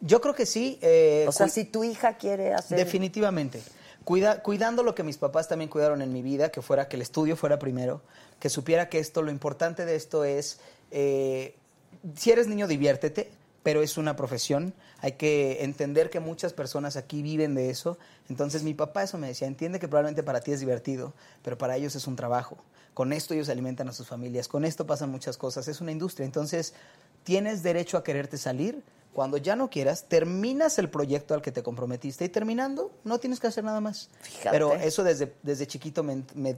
Yo 0.00 0.20
creo 0.20 0.34
que 0.34 0.46
sí. 0.46 0.78
eh, 0.82 1.24
O 1.28 1.32
sea, 1.32 1.48
si 1.48 1.64
tu 1.64 1.84
hija 1.84 2.16
quiere 2.16 2.52
hacer... 2.52 2.76
Definitivamente. 2.76 3.62
Cuida, 4.04 4.42
cuidando 4.42 4.82
lo 4.82 4.94
que 4.94 5.02
mis 5.02 5.16
papás 5.16 5.48
también 5.48 5.70
cuidaron 5.70 6.02
en 6.02 6.12
mi 6.12 6.20
vida, 6.20 6.50
que 6.50 6.60
fuera 6.60 6.88
que 6.88 6.96
el 6.96 7.02
estudio 7.02 7.36
fuera 7.36 7.58
primero, 7.58 8.02
que 8.38 8.50
supiera 8.50 8.90
que 8.90 8.98
esto, 8.98 9.22
lo 9.22 9.30
importante 9.30 9.86
de 9.86 9.94
esto 9.96 10.24
es, 10.24 10.58
eh, 10.90 11.56
si 12.16 12.30
eres 12.30 12.46
niño, 12.46 12.66
diviértete, 12.68 13.30
pero 13.62 13.82
es 13.82 13.96
una 13.96 14.14
profesión. 14.14 14.74
Hay 15.00 15.12
que 15.12 15.64
entender 15.64 16.10
que 16.10 16.20
muchas 16.20 16.52
personas 16.52 16.96
aquí 16.96 17.22
viven 17.22 17.54
de 17.54 17.70
eso. 17.70 17.98
Entonces 18.28 18.62
mi 18.62 18.74
papá 18.74 19.02
eso 19.02 19.18
me 19.18 19.26
decía, 19.26 19.48
entiende 19.48 19.80
que 19.80 19.88
probablemente 19.88 20.22
para 20.22 20.40
ti 20.40 20.52
es 20.52 20.60
divertido, 20.60 21.14
pero 21.42 21.58
para 21.58 21.76
ellos 21.76 21.96
es 21.96 22.06
un 22.06 22.14
trabajo. 22.14 22.56
Con 22.92 23.12
esto 23.12 23.34
ellos 23.34 23.48
alimentan 23.48 23.88
a 23.88 23.92
sus 23.92 24.06
familias, 24.06 24.46
con 24.46 24.64
esto 24.64 24.86
pasan 24.86 25.10
muchas 25.10 25.36
cosas, 25.36 25.66
es 25.66 25.80
una 25.80 25.90
industria. 25.90 26.26
Entonces 26.26 26.74
tienes 27.24 27.62
derecho 27.62 27.96
a 27.96 28.04
quererte 28.04 28.38
salir. 28.38 28.82
Cuando 29.14 29.36
ya 29.36 29.54
no 29.54 29.70
quieras, 29.70 30.06
terminas 30.08 30.78
el 30.78 30.90
proyecto 30.90 31.34
al 31.34 31.42
que 31.42 31.52
te 31.52 31.62
comprometiste 31.62 32.24
y 32.24 32.28
terminando, 32.28 32.90
no 33.04 33.18
tienes 33.18 33.38
que 33.38 33.46
hacer 33.46 33.62
nada 33.62 33.80
más. 33.80 34.10
Fíjate. 34.20 34.50
Pero 34.50 34.74
eso 34.74 35.04
desde, 35.04 35.32
desde 35.44 35.68
chiquito 35.68 36.02
me, 36.02 36.24
me 36.34 36.56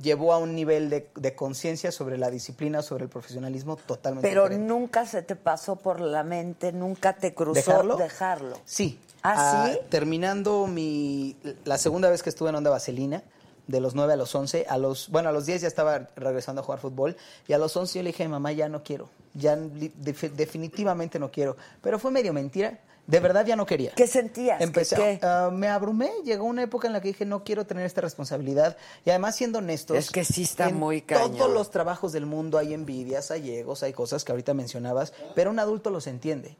llevó 0.00 0.32
a 0.32 0.38
un 0.38 0.54
nivel 0.54 0.88
de, 0.90 1.10
de 1.14 1.34
conciencia 1.34 1.92
sobre 1.92 2.16
la 2.18 2.30
disciplina, 2.30 2.82
sobre 2.82 3.04
el 3.04 3.10
profesionalismo 3.10 3.76
totalmente 3.76 4.28
Pero 4.28 4.42
diferente. 4.44 4.66
nunca 4.66 5.06
se 5.06 5.22
te 5.22 5.36
pasó 5.36 5.76
por 5.76 6.00
la 6.00 6.22
mente, 6.24 6.72
nunca 6.72 7.14
te 7.16 7.34
cruzó 7.34 7.54
¿Dejarlo? 7.70 7.96
dejarlo. 7.96 8.58
Sí. 8.64 8.98
¿Ah, 9.22 9.70
sí? 9.72 9.78
Terminando 9.90 10.66
mi, 10.66 11.36
la 11.64 11.76
segunda 11.76 12.08
vez 12.08 12.22
que 12.22 12.30
estuve 12.30 12.48
en 12.48 12.54
Onda 12.54 12.70
Vaselina, 12.70 13.22
de 13.66 13.80
los 13.80 13.94
9 13.94 14.14
a 14.14 14.16
los 14.16 14.34
11, 14.34 14.66
a 14.68 14.78
los, 14.78 15.10
bueno, 15.10 15.28
a 15.28 15.32
los 15.32 15.46
10 15.46 15.62
ya 15.62 15.68
estaba 15.68 16.08
regresando 16.16 16.62
a 16.62 16.64
jugar 16.64 16.80
fútbol, 16.80 17.16
y 17.46 17.52
a 17.52 17.58
los 17.58 17.76
11 17.76 17.98
yo 17.98 18.02
le 18.02 18.08
dije 18.10 18.26
mamá, 18.26 18.50
ya 18.52 18.68
no 18.68 18.82
quiero, 18.82 19.10
ya 19.34 19.56
definitivamente 19.56 21.18
no 21.18 21.30
quiero. 21.30 21.56
Pero 21.82 21.98
fue 21.98 22.10
medio 22.10 22.32
mentira, 22.32 22.80
de 23.10 23.20
verdad 23.20 23.44
ya 23.44 23.56
no 23.56 23.66
quería. 23.66 23.92
¿Qué 23.96 24.06
sentías? 24.06 24.60
Empecé, 24.60 24.96
¿Qué- 24.96 25.18
ah, 25.22 25.50
me 25.52 25.68
abrumé, 25.68 26.10
llegó 26.24 26.44
una 26.44 26.62
época 26.62 26.86
en 26.86 26.92
la 26.92 27.00
que 27.00 27.08
dije, 27.08 27.24
no 27.24 27.42
quiero 27.44 27.66
tener 27.66 27.84
esta 27.84 28.00
responsabilidad. 28.00 28.76
Y 29.04 29.10
además, 29.10 29.36
siendo 29.36 29.58
honestos... 29.58 29.96
Es 29.96 30.10
que 30.10 30.24
sí 30.24 30.42
está 30.44 30.68
en 30.68 30.76
muy 30.76 31.02
cañón. 31.02 31.36
todos 31.36 31.52
los 31.52 31.70
trabajos 31.70 32.12
del 32.12 32.26
mundo 32.26 32.56
hay 32.58 32.72
envidias, 32.72 33.30
hay 33.30 33.50
egos, 33.54 33.82
hay 33.82 33.92
cosas 33.92 34.24
que 34.24 34.32
ahorita 34.32 34.54
mencionabas, 34.54 35.12
pero 35.34 35.50
un 35.50 35.58
adulto 35.58 35.90
los 35.90 36.06
entiende. 36.06 36.56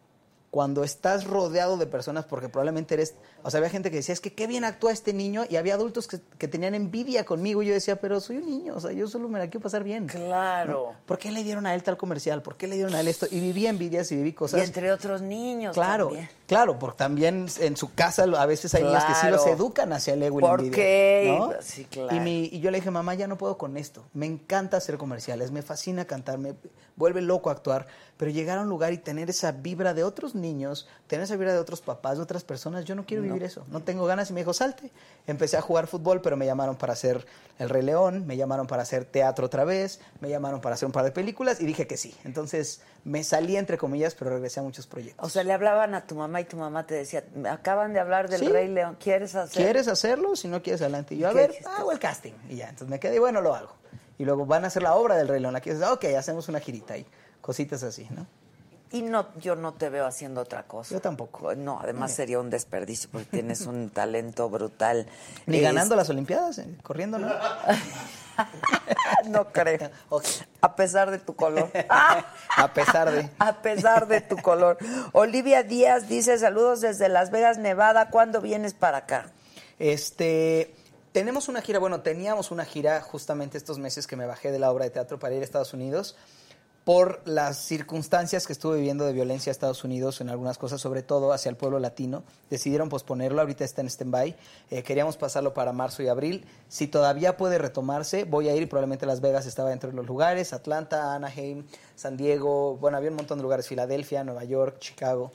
Cuando 0.50 0.82
estás 0.82 1.26
rodeado 1.28 1.76
de 1.76 1.86
personas, 1.86 2.24
porque 2.24 2.48
probablemente 2.48 2.94
eres... 2.94 3.14
O 3.44 3.50
sea, 3.52 3.58
había 3.58 3.70
gente 3.70 3.88
que 3.92 3.98
decía, 3.98 4.12
es 4.12 4.20
que 4.20 4.32
qué 4.34 4.48
bien 4.48 4.64
actúa 4.64 4.90
este 4.90 5.12
niño, 5.12 5.44
y 5.48 5.54
había 5.54 5.74
adultos 5.74 6.08
que, 6.08 6.18
que 6.38 6.48
tenían 6.48 6.74
envidia 6.74 7.24
conmigo, 7.24 7.62
y 7.62 7.66
yo 7.68 7.72
decía, 7.72 8.00
pero 8.00 8.18
soy 8.18 8.38
un 8.38 8.46
niño, 8.46 8.74
o 8.74 8.80
sea, 8.80 8.90
yo 8.90 9.06
solo 9.06 9.28
me 9.28 9.38
la 9.38 9.44
quiero 9.48 9.62
pasar 9.62 9.84
bien. 9.84 10.08
Claro. 10.08 10.94
¿Por 11.06 11.18
qué 11.18 11.30
le 11.30 11.44
dieron 11.44 11.66
a 11.66 11.74
él 11.76 11.84
tal 11.84 11.96
comercial? 11.96 12.42
¿Por 12.42 12.56
qué 12.56 12.66
le 12.66 12.74
dieron 12.74 12.96
a 12.96 13.00
él 13.00 13.06
esto? 13.06 13.26
Y 13.30 13.38
viví 13.38 13.68
envidias 13.68 14.10
y 14.10 14.16
viví 14.16 14.30
Y 14.30 14.32
cosas... 14.32 14.62
entre 14.64 14.90
otros 14.90 15.22
niños 15.22 15.72
Claro, 15.72 16.06
también. 16.08 16.28
Claro, 16.50 16.80
porque 16.80 16.96
también 16.98 17.46
en 17.60 17.76
su 17.76 17.94
casa 17.94 18.24
a 18.24 18.46
veces 18.46 18.74
hay 18.74 18.82
niños 18.82 19.04
que 19.04 19.14
sí 19.14 19.28
los 19.28 19.46
educan 19.46 19.92
hacia 19.92 20.14
el 20.14 20.22
ego 20.24 20.40
y 20.40 20.42
la 20.42 20.48
¿Por 20.48 20.58
envidia, 20.60 20.74
qué? 20.82 21.24
¿no? 21.38 21.52
Sí, 21.62 21.84
claro. 21.84 22.16
Y, 22.16 22.18
mi- 22.18 22.48
y 22.50 22.58
yo 22.58 22.72
le 22.72 22.78
dije, 22.78 22.90
mamá, 22.90 23.14
ya 23.14 23.28
no 23.28 23.38
puedo 23.38 23.56
con 23.56 23.76
esto. 23.76 24.04
Me 24.14 24.26
encanta 24.26 24.76
hacer 24.78 24.98
comerciales, 24.98 25.52
me 25.52 25.62
fascina 25.62 26.06
cantar, 26.06 26.38
me 26.38 26.54
vuelve 26.96 27.22
loco 27.22 27.50
actuar. 27.50 27.86
Pero 28.16 28.32
llegar 28.32 28.58
a 28.58 28.62
un 28.62 28.68
lugar 28.68 28.92
y 28.92 28.98
tener 28.98 29.30
esa 29.30 29.52
vibra 29.52 29.94
de 29.94 30.02
otros 30.04 30.34
niños, 30.34 30.88
tener 31.06 31.22
esa 31.24 31.36
vibra 31.36 31.52
de 31.54 31.58
otros 31.60 31.80
papás, 31.80 32.16
de 32.18 32.24
otras 32.24 32.42
personas, 32.44 32.84
yo 32.84 32.94
no 32.96 33.06
quiero 33.06 33.22
vivir 33.22 33.44
eso. 33.44 33.64
No 33.68 33.80
tengo 33.82 34.04
ganas 34.04 34.28
y 34.28 34.32
me 34.34 34.40
dijo, 34.40 34.52
salte. 34.52 34.90
Empecé 35.28 35.56
a 35.56 35.62
jugar 35.62 35.86
fútbol, 35.86 36.20
pero 36.20 36.36
me 36.36 36.44
llamaron 36.46 36.74
para 36.76 36.92
hacer 36.92 37.24
El 37.58 37.70
Rey 37.70 37.82
León, 37.82 38.26
me 38.26 38.36
llamaron 38.36 38.66
para 38.66 38.82
hacer 38.82 39.04
teatro 39.06 39.46
otra 39.46 39.64
vez, 39.64 40.00
me 40.20 40.28
llamaron 40.28 40.60
para 40.60 40.74
hacer 40.74 40.84
un 40.86 40.92
par 40.92 41.04
de 41.04 41.12
películas 41.12 41.60
y 41.60 41.64
dije 41.64 41.86
que 41.86 41.96
sí. 41.96 42.14
Entonces 42.24 42.80
me 43.04 43.24
salí 43.24 43.56
entre 43.56 43.78
comillas, 43.78 44.14
pero 44.14 44.30
regresé 44.30 44.60
a 44.60 44.62
muchos 44.62 44.86
proyectos. 44.86 45.24
O 45.26 45.30
sea, 45.30 45.42
le 45.44 45.52
hablaban 45.52 45.94
a 45.94 46.06
tu 46.06 46.14
mamá 46.14 46.40
y 46.40 46.44
tu 46.44 46.56
mamá 46.56 46.86
te 46.86 46.94
decía, 46.94 47.24
"Me 47.34 47.48
acaban 47.48 47.92
de 47.92 48.00
hablar 48.00 48.28
del 48.28 48.40
Sí. 48.40 48.48
Rey 48.48 48.68
León, 48.68 48.96
¿quieres 49.00 49.34
hacer? 49.34 49.62
¿Quieres 49.62 49.88
hacerlo? 49.88 50.36
Si 50.36 50.48
no 50.48 50.62
quieres, 50.62 50.80
adelante. 50.82 51.14
Y 51.14 51.18
yo, 51.18 51.28
¿Y 51.28 51.30
a 51.30 51.32
ver, 51.34 51.50
dijiste? 51.50 51.70
hago 51.70 51.92
el 51.92 51.98
casting. 51.98 52.32
Y 52.48 52.56
ya, 52.56 52.64
entonces 52.68 52.88
me 52.88 53.00
quedé 53.00 53.16
y 53.16 53.18
bueno, 53.18 53.40
lo 53.40 53.54
hago. 53.54 53.72
Y 54.18 54.24
luego 54.24 54.44
van 54.44 54.64
a 54.64 54.66
hacer 54.66 54.82
la 54.82 54.94
obra 54.94 55.16
del 55.16 55.28
Rey 55.28 55.40
León. 55.40 55.54
¿La 55.54 55.60
quieres? 55.60 55.82
Ok, 55.82 56.04
hacemos 56.18 56.48
una 56.48 56.60
girita 56.60 56.96
y 56.98 57.06
cositas 57.40 57.82
así, 57.82 58.06
¿no? 58.10 58.26
Y 58.92 59.02
no, 59.02 59.28
yo 59.36 59.54
no 59.54 59.72
te 59.74 59.88
veo 59.88 60.04
haciendo 60.04 60.40
otra 60.40 60.64
cosa. 60.64 60.92
Yo 60.92 61.00
tampoco. 61.00 61.54
No, 61.54 61.78
además 61.80 62.12
sería 62.12 62.40
un 62.40 62.50
desperdicio 62.50 63.08
porque 63.12 63.28
tienes 63.30 63.60
un 63.66 63.88
talento 63.88 64.50
brutal. 64.50 65.06
Ni 65.46 65.58
Es- 65.58 65.62
ganando 65.62 65.94
las 65.94 66.10
Olimpiadas, 66.10 66.58
eh, 66.58 66.66
corriendo, 66.82 67.16
¿no? 67.18 67.28
No 69.28 69.52
creo. 69.52 69.90
A 70.60 70.76
pesar 70.76 71.10
de 71.10 71.18
tu 71.18 71.34
color. 71.34 71.70
A 71.88 72.72
pesar 72.72 73.10
de... 73.10 73.28
A 73.38 73.62
pesar 73.62 74.06
de 74.08 74.20
tu 74.20 74.36
color. 74.36 74.78
Olivia 75.12 75.62
Díaz 75.62 76.08
dice, 76.08 76.38
saludos 76.38 76.80
desde 76.80 77.08
Las 77.08 77.30
Vegas, 77.30 77.58
Nevada. 77.58 78.10
¿Cuándo 78.10 78.40
vienes 78.40 78.74
para 78.74 78.98
acá? 78.98 79.30
Este, 79.78 80.74
tenemos 81.12 81.48
una 81.48 81.62
gira, 81.62 81.78
bueno, 81.78 82.00
teníamos 82.00 82.50
una 82.50 82.64
gira 82.64 83.00
justamente 83.00 83.58
estos 83.58 83.78
meses 83.78 84.06
que 84.06 84.16
me 84.16 84.26
bajé 84.26 84.52
de 84.52 84.58
la 84.58 84.70
obra 84.70 84.84
de 84.84 84.90
teatro 84.90 85.18
para 85.18 85.34
ir 85.34 85.42
a 85.42 85.44
Estados 85.44 85.72
Unidos 85.72 86.16
por 86.84 87.20
las 87.26 87.58
circunstancias 87.58 88.46
que 88.46 88.52
estuve 88.52 88.78
viviendo 88.78 89.04
de 89.04 89.12
violencia 89.12 89.50
a 89.50 89.52
Estados 89.52 89.84
Unidos 89.84 90.20
en 90.20 90.30
algunas 90.30 90.56
cosas, 90.56 90.80
sobre 90.80 91.02
todo 91.02 91.32
hacia 91.32 91.50
el 91.50 91.56
pueblo 91.56 91.78
latino. 91.78 92.22
Decidieron 92.48 92.88
posponerlo, 92.88 93.40
ahorita 93.40 93.64
está 93.64 93.82
en 93.82 93.88
stand-by. 93.88 94.34
Eh, 94.70 94.82
queríamos 94.82 95.16
pasarlo 95.16 95.52
para 95.52 95.72
marzo 95.72 96.02
y 96.02 96.08
abril. 96.08 96.46
Si 96.68 96.86
todavía 96.86 97.36
puede 97.36 97.58
retomarse, 97.58 98.24
voy 98.24 98.48
a 98.48 98.56
ir 98.56 98.68
probablemente 98.68 99.04
Las 99.04 99.20
Vegas 99.20 99.46
estaba 99.46 99.70
dentro 99.70 99.90
de 99.90 99.96
los 99.96 100.06
lugares, 100.06 100.52
Atlanta, 100.52 101.14
Anaheim, 101.14 101.66
San 101.96 102.16
Diego, 102.16 102.76
bueno, 102.76 102.96
había 102.96 103.10
un 103.10 103.16
montón 103.16 103.38
de 103.38 103.42
lugares, 103.42 103.68
Filadelfia, 103.68 104.24
Nueva 104.24 104.44
York, 104.44 104.78
Chicago. 104.78 105.32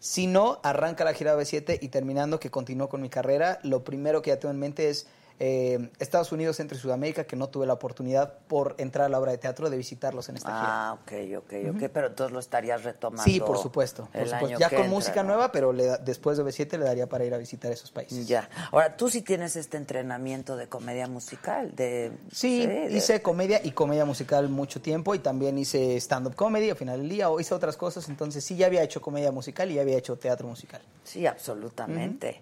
Si 0.00 0.26
no, 0.26 0.60
arranca 0.62 1.04
la 1.04 1.12
gira 1.12 1.36
B7 1.36 1.78
y 1.80 1.88
terminando 1.88 2.38
que 2.38 2.50
continúo 2.50 2.88
con 2.88 3.00
mi 3.00 3.08
carrera, 3.08 3.58
lo 3.62 3.82
primero 3.82 4.22
que 4.22 4.30
ya 4.30 4.38
tengo 4.38 4.52
en 4.52 4.60
mente 4.60 4.90
es 4.90 5.06
eh, 5.40 5.90
Estados 5.98 6.32
Unidos, 6.32 6.56
Centro 6.56 6.76
y 6.76 6.80
Sudamérica, 6.80 7.24
que 7.24 7.36
no 7.36 7.48
tuve 7.48 7.66
la 7.66 7.74
oportunidad 7.74 8.34
por 8.48 8.74
entrar 8.78 9.06
a 9.06 9.08
la 9.08 9.18
obra 9.20 9.32
de 9.32 9.38
teatro 9.38 9.70
de 9.70 9.76
visitarlos 9.76 10.28
en 10.28 10.36
esta 10.36 10.48
gira. 10.48 10.88
Ah, 10.90 10.98
ok, 11.00 11.12
ok, 11.38 11.52
ok. 11.76 11.90
Pero 11.92 12.06
entonces 12.08 12.32
lo 12.32 12.40
estarías 12.40 12.82
retomando. 12.84 13.22
Sí, 13.22 13.40
por 13.40 13.58
supuesto. 13.58 14.08
por 14.12 14.26
supuesto. 14.28 14.58
Ya 14.58 14.68
con 14.68 14.78
entra, 14.78 14.88
música 14.90 15.22
¿no? 15.22 15.28
nueva, 15.28 15.52
pero 15.52 15.72
le 15.72 15.86
da- 15.86 15.98
después 15.98 16.38
de 16.38 16.44
B7 16.44 16.76
le 16.78 16.84
daría 16.84 17.06
para 17.08 17.24
ir 17.24 17.34
a 17.34 17.38
visitar 17.38 17.70
esos 17.70 17.90
países. 17.92 18.26
Ya. 18.26 18.48
Ahora, 18.72 18.96
tú 18.96 19.08
sí 19.10 19.22
tienes 19.22 19.54
este 19.56 19.76
entrenamiento 19.76 20.56
de 20.56 20.68
comedia 20.68 21.06
musical. 21.06 21.74
de 21.76 22.12
Sí, 22.32 22.68
hice 22.90 23.22
comedia 23.22 23.60
y 23.64 23.70
comedia 23.72 24.04
musical 24.04 24.48
mucho 24.48 24.80
tiempo 24.80 25.14
y 25.14 25.18
también 25.20 25.56
hice 25.58 25.96
stand-up 26.00 26.34
comedy 26.34 26.70
al 26.70 26.76
final 26.76 26.98
del 27.00 27.08
día 27.08 27.30
o 27.30 27.38
hice 27.38 27.54
otras 27.54 27.76
cosas, 27.76 28.08
entonces 28.08 28.44
sí 28.44 28.56
ya 28.56 28.66
había 28.66 28.82
hecho 28.82 29.00
comedia 29.00 29.30
musical 29.30 29.70
y 29.70 29.74
ya 29.74 29.82
había 29.82 29.96
hecho 29.98 30.16
teatro 30.16 30.48
musical. 30.48 30.80
Sí, 31.04 31.26
absolutamente. 31.26 32.40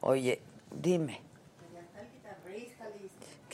Oye, 0.00 0.40
dime. 0.70 1.25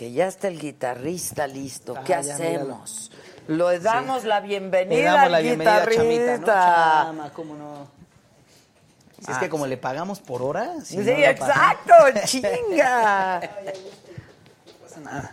Que 0.03 0.11
ya 0.11 0.27
está 0.27 0.49
el 0.49 0.59
guitarrista 0.59 1.47
listo. 1.47 1.95
Ah, 1.97 2.03
¿Qué 2.03 2.11
ya, 2.11 2.19
míralo. 2.37 2.75
hacemos? 2.83 3.13
Le 3.47 3.79
damos 3.79 4.25
la 4.25 4.41
bienvenida 4.41 4.97
Le 4.97 5.05
damos 5.05 5.23
al 5.27 5.31
la 5.33 5.39
bienvenida 5.39 5.77
a 5.77 5.85
Chamita, 5.85 6.01
¿no? 6.01 6.09
guitarrista. 6.11 7.03
Chama, 7.05 7.31
¿cómo 7.33 7.55
no? 7.55 7.87
Si 9.25 9.31
es 9.31 9.39
que 9.39 9.49
como 9.49 9.69
le 9.69 9.77
pagamos 9.77 10.19
por 10.19 10.43
hora. 10.43 10.73
si 10.83 10.97
Sí, 10.97 10.97
no 10.97 11.05
la 11.05 11.31
exacto, 11.31 11.95
chinga. 12.25 13.41
pasa 14.83 15.01
nada. 15.03 15.31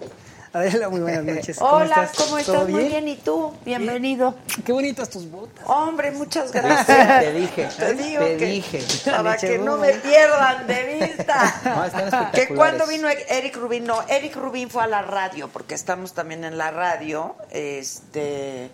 Adela, 0.51 0.89
muy 0.89 1.01
buenas 1.01 1.23
noches. 1.23 1.57
Hola, 1.61 2.09
¿cómo 2.17 2.39
estás? 2.39 2.55
¿Todo 2.55 2.67
Muy 2.67 2.85
bien, 2.85 3.07
¿y 3.07 3.17
tú? 3.17 3.53
Bienvenido. 3.63 4.33
Qué 4.65 4.71
bonitas 4.71 5.07
tus 5.07 5.29
botas. 5.29 5.63
Hombre, 5.67 6.09
muchas 6.09 6.51
gracias. 6.51 7.21
Te 7.21 7.33
dije, 7.33 7.69
Te 7.77 7.93
digo 7.93 8.23
te 8.23 8.37
que 8.37 8.45
dije. 8.45 8.83
para 9.05 9.37
que 9.37 9.59
no 9.59 9.77
me 9.77 9.93
pierdan 9.93 10.65
de 10.65 10.99
vista. 10.99 11.61
No, 11.65 11.85
están 11.85 12.31
que 12.31 12.47
cuando 12.47 12.87
vino 12.87 13.07
Eric 13.09 13.57
Rubin, 13.57 13.85
no, 13.85 14.01
Eric 14.07 14.35
Rubin 14.37 14.69
fue 14.71 14.83
a 14.83 14.87
la 14.87 15.03
radio, 15.03 15.49
porque 15.49 15.75
estamos 15.75 16.13
también 16.13 16.43
en 16.43 16.57
la 16.57 16.71
radio, 16.71 17.35
este, 17.51 18.71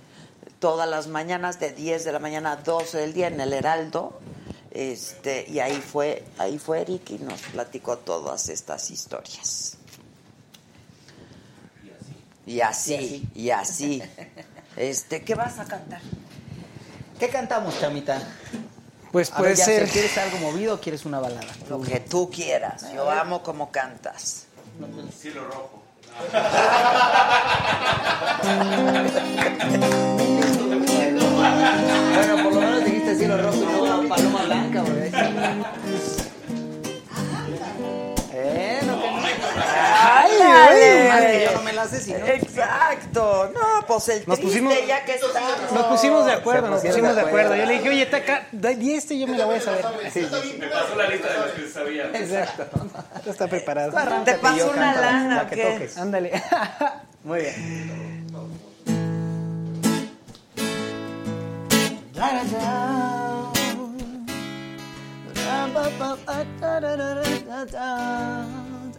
todas 0.60 0.88
las 0.88 1.08
mañanas 1.08 1.60
de 1.60 1.72
10 1.72 2.06
de 2.06 2.12
la 2.14 2.20
mañana 2.20 2.54
a 2.54 2.56
12 2.58 2.98
del 3.00 3.14
día 3.14 3.28
en 3.28 3.42
el 3.42 3.52
Heraldo. 3.52 4.18
Este, 4.72 5.46
y 5.50 5.60
ahí 5.60 5.82
fue, 5.82 6.24
ahí 6.38 6.58
fue 6.58 6.82
Eric 6.82 7.10
y 7.12 7.18
nos 7.20 7.42
platicó 7.42 7.98
todas 7.98 8.48
estas 8.48 8.92
historias. 8.92 9.78
Y 12.46 12.62
así, 12.62 13.28
y 13.34 13.50
así. 13.50 14.02
Este, 14.76 15.24
¿qué 15.24 15.36
vas 15.36 15.60
a 15.60 15.66
cantar? 15.66 16.02
¿Qué 17.20 17.30
cantamos, 17.30 17.80
Chamita? 17.80 18.22
Pues 19.12 19.32
A 19.32 19.38
puede 19.38 19.52
ver, 19.52 19.58
ya 19.58 19.66
sé, 19.66 19.80
ser. 19.80 19.90
¿Quieres 19.90 20.18
algo 20.18 20.38
movido 20.40 20.76
o 20.76 20.80
quieres 20.80 21.06
una 21.06 21.20
balada? 21.20 21.48
Lo 21.70 21.82
que 21.82 22.00
tú 22.02 22.30
quieras. 22.30 22.86
Yo 22.94 23.10
amo 23.10 23.42
como 23.42 23.72
cantas. 23.72 24.46
Cielo 25.18 25.46
rojo. 25.48 25.82
Bueno, 32.16 32.44
por 32.44 32.54
lo 32.54 32.62
menos 32.62 32.86
dijiste 32.86 33.16
cielo 33.16 33.38
rojo 33.38 33.58
y 33.58 33.66
no 33.66 34.10
paloma 34.10 34.44
blanca, 34.44 34.82
güey. 34.82 35.12
¡Ándale! 39.86 41.10
Más 41.10 41.22
que 41.22 41.44
yo 41.46 41.52
no 41.54 41.62
me 41.64 41.74
la 41.74 41.86
sé, 41.88 42.02
si 42.02 42.14
no. 42.14 42.26
Exacto. 42.26 43.52
No, 43.54 43.86
pues 43.88 44.10
el 44.10 44.24
Nos 44.28 44.40
triste 44.40 44.60
pusimos- 44.62 44.88
ya 44.88 45.04
que 45.06 45.14
estamos. 45.16 45.72
Nos 45.72 45.86
pusimos 45.86 46.26
de 46.26 46.32
acuerdo, 46.34 46.68
nos 46.70 46.82
pusimos 46.82 47.16
de 47.16 47.22
de 47.22 47.28
acuerdo. 47.28 47.56
Yo 47.56 47.66
le 47.66 47.74
dije, 47.74 47.90
oye, 47.90 48.02
está 48.04 48.18
acá, 48.18 48.48
di 48.52 48.94
este 48.94 49.14
y 49.16 49.20
yo 49.22 49.28
me 49.28 49.38
la 49.38 49.46
voy 49.46 49.56
a 49.58 49.62
saber. 49.62 49.86
Sí, 50.12 50.28
sí, 50.44 50.58
Me 50.60 50.68
pasó 50.68 50.96
la 50.96 51.08
lista 51.08 51.28
de 51.32 51.38
los 51.40 51.52
que 51.52 51.68
sabía. 51.70 52.06
exacto. 52.14 52.66
Ya 53.26 53.32
está 53.32 53.48
preparado. 53.48 53.92
Te 54.24 54.34
paso 54.36 54.70
una 54.72 54.82
canto, 54.94 55.02
lana, 55.02 55.36
la 55.36 55.44
¿o 55.44 55.48
que 55.48 55.56
qué? 55.56 55.64
toques. 55.64 55.98
Ándale. 55.98 56.44
Muy 57.24 57.40
bien. 57.42 58.26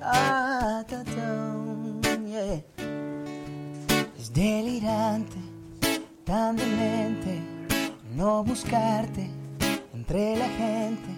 Yeah. 0.07 0.87
Es 4.17 4.33
delirante, 4.33 5.37
tan 6.25 6.55
demente, 6.55 7.41
no 8.15 8.45
buscarte 8.45 9.29
entre 9.93 10.37
la 10.37 10.49
gente, 10.49 11.09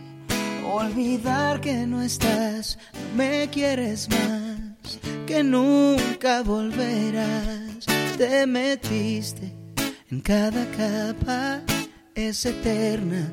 olvidar 0.73 1.61
que 1.61 1.87
no 1.87 2.01
estás, 2.01 2.79
no 2.95 3.17
me 3.17 3.51
quieres 3.51 4.09
más, 4.09 4.99
que 5.27 5.43
nunca 5.43 6.43
volverás, 6.43 7.85
te 8.17 8.47
metiste 8.47 9.53
en 10.11 10.23
cada 10.23 10.65
capa, 10.71 11.61
es 12.15 12.47
eterna 12.47 13.31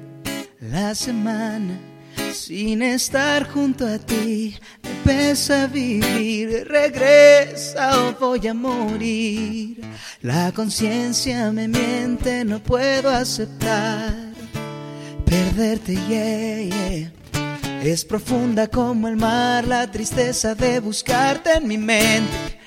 la 0.60 0.94
semana. 0.96 1.95
Sin 2.34 2.82
estar 2.82 3.50
junto 3.50 3.88
a 3.88 3.98
ti, 3.98 4.58
me 4.84 4.90
pesa 5.04 5.68
vivir. 5.68 6.68
Regresa 6.68 8.04
o 8.04 8.14
voy 8.14 8.48
a 8.48 8.54
morir. 8.54 9.82
La 10.22 10.52
conciencia 10.52 11.52
me 11.52 11.68
miente, 11.68 12.44
no 12.46 12.60
puedo 12.60 13.10
aceptar 13.10 14.14
perderte. 15.26 15.96
Yeah. 16.08 17.12
Es 17.84 18.04
profunda 18.04 18.68
como 18.68 19.08
el 19.08 19.16
mar, 19.16 19.68
la 19.68 19.90
tristeza 19.92 20.56
de 20.56 20.80
buscarte 20.80 21.54
en 21.54 21.68
mi 21.68 21.78
mente. 21.78 22.60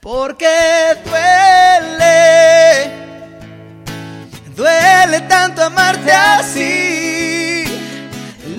Porque 0.00 0.46
duele. 1.04 2.30
Duele 4.60 5.20
tanto 5.22 5.64
amarte 5.64 6.12
así. 6.12 7.64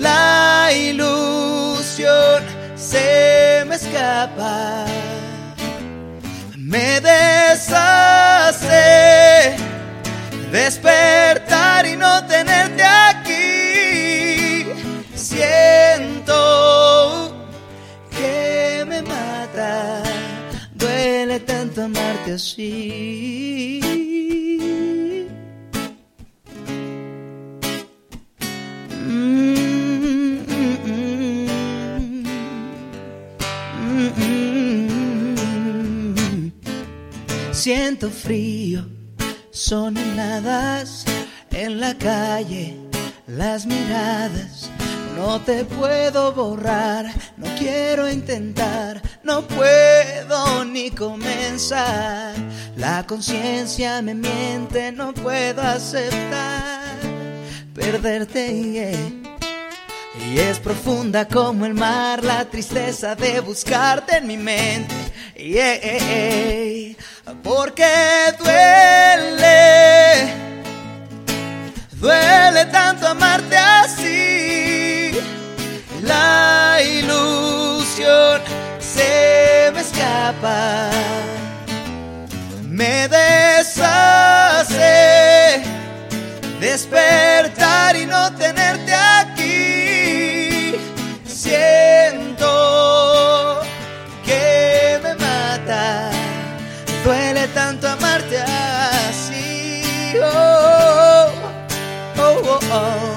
La 0.00 0.70
ilusión 0.74 2.42
se 2.74 3.62
me 3.68 3.76
escapa. 3.76 4.84
Me 6.56 7.00
deshace 7.00 8.74
despertar 10.50 11.86
y 11.86 11.96
no 11.96 12.26
tenerte 12.26 12.82
aquí. 12.82 14.66
Siento 15.14 16.34
que 18.10 18.84
me 18.88 19.02
mata. 19.02 20.02
Duele 20.74 21.38
tanto 21.38 21.84
amarte 21.84 22.32
así. 22.32 24.11
Siento 37.62 38.10
frío, 38.10 38.84
son 39.52 39.96
heladas 39.96 41.04
en 41.52 41.78
la 41.78 41.96
calle, 41.96 42.76
las 43.28 43.66
miradas. 43.66 44.68
No 45.16 45.40
te 45.42 45.64
puedo 45.64 46.32
borrar, 46.32 47.06
no 47.36 47.46
quiero 47.56 48.10
intentar, 48.10 49.00
no 49.22 49.46
puedo 49.46 50.64
ni 50.64 50.90
comenzar. 50.90 52.34
La 52.76 53.06
conciencia 53.06 54.02
me 54.02 54.16
miente, 54.16 54.90
no 54.90 55.14
puedo 55.14 55.62
aceptar 55.62 56.96
perderte. 57.76 58.92
Y 60.18 60.36
es 60.36 60.58
profunda 60.58 61.28
como 61.28 61.64
el 61.64 61.74
mar, 61.74 62.24
la 62.24 62.44
tristeza 62.44 63.14
de 63.14 63.38
buscarte 63.38 64.16
en 64.16 64.26
mi 64.26 64.36
mente. 64.36 64.96
Porque 67.42 67.86
duele, 68.38 69.46
duele 71.92 72.64
tanto 72.66 73.08
amarte 73.08 73.56
así. 73.56 75.12
La 76.02 76.78
ilusión 76.82 78.40
se 78.80 79.70
me 79.72 79.80
escapa, 79.80 80.90
me 82.64 83.08
deshace 83.08 84.82
despertar 86.60 87.96
y 87.96 88.06
no 88.06 88.32
tenerte 88.32 88.51
oh, 102.74 103.11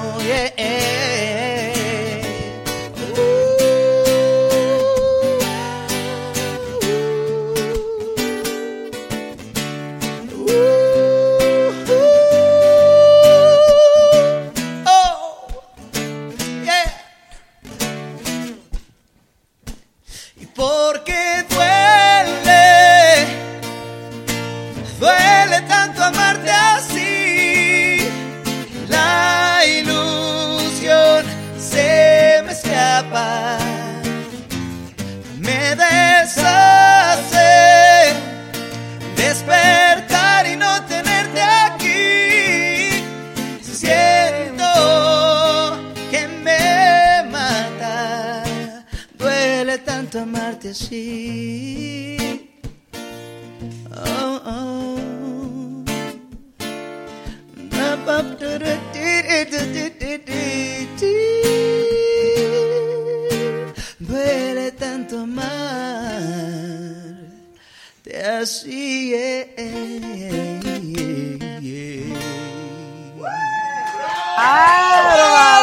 tanto 50.66 50.70
amarte 50.70 50.70
así. 50.70 52.16
Oh, 53.92 54.40
oh. 54.46 55.84
Na, 57.70 57.96
pa, 58.04 58.22
tu, 58.38 58.50
ru, 58.58 58.74
ti, 58.92 59.08
ri, 59.26 59.40
tu, 59.50 59.58
ti, 59.72 59.90
ti, 59.98 60.12
ti, 60.26 60.44
ti. 60.98 61.14
Duele 64.00 64.72
tanto 64.72 65.16
amarte 65.18 65.76
así. 68.40 69.10
yeah, 69.10 69.44
yeah, 69.56 70.00
yeah. 71.60 71.96
¡Enorme! 74.38 75.55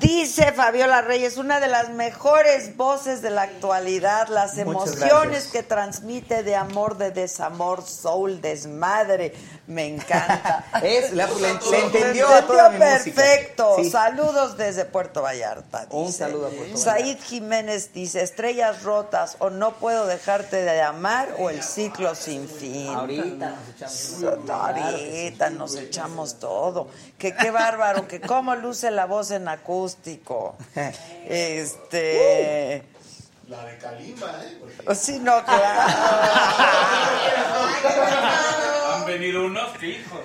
Dice 0.00 0.52
Fabiola 0.52 1.00
Reyes, 1.00 1.38
una 1.38 1.60
de 1.60 1.66
las 1.68 1.88
mejores 1.88 2.76
voces 2.76 3.22
de 3.22 3.30
la 3.30 3.42
actualidad, 3.42 4.28
las 4.28 4.58
emociones 4.58 5.46
que 5.46 5.62
transmite 5.62 6.42
de 6.42 6.56
amor, 6.56 6.98
de 6.98 7.10
desamor, 7.10 7.82
soul, 7.86 8.40
desmadre. 8.42 9.34
Me 9.66 9.86
encanta. 9.86 10.64
Es, 10.82 11.12
le, 11.12 11.26
le- 11.26 11.34
le 11.40 11.52
Lo 11.54 11.74
entendió 11.74 12.28
a 12.28 12.42
toda 12.46 12.68
mi 12.70 12.78
música. 12.78 13.16
perfecto. 13.16 13.76
Sí. 13.76 13.90
Saludos 13.90 14.56
desde 14.56 14.84
Puerto 14.84 15.22
Vallarta. 15.22 15.86
Un 15.90 16.06
dice. 16.06 16.18
saludo 16.18 16.46
a 16.46 16.50
Puerto 16.50 16.76
Said 16.76 17.18
Jiménez 17.22 17.92
dice, 17.92 18.22
estrellas 18.22 18.82
rotas 18.82 19.36
o 19.40 19.50
no 19.50 19.72
puedo 19.74 20.06
dejarte 20.06 20.62
de 20.62 20.80
amar 20.82 21.34
o 21.38 21.50
el 21.50 21.62
ciclo 21.62 22.14
sin 22.14 22.48
fin. 22.48 22.88
Ahorita 22.88 23.50
nos 23.50 23.68
echamos. 23.74 24.50
Ahorita 24.50 25.50
nos 25.50 25.76
echamos 25.76 26.38
todo. 26.38 26.88
Que 27.18 27.34
qué 27.34 27.50
bárbaro, 27.50 28.06
que 28.06 28.20
cómo 28.20 28.54
luce 28.54 28.90
la 28.90 29.06
voz 29.06 29.30
en 29.30 29.48
acústico. 29.78 30.56
Este. 31.28 32.82
La 33.48 33.64
de 33.64 33.78
Kalimba, 33.78 34.26
¿eh? 34.44 34.58
Porque 34.60 34.94
Sí, 34.94 35.18
no, 35.20 35.42
claro. 35.42 35.94
Han 38.94 39.06
venido 39.06 39.46
unos 39.46 39.70
fijos. 39.78 40.20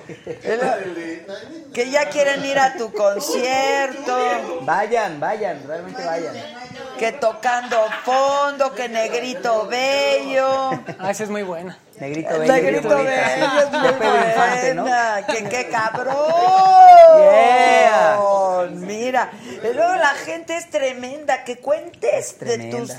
Que 1.72 1.90
ya 1.90 2.10
quieren 2.10 2.44
ir 2.44 2.58
a 2.58 2.76
tu 2.76 2.92
concierto. 2.92 4.60
Vayan, 4.62 5.20
vayan, 5.20 5.62
realmente 5.66 6.04
vayan. 6.04 6.34
Que 6.98 7.12
tocando 7.12 7.78
fondo, 8.04 8.74
que 8.74 8.90
negrito 8.90 9.66
bello. 9.68 10.70
Ah, 10.98 11.10
esa 11.10 11.24
es 11.24 11.30
muy 11.30 11.42
buena. 11.42 11.78
Negrito 11.98 12.38
bello. 12.38 12.52
Negrito 12.52 12.88
bello, 12.88 13.10
es 13.10 13.70
muy 13.70 13.80
De 13.86 13.92
Pedro 13.94 14.28
Infante, 14.28 14.74
¿no? 14.74 14.82
buena. 14.82 15.26
Que 15.26 15.44
qué 15.48 15.68
cabrón. 15.70 16.14
Yeah. 17.16 18.18
Luego 19.72 19.94
la 19.96 20.14
gente 20.14 20.56
es 20.56 20.68
tremenda. 20.70 21.44
Que 21.44 21.58
cuentes 21.58 22.32
Es 22.32 22.38
de 22.40 22.70
tus. 22.70 22.92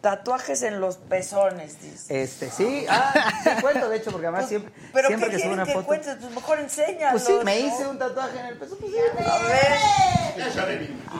Tatuajes 0.00 0.62
en 0.62 0.80
los 0.80 0.96
pezones, 0.96 1.80
dice. 1.82 2.22
Este, 2.22 2.50
sí, 2.50 2.86
ah, 2.88 3.12
sí 3.44 3.50
cuento, 3.60 3.88
de 3.88 3.96
hecho, 3.98 4.10
porque 4.10 4.28
además 4.28 4.48
siempre, 4.48 4.72
Pues, 4.72 4.90
Pero 4.94 5.08
siempre 5.08 5.30
¿qué 5.30 5.36
que 5.36 5.42
subo 5.42 5.52
una 5.52 5.64
que 5.64 5.72
foto. 5.72 5.86
cuentes? 5.86 6.16
Pues 6.20 6.32
mejor 6.34 6.58
enséñalo. 6.60 7.10
Pues 7.12 7.24
sí, 7.24 7.32
me 7.44 7.58
hice 7.60 7.86
un 7.86 7.98
tatuaje 7.98 8.38
en 8.40 8.46
el 8.46 8.56
peso, 8.56 8.76
pues 8.78 8.92
sí. 8.92 8.98
A 9.24 9.38
ver. 9.38 9.78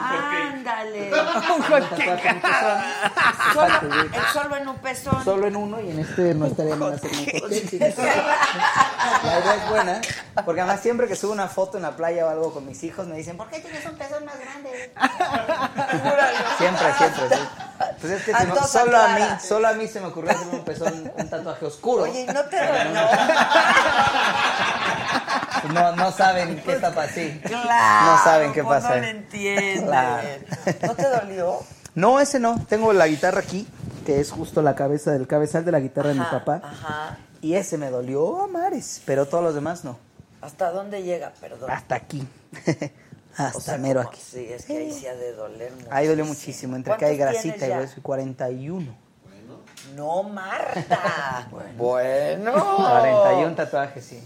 Ándale. 0.01 1.11
Un 1.11 1.61
tatuaje 1.61 2.27
en 2.29 2.35
el 2.35 2.41
pezón. 2.41 2.81
Solo, 3.53 3.93
el 4.01 4.09
solo 4.33 4.55
en 4.57 4.67
un 4.67 4.77
pezón. 4.77 5.23
Solo 5.23 5.47
en 5.47 5.55
uno 5.55 5.79
y 5.81 5.91
en 5.91 5.99
este 5.99 6.33
no 6.33 6.45
estaría 6.47 6.75
mal 6.75 6.93
hacer 6.93 7.11
un 7.11 7.39
cojín, 7.41 7.67
sí. 7.69 7.77
La 7.79 7.91
idea 9.39 9.55
es 9.63 9.69
buena, 9.69 10.01
porque 10.45 10.61
además 10.61 10.79
siempre 10.81 11.07
que 11.07 11.15
subo 11.15 11.33
una 11.33 11.47
foto 11.47 11.77
en 11.77 11.83
la 11.83 11.95
playa 11.95 12.25
o 12.25 12.29
algo 12.29 12.53
con 12.53 12.65
mis 12.65 12.81
hijos 12.83 13.05
me 13.07 13.15
dicen, 13.17 13.37
¿por 13.37 13.49
qué 13.49 13.59
tienes 13.59 13.85
un 13.85 13.95
pezón 13.97 14.25
más 14.25 14.35
grande? 14.39 14.91
Siempre, 16.57 16.93
siempre, 16.97 17.37
sí. 17.37 17.41
Pues 17.99 18.13
es 18.13 18.23
que 18.23 18.33
se 18.33 18.45
me- 18.47 18.55
solo 18.67 18.97
a 18.97 19.07
mí, 19.09 19.23
solo 19.47 19.67
a 19.67 19.73
mí 19.73 19.87
se 19.87 19.99
me 19.99 20.07
ocurrió 20.07 20.31
hacer 20.31 20.47
un 20.51 20.63
pezón, 20.63 21.11
un 21.15 21.29
tatuaje 21.29 21.65
oscuro. 21.65 22.03
Oye, 22.03 22.21
¿y 22.21 22.25
no 22.25 22.41
te 22.45 22.57
dolió? 22.57 23.01
Pues 25.61 25.73
No, 25.73 25.95
no 25.95 26.11
saben 26.11 26.61
qué 26.63 26.73
está 26.73 26.93
pasando. 26.93 27.41
Claro. 27.47 28.11
No 28.11 28.23
saben 28.23 28.53
qué 28.53 28.63
pues 28.63 28.81
pasa. 28.81 28.95
No 28.95 29.01
le 29.01 29.09
entienden. 29.11 29.85
Claro. 29.85 30.27
¿No 30.81 30.95
te 30.95 31.07
dolió? 31.09 31.59
No, 31.93 32.19
ese 32.19 32.39
no. 32.39 32.65
Tengo 32.67 32.93
la 32.93 33.07
guitarra 33.07 33.39
aquí, 33.41 33.67
que 34.05 34.19
es 34.19 34.31
justo 34.31 34.61
la 34.61 34.75
cabeza 34.75 35.11
del 35.11 35.27
cabezal 35.27 35.63
de 35.65 35.71
la 35.71 35.79
guitarra 35.79 36.09
de 36.09 36.15
mi 36.15 36.25
papá. 36.25 36.61
Ajá. 36.63 37.17
Y 37.41 37.55
ese 37.55 37.77
me 37.77 37.89
dolió 37.89 38.41
a 38.43 38.47
mares, 38.47 39.01
pero 39.05 39.27
todos 39.27 39.43
los 39.43 39.53
demás 39.55 39.83
no. 39.83 39.97
¿Hasta 40.41 40.71
dónde 40.71 41.03
llega? 41.03 41.31
Perdón. 41.39 41.69
Hasta 41.69 41.95
aquí. 41.95 42.27
Hasta 43.37 43.57
O 43.57 43.61
sea, 43.61 43.77
mero 43.77 44.01
como- 44.01 44.09
aquí. 44.11 44.21
Sí, 44.21 44.47
es 44.51 44.65
que 44.65 44.77
ahí 44.77 44.91
sí 44.91 45.07
ha 45.07 45.15
de 45.15 45.33
doler 45.33 45.71
mucho. 45.73 45.87
Ahí 45.91 46.07
dolió 46.07 46.25
muchísimo, 46.25 46.75
entre 46.75 46.95
que 46.97 47.05
hay 47.05 47.17
¿Cuántos 47.17 47.43
grasita 47.43 47.67
y 47.67 47.97
y 47.97 48.01
41. 48.01 48.95
No, 49.95 50.23
Marta. 50.23 51.47
bueno. 51.77 52.51
41 52.77 53.55
tatuajes, 53.55 54.05
sí. 54.05 54.23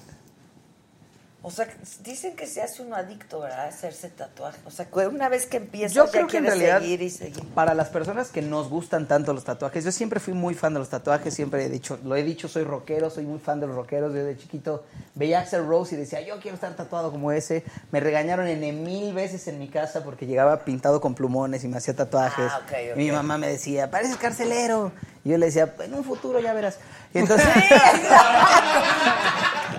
O 1.48 1.52
sea, 1.52 1.68
dicen 2.04 2.36
que 2.36 2.48
se 2.48 2.64
hace 2.64 2.82
uno 2.82 2.96
adicto, 2.96 3.42
¿verdad? 3.42 3.68
Hacerse 3.68 4.10
tatuaje. 4.10 4.58
O 4.66 4.72
sea, 4.72 4.88
que 4.88 5.06
una 5.06 5.30
vez 5.30 5.46
que 5.46 5.58
empiezas 5.58 5.94
Yo 5.94 6.06
ya 6.06 6.12
creo 6.12 6.26
que 6.26 6.38
en 6.38 6.44
quieres 6.46 6.60
realidad, 6.60 6.82
seguir 6.82 7.02
y 7.04 7.10
seguir. 7.12 7.46
para 7.50 7.76
las 7.76 7.90
personas 7.90 8.30
que 8.30 8.42
nos 8.42 8.68
gustan 8.68 9.08
tanto 9.08 9.32
los 9.32 9.44
tatuajes, 9.44 9.84
yo 9.84 9.92
siempre 9.92 10.20
fui 10.20 10.34
muy 10.34 10.56
fan 10.56 10.74
de 10.74 10.80
los 10.80 10.90
tatuajes, 10.90 11.36
siempre 11.36 11.64
he 11.64 11.70
dicho, 11.70 12.00
lo 12.04 12.16
he 12.16 12.24
dicho, 12.24 12.48
soy 12.48 12.64
rockero, 12.64 13.12
soy 13.12 13.26
muy 13.26 13.38
fan 13.38 13.60
de 13.60 13.68
los 13.68 13.76
rockeros. 13.76 14.12
Yo 14.12 14.26
de 14.26 14.36
chiquito 14.36 14.86
veía 15.14 15.38
a 15.38 15.42
Axel 15.44 15.68
Rose 15.68 15.94
y 15.94 16.00
decía, 16.00 16.20
yo 16.22 16.40
quiero 16.40 16.56
estar 16.56 16.76
tatuado 16.76 17.12
como 17.12 17.32
ese. 17.32 17.64
Me 17.92 18.00
regañaron 18.00 18.48
en 18.48 18.84
mil 18.84 19.14
veces 19.14 19.48
en 19.48 19.60
mi 19.60 19.68
casa 19.68 20.04
porque 20.04 20.26
llegaba 20.26 20.66
pintado 20.66 21.00
con 21.00 21.14
plumones 21.14 21.64
y 21.64 21.68
me 21.68 21.78
hacía 21.78 21.96
tatuajes. 21.96 22.52
Ah, 22.52 22.62
ok, 22.66 22.74
ok. 22.94 22.96
Y 22.96 23.04
mi 23.04 23.12
mamá 23.12 23.38
me 23.38 23.50
decía, 23.50 23.92
pareces 23.92 24.18
carcelero. 24.18 24.92
Y 25.24 25.30
yo 25.30 25.38
le 25.38 25.46
decía, 25.46 25.76
en 25.80 25.94
un 25.94 26.04
futuro 26.04 26.40
ya 26.40 26.54
verás. 26.54 26.80
Y 27.16 27.20
entonces... 27.20 27.48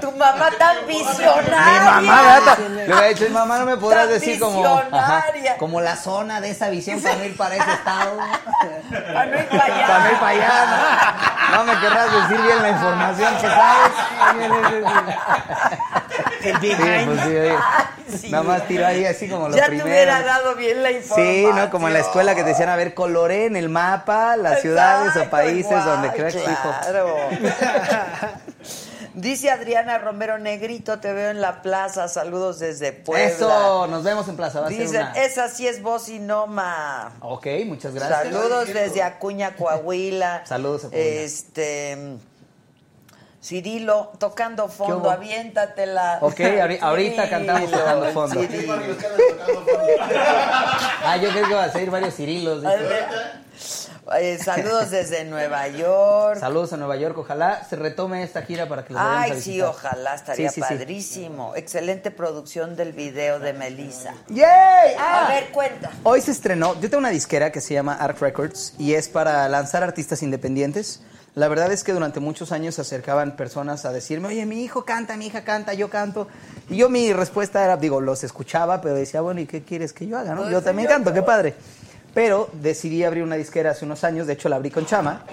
tu 0.01 0.11
mamá 0.13 0.51
tan 0.59 0.87
visionaria. 0.87 2.01
Mi 2.01 2.07
mamá, 2.07 2.23
gata. 2.23 2.57
Le 2.69 2.85
hubiera 2.85 3.09
dicho, 3.09 3.25
mi 3.25 3.31
mamá 3.31 3.59
no 3.59 3.67
me 3.67 3.77
podrás 3.77 4.09
decir 4.09 4.41
como, 4.41 4.65
ajá, 4.67 5.27
como 5.59 5.83
la 5.83 5.97
zona 5.97 6.41
de 6.41 6.51
esa 6.51 6.71
visión 6.71 7.03
para 7.03 7.17
no 7.17 7.25
ir 7.25 7.37
para 7.37 7.57
ese 7.57 7.73
estado. 7.73 8.17
Para 8.91 9.27
no 9.27 9.39
ir 9.39 9.49
para 9.49 9.65
allá. 9.65 9.87
Para 9.87 9.99
no 9.99 10.11
ir 10.11 10.19
para 10.19 10.29
allá, 10.29 10.65
¿no? 11.51 11.57
No 11.57 11.65
me 11.65 11.79
querrás 11.79 12.11
decir 12.13 12.41
bien 12.43 12.63
la 12.63 12.71
información 12.71 13.35
que 13.37 13.49
sabes. 13.49 13.93
El 16.49 16.61
Sí, 16.61 16.73
pues 17.07 17.21
sí. 17.23 18.17
Sí. 18.21 18.31
Nada 18.31 18.45
más 18.45 18.69
tiró 18.69 18.87
ahí 18.87 19.05
así 19.05 19.29
como 19.29 19.49
lo 19.49 19.57
ya 19.57 19.67
primero. 19.67 19.85
te 19.85 19.91
hubiera 19.91 20.23
dado 20.23 20.55
bien 20.55 20.81
la 20.81 20.93
información. 20.93 21.53
Sí, 21.53 21.61
¿no? 21.61 21.71
Como 21.71 21.89
en 21.89 21.95
la 21.95 21.99
escuela 21.99 22.37
que 22.37 22.45
te 22.45 22.51
decían, 22.51 22.69
a 22.69 22.77
ver, 22.77 22.95
coloré 22.95 23.47
en 23.47 23.57
el 23.57 23.69
mapa 23.69 24.37
las 24.37 24.61
ciudades 24.61 25.17
o 25.17 25.29
países 25.29 25.73
igual, 25.73 26.03
donde 26.03 26.29
hijo. 26.29 26.75
Claro. 26.83 27.17
Dice 29.17 29.51
Adriana 29.51 29.97
Romero 29.97 30.39
Negrito, 30.39 31.01
te 31.01 31.11
veo 31.13 31.31
en 31.31 31.41
la 31.41 31.63
plaza. 31.63 32.07
Saludos 32.07 32.59
desde 32.59 32.93
Puebla. 32.93 33.25
Eso, 33.25 33.87
nos 33.87 34.05
vemos 34.05 34.29
en 34.29 34.37
Plaza. 34.37 34.61
Va 34.61 34.67
a 34.67 34.71
ser 34.71 34.79
Dicen, 34.79 35.01
una... 35.01 35.13
esa 35.13 35.49
sí 35.49 35.67
es 35.67 35.81
voz 35.81 36.11
y 36.11 36.19
noma. 36.19 37.15
Ok, 37.21 37.47
muchas 37.65 37.95
gracias. 37.95 38.25
Saludos 38.25 38.75
desde 38.75 39.03
Acuña, 39.03 39.57
Coahuila. 39.57 40.43
Saludos 40.45 40.85
a 40.85 40.91
Coahuila. 40.91 41.23
Este. 41.23 42.19
Cirilo, 43.47 44.11
tocando 44.19 44.67
fondo, 44.69 45.09
aviéntatela. 45.09 46.19
Ok, 46.21 46.41
ahori- 46.41 46.79
ahorita 46.81 47.31
cantamos 47.31 47.71
tocando 47.71 48.07
fondo. 48.07 48.43
Fondo. 48.43 48.75
Ah, 51.05 51.17
yo 51.17 51.31
creo 51.31 51.47
que 51.47 51.55
va 51.55 51.65
a 51.65 51.71
ser 51.71 51.89
varios 51.91 52.15
Cirilos. 52.15 52.65
Eh, 54.19 54.39
saludos 54.39 54.91
desde 54.91 55.25
Nueva 55.25 55.69
York. 55.69 56.39
Saludos 56.41 56.73
a 56.73 56.77
Nueva 56.77 56.97
York. 56.97 57.19
Ojalá 57.19 57.65
se 57.69 57.77
retome 57.77 58.23
esta 58.25 58.43
gira 58.43 58.69
para 58.69 58.85
que 58.85 58.93
los 58.93 59.01
a 59.03 59.23
Ay, 59.23 59.41
sí, 59.41 59.61
ojalá, 59.63 60.15
estaría 60.17 60.49
Sí, 60.51 60.61
sí, 60.61 60.67
sí. 60.69 60.75
padrísimo. 60.75 61.55
Excelente 61.57 62.11
producción 62.11 62.75
del 62.77 62.93
video 62.93 63.39
de 63.39 63.53
Melissa. 63.53 64.15
¡Yay! 64.29 64.95
A 64.99 65.27
Ah. 65.27 65.29
ver, 65.29 65.51
cuenta. 65.53 65.91
Hoy 66.03 66.21
se 66.21 66.31
estrenó, 66.33 66.75
yo 66.81 66.83
tengo 66.91 66.99
una 66.99 67.11
disquera 67.11 67.51
que 67.53 67.61
se 67.61 67.75
llama 67.75 67.95
Arc 67.95 68.21
Records 68.21 68.75
y 68.79 68.95
es 68.95 69.09
para 69.09 69.49
lanzar 69.49 69.83
artistas 69.85 70.23
independientes. 70.23 71.01
La 71.37 71.49
verdad 71.49 71.71
es 71.71 71.85
que 71.85 71.93
durante 71.93 72.19
muchos 72.19 72.51
años 72.51 72.77
se 72.77 72.81
acercaban 72.81 73.37
personas 73.37 73.85
a 73.85 73.93
decirme, 73.93 74.29
oye, 74.29 74.47
mi 74.47 74.65
hijo 74.65 74.87
canta, 74.87 75.19
mi 75.19 75.27
hija 75.27 75.45
canta, 75.45 75.75
yo 75.75 75.91
canto. 75.91 76.29
Y 76.71 76.79
yo 76.79 76.89
mi 76.89 77.13
respuesta 77.13 77.63
era, 77.63 77.77
digo, 77.77 78.01
los 78.01 78.25
escuchaba, 78.25 78.81
pero 78.81 78.95
decía, 78.95 79.21
bueno, 79.21 79.43
¿y 79.43 79.47
qué 79.47 79.63
quieres 79.63 79.93
que 79.93 80.07
yo 80.07 80.17
haga? 80.17 80.35
no? 80.35 80.41
Pues 80.41 80.53
Yo 80.53 80.63
también 80.63 80.89
canto, 80.89 81.13
qué 81.13 81.21
padre. 81.21 81.53
Pero 82.15 82.49
decidí 82.55 83.05
abrir 83.05 83.23
una 83.23 83.37
disquera 83.37 83.73
hace 83.73 83.85
unos 83.85 84.03
años, 84.03 84.27
de 84.27 84.33
hecho 84.33 84.49
la 84.49 84.57
abrí 84.57 84.71
con 84.71 84.87
Chama, 84.87 85.25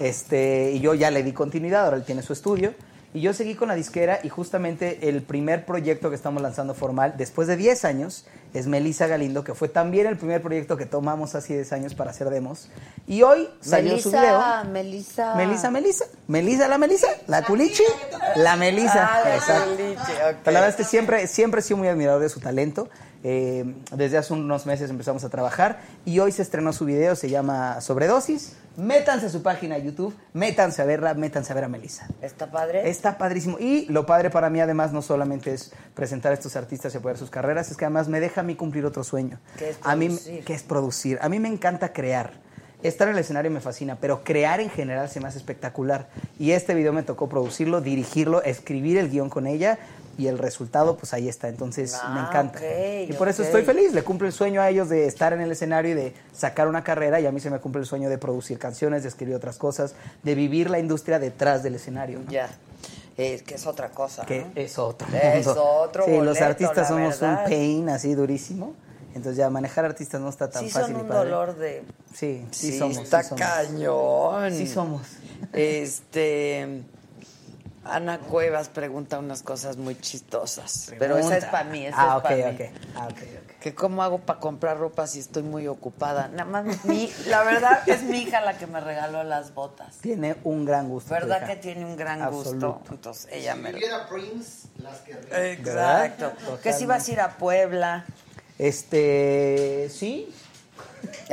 este, 0.00 0.72
y 0.72 0.80
yo 0.80 0.94
ya 0.94 1.12
le 1.12 1.22
di 1.22 1.32
continuidad, 1.32 1.84
ahora 1.84 1.96
él 1.96 2.02
tiene 2.02 2.22
su 2.22 2.32
estudio. 2.32 2.74
Y 3.14 3.20
yo 3.20 3.34
seguí 3.34 3.54
con 3.54 3.68
la 3.68 3.74
disquera 3.74 4.20
y 4.22 4.30
justamente 4.30 5.08
el 5.10 5.22
primer 5.22 5.66
proyecto 5.66 6.08
que 6.08 6.16
estamos 6.16 6.42
lanzando 6.42 6.74
formal, 6.74 7.14
después 7.18 7.46
de 7.46 7.56
10 7.56 7.84
años, 7.84 8.24
es 8.54 8.66
Melissa 8.66 9.06
Galindo, 9.06 9.44
que 9.44 9.54
fue 9.54 9.68
también 9.68 10.06
el 10.06 10.16
primer 10.16 10.40
proyecto 10.40 10.78
que 10.78 10.86
tomamos 10.86 11.34
hace 11.34 11.54
10 11.54 11.72
años 11.74 11.94
para 11.94 12.10
hacer 12.10 12.30
demos. 12.30 12.68
Y 13.06 13.22
hoy 13.22 13.48
salió 13.60 13.98
su 13.98 14.10
video. 14.10 14.40
Melissa. 14.70 15.34
Melissa, 15.34 15.70
Melissa. 15.70 16.04
Melissa, 16.26 16.68
la 16.68 16.78
Melissa. 16.78 17.08
La 17.26 17.42
culichi. 17.42 17.82
La 18.36 18.56
Melissa. 18.56 19.10
Ah, 19.12 19.20
la 19.24 19.36
Exacto. 19.36 19.70
culichi, 19.76 19.92
ok. 20.00 20.36
Pero 20.44 20.52
la 20.52 20.60
verdad 20.60 20.68
es 20.68 20.76
que 20.76 20.84
siempre, 20.84 21.26
siempre 21.26 21.60
he 21.60 21.62
sido 21.62 21.76
muy 21.76 21.88
admirador 21.88 22.22
de 22.22 22.30
su 22.30 22.40
talento. 22.40 22.88
Eh, 23.24 23.74
desde 23.92 24.18
hace 24.18 24.32
unos 24.32 24.66
meses 24.66 24.90
empezamos 24.90 25.22
a 25.22 25.28
trabajar 25.28 25.80
y 26.04 26.18
hoy 26.18 26.32
se 26.32 26.42
estrenó 26.42 26.72
su 26.72 26.84
video, 26.84 27.14
se 27.14 27.30
llama 27.30 27.80
Sobredosis. 27.80 28.56
Métanse 28.76 29.26
a 29.26 29.28
su 29.28 29.42
página 29.42 29.76
de 29.76 29.84
YouTube, 29.84 30.16
métanse 30.32 30.80
a 30.80 30.86
verla, 30.86 31.14
métanse 31.14 31.52
a 31.52 31.54
ver 31.54 31.64
a 31.64 31.68
Melissa. 31.68 32.08
¿Está 32.22 32.50
padre? 32.50 32.88
Está 32.88 33.18
padrísimo. 33.18 33.58
Y 33.60 33.84
lo 33.86 34.06
padre 34.06 34.30
para 34.30 34.48
mí, 34.48 34.60
además, 34.60 34.92
no 34.92 35.02
solamente 35.02 35.52
es 35.52 35.72
presentar 35.94 36.32
a 36.32 36.34
estos 36.34 36.56
artistas 36.56 36.94
y 36.94 36.96
apoyar 36.96 37.18
sus 37.18 37.30
carreras, 37.30 37.70
es 37.70 37.76
que 37.76 37.84
además 37.84 38.08
me 38.08 38.18
deja 38.18 38.40
a 38.40 38.44
mí 38.44 38.56
cumplir 38.56 38.86
otro 38.86 39.04
sueño. 39.04 39.38
¿Qué 39.58 39.70
es 39.70 39.78
a 39.82 39.94
mí, 39.94 40.18
que 40.44 40.54
es 40.54 40.62
producir. 40.62 41.18
A 41.20 41.28
mí 41.28 41.38
me 41.38 41.48
encanta 41.48 41.92
crear. 41.92 42.32
Estar 42.82 43.06
en 43.06 43.14
el 43.14 43.20
escenario 43.20 43.48
me 43.50 43.60
fascina, 43.60 43.98
pero 44.00 44.24
crear 44.24 44.60
en 44.60 44.68
general 44.68 45.08
se 45.08 45.20
me 45.20 45.28
hace 45.28 45.38
espectacular. 45.38 46.08
Y 46.38 46.50
este 46.50 46.74
video 46.74 46.92
me 46.92 47.04
tocó 47.04 47.28
producirlo, 47.28 47.80
dirigirlo, 47.80 48.42
escribir 48.42 48.98
el 48.98 49.08
guion 49.08 49.30
con 49.30 49.46
ella 49.46 49.78
y 50.18 50.26
el 50.26 50.38
resultado, 50.38 50.96
pues 50.96 51.14
ahí 51.14 51.28
está. 51.28 51.48
Entonces 51.48 51.98
Ah, 52.02 52.10
me 52.14 52.20
encanta. 52.20 52.58
ok, 52.58 53.08
y 53.10 53.12
por 53.14 53.28
eso 53.28 53.42
estoy 53.42 53.62
feliz. 53.62 53.92
Le 53.92 54.02
cumplo 54.02 54.26
el 54.26 54.32
sueño 54.32 54.60
a 54.60 54.68
ellos 54.68 54.88
de 54.88 55.06
estar 55.06 55.32
en 55.32 55.40
el 55.40 55.50
escenario 55.52 55.92
y 55.92 55.94
de 55.94 56.14
sacar 56.32 56.68
una 56.68 56.84
carrera. 56.84 57.20
Y 57.20 57.26
a 57.26 57.32
mí 57.32 57.40
se 57.40 57.50
me 57.50 57.58
cumple 57.60 57.80
el 57.80 57.86
sueño 57.86 58.08
de 58.10 58.18
producir 58.18 58.58
canciones, 58.58 59.02
de 59.02 59.08
escribir 59.08 59.34
otras 59.34 59.56
cosas, 59.58 59.94
de 60.22 60.34
vivir 60.34 60.68
la 60.70 60.78
industria 60.78 61.18
detrás 61.18 61.62
del 61.62 61.74
escenario. 61.76 62.20
¿no? 62.20 62.30
Ya. 62.30 62.48
Es 63.16 63.42
que 63.42 63.54
es 63.56 63.66
otra 63.66 63.90
cosa. 63.90 64.24
que 64.26 64.40
¿no? 64.40 64.52
es 64.54 64.78
otro 64.78 65.06
Es 65.12 65.46
mundo. 65.46 65.64
otro 65.64 66.04
Sí, 66.06 66.18
los 66.20 66.40
artistas 66.40 66.88
somos 66.88 67.20
verdad. 67.20 67.44
un 67.44 67.50
pain 67.50 67.88
así 67.88 68.14
durísimo. 68.14 68.74
Entonces 69.14 69.36
ya 69.36 69.50
manejar 69.50 69.84
artistas 69.84 70.20
no 70.22 70.30
está 70.30 70.48
tan 70.50 70.64
Sí, 70.64 70.70
fácil 70.70 70.94
son 70.94 70.96
y 70.96 71.02
un 71.02 71.08
padre. 71.08 71.30
dolor 71.30 71.56
de. 71.56 71.82
Sí, 72.14 72.46
sí, 72.50 72.72
Sí, 72.72 72.78
somos. 72.78 72.96
está 72.98 73.22
sí 73.22 73.28
somos. 73.30 73.40
cañón. 73.46 74.52
Sí 74.52 74.66
somos. 74.66 75.02
Este. 75.52 76.82
Ana 77.84 78.18
Cuevas 78.18 78.68
pregunta 78.68 79.18
unas 79.18 79.42
cosas 79.42 79.76
muy 79.76 79.98
chistosas. 79.98 80.92
Pero 80.98 81.16
esa 81.18 81.36
es 81.36 81.44
para 81.46 81.64
mí, 81.64 81.84
esa 81.86 81.96
Ah, 82.00 82.10
es 82.12 82.16
ok, 82.18 82.22
para 82.22 82.36
mí. 82.36 82.42
ok. 82.44 82.60
Ah, 82.96 83.08
ok, 83.10 83.18
ok. 83.18 83.52
Que 83.60 83.74
cómo 83.74 84.02
hago 84.02 84.18
para 84.20 84.38
comprar 84.40 84.78
ropa 84.78 85.06
si 85.06 85.18
estoy 85.18 85.42
muy 85.42 85.66
ocupada. 85.68 86.28
Nada 86.28 86.44
más, 86.44 86.84
mi, 86.84 87.12
la 87.26 87.42
verdad 87.42 87.80
es 87.88 88.02
mi 88.02 88.18
hija 88.22 88.40
la 88.40 88.56
que 88.56 88.66
me 88.66 88.80
regaló 88.80 89.24
las 89.24 89.54
botas. 89.54 89.96
Tiene 89.98 90.36
un 90.44 90.64
gran 90.64 90.88
gusto. 90.88 91.12
¿Verdad 91.12 91.46
que 91.46 91.56
tiene 91.56 91.84
un 91.84 91.96
gran 91.96 92.22
Absoluto. 92.22 92.72
gusto? 92.74 92.94
Entonces 92.94 93.28
ella 93.32 93.54
Si 93.54 93.60
me 93.60 93.70
lo... 93.72 93.74
viviera 93.78 94.08
Prince, 94.08 94.68
las 94.78 94.98
querría. 95.00 95.50
Exacto. 95.52 96.32
Que 96.62 96.72
si 96.72 96.86
vas 96.86 97.08
a 97.08 97.12
ir 97.12 97.20
a 97.20 97.36
Puebla. 97.36 98.04
Este, 98.58 99.88
sí. 99.90 100.32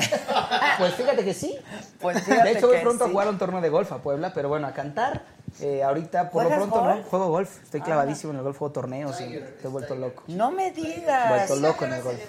pues 0.80 0.94
fíjate 0.96 1.24
que 1.24 1.34
sí. 1.34 1.56
Pues 2.00 2.24
fíjate 2.24 2.44
de 2.50 2.58
hecho, 2.58 2.68
voy 2.68 2.78
que 2.78 2.82
pronto 2.82 3.06
a 3.06 3.10
jugar 3.10 3.28
un 3.28 3.38
torneo 3.38 3.62
de 3.62 3.70
golf 3.70 3.92
a 3.92 4.00
Puebla, 4.00 4.34
pero 4.34 4.50
bueno, 4.50 4.68
a 4.68 4.74
cantar. 4.74 5.24
Eh, 5.62 5.84
ahorita, 5.84 6.30
por 6.30 6.44
lo 6.44 6.50
¿Juegas 6.50 6.68
pronto, 6.70 6.86
golf? 6.86 6.98
no. 7.04 7.10
Juego 7.10 7.28
golf. 7.30 7.50
Ah. 7.58 7.62
Estoy 7.64 7.82
clavadísimo 7.82 8.32
en 8.34 8.38
el 8.40 8.44
golf, 8.44 8.58
juego 8.58 8.72
torneos 8.74 9.20
y 9.22 9.26
te 9.30 9.60
he 9.64 9.68
vuelto 9.68 9.96
loco. 9.96 10.24
No 10.28 10.52
me 10.52 10.72
digas. 10.72 11.30
Vuelto 11.30 11.56
loco 11.58 11.86
en 11.86 11.94
el 11.94 12.02
golf. 12.04 12.20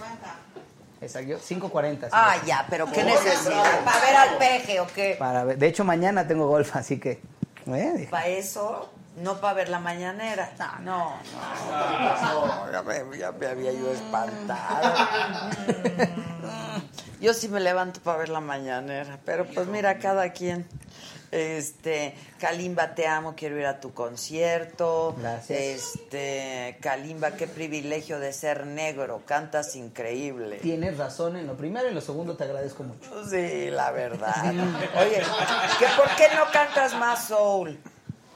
Exacto, 1.00 1.28
yo 1.28 1.38
5.40. 1.38 2.00
sí. 2.02 2.06
Ah, 2.12 2.36
ya, 2.44 2.66
pero 2.68 2.84
¿qué 2.90 3.02
necesidad? 3.04 3.84
¿Para 3.84 4.00
ver 4.00 4.16
al 4.16 4.36
peje 4.38 4.80
o 4.80 4.86
qué? 4.86 5.16
Para 5.18 5.44
ver- 5.44 5.56
de 5.58 5.66
hecho, 5.66 5.82
mañana 5.84 6.26
tengo 6.26 6.46
golf, 6.46 6.76
así 6.76 7.00
que. 7.00 7.22
eh, 7.66 8.06
¿Para 8.10 8.26
eso? 8.26 8.90
No 9.16 9.40
para 9.40 9.54
ver 9.54 9.68
la 9.70 9.78
mañanera. 9.80 10.50
No, 10.82 11.14
no. 11.14 11.20
no, 11.72 12.72
ya, 12.72 12.82
me, 12.82 13.18
ya 13.18 13.32
me 13.32 13.46
había 13.46 13.72
yo 13.72 13.90
espantado. 13.92 14.94
Mm, 16.42 17.22
Yo 17.22 17.34
sí 17.34 17.48
me 17.48 17.60
levanto 17.60 18.00
para 18.00 18.18
ver 18.18 18.28
la 18.28 18.40
mañanera, 18.40 19.18
pero 19.24 19.44
pues 19.46 19.66
mira, 19.66 19.98
cada 19.98 20.30
quien. 20.32 20.66
Este, 21.30 22.14
Kalimba, 22.38 22.94
te 22.94 23.06
amo, 23.06 23.34
quiero 23.36 23.58
ir 23.58 23.66
a 23.66 23.80
tu 23.80 23.92
concierto. 23.92 25.14
Gracias. 25.18 25.58
Este, 25.58 26.76
Kalimba, 26.80 27.32
qué 27.32 27.46
privilegio 27.46 28.18
de 28.18 28.32
ser 28.32 28.66
negro, 28.66 29.22
cantas 29.26 29.76
increíble. 29.76 30.56
Tienes 30.56 30.98
razón 30.98 31.36
en 31.36 31.46
lo 31.46 31.56
primero 31.56 31.86
y 31.86 31.88
en 31.90 31.94
lo 31.94 32.00
segundo 32.00 32.36
te 32.36 32.44
agradezco 32.44 32.82
mucho. 32.82 33.10
Sí, 33.28 33.70
la 33.70 33.90
verdad. 33.92 34.34
Oye, 34.98 35.22
¿que 35.78 35.86
¿por 35.96 36.08
qué 36.16 36.28
no 36.34 36.50
cantas 36.52 36.94
más 36.98 37.28
soul? 37.28 37.78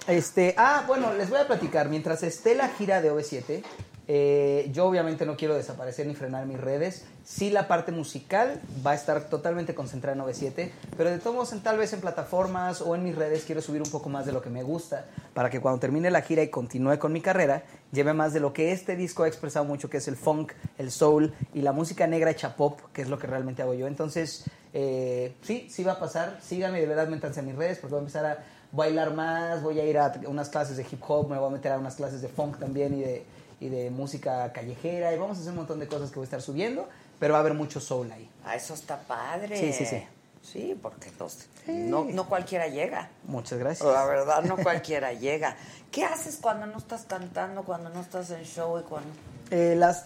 Este, 0.07 0.55
ah, 0.59 0.85
bueno, 0.87 1.15
les 1.15 1.31
voy 1.31 1.39
a 1.39 1.47
platicar. 1.47 1.89
Mientras 1.89 2.23
esté 2.23 2.55
la 2.55 2.69
gira 2.69 3.01
de 3.01 3.11
OV7, 3.11 3.65
eh, 4.07 4.69
yo 4.73 4.87
obviamente 4.87 5.25
no 5.25 5.37
quiero 5.37 5.55
desaparecer 5.55 6.07
ni 6.07 6.15
frenar 6.15 6.45
mis 6.47 6.61
redes. 6.61 7.05
Sí, 7.25 7.49
la 7.51 7.67
parte 7.69 7.91
musical 7.91 8.61
va 8.87 8.91
a 8.91 8.95
estar 8.95 9.31
totalmente 9.31 9.75
concentrada 9.75 10.15
en 10.15 10.23
OV7, 10.23 10.71
pero 10.97 11.11
de 11.11 11.19
todos 11.19 11.35
modos, 11.35 11.53
en- 11.55 11.63
tal 11.63 11.79
vez 11.79 11.93
en 11.95 12.01
plataformas 12.01 12.83
o 12.83 12.95
en 12.95 13.03
mis 13.03 13.17
redes 13.17 13.45
quiero 13.47 13.63
subir 13.63 13.81
un 13.81 13.91
poco 13.91 14.11
más 14.11 14.27
de 14.27 14.33
lo 14.33 14.43
que 14.43 14.51
me 14.51 14.63
gusta 14.63 15.07
para 15.33 15.49
que 15.49 15.61
cuando 15.61 15.81
termine 15.81 16.11
la 16.11 16.21
gira 16.21 16.43
y 16.43 16.49
continúe 16.49 16.99
con 16.99 17.13
mi 17.13 17.23
carrera, 17.23 17.63
lleve 17.93 18.13
más 18.13 18.35
de 18.35 18.41
lo 18.41 18.53
que 18.53 18.73
este 18.73 18.95
disco 18.95 19.23
ha 19.23 19.29
expresado 19.29 19.65
mucho, 19.65 19.89
que 19.89 19.97
es 19.97 20.07
el 20.09 20.17
funk, 20.17 20.53
el 20.77 20.91
soul 20.91 21.33
y 21.55 21.63
la 21.63 21.73
música 21.73 22.07
negra 22.07 22.31
hecha 22.31 22.57
pop, 22.57 22.79
que 22.93 23.01
es 23.03 23.09
lo 23.09 23.19
que 23.19 23.27
realmente 23.27 23.63
hago 23.63 23.73
yo. 23.75 23.87
Entonces, 23.87 24.45
eh, 24.75 25.33
sí, 25.43 25.67
sí 25.71 25.83
va 25.83 25.93
a 25.93 25.99
pasar. 25.99 26.39
Síganme 26.43 26.79
de 26.81 26.87
verdad, 26.87 27.09
métanse 27.09 27.41
en 27.41 27.47
mis 27.47 27.57
redes 27.57 27.79
porque 27.79 27.93
voy 27.93 28.01
a 28.01 28.03
empezar 28.03 28.27
a 28.27 28.45
bailar 28.71 29.15
más, 29.15 29.63
voy 29.63 29.79
a 29.81 29.85
ir 29.85 29.97
a 29.99 30.13
unas 30.27 30.49
clases 30.51 30.77
de 30.77 30.83
hip 30.83 31.01
hop, 31.09 31.31
me 31.31 31.39
voy 31.39 31.49
a 31.49 31.51
meter 31.53 31.73
a 31.73 31.79
unas 31.79 31.95
clases 31.95 32.21
de 32.23 32.29
funk 32.29 32.59
también 32.59 32.93
y 32.95 33.01
de, 33.03 33.25
y 33.65 33.71
de 33.71 33.89
música 33.89 34.53
callejera 34.53 35.15
y 35.15 35.19
vamos 35.19 35.39
a 35.39 35.41
hacer 35.41 35.53
un 35.53 35.57
montón 35.57 35.81
de 35.81 35.89
cosas 35.89 36.11
que 36.11 36.17
voy 36.17 36.25
a 36.25 36.27
estar 36.27 36.43
subiendo, 36.43 36.87
pero 37.19 37.33
va 37.33 37.39
a 37.39 37.41
haber 37.41 37.55
mucho 37.55 37.81
soul 37.81 38.13
ahí. 38.13 38.29
Ah, 38.45 38.57
eso 38.57 38.75
está 38.75 39.01
padre. 39.01 39.59
Sí, 39.59 39.73
sí, 39.73 39.87
sí. 39.87 40.05
Sí, 40.43 40.79
porque 40.83 41.11
pues, 41.17 41.49
no, 41.67 42.05
no 42.05 42.29
cualquiera 42.29 42.69
llega. 42.69 43.09
Muchas 43.27 43.59
gracias. 43.59 43.91
La 43.91 44.05
verdad, 44.05 44.45
no 44.45 44.59
cualquiera 44.59 45.13
llega. 45.19 45.57
¿Qué 45.91 46.05
haces 46.05 46.37
cuando 46.43 46.67
no 46.67 46.77
estás 46.77 47.05
cantando, 47.05 47.63
cuando 47.63 47.89
no 47.89 48.03
estás 48.03 48.31
en 48.33 48.45
show 48.45 48.79
y 48.79 48.83
cuando... 48.83 49.09
Eh, 49.51 49.75
las 49.79 50.05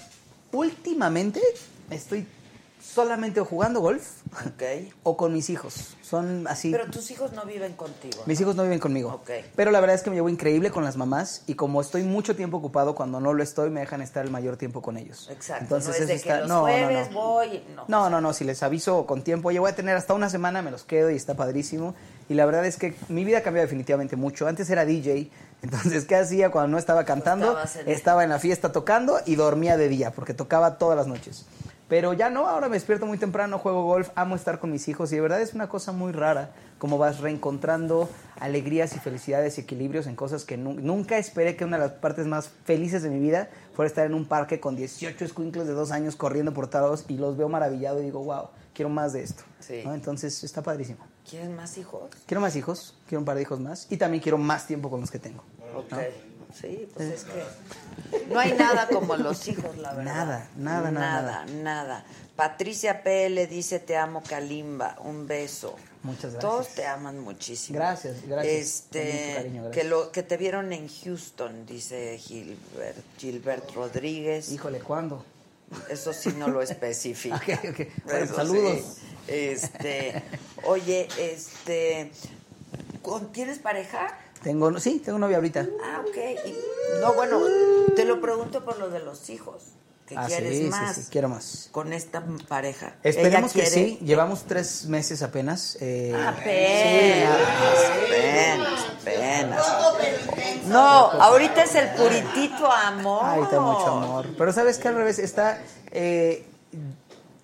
últimamente 0.52 1.40
estoy 1.90 2.28
solamente 2.80 3.40
jugando 3.40 3.80
golf 3.80 4.22
Ok. 4.46 4.62
o 5.02 5.16
con 5.16 5.32
mis 5.32 5.50
hijos. 5.50 5.96
Son 6.02 6.46
así. 6.48 6.70
Pero 6.70 6.86
tus 6.90 7.10
hijos 7.10 7.32
no 7.32 7.44
viven 7.44 7.74
contigo. 7.74 8.22
Mis 8.26 8.38
¿no? 8.40 8.44
hijos 8.44 8.56
no 8.56 8.62
viven 8.62 8.78
conmigo. 8.78 9.10
Ok. 9.12 9.30
Pero 9.54 9.70
la 9.70 9.80
verdad 9.80 9.94
es 9.96 10.02
que 10.02 10.10
me 10.10 10.16
llevo 10.16 10.28
increíble 10.28 10.70
con 10.70 10.84
las 10.84 10.96
mamás 10.96 11.42
y 11.46 11.54
como 11.54 11.80
estoy 11.80 12.02
mucho 12.02 12.34
tiempo 12.34 12.56
ocupado, 12.58 12.94
cuando 12.94 13.20
no 13.20 13.34
lo 13.34 13.42
estoy, 13.42 13.68
me 13.70 13.80
dejan 13.80 14.00
estar 14.00 14.24
el 14.24 14.30
mayor 14.30 14.56
tiempo 14.56 14.80
con 14.80 14.96
ellos. 14.96 15.28
Exacto. 15.30 15.64
Entonces 15.64 15.96
no 15.96 16.02
es 16.02 16.08
de 16.08 16.14
está... 16.14 16.34
que 16.34 16.38
los 16.40 16.48
no, 16.48 16.54
no, 16.56 16.60
jueves 16.62 17.10
no. 17.10 17.20
voy... 17.20 17.64
No. 17.74 17.84
No, 17.88 18.10
no, 18.10 18.20
no, 18.20 18.32
si 18.32 18.44
les 18.44 18.62
aviso 18.62 19.06
con 19.06 19.22
tiempo, 19.22 19.48
oye, 19.48 19.58
voy 19.58 19.70
a 19.70 19.74
tener 19.74 19.96
hasta 19.96 20.14
una 20.14 20.30
semana, 20.30 20.62
me 20.62 20.70
los 20.70 20.84
quedo 20.84 21.10
y 21.10 21.16
está 21.16 21.34
padrísimo. 21.34 21.94
Y 22.28 22.34
la 22.34 22.46
verdad 22.46 22.64
es 22.64 22.76
que 22.76 22.94
mi 23.08 23.24
vida 23.24 23.42
cambió 23.42 23.62
definitivamente 23.62 24.16
mucho. 24.16 24.46
Antes 24.46 24.68
era 24.70 24.84
DJ, 24.84 25.30
entonces, 25.62 26.04
¿qué 26.06 26.14
hacía 26.16 26.50
cuando 26.50 26.68
no 26.68 26.78
estaba 26.78 27.04
cantando? 27.04 27.56
En- 27.80 27.88
Estaba 27.88 28.22
en 28.24 28.30
la 28.30 28.38
fiesta 28.38 28.72
tocando 28.72 29.18
y 29.26 29.34
dormía 29.34 29.76
de 29.76 29.88
día, 29.88 30.12
porque 30.12 30.32
tocaba 30.34 30.78
todas 30.78 30.96
las 30.96 31.06
noches. 31.06 31.44
Pero 31.88 32.12
ya 32.12 32.28
no, 32.28 32.46
ahora 32.46 32.68
me 32.68 32.76
despierto 32.76 33.06
muy 33.06 33.16
temprano, 33.16 33.58
juego 33.58 33.84
golf, 33.84 34.10
amo 34.14 34.36
estar 34.36 34.58
con 34.58 34.70
mis 34.70 34.88
hijos 34.88 35.10
y 35.12 35.14
de 35.16 35.22
verdad 35.22 35.40
es 35.40 35.54
una 35.54 35.68
cosa 35.70 35.90
muy 35.92 36.12
rara, 36.12 36.50
como 36.78 36.98
vas 36.98 37.20
reencontrando 37.20 38.10
alegrías 38.38 38.94
y 38.94 38.98
felicidades 38.98 39.56
y 39.56 39.62
equilibrios 39.62 40.06
en 40.06 40.14
cosas 40.14 40.44
que 40.44 40.58
nu- 40.58 40.74
nunca 40.74 41.16
esperé 41.16 41.56
que 41.56 41.64
una 41.64 41.78
de 41.78 41.84
las 41.84 41.92
partes 41.92 42.26
más 42.26 42.50
felices 42.64 43.02
de 43.02 43.08
mi 43.08 43.18
vida 43.18 43.48
fuera 43.74 43.86
estar 43.88 44.04
en 44.04 44.12
un 44.12 44.26
parque 44.26 44.60
con 44.60 44.76
18 44.76 45.24
escuincles 45.24 45.66
de 45.66 45.72
dos 45.72 45.90
años 45.90 46.14
corriendo 46.14 46.52
por 46.52 46.68
todos 46.68 47.06
y 47.08 47.16
los 47.16 47.36
veo 47.38 47.48
maravillado 47.48 48.00
y 48.02 48.04
digo, 48.04 48.22
wow, 48.22 48.48
quiero 48.74 48.90
más 48.90 49.14
de 49.14 49.22
esto. 49.22 49.44
Sí. 49.60 49.80
¿no? 49.84 49.94
Entonces 49.94 50.44
está 50.44 50.60
padrísimo. 50.62 50.98
¿Quieres 51.28 51.48
más 51.48 51.78
hijos? 51.78 52.10
Quiero 52.26 52.40
más 52.42 52.54
hijos, 52.54 52.98
quiero 53.08 53.20
un 53.20 53.24
par 53.24 53.36
de 53.36 53.42
hijos 53.42 53.60
más 53.60 53.86
y 53.90 53.96
también 53.96 54.22
quiero 54.22 54.36
más 54.36 54.66
tiempo 54.66 54.90
con 54.90 55.00
los 55.00 55.10
que 55.10 55.18
tengo. 55.18 55.42
Ok. 55.74 55.92
Sí, 56.54 56.88
pues 56.94 57.08
es 57.12 57.24
que 57.24 58.24
no 58.32 58.38
hay 58.40 58.52
nada 58.54 58.88
como 58.88 59.16
los 59.16 59.46
hijos, 59.48 59.76
la 59.78 59.92
verdad. 59.94 60.14
Nada, 60.14 60.48
nada, 60.56 60.90
nada, 60.90 61.44
Nada, 61.44 61.46
nada. 61.62 62.04
Patricia 62.36 63.02
PL 63.02 63.46
dice 63.48 63.80
te 63.80 63.96
amo 63.96 64.22
Kalimba, 64.22 64.96
un 65.00 65.26
beso. 65.26 65.76
Muchas 66.04 66.32
gracias. 66.34 66.40
Todos 66.40 66.68
te 66.68 66.86
aman 66.86 67.18
muchísimo. 67.18 67.76
Gracias, 67.78 68.16
gracias. 68.26 68.54
Este, 68.54 69.32
cariño, 69.36 69.62
gracias. 69.64 69.82
que 69.82 69.88
lo 69.88 70.12
que 70.12 70.22
te 70.22 70.36
vieron 70.36 70.72
en 70.72 70.88
Houston, 70.88 71.66
dice 71.66 72.16
Gilbert, 72.18 72.96
Gilbert 73.18 73.70
Rodríguez. 73.74 74.50
Híjole, 74.52 74.78
¿cuándo? 74.78 75.24
Eso 75.90 76.12
sí 76.12 76.32
no 76.38 76.48
lo 76.48 76.62
especifica. 76.62 77.40
Bueno, 78.04 78.34
saludos. 78.34 78.80
sí. 78.96 79.02
Este, 79.26 80.22
oye, 80.64 81.08
este, 81.18 82.10
¿con- 83.02 83.30
¿tienes 83.32 83.58
pareja? 83.58 84.16
Tengo, 84.42 84.78
sí, 84.80 85.00
tengo 85.04 85.18
novia 85.18 85.36
ahorita. 85.36 85.66
Ah, 85.84 86.02
ok. 86.06 86.16
Y- 86.46 86.54
no, 87.00 87.12
bueno, 87.14 87.40
te 87.94 88.04
lo 88.04 88.20
pregunto 88.20 88.64
por 88.64 88.78
lo 88.78 88.88
de 88.90 89.00
los 89.00 89.28
hijos. 89.30 89.62
¿Qué 90.06 90.16
Ah, 90.16 90.24
quieres 90.26 90.54
sí, 90.56 90.62
sí, 90.64 90.70
más 90.70 90.96
sí, 90.96 91.02
quiero 91.10 91.28
más. 91.28 91.68
con 91.70 91.92
esta 91.92 92.22
pareja? 92.48 92.94
Esperemos 93.02 93.52
que 93.52 93.60
¿Ella 93.60 93.70
sí. 93.70 93.98
Llevamos 94.02 94.44
tres 94.44 94.86
meses 94.86 95.20
apenas. 95.22 95.76
eh, 95.82 96.14
Apenas, 96.14 97.36
apenas, 98.06 98.86
apenas. 99.02 99.66
No, 100.66 100.78
ahorita 101.10 101.62
es 101.64 101.74
el 101.74 101.90
puritito 101.90 102.72
amor. 102.72 103.20
Ay, 103.22 103.42
amo 103.52 103.72
mucho 103.72 103.86
amor. 103.86 104.26
Pero 104.38 104.52
sabes 104.54 104.78
que 104.78 104.88
al 104.88 104.94
revés 104.94 105.18
está. 105.18 105.60
eh, 105.90 106.46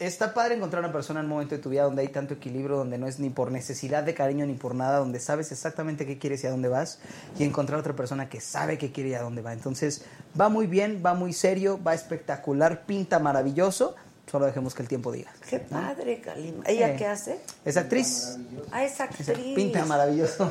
está 0.06 0.34
padre 0.34 0.54
encontrar 0.54 0.82
una 0.82 0.92
persona 0.92 1.20
en 1.20 1.26
un 1.26 1.30
momento 1.30 1.54
de 1.54 1.60
tu 1.60 1.70
vida 1.70 1.82
donde 1.82 2.02
hay 2.02 2.08
tanto 2.08 2.34
equilibrio, 2.34 2.76
donde 2.76 2.98
no 2.98 3.06
es 3.06 3.18
ni 3.18 3.30
por 3.30 3.50
necesidad 3.50 4.02
de 4.02 4.14
cariño 4.14 4.46
ni 4.46 4.54
por 4.54 4.74
nada, 4.74 4.98
donde 4.98 5.20
sabes 5.20 5.52
exactamente 5.52 6.06
qué 6.06 6.18
quieres 6.18 6.42
y 6.44 6.46
a 6.46 6.50
dónde 6.50 6.68
vas, 6.68 6.98
y 7.38 7.44
encontrar 7.44 7.78
otra 7.80 7.94
persona 7.94 8.28
que 8.28 8.40
sabe 8.40 8.78
qué 8.78 8.92
quiere 8.92 9.10
y 9.10 9.14
a 9.14 9.22
dónde 9.22 9.42
va. 9.42 9.52
Entonces, 9.52 10.04
va 10.38 10.48
muy 10.48 10.66
bien, 10.66 11.02
va 11.04 11.14
muy 11.14 11.32
serio, 11.32 11.80
va 11.82 11.94
espectacular, 11.94 12.84
pinta 12.86 13.18
maravilloso. 13.18 13.94
Solo 14.30 14.46
dejemos 14.46 14.74
que 14.74 14.82
el 14.82 14.88
tiempo 14.88 15.12
diga. 15.12 15.30
Qué 15.48 15.58
padre, 15.60 16.20
Kalimba. 16.20 16.64
¿Ella 16.66 16.92
Sí. 16.92 16.96
qué 16.96 17.06
hace? 17.06 17.40
Es 17.64 17.76
actriz. 17.76 18.38
Ah, 18.72 18.82
es 18.82 18.98
actriz. 19.00 19.30
Pinta 19.54 19.84
maravilloso. 19.84 20.50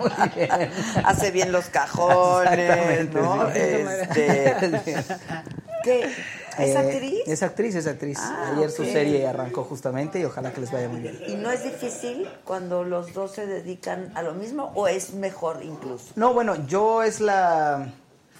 Muy 0.00 0.10
bien. 0.34 0.70
Hace 1.04 1.30
bien 1.30 1.52
los 1.52 1.66
cajones, 1.66 3.12
¿no? 3.12 3.52
sí. 3.52 3.58
Este, 3.58 4.54
¿Qué? 5.84 6.10
¿Es 6.58 6.74
Eh, 6.74 6.78
actriz? 6.78 7.20
Es 7.26 7.42
actriz, 7.42 7.74
es 7.74 7.86
actriz. 7.86 8.18
Ah, 8.20 8.52
Ayer 8.56 8.70
su 8.70 8.84
serie 8.84 9.26
arrancó 9.26 9.64
justamente 9.64 10.20
y 10.20 10.24
ojalá 10.24 10.52
que 10.52 10.60
les 10.60 10.70
vaya 10.72 10.88
muy 10.88 11.00
bien. 11.00 11.18
¿Y 11.26 11.34
no 11.34 11.50
es 11.50 11.64
difícil 11.64 12.28
cuando 12.44 12.84
los 12.84 13.12
dos 13.14 13.32
se 13.32 13.46
dedican 13.46 14.12
a 14.14 14.22
lo 14.22 14.34
mismo 14.34 14.72
o 14.74 14.88
es 14.88 15.14
mejor 15.14 15.60
incluso? 15.62 16.06
No, 16.16 16.34
bueno, 16.34 16.66
yo 16.66 17.02
es 17.02 17.20
la... 17.20 17.92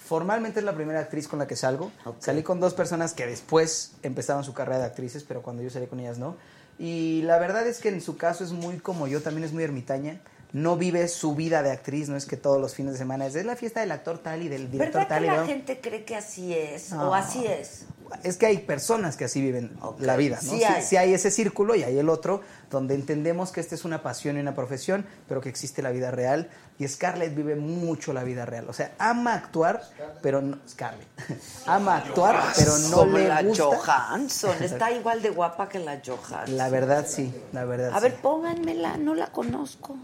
Formalmente 0.05 0.59
es 0.59 0.65
la 0.65 0.73
primera 0.73 1.01
actriz 1.01 1.27
con 1.27 1.37
la 1.37 1.45
que 1.45 1.55
salgo. 1.55 1.91
Salí 2.17 2.41
con 2.41 2.59
dos 2.59 2.73
personas 2.73 3.13
que 3.13 3.27
después 3.27 3.91
empezaron 4.01 4.43
su 4.43 4.53
carrera 4.55 4.79
de 4.79 4.85
actrices, 4.85 5.23
pero 5.23 5.43
cuando 5.43 5.61
yo 5.61 5.69
salí 5.69 5.85
con 5.85 5.99
ellas 5.99 6.17
no. 6.17 6.35
Y 6.79 7.21
la 7.23 7.37
verdad 7.37 7.67
es 7.67 7.79
que 7.79 7.89
en 7.89 8.01
su 8.01 8.17
caso 8.17 8.43
es 8.43 8.51
muy 8.51 8.77
como 8.79 9.05
yo, 9.07 9.21
también 9.21 9.43
es 9.45 9.53
muy 9.53 9.63
ermitaña. 9.63 10.19
No 10.51 10.77
vive 10.77 11.07
su 11.09 11.35
vida 11.35 11.61
de 11.61 11.69
actriz, 11.69 12.09
no 12.09 12.15
es 12.17 12.25
que 12.25 12.37
todos 12.37 12.59
los 12.59 12.73
fines 12.73 12.93
de 12.93 12.97
semana 12.97 13.27
es, 13.27 13.35
es 13.35 13.45
la 13.45 13.55
fiesta 13.55 13.81
del 13.81 13.91
actor 13.91 14.17
tal 14.17 14.41
y 14.41 14.47
del 14.47 14.71
director 14.71 15.01
¿Verdad 15.03 15.07
tal 15.09 15.19
que 15.19 15.25
y 15.27 15.29
la 15.29 15.37
¿no? 15.41 15.45
gente 15.45 15.79
cree 15.79 16.03
que 16.05 16.15
así 16.15 16.55
es? 16.55 16.91
No. 16.91 17.11
¿O 17.11 17.13
así 17.13 17.45
es? 17.45 17.83
Es 18.23 18.37
que 18.37 18.45
hay 18.45 18.57
personas 18.59 19.15
que 19.17 19.25
así 19.25 19.41
viven 19.41 19.71
la 19.99 20.15
vida, 20.17 20.39
¿no? 20.43 20.51
sí 20.51 20.57
Sí, 20.59 20.63
hay. 20.63 20.83
sí 20.83 20.97
hay 20.97 21.13
ese 21.13 21.31
círculo 21.31 21.75
y 21.75 21.83
hay 21.83 21.97
el 21.97 22.09
otro, 22.09 22.41
donde 22.69 22.95
entendemos 22.95 23.51
que 23.51 23.61
esta 23.61 23.75
es 23.75 23.85
una 23.85 24.01
pasión 24.03 24.37
y 24.37 24.39
una 24.39 24.53
profesión, 24.55 25.05
pero 25.27 25.41
que 25.41 25.49
existe 25.49 25.81
la 25.81 25.91
vida 25.91 26.11
real. 26.11 26.49
Y 26.77 26.87
Scarlett 26.87 27.35
vive 27.35 27.55
mucho 27.55 28.13
la 28.13 28.23
vida 28.23 28.45
real. 28.45 28.69
O 28.69 28.73
sea, 28.73 28.93
ama 28.99 29.33
actuar, 29.33 29.81
pero 30.21 30.41
no. 30.41 30.57
Scarlett. 30.67 31.07
ama 31.65 31.97
actuar, 31.97 32.41
pero 32.55 32.77
no 32.89 32.97
Como 32.97 33.17
le 33.17 33.27
la 33.27 33.43
gusta. 33.43 33.63
Johansson. 33.65 34.55
Está 34.63 34.91
igual 34.91 35.21
de 35.21 35.29
guapa 35.29 35.67
que 35.67 35.79
la 35.79 35.99
Johansson. 36.05 36.55
La 36.57 36.69
verdad, 36.69 37.05
sí. 37.07 37.33
La 37.51 37.65
verdad. 37.65 37.91
A 37.93 37.97
sí. 37.97 38.03
ver, 38.03 38.15
pónganmela, 38.15 38.97
no 38.97 39.13
la 39.13 39.27
conozco. 39.27 39.97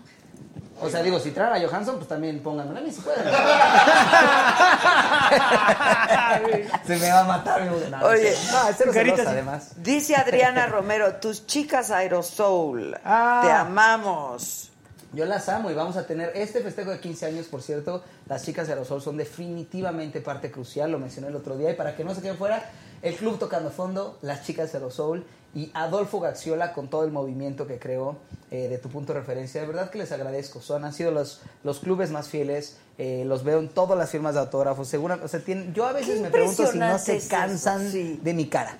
O 0.86 0.90
sea, 0.90 1.02
digo, 1.04 1.20
si 1.20 1.32
traen 1.32 1.64
a 1.64 1.68
Johansson, 1.68 1.96
pues 1.96 2.08
también 2.08 2.42
pónganmela 2.44 2.80
a 2.80 2.84
mí 2.84 2.92
si 2.92 3.02
pueden. 3.02 3.24
Se 6.86 6.98
me 6.98 7.10
va 7.12 7.22
a 7.22 7.24
matar 7.24 7.62
mi. 7.64 7.70
No, 7.90 8.06
Oye, 8.06 8.34
no, 8.52 8.70
es 8.70 8.76
cero 8.78 8.92
carita 8.94 9.16
celosa, 9.18 9.22
así. 9.22 9.30
además. 9.40 9.72
Dice 9.78 10.16
Adriana 10.16 10.68
Romero, 10.68 11.16
tus 11.16 11.48
chicas 11.48 11.92
Aerosoul, 11.92 12.96
Ah. 13.04 13.42
te 13.44 13.52
amamos. 13.52 14.70
Yo 15.14 15.26
las 15.26 15.48
amo 15.48 15.72
y 15.72 15.74
vamos 15.74 15.96
a 15.96 16.06
tener 16.06 16.32
este 16.36 16.62
festejo 16.62 16.92
de 16.92 17.00
15 17.00 17.26
años, 17.28 17.46
por 17.48 17.62
cierto. 17.62 18.04
Las 18.28 18.44
chicas 18.44 18.68
de 18.68 18.74
Aerosol 18.74 19.02
son 19.02 19.16
definitivamente 19.16 20.20
parte 20.20 20.52
crucial, 20.52 20.92
lo 20.92 21.00
mencioné 21.00 21.30
el 21.30 21.36
otro 21.38 21.56
día. 21.58 21.72
Y 21.72 21.76
para 21.76 21.96
que 21.96 22.04
no 22.04 22.14
se 22.14 22.22
queden 22.22 22.38
fuera, 22.38 22.62
el 23.06 23.16
club 23.16 23.40
tocando 23.40 23.70
fondo, 23.72 24.18
las 24.22 24.44
chicas 24.46 24.72
de 24.72 24.80
Aerosol 24.80 25.26
y 25.54 25.72
Adolfo 25.74 26.20
Gaxiola 26.20 26.74
con 26.74 26.90
todo 26.90 27.06
el 27.06 27.12
movimiento 27.12 27.66
que 27.66 27.80
creó 27.80 28.18
eh, 28.52 28.68
de 28.68 28.78
tu 28.78 28.90
punto 28.90 29.14
de 29.14 29.20
referencia. 29.20 29.62
De 29.62 29.68
verdad 29.68 29.90
que 29.90 29.98
les 29.98 30.12
agradezco. 30.12 30.60
Son, 30.62 30.84
han 30.84 30.92
sido 30.94 31.12
los, 31.12 31.42
los 31.64 31.80
clubes 31.80 32.12
más 32.12 32.28
fieles. 32.28 32.78
eh, 32.98 33.24
los 33.26 33.44
veo 33.44 33.60
en 33.60 33.70
todas 33.70 33.98
las 33.98 34.10
firmas 34.10 34.34
de 34.34 34.42
autógrafos. 34.42 34.88
Segura, 34.90 35.20
o 35.24 35.28
sea, 35.28 35.40
tienen, 35.40 35.74
yo 35.74 35.86
a 35.86 35.94
veces 35.94 36.20
me 36.20 36.30
pregunto 36.30 36.66
si 36.68 36.78
no 36.78 36.98
se 37.00 37.20
cansan 37.28 37.90
sí. 37.92 38.20
de 38.22 38.34
mi 38.34 38.48
cara. 38.50 38.78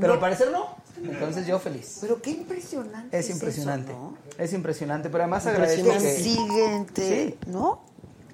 Pero 0.00 0.14
al 0.14 0.20
parecer 0.20 0.50
no. 0.50 0.76
Entonces 1.02 1.46
yo 1.46 1.58
feliz. 1.58 1.98
Pero 2.00 2.22
qué 2.22 2.30
impresionante. 2.30 3.18
Es 3.18 3.28
impresionante. 3.28 3.90
eso, 3.92 4.00
¿no? 4.00 4.16
Es 4.42 4.52
impresionante, 4.54 5.10
pero 5.10 5.24
además 5.24 5.46
agradezco 5.46 5.84
Que 5.90 5.94
Impresionante. 5.94 6.16
que... 6.16 6.22
siguen, 6.22 7.36
te- 7.44 7.50
¿no? 7.50 7.82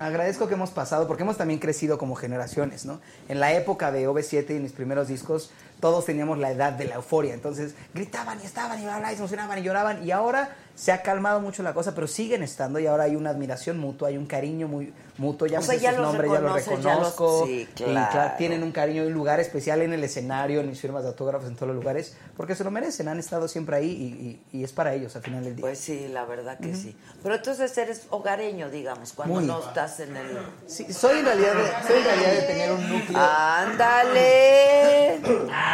Agradezco 0.03 0.49
que 0.49 0.55
hemos 0.55 0.71
pasado, 0.71 1.07
porque 1.07 1.23
hemos 1.23 1.37
también 1.37 1.61
crecido 1.61 1.97
como 1.97 2.17
generaciones, 2.17 2.85
¿no? 2.85 3.01
En 3.29 3.39
la 3.39 3.53
época 3.53 3.93
de 3.93 4.09
OV7 4.09 4.57
y 4.57 4.59
mis 4.59 4.73
primeros 4.73 5.07
discos, 5.07 5.51
todos 5.83 6.05
teníamos 6.07 6.39
la 6.39 6.53
edad 6.53 6.73
de 6.73 6.85
la 6.87 6.95
euforia. 6.95 7.35
Entonces, 7.35 7.75
gritaban 7.93 8.39
y 8.41 8.47
estaban 8.47 8.79
y 8.81 8.85
bla, 8.85 8.99
bla, 9.01 9.11
y 9.13 9.17
se 9.17 9.21
emocionaban 9.21 9.59
y 9.59 9.63
lloraban. 9.63 10.07
Y 10.07 10.13
ahora 10.13 10.55
se 10.77 10.91
ha 10.93 11.03
calmado 11.03 11.41
mucho 11.41 11.63
la 11.63 11.75
cosa, 11.75 11.95
pero 11.95 12.07
siguen 12.07 12.43
estando 12.43 12.79
y 12.79 12.87
ahora 12.87 13.05
hay 13.05 13.17
una 13.17 13.29
admiración 13.31 13.79
mutua, 13.79 14.09
hay 14.09 14.17
un 14.17 14.25
cariño 14.27 14.69
muy 14.69 14.93
mutuo. 15.19 15.47
Ya 15.49 15.59
O 15.59 15.63
sea, 15.63 15.75
sé 15.75 15.81
ya 15.81 15.91
sus 15.91 16.01
nombres, 16.01 16.31
ya 16.33 16.41
los 16.41 16.53
reconoces, 16.55 16.85
ya 16.85 16.95
los- 16.95 17.11
reconozco. 17.11 17.47
sí, 17.47 17.63
Y, 17.63 17.67
claro. 17.75 18.33
tienen 18.39 18.63
un 18.63 18.71
cariño, 18.73 19.03
un 19.03 19.13
lugar 19.13 19.41
especial 19.41 19.83
en 19.83 19.93
el 19.93 20.03
escenario, 20.05 20.61
en 20.61 20.69
mis 20.71 20.81
firmas 20.81 21.03
de 21.03 21.09
autógrafos, 21.11 21.47
en 21.49 21.57
todos 21.57 21.69
los 21.69 21.77
lugares, 21.77 22.17
porque 22.37 22.55
se 22.55 22.63
lo 22.65 22.71
merecen. 22.71 23.09
Han 23.09 23.19
estado 23.19 23.49
siempre 23.49 23.77
ahí 23.77 23.91
y, 23.91 24.57
y- 24.57 24.61
y 24.61 24.65
es 24.65 24.73
para 24.73 24.95
ellos 24.95 25.15
al 25.17 25.23
final 25.23 25.43
del 25.45 25.57
día. 25.57 25.63
Pues 25.63 25.79
sí, 25.81 26.07
la 26.09 26.25
verdad 26.25 26.59
que 26.59 26.75
sí. 26.75 26.97
Pero 27.25 27.35
entonces 27.35 27.77
eres 27.77 28.07
hogareño, 28.11 28.71
digamos, 28.71 29.13
cuando 29.13 29.35
Muy. 29.35 29.45
no 29.45 29.59
estás 29.67 29.99
en 30.01 30.17
el... 30.17 30.39
Sí, 30.69 30.91
soy 30.93 31.19
en 31.19 31.25
realidad 31.27 31.55
de, 31.55 31.87
soy 31.89 31.99
en 31.99 32.05
realidad 32.05 32.33
de 32.33 32.43
tener 32.43 32.73
un 32.73 32.89
núcleo. 32.89 33.19
¡Ándale! 33.21 35.21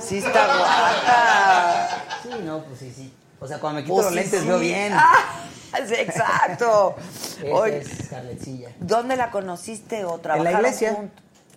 Sí 0.00 0.18
está 0.18 0.46
guapa. 0.46 1.88
Sí, 2.22 2.30
no, 2.44 2.62
pues 2.64 2.78
sí, 2.80 2.92
sí. 2.94 3.12
O 3.40 3.46
sea, 3.46 3.58
cuando 3.58 3.80
me 3.80 3.84
quito 3.84 3.94
Pues 3.94 4.06
los 4.06 4.14
sí, 4.14 4.20
lentes 4.20 4.40
sí. 4.40 4.46
veo 4.48 4.58
bien. 4.58 4.92
Ah, 4.94 5.78
sí, 5.86 5.94
exacto. 5.94 6.96
Es 7.66 8.06
Scarlettcilla. 8.06 8.70
¿dónde 8.80 9.16
la 9.16 9.30
conociste 9.30 10.04
o 10.04 10.10
En 10.10 10.16
la 10.16 10.22
trabajaron 10.22 10.60
iglesia. 10.60 10.96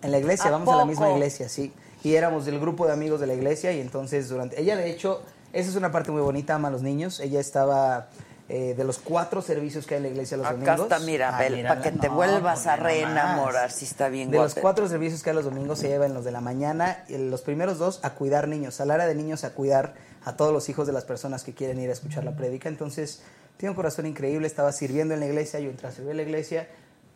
En 0.01 0.11
la 0.11 0.17
iglesia, 0.17 0.47
¿A 0.47 0.51
vamos 0.51 0.73
a 0.73 0.77
la 0.77 0.85
misma 0.85 1.09
iglesia, 1.11 1.49
sí. 1.49 1.73
Y 2.03 2.15
éramos 2.15 2.45
del 2.45 2.59
grupo 2.59 2.85
de 2.87 2.93
amigos 2.93 3.19
de 3.19 3.27
la 3.27 3.33
iglesia 3.33 3.71
y 3.73 3.81
entonces 3.81 4.29
durante... 4.29 4.59
Ella, 4.61 4.75
de 4.77 4.89
hecho, 4.89 5.21
esa 5.51 5.69
es 5.69 5.75
una 5.75 5.91
parte 5.91 6.11
muy 6.11 6.21
bonita, 6.21 6.55
ama 6.55 6.69
a 6.69 6.71
los 6.71 6.81
niños. 6.81 7.19
Ella 7.19 7.39
estaba 7.39 8.07
eh, 8.49 8.73
de 8.75 8.83
los 8.83 8.99
cuatro 8.99 9.41
servicios 9.41 9.85
que 9.87 9.95
hay 9.95 9.97
en 9.99 10.03
la 10.03 10.09
iglesia 10.09 10.35
los 10.37 10.45
Acá 10.45 10.55
domingos. 10.55 10.81
está, 10.81 10.99
mira, 10.99 11.29
Ah, 11.29 11.37
para 11.67 11.81
que 11.81 11.91
te 11.91 12.09
No, 12.09 12.15
vuelvas 12.15 12.67
a 12.67 12.75
reenamorar, 12.75 13.71
si 13.71 13.85
está 13.85 14.09
bien 14.09 14.31
De 14.31 14.37
los 14.37 14.53
cuatro 14.55 14.87
servicios 14.89 15.23
que 15.23 15.29
hay 15.29 15.35
los 15.35 15.45
domingos 15.45 15.79
se 15.79 15.87
llevan 15.87 16.13
los 16.13 16.25
de 16.25 16.31
la 16.31 16.41
mañana, 16.41 17.03
y 17.07 17.17
los 17.17 17.41
primeros 17.41 17.77
dos 17.77 17.99
a 18.03 18.11
cuidar 18.15 18.47
niños, 18.47 18.79
al 18.81 18.91
área 18.91 19.05
de 19.07 19.15
niños 19.15 19.43
a 19.43 19.51
cuidar 19.53 19.93
a 20.25 20.35
todos 20.35 20.51
los 20.53 20.67
hijos 20.69 20.87
de 20.87 20.93
las 20.93 21.05
personas 21.05 21.43
que 21.43 21.53
quieren 21.53 21.79
ir 21.79 21.89
a 21.89 21.93
escuchar 21.93 22.23
la 22.23 22.35
prédica. 22.35 22.69
Entonces, 22.69 23.23
tiene 23.57 23.71
un 23.71 23.75
corazón 23.75 24.05
increíble, 24.05 24.47
estaba 24.47 24.71
sirviendo 24.71 25.13
en 25.13 25.19
la 25.21 25.25
iglesia, 25.27 25.59
yo 25.59 25.69
entré 25.69 25.87
a 25.87 25.91
servir 25.91 26.11
en 26.11 26.17
la 26.17 26.23
iglesia, 26.23 26.67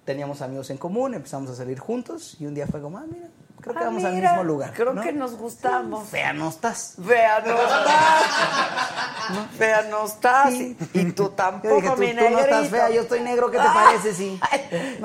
teníamos 0.05 0.41
amigos 0.41 0.69
en 0.69 0.77
común, 0.77 1.13
empezamos 1.13 1.49
a 1.51 1.55
salir 1.55 1.79
juntos 1.79 2.37
y 2.39 2.45
un 2.45 2.53
día 2.53 2.67
fue 2.67 2.81
como, 2.81 2.97
ah, 2.97 3.05
mira, 3.11 3.27
creo 3.67 3.77
que 3.79 3.83
Ah, 3.83 3.87
vamos 3.87 4.03
al 4.03 4.13
mismo 4.15 4.43
lugar. 4.43 4.73
Creo 4.73 4.93
¿no? 4.93 5.01
que 5.01 5.13
nos 5.13 5.35
gustamos. 5.37 6.07
Fea 6.09 6.33
no 6.33 6.49
estás. 6.49 6.95
Fea 7.05 7.39
no 7.41 7.53
estás. 7.61 9.49
Fea 9.57 9.81
no 9.89 10.05
estás. 10.05 10.53
Sí. 10.53 10.77
Y 10.93 11.11
tú 11.11 11.29
tampoco, 11.29 11.75
dije, 11.75 11.89
tú, 11.89 11.97
mi 11.97 12.09
tú 12.15 12.29
no 12.31 12.39
estás 12.39 12.69
fea, 12.69 12.89
yo 12.89 13.01
estoy 13.01 13.19
negro, 13.21 13.51
¿qué 13.51 13.57
te 13.57 13.63
Ah, 13.67 13.73
parece? 13.73 14.13
Sí. 14.13 14.39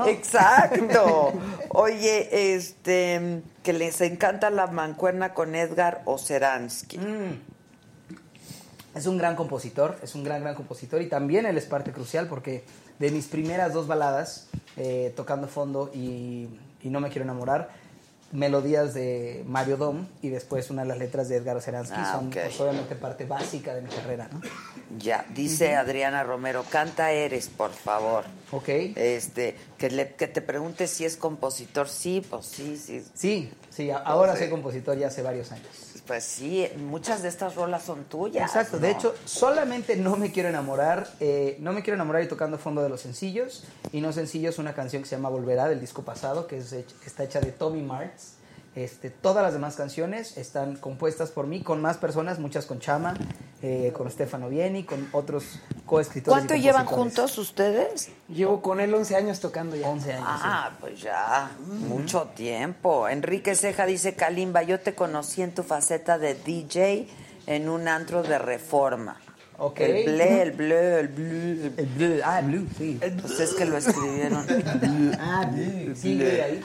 Exacto. 0.07 1.33
Oye, 1.71 2.55
este, 2.55 3.43
que 3.63 3.73
les 3.73 4.01
encanta 4.01 4.51
la 4.51 4.67
mancuerna 4.69 5.35
con 5.35 5.55
Edgar 5.55 6.03
Oceransky. 6.05 6.99
Mm. 6.99 7.41
Es 8.95 9.07
un 9.07 9.17
gran 9.17 9.37
compositor, 9.37 9.97
es 10.03 10.15
un 10.15 10.23
gran, 10.23 10.43
gran 10.43 10.55
compositor 10.55 11.01
y 11.01 11.09
también 11.09 11.47
él 11.47 11.57
es 11.57 11.65
parte 11.65 11.93
crucial 11.93 12.27
porque 12.29 12.63
de 12.99 13.11
mis 13.11 13.27
primeras 13.27 13.73
dos 13.73 13.87
baladas, 13.87 14.49
eh, 14.77 15.13
Tocando 15.17 15.49
Fondo 15.49 15.91
y, 15.95 16.49
y 16.83 16.91
No 16.91 17.01
Me 17.01 17.09
Quiero 17.09 17.25
Enamorar, 17.25 17.71
melodías 18.33 18.95
de 18.95 19.45
Mario 19.47 19.77
Dom 19.77 20.07
y 20.23 20.31
después 20.31 20.71
una 20.71 20.83
de 20.83 20.89
las 20.89 20.99
letras 20.99 21.29
de 21.29 21.37
Edgar 21.37 21.57
Oceransky 21.57 21.95
Ah, 21.99 22.13
son 22.15 22.29
ok. 22.29 22.33
pues, 22.33 22.61
obviamente 22.61 22.95
parte 22.97 23.25
básica 23.27 23.75
de 23.75 23.83
mi 23.83 23.89
carrera, 23.91 24.29
¿no? 24.33 24.41
Ya, 24.99 25.25
dice 25.35 25.75
Adriana 25.77 26.23
Romero, 26.25 26.65
canta 26.69 27.13
Eres, 27.13 27.49
por 27.49 27.71
favor. 27.73 28.25
Ok. 28.51 28.69
Este, 28.97 29.57
que, 29.79 29.91
le, 29.91 30.15
que 30.15 30.27
te 30.29 30.41
pregunte 30.43 30.87
si 30.87 31.05
es 31.05 31.17
compositor. 31.17 31.89
Sí, 31.89 32.23
pues 32.29 32.47
sí, 32.47 32.77
sí. 32.77 33.05
Sí, 33.15 33.53
sí, 33.71 33.91
ahora 33.91 34.37
soy 34.37 34.49
compositor 34.51 34.99
ya 34.99 35.09
hace 35.09 35.23
varios 35.23 35.53
años. 35.53 35.67
Pues 36.07 36.25
sí, 36.25 36.67
muchas 36.77 37.23
de 37.23 37.29
estas 37.29 37.55
rolas 37.55 37.85
son 37.85 38.05
tuyas. 38.05 38.51
Exacto, 38.51 38.77
¿no? 38.77 38.83
de 38.83 38.91
hecho, 38.91 39.15
solamente 39.25 39.97
No 39.97 40.17
Me 40.17 40.33
Quiero 40.33 40.49
Enamorar, 40.49 41.09
eh, 41.21 41.57
No 41.61 41.73
Me 41.73 41.83
Quiero 41.83 41.95
Enamorar 41.95 42.23
y 42.23 42.29
tocando 42.29 42.59
fondo 42.59 42.83
de 42.83 42.89
los 42.89 43.01
sencillos, 43.01 43.65
y 43.93 44.01
no 44.01 44.13
sencillos, 44.13 44.59
una 44.59 44.75
canción 44.75 45.03
que 45.03 45.09
se 45.09 45.17
llama 45.17 45.29
Volverá 45.29 45.69
del 45.69 45.81
disco 45.81 46.03
pasado, 46.03 46.47
que 46.47 46.59
es 46.59 46.73
está 46.73 47.25
hecha 47.25 47.41
de 47.41 47.53
Tommy 47.53 47.83
Martz. 47.83 48.32
Este, 48.75 49.11
todas 49.11 49.43
las 49.43 49.53
demás 49.53 49.77
canciones 49.77 50.39
están 50.39 50.77
compuestas 50.77 51.31
por 51.31 51.47
mí, 51.47 51.63
con 51.63 51.83
más 51.83 51.99
personas, 51.99 52.39
muchas 52.39 52.65
con 52.65 52.81
Chama, 52.81 53.15
eh, 53.61 53.93
con 53.95 54.11
Stefano 54.11 54.49
Vieni, 54.49 54.85
con 54.85 55.09
otros 55.13 55.61
coescritores. 55.85 56.43
y 56.43 56.47
¿Cuánto 56.47 56.55
llevan 56.55 56.87
juntos 56.87 57.37
ustedes? 57.37 58.09
Llevo 58.29 58.63
con 58.63 58.81
él 58.81 58.95
11 58.95 59.15
años 59.15 59.41
tocando 59.41 59.77
ya. 59.77 59.89
11 59.91 60.13
años. 60.15 60.27
sí. 60.27 60.43
Ah, 60.43 60.71
pues 60.81 61.03
ya, 61.03 61.51
mucho 61.87 62.29
tiempo. 62.35 63.09
Enrique 63.09 63.55
Ceja 63.55 63.85
dice, 63.85 64.15
Kalimba, 64.15 64.63
yo 64.63 64.81
te 64.81 64.95
conocí 64.95 65.43
en 65.43 65.55
tu 65.55 65.63
faceta 65.63 66.17
de 66.17 66.35
DJ 66.35 67.09
en 67.47 67.69
un 67.69 67.89
antro 67.89 68.23
de 68.23 68.39
reforma. 68.39 69.21
El 69.77 70.05
ble, 70.05 70.43
el 70.43 70.53
ble, 70.53 71.01
el 71.01 71.09
ble. 71.09 71.73
El 71.77 71.87
blue, 71.87 72.21
ah, 72.25 72.41
el 72.41 72.47
blue, 72.47 72.67
sí. 72.77 72.99
Pues 73.21 73.39
es 73.39 73.55
que 73.55 73.65
lo 73.65 73.77
escribieron. 73.77 74.47
Ah, 75.21 75.47
blue. 75.53 75.95
Sigue 75.95 76.43
ahí. 76.43 76.63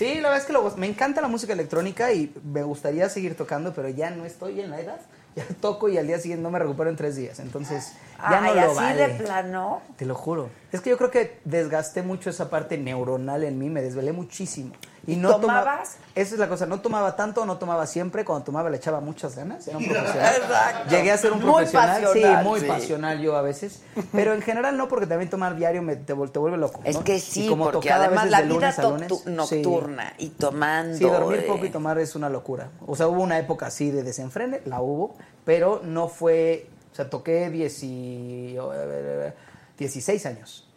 Sí, 0.00 0.14
la 0.14 0.30
verdad 0.30 0.38
es 0.38 0.44
que 0.46 0.54
lo- 0.54 0.74
me 0.78 0.86
encanta 0.86 1.20
la 1.20 1.28
música 1.28 1.52
electrónica 1.52 2.10
y 2.10 2.32
me 2.42 2.62
gustaría 2.62 3.06
seguir 3.10 3.36
tocando, 3.36 3.74
pero 3.74 3.90
ya 3.90 4.08
no 4.08 4.24
estoy 4.24 4.58
en 4.62 4.70
la 4.70 4.80
edad. 4.80 4.98
Ya 5.36 5.44
toco 5.60 5.88
y 5.90 5.96
al 5.98 6.06
día 6.08 6.18
siguiente 6.18 6.42
no 6.42 6.50
me 6.50 6.58
recupero 6.58 6.88
en 6.90 6.96
tres 6.96 7.14
días. 7.14 7.38
Entonces, 7.38 7.92
ya 8.18 8.42
Ay, 8.42 8.48
no 8.48 8.54
lo 8.62 8.70
así 8.72 8.74
vale. 8.80 9.06
de 9.08 9.14
plano. 9.22 9.80
Te 9.96 10.04
lo 10.06 10.14
juro. 10.16 10.48
Es 10.72 10.80
que 10.80 10.90
yo 10.90 10.96
creo 10.98 11.10
que 11.12 11.38
desgasté 11.44 12.02
mucho 12.02 12.30
esa 12.30 12.48
parte 12.50 12.78
neuronal 12.78 13.44
en 13.44 13.56
mí, 13.58 13.68
me 13.68 13.80
desvelé 13.82 14.10
muchísimo. 14.12 14.72
¿Y 15.12 15.16
no 15.16 15.30
toma- 15.30 15.40
tomabas? 15.60 15.96
Esa 16.14 16.34
es 16.34 16.38
la 16.40 16.48
cosa, 16.48 16.66
no 16.66 16.80
tomaba 16.80 17.16
tanto, 17.16 17.46
no 17.46 17.56
tomaba 17.58 17.86
siempre. 17.86 18.24
Cuando 18.24 18.44
tomaba 18.44 18.68
le 18.70 18.76
echaba 18.76 19.00
muchas 19.00 19.36
ganas, 19.36 19.66
era 19.68 19.78
un 19.78 19.84
profesional. 19.88 20.34
Exacto. 20.36 20.90
Llegué 20.90 21.10
a 21.12 21.18
ser 21.18 21.32
un 21.32 21.38
Muy 21.40 21.52
profesional, 21.64 22.02
pasional, 22.02 22.42
sí, 22.44 22.48
muy 22.48 22.60
sí. 22.60 22.66
pasional 22.66 23.20
yo 23.20 23.36
a 23.36 23.42
veces. 23.42 23.82
Pero 24.12 24.34
en 24.34 24.42
general 24.42 24.76
no, 24.76 24.88
porque 24.88 25.06
también 25.06 25.30
tomar 25.30 25.56
diario 25.56 25.82
me, 25.82 25.96
te, 25.96 26.14
te 26.14 26.38
vuelve 26.38 26.56
loco. 26.58 26.80
Es 26.84 26.96
¿no? 26.96 27.04
que 27.04 27.18
sí, 27.20 27.48
como 27.48 27.70
porque 27.70 27.90
además 27.90 28.28
la 28.30 28.42
vida 28.42 28.54
lunes 28.54 28.76
sí. 29.18 29.30
nocturna 29.30 30.12
y 30.18 30.28
tomando. 30.30 30.96
Sí, 30.98 31.04
dormir 31.04 31.40
eh, 31.40 31.46
poco 31.46 31.64
y 31.64 31.70
tomar 31.70 31.98
es 31.98 32.14
una 32.14 32.28
locura. 32.28 32.68
O 32.86 32.96
sea, 32.96 33.08
hubo 33.08 33.22
una 33.22 33.38
época 33.38 33.66
así 33.66 33.90
de 33.90 34.02
desenfrene, 34.02 34.60
la 34.66 34.80
hubo, 34.80 35.14
pero 35.44 35.80
no 35.84 36.08
fue, 36.08 36.66
o 36.92 36.94
sea, 36.94 37.08
toqué 37.08 37.50
10 37.50 37.82
y- 37.84 38.56
eh, 38.58 39.32
16 39.78 40.26
años, 40.26 40.68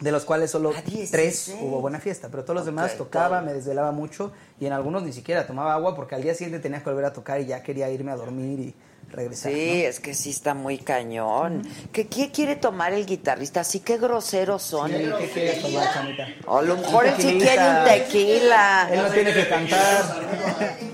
de 0.00 0.12
los 0.12 0.24
cuales 0.24 0.50
solo 0.50 0.72
Ah, 0.76 0.80
16. 0.82 1.10
tres 1.10 1.54
hubo 1.60 1.80
buena 1.80 2.00
fiesta, 2.00 2.28
pero 2.30 2.42
todos 2.42 2.56
los 2.56 2.66
demás 2.66 2.96
tocaba, 2.96 3.42
me 3.42 3.52
desvelaba 3.52 3.92
mucho 3.92 4.32
y 4.58 4.66
en 4.66 4.72
algunos 4.72 5.02
ni 5.02 5.12
siquiera 5.12 5.46
tomaba 5.46 5.74
agua 5.74 5.94
porque 5.94 6.14
al 6.14 6.22
día 6.22 6.34
siguiente 6.34 6.58
tenía 6.60 6.82
que 6.82 6.88
volver 6.90 7.04
a 7.04 7.12
tocar 7.12 7.40
y 7.40 7.46
ya 7.46 7.62
quería 7.62 7.90
irme 7.90 8.10
a 8.10 8.16
dormir 8.16 8.58
y 8.60 8.74
regresar. 9.12 9.52
Sí, 9.52 9.82
¿no? 9.82 9.88
es 9.88 10.00
que 10.00 10.14
sí 10.14 10.30
está 10.30 10.54
muy 10.54 10.78
cañón. 10.78 11.62
¿Qué, 11.92 12.06
qué 12.06 12.30
quiere 12.30 12.56
tomar 12.56 12.92
el 12.92 13.06
guitarrista? 13.06 13.60
Así 13.60 13.80
que 13.80 13.98
groseros 13.98 14.62
son. 14.62 14.90
Sí, 14.90 14.96
¿Qué 15.18 15.28
quieres 15.32 15.62
tomar, 15.62 15.92
chamita? 15.92 16.28
O 16.46 16.58
a 16.58 16.62
lo 16.62 16.76
mejor 16.76 17.06
él 17.06 17.14
sí 17.18 17.38
quiere 17.38 17.68
un 17.68 17.84
tequila. 17.84 18.88
Él 18.92 19.02
no 19.02 19.08
tiene 19.10 19.32
que 19.34 19.48
cantar. 19.48 20.20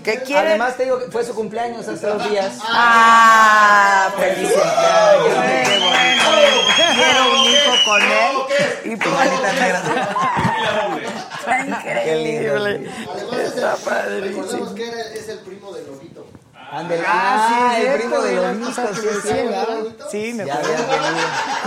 ¿Qué 0.02 0.20
quiere? 0.22 0.48
Además 0.50 0.76
te 0.76 0.84
digo 0.84 0.98
que 0.98 1.10
fue 1.10 1.24
su 1.24 1.34
cumpleaños 1.34 1.86
hace 1.88 2.06
dos 2.06 2.30
días. 2.30 2.58
¡Ah! 2.62 4.10
¡Feliz 4.16 4.50
cumpleaños! 4.52 5.66
¡Qué 5.66 5.78
bonito! 5.78 6.30
Quiero 6.94 7.32
un 7.32 7.48
hijo 7.50 7.74
con 7.84 8.02
él 8.02 8.36
y 8.84 8.96
Manita 8.96 9.52
negra. 9.52 9.82
Increíble. 11.66 12.90
Además, 13.10 13.38
es 13.38 13.46
Está 13.54 13.76
padrísimo. 13.76 14.42
recordemos 14.42 14.72
que 14.74 14.88
era- 14.88 15.00
es 15.14 15.28
el 15.28 15.38
primo 15.40 15.72
de 15.72 15.82
Lobito. 16.82 16.92
Ándale. 16.94 17.02
Ah, 17.06 17.48
sí, 17.48 17.76
el 17.76 17.82
cierto, 17.82 18.22
primo 18.22 18.22
de 18.22 18.58
que 18.58 18.94
sí, 18.94 19.08
sí. 19.22 20.08
Sí, 20.10 20.32
me 20.34 20.46
Ya 20.46 20.56
venido. 20.58 20.84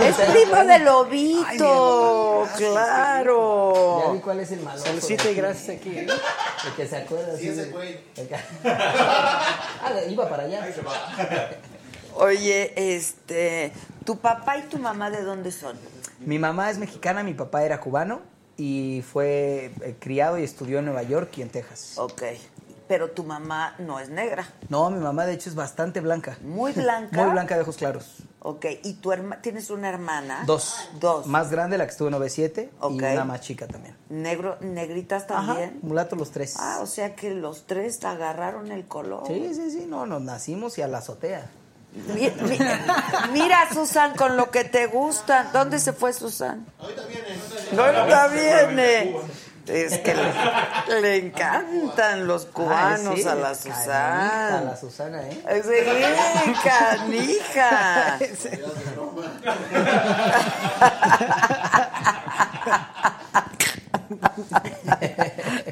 Es 0.00 0.16
primo 0.16 0.64
de 0.64 0.78
Lobito, 0.78 2.48
claro. 2.56 4.02
Ya 4.06 4.12
vi 4.12 4.18
cuál 4.20 4.40
es 4.40 4.52
el 4.52 4.60
malo. 4.60 4.78
Saludcita 4.80 5.30
y 5.30 5.34
gracias 5.34 5.76
aquí. 5.78 5.90
¿eh? 5.98 6.06
El 6.66 6.72
que 6.74 6.86
se 6.86 6.96
acuerda. 6.96 7.36
Sí, 7.36 7.48
ese 7.48 7.66
güey. 7.70 8.00
que- 8.14 8.28
Ah, 8.64 9.92
iba 10.08 10.28
para 10.28 10.44
allá. 10.44 10.66
Oye, 12.14 12.72
este, 12.96 13.72
¿tu 14.04 14.18
papá 14.18 14.56
y 14.58 14.62
tu 14.62 14.78
mamá 14.78 15.10
de 15.10 15.22
dónde 15.22 15.50
son? 15.52 15.76
Mi 16.20 16.38
mamá 16.38 16.70
es 16.70 16.78
mexicana, 16.78 17.22
mi 17.22 17.34
papá 17.34 17.62
era 17.62 17.80
cubano 17.80 18.20
y 18.56 19.02
fue 19.10 19.70
eh, 19.80 19.94
criado 19.98 20.38
y 20.38 20.42
estudió 20.44 20.80
en 20.80 20.84
Nueva 20.86 21.02
York 21.02 21.30
y 21.38 21.42
en 21.42 21.48
Texas. 21.48 21.94
Ok, 21.96 22.22
pero 22.90 23.12
tu 23.12 23.22
mamá 23.22 23.76
no 23.78 24.00
es 24.00 24.08
negra, 24.08 24.44
No, 24.68 24.90
mi 24.90 24.98
mamá 24.98 25.24
de 25.24 25.34
hecho 25.34 25.48
es 25.48 25.54
bastante 25.54 26.00
blanca. 26.00 26.36
muy 26.42 26.72
blanca. 26.86 27.22
Muy 27.22 27.30
blanca 27.30 27.54
de 27.54 27.60
ojos 27.62 27.76
claros. 27.76 28.16
Ok, 28.40 28.66
¿y 28.82 28.94
tu 28.94 29.12
herma 29.12 29.40
tienes 29.40 29.70
una 29.70 29.88
hermana? 29.90 30.42
Dos. 30.44 30.88
Dos. 30.98 31.26
Más 31.26 31.52
grande, 31.52 31.78
la 31.78 31.84
que 31.84 31.92
estuvo 31.92 32.08
en 32.08 32.14
9-7 32.14 32.68
Ok. 32.80 32.92
y 33.00 33.04
una 33.04 33.24
más 33.24 33.42
chica 33.42 33.68
también. 33.68 33.94
Negro, 34.08 34.56
negritas 34.60 35.22
Ajá, 35.30 35.46
también. 35.46 35.78
mulatos 35.82 36.18
los 36.18 36.32
tres. 36.32 36.56
Ah, 36.58 36.80
o 36.82 36.86
sea 36.86 37.14
que 37.14 37.30
los 37.30 37.66
tres 37.68 38.04
agarraron 38.04 38.72
el 38.72 38.88
color. 38.88 39.22
Sí, 39.28 39.52
sí, 39.54 39.70
sí, 39.70 39.86
no, 39.86 40.04
nos 40.06 40.22
nacimos 40.22 40.76
y 40.78 40.82
a 40.82 40.88
la 40.88 40.98
azotea. 40.98 41.48
Mi- 41.92 42.28
mi- 42.48 42.58
mira, 43.32 43.68
Susan, 43.72 44.16
con 44.16 44.36
lo 44.36 44.50
que 44.50 44.64
te 44.64 44.86
gusta. 44.86 45.50
¿Dónde 45.52 45.78
se 45.78 45.92
fue 45.92 46.12
Susan? 46.12 46.66
Ahorita 46.80 47.02
viene. 47.06 47.80
Ahorita 47.80 48.26
viene. 48.28 49.16
Es 49.70 49.98
que 49.98 50.14
le, 50.14 51.00
le 51.00 51.16
encantan 51.16 52.26
los 52.26 52.46
cubanos 52.46 53.14
Ay, 53.16 53.22
sí, 53.22 53.28
a 53.28 53.34
la 53.34 53.52
canija, 53.52 53.54
Susan. 53.54 54.52
A 54.52 54.60
la 54.64 54.76
Susana, 54.76 55.22
¿eh? 55.28 55.62
Sí, 55.64 56.54
canija. 56.64 58.18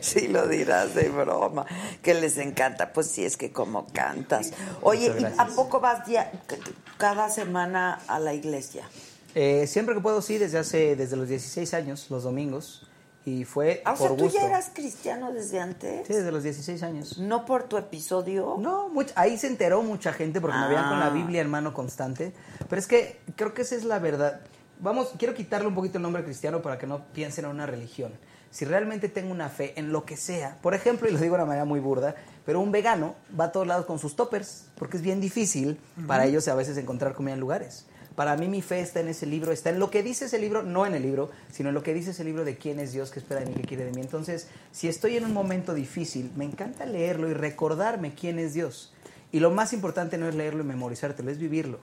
Sí 0.00 0.28
lo 0.28 0.46
dirás 0.46 0.94
de 0.94 1.08
broma, 1.08 1.66
que 2.02 2.14
les 2.14 2.38
encanta. 2.38 2.92
Pues 2.92 3.08
sí, 3.08 3.24
es 3.24 3.36
que 3.36 3.52
como 3.52 3.86
cantas. 3.92 4.50
Oye, 4.82 5.12
¿y 5.18 5.24
¿a 5.38 5.46
poco 5.46 5.80
vas 5.80 6.06
dia- 6.06 6.30
cada 6.96 7.28
semana 7.30 8.00
a 8.06 8.18
la 8.18 8.34
iglesia? 8.34 8.88
Eh, 9.34 9.66
siempre 9.66 9.94
que 9.94 10.00
puedo, 10.00 10.22
sí, 10.22 10.38
desde 10.38 10.58
hace, 10.58 10.96
desde 10.96 11.16
los 11.16 11.28
16 11.28 11.74
años, 11.74 12.06
los 12.10 12.22
domingos. 12.24 12.87
Y 13.28 13.44
fue 13.44 13.82
Ah, 13.84 13.92
o 13.92 13.96
sea, 13.96 14.08
por 14.08 14.16
¿tú 14.16 14.24
gusto. 14.24 14.38
ya 14.40 14.46
eras 14.46 14.70
cristiano 14.72 15.32
desde 15.32 15.60
antes? 15.60 16.06
Sí, 16.06 16.14
desde 16.14 16.32
los 16.32 16.42
16 16.42 16.82
años. 16.82 17.18
¿No 17.18 17.44
por 17.44 17.64
tu 17.64 17.76
episodio? 17.76 18.56
No, 18.58 18.88
much- 18.88 19.12
ahí 19.16 19.36
se 19.36 19.48
enteró 19.48 19.82
mucha 19.82 20.12
gente 20.14 20.40
porque 20.40 20.56
me 20.56 20.68
veían 20.68 20.88
con 20.88 20.98
la 20.98 21.06
Ah. 21.06 21.10
Biblia 21.10 21.42
en 21.42 21.50
mano 21.50 21.74
constante. 21.74 22.32
Pero 22.68 22.80
es 22.80 22.86
que 22.86 23.20
creo 23.36 23.52
que 23.52 23.62
esa 23.62 23.74
es 23.74 23.84
la 23.84 23.98
verdad. 23.98 24.40
Vamos, 24.80 25.12
quiero 25.18 25.34
quitarle 25.34 25.66
un 25.68 25.74
poquito 25.74 25.98
el 25.98 26.02
nombre 26.02 26.24
cristiano 26.24 26.62
para 26.62 26.78
que 26.78 26.86
no 26.86 27.04
piensen 27.12 27.44
en 27.44 27.50
una 27.50 27.66
religión. 27.66 28.12
Si 28.50 28.64
realmente 28.64 29.10
tengo 29.10 29.30
una 29.30 29.50
fe 29.50 29.74
en 29.78 29.92
lo 29.92 30.06
que 30.06 30.16
sea, 30.16 30.56
por 30.62 30.72
ejemplo, 30.74 31.06
y 31.06 31.12
lo 31.12 31.18
digo 31.18 31.34
de 31.36 31.42
una 31.42 31.48
manera 31.48 31.66
muy 31.66 31.80
burda, 31.80 32.14
pero 32.46 32.60
un 32.60 32.72
vegano 32.72 33.14
va 33.38 33.44
a 33.46 33.52
todos 33.52 33.66
lados 33.66 33.84
con 33.84 33.98
sus 33.98 34.16
toppers, 34.16 34.68
porque 34.76 34.96
es 34.96 35.02
bien 35.02 35.20
difícil 35.20 35.78
para 36.06 36.24
ellos 36.24 36.48
a 36.48 36.54
veces 36.54 36.78
encontrar 36.78 37.12
comida 37.12 37.34
en 37.34 37.40
lugares. 37.40 37.84
Para 38.18 38.36
mí 38.36 38.48
mi 38.48 38.62
fe 38.62 38.80
está 38.80 38.98
en 38.98 39.06
ese 39.06 39.26
libro, 39.26 39.52
está 39.52 39.70
en 39.70 39.78
lo 39.78 39.92
que 39.92 40.02
dice 40.02 40.24
ese 40.24 40.40
libro, 40.40 40.64
no 40.64 40.84
en 40.84 40.92
el 40.92 41.02
libro, 41.02 41.30
sino 41.52 41.68
en 41.68 41.74
lo 41.76 41.84
que 41.84 41.94
dice 41.94 42.10
ese 42.10 42.24
libro 42.24 42.44
de 42.44 42.56
quién 42.56 42.80
es 42.80 42.90
Dios, 42.90 43.12
qué 43.12 43.20
espera 43.20 43.42
de 43.42 43.46
mí, 43.46 43.54
qué 43.54 43.62
quiere 43.62 43.84
de 43.84 43.92
mí. 43.92 44.00
Entonces, 44.00 44.48
si 44.72 44.88
estoy 44.88 45.16
en 45.16 45.24
un 45.24 45.32
momento 45.32 45.72
difícil, 45.72 46.32
me 46.34 46.44
encanta 46.44 46.84
leerlo 46.84 47.30
y 47.30 47.32
recordarme 47.32 48.14
quién 48.14 48.40
es 48.40 48.54
Dios. 48.54 48.92
Y 49.30 49.38
lo 49.38 49.52
más 49.52 49.72
importante 49.72 50.18
no 50.18 50.28
es 50.28 50.34
leerlo 50.34 50.64
y 50.64 50.66
memorizártelo, 50.66 51.30
es 51.30 51.38
vivirlo. 51.38 51.78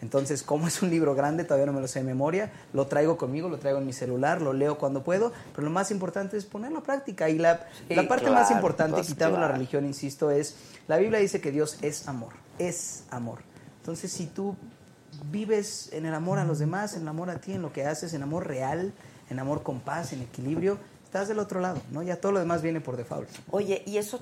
Entonces, 0.00 0.44
como 0.44 0.68
es 0.68 0.80
un 0.80 0.90
libro 0.90 1.16
grande, 1.16 1.42
todavía 1.42 1.66
no 1.66 1.72
me 1.72 1.80
lo 1.80 1.88
sé 1.88 1.98
de 1.98 2.04
memoria, 2.04 2.52
lo 2.72 2.86
traigo 2.86 3.16
conmigo, 3.16 3.48
lo 3.48 3.58
traigo 3.58 3.80
en 3.80 3.86
mi 3.86 3.92
celular, 3.92 4.40
lo 4.40 4.52
leo 4.52 4.78
cuando 4.78 5.02
puedo, 5.02 5.32
pero 5.56 5.64
lo 5.64 5.72
más 5.72 5.90
importante 5.90 6.36
es 6.36 6.44
ponerlo 6.44 6.78
a 6.78 6.82
práctica. 6.84 7.28
Y 7.28 7.38
la, 7.38 7.66
Sí, 7.88 7.96
la 7.96 8.06
parte 8.06 8.30
más 8.30 8.52
importante, 8.52 8.94
pues, 8.94 9.08
quitando 9.08 9.40
la 9.40 9.48
religión, 9.48 9.84
insisto, 9.84 10.30
es, 10.30 10.54
la 10.86 10.98
Biblia 10.98 11.18
dice 11.18 11.40
que 11.40 11.50
Dios 11.50 11.78
es 11.82 12.06
amor, 12.06 12.34
es 12.60 13.02
amor. 13.10 13.40
Entonces, 13.80 14.12
si 14.12 14.26
tú 14.26 14.54
vives 15.30 15.90
en 15.92 16.06
el 16.06 16.14
amor 16.14 16.38
a 16.38 16.44
los 16.44 16.58
demás, 16.58 16.94
en 16.94 17.02
el 17.02 17.08
amor 17.08 17.30
a 17.30 17.40
ti, 17.40 17.52
en 17.52 17.62
lo 17.62 17.72
que 17.72 17.84
haces, 17.86 18.14
en 18.14 18.22
amor 18.22 18.46
real, 18.46 18.92
en 19.28 19.38
amor 19.38 19.62
con 19.62 19.80
paz, 19.80 20.12
en 20.12 20.22
equilibrio, 20.22 20.78
estás 21.04 21.28
del 21.28 21.38
otro 21.38 21.60
lado, 21.60 21.80
¿no? 21.90 22.02
Ya 22.02 22.20
todo 22.20 22.32
lo 22.32 22.38
demás 22.40 22.62
viene 22.62 22.80
por 22.80 22.96
default. 22.96 23.28
Oye, 23.50 23.82
¿y 23.86 23.96
eso 23.98 24.20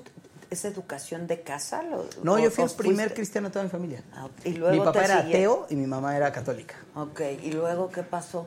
es 0.50 0.64
educación 0.64 1.26
de 1.26 1.42
casa? 1.42 1.82
Lo- 1.82 2.06
No, 2.22 2.38
yo 2.38 2.50
fui 2.50 2.64
el 2.64 2.70
primer 2.70 3.08
fuiste- 3.08 3.14
cristiano 3.14 3.48
de 3.48 3.52
toda 3.52 3.64
mi 3.64 3.70
familia. 3.70 4.02
Ah, 4.14 4.28
y 4.44 4.52
luego 4.54 4.74
Mi 4.78 4.80
papá 4.84 5.04
era 5.04 5.18
ateo 5.18 5.66
y 5.70 5.76
mi 5.76 5.86
mamá 5.86 6.16
era 6.16 6.32
católica. 6.32 6.76
Ok, 6.94 7.20
¿y 7.42 7.52
luego 7.52 7.90
qué 7.90 8.02
pasó? 8.02 8.46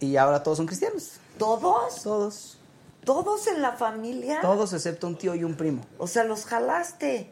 Y 0.00 0.16
ahora 0.16 0.42
todos 0.42 0.58
son 0.58 0.66
cristianos. 0.66 1.14
¿Todos? 1.38 2.02
Todos. 2.02 2.58
¿Todos 3.04 3.48
en 3.48 3.60
la 3.62 3.72
familia? 3.72 4.40
Todos 4.40 4.72
excepto 4.72 5.08
un 5.08 5.16
tío 5.18 5.34
y 5.34 5.42
un 5.42 5.54
primo. 5.56 5.84
O 5.98 6.06
sea, 6.06 6.22
los 6.22 6.44
jalaste. 6.44 7.30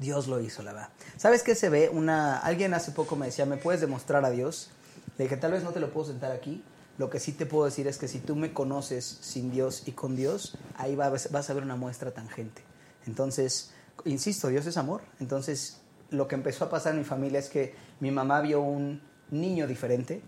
Dios 0.00 0.26
lo 0.28 0.40
hizo, 0.40 0.62
la 0.62 0.72
verdad. 0.72 0.88
¿Sabes 1.16 1.42
qué 1.42 1.54
se 1.54 1.68
ve? 1.68 1.88
Una, 1.92 2.38
alguien 2.38 2.74
hace 2.74 2.92
poco 2.92 3.16
me 3.16 3.26
decía, 3.26 3.46
¿me 3.46 3.56
puedes 3.56 3.80
demostrar 3.80 4.24
a 4.24 4.30
Dios? 4.30 4.70
Le 5.16 5.24
dije, 5.24 5.36
tal 5.36 5.52
vez 5.52 5.62
no 5.64 5.70
te 5.72 5.80
lo 5.80 5.90
puedo 5.92 6.06
sentar 6.06 6.32
aquí. 6.32 6.62
Lo 6.98 7.10
que 7.10 7.20
sí 7.20 7.32
te 7.32 7.46
puedo 7.46 7.64
decir 7.64 7.86
es 7.86 7.98
que 7.98 8.08
si 8.08 8.18
tú 8.18 8.34
me 8.36 8.52
conoces 8.52 9.18
sin 9.20 9.50
Dios 9.50 9.82
y 9.86 9.92
con 9.92 10.16
Dios, 10.16 10.56
ahí 10.76 10.94
va- 10.96 11.10
vas 11.10 11.50
a 11.50 11.54
ver 11.54 11.62
una 11.62 11.76
muestra 11.76 12.10
tangente. 12.12 12.62
Entonces, 13.06 13.70
insisto, 14.04 14.48
Dios 14.48 14.66
es 14.66 14.76
amor. 14.76 15.02
Entonces, 15.20 15.78
lo 16.10 16.26
que 16.28 16.34
empezó 16.34 16.64
a 16.64 16.70
pasar 16.70 16.92
en 16.92 16.98
mi 17.00 17.04
familia 17.04 17.38
es 17.38 17.48
que 17.48 17.74
mi 18.00 18.10
mamá 18.10 18.40
vio 18.40 18.60
un 18.60 19.00
niño 19.30 19.66
diferente, 19.66 20.22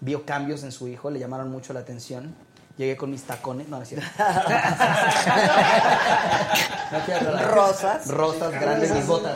vio 0.00 0.24
cambios 0.26 0.62
en 0.64 0.72
su 0.72 0.88
hijo, 0.88 1.10
le 1.10 1.18
llamaron 1.20 1.50
mucho 1.50 1.72
la 1.72 1.80
atención. 1.80 2.34
Llegué 2.78 2.94
con 2.96 3.10
mis 3.10 3.22
tacones, 3.22 3.68
no, 3.68 3.78
no 3.78 3.82
es 3.82 3.88
cierto. 3.88 4.06
No 6.92 6.98
quiero 7.04 7.28
hablar. 7.28 7.50
Rosas. 7.54 8.06
Rosas 8.08 8.52
grandes, 8.52 8.94
mis 8.94 9.06
botas. 9.06 9.34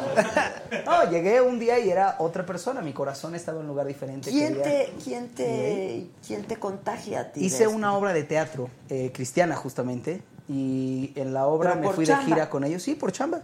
No, 0.84 1.10
llegué 1.10 1.40
un 1.40 1.58
día 1.58 1.78
y 1.78 1.90
era 1.90 2.16
otra 2.18 2.44
persona. 2.46 2.80
Mi 2.82 2.92
corazón 2.92 3.34
estaba 3.34 3.56
en 3.58 3.62
un 3.62 3.68
lugar 3.68 3.86
diferente. 3.86 4.30
¿Quién 4.30 4.54
quería- 4.54 4.62
te, 4.64 4.92
quién 5.02 5.28
te, 5.30 6.06
quién 6.26 6.44
te 6.44 6.56
contagia 6.56 7.20
a 7.20 7.32
ti? 7.32 7.44
Hice 7.44 7.66
una 7.66 7.94
obra 7.94 8.12
de 8.12 8.24
teatro 8.24 8.68
eh, 8.88 9.10
cristiana, 9.12 9.56
justamente. 9.56 10.22
Y 10.48 11.12
en 11.16 11.32
la 11.32 11.46
obra 11.46 11.74
Pero 11.74 11.88
me 11.88 11.94
fui 11.94 12.06
chamba. 12.06 12.24
de 12.24 12.32
gira 12.32 12.50
con 12.50 12.64
ellos. 12.64 12.82
Sí, 12.82 12.94
por 12.94 13.10
chamba. 13.12 13.40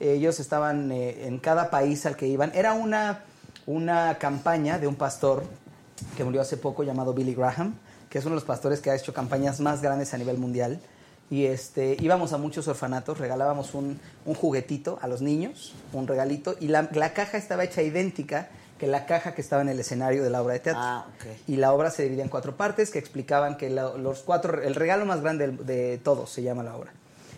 Ellos 0.00 0.40
estaban 0.40 0.90
eh, 0.90 1.26
en 1.26 1.38
cada 1.38 1.70
país 1.70 2.06
al 2.06 2.16
que 2.16 2.26
iban. 2.26 2.50
Era 2.54 2.72
una, 2.72 3.20
una 3.66 4.16
campaña 4.18 4.78
de 4.78 4.86
un 4.86 4.94
pastor 4.96 5.44
que 6.16 6.24
murió 6.24 6.40
hace 6.40 6.56
poco 6.56 6.82
llamado 6.82 7.12
Billy 7.14 7.34
Graham, 7.34 7.74
que 8.14 8.18
es 8.20 8.24
uno 8.26 8.34
de 8.36 8.40
los 8.42 8.44
pastores 8.44 8.78
que 8.78 8.90
ha 8.90 8.94
hecho 8.94 9.12
campañas 9.12 9.58
más 9.58 9.82
grandes 9.82 10.14
a 10.14 10.18
nivel 10.18 10.38
mundial. 10.38 10.78
Y 11.30 11.46
este, 11.46 11.96
íbamos 11.98 12.32
a 12.32 12.38
muchos 12.38 12.68
orfanatos, 12.68 13.18
regalábamos 13.18 13.74
un, 13.74 13.98
un 14.24 14.34
juguetito 14.34 15.00
a 15.02 15.08
los 15.08 15.20
niños, 15.20 15.74
un 15.92 16.06
regalito, 16.06 16.54
y 16.60 16.68
la, 16.68 16.88
la 16.92 17.12
caja 17.12 17.38
estaba 17.38 17.64
hecha 17.64 17.82
idéntica 17.82 18.50
que 18.78 18.86
la 18.86 19.04
caja 19.06 19.34
que 19.34 19.40
estaba 19.40 19.62
en 19.62 19.68
el 19.68 19.80
escenario 19.80 20.22
de 20.22 20.30
la 20.30 20.42
obra 20.42 20.52
de 20.54 20.60
teatro. 20.60 20.80
Ah, 20.80 21.06
ok. 21.16 21.26
Y 21.48 21.56
la 21.56 21.72
obra 21.72 21.90
se 21.90 22.04
dividía 22.04 22.22
en 22.22 22.30
cuatro 22.30 22.56
partes 22.56 22.90
que 22.90 23.00
explicaban 23.00 23.56
que 23.56 23.68
la- 23.68 23.94
los 23.94 24.20
cuatro, 24.20 24.62
el 24.62 24.76
regalo 24.76 25.06
más 25.06 25.20
grande 25.22 25.48
de, 25.48 25.64
de 25.64 25.98
todos 25.98 26.30
se 26.30 26.44
llama 26.44 26.62
la 26.62 26.76
obra. 26.76 26.92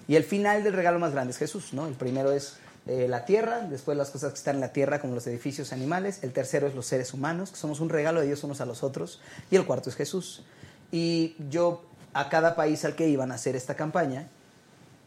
Y 0.09 0.17
el 0.17 0.25
final 0.25 0.63
del 0.63 0.75
regalo 0.75 0.99
más 0.99 1.13
grande 1.13 1.31
es 1.31 1.39
Jesús, 1.39 1.73
¿no? 1.73 1.87
El 1.87 1.95
primero 1.95 2.33
es 2.33 2.59
eh, 2.87 3.07
la 3.09 3.25
tierra, 3.25 3.61
después 3.63 3.97
las 3.97 4.11
cosas 4.11 4.33
que 4.33 4.37
están 4.39 4.57
en 4.57 4.61
la 4.61 4.73
tierra, 4.73 5.01
como 5.01 5.15
los 5.15 5.27
edificios 5.27 5.73
animales. 5.73 6.21
El 6.23 6.33
tercero 6.35 6.67
es 6.67 6.75
los 6.75 6.85
seres 6.87 7.15
humanos, 7.15 7.51
que 7.51 7.57
somos 7.57 7.81
un 7.81 7.89
regalo 7.89 8.21
de 8.21 8.27
Dios 8.27 8.45
unos 8.45 8.61
a 8.61 8.67
los 8.67 8.83
otros. 8.85 9.21
Y 9.51 9.57
el 9.57 9.65
cuarto 9.65 9.89
es 9.91 9.97
Jesús. 9.97 10.45
Y 10.93 11.37
yo, 11.51 11.83
a 12.15 12.29
cada 12.29 12.55
país 12.57 12.85
al 12.85 12.95
que 12.95 13.09
iban 13.09 13.33
a 13.33 13.35
hacer 13.37 13.57
esta 13.57 13.75
campaña, 13.75 14.29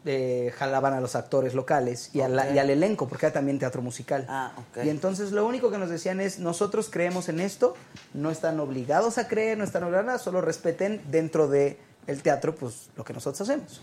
eh, 0.05 0.53
jalaban 0.57 0.93
a 0.93 1.01
los 1.01 1.15
actores 1.15 1.53
locales 1.53 2.09
y, 2.13 2.21
a 2.21 2.29
la- 2.29 2.43
Ok. 2.43 2.53
y 2.55 2.59
al 2.59 2.69
elenco, 2.69 3.07
porque 3.07 3.25
era 3.25 3.33
también 3.33 3.59
teatro 3.59 3.81
musical. 3.81 4.25
Ah, 4.29 4.53
ok. 4.57 4.85
Y 4.85 4.89
entonces 4.89 5.31
lo 5.31 5.45
único 5.45 5.71
que 5.71 5.77
nos 5.77 5.89
decían 5.89 6.21
es, 6.21 6.39
nosotros 6.39 6.89
creemos 6.89 7.27
en 7.29 7.39
esto, 7.41 7.75
no 8.13 8.31
están 8.31 8.59
obligados 8.59 9.17
a 9.17 9.27
creer, 9.27 9.57
no 9.57 9.63
están 9.65 9.83
obligados 9.83 10.05
a 10.05 10.07
nada, 10.07 10.19
solo 10.19 10.39
respeten 10.41 11.01
dentro 11.11 11.47
del 11.47 11.77
el 12.07 12.21
teatro 12.23 12.55
pues 12.55 12.89
lo 12.95 13.03
que 13.03 13.13
nosotros 13.13 13.41
hacemos. 13.41 13.81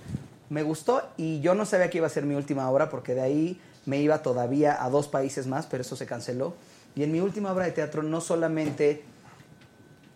Me 0.49 0.63
gustó 0.63 1.03
y 1.17 1.41
yo 1.41 1.55
no 1.55 1.67
sabía 1.67 1.91
que 1.91 1.99
iba 1.99 2.07
a 2.07 2.11
ser 2.11 2.25
mi 2.25 2.35
última 2.35 2.69
obra 2.71 2.89
porque 2.89 3.15
de 3.15 3.21
ahí 3.21 3.61
me 3.85 3.99
iba 4.01 4.23
todavía 4.23 4.83
a 4.83 4.89
dos 4.91 5.09
países 5.09 5.47
más, 5.47 5.67
pero 5.67 5.83
eso 5.83 5.97
se 5.97 6.07
canceló. 6.07 6.55
Y 6.97 7.03
en 7.03 7.13
mi 7.13 7.21
última 7.21 7.53
obra 7.53 7.67
de 7.67 7.73
teatro 7.73 8.03
no 8.03 8.21
solamente 8.21 9.05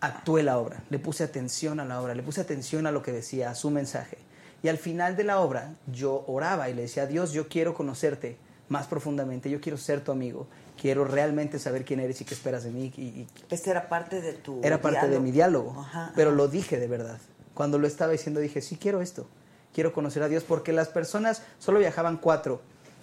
actué 0.01 0.43
la 0.43 0.57
obra, 0.57 0.83
le 0.89 0.99
puse 0.99 1.23
atención 1.23 1.79
a 1.79 1.85
la 1.85 2.01
obra, 2.01 2.15
le 2.15 2.23
puse 2.23 2.41
atención 2.41 2.87
a 2.87 2.91
lo 2.91 3.01
que 3.01 3.11
decía, 3.11 3.49
a 3.51 3.55
su 3.55 3.69
mensaje. 3.69 4.17
Y 4.63 4.67
al 4.67 4.77
final 4.77 5.15
de 5.15 5.23
la 5.23 5.39
obra 5.39 5.73
yo 5.87 6.23
oraba 6.27 6.69
y 6.69 6.73
le 6.73 6.83
decía, 6.83 7.05
Dios, 7.07 7.31
yo 7.31 7.47
quiero 7.47 7.73
conocerte 7.73 8.37
más 8.69 8.87
profundamente, 8.87 9.49
yo 9.49 9.59
quiero 9.59 9.77
ser 9.77 10.01
tu 10.03 10.11
amigo, 10.11 10.47
quiero 10.79 11.03
realmente 11.05 11.59
saber 11.59 11.83
quién 11.85 11.99
eres 11.99 12.21
y 12.21 12.25
qué 12.25 12.33
esperas 12.33 12.63
de 12.63 12.71
mí. 12.71 12.91
Y, 12.97 13.01
y 13.01 13.27
Este 13.49 13.69
era 13.69 13.89
parte 13.89 14.21
de 14.21 14.33
tu 14.33 14.59
era 14.63 14.81
parte 14.81 15.07
de 15.07 15.07
diálogo. 15.07 15.23
mi 15.23 15.31
diálogo, 15.31 15.81
Ajá, 15.81 16.11
pero 16.15 16.29
ajá. 16.29 16.37
lo 16.37 16.47
dije 16.47 16.79
de 16.79 16.87
verdad. 16.87 17.19
Cuando 17.53 17.77
lo 17.79 17.87
estaba 17.87 18.11
diciendo 18.11 18.39
dije, 18.39 18.61
sí 18.61 18.77
quiero 18.77 19.01
esto, 19.01 19.27
quiero 19.73 19.93
conocer 19.93 20.23
a 20.23 20.27
Dios, 20.29 20.43
porque 20.43 20.73
las 20.73 20.87
personas, 20.89 21.43
solo 21.59 21.79
viajaban 21.79 22.17
cuatro 22.17 22.61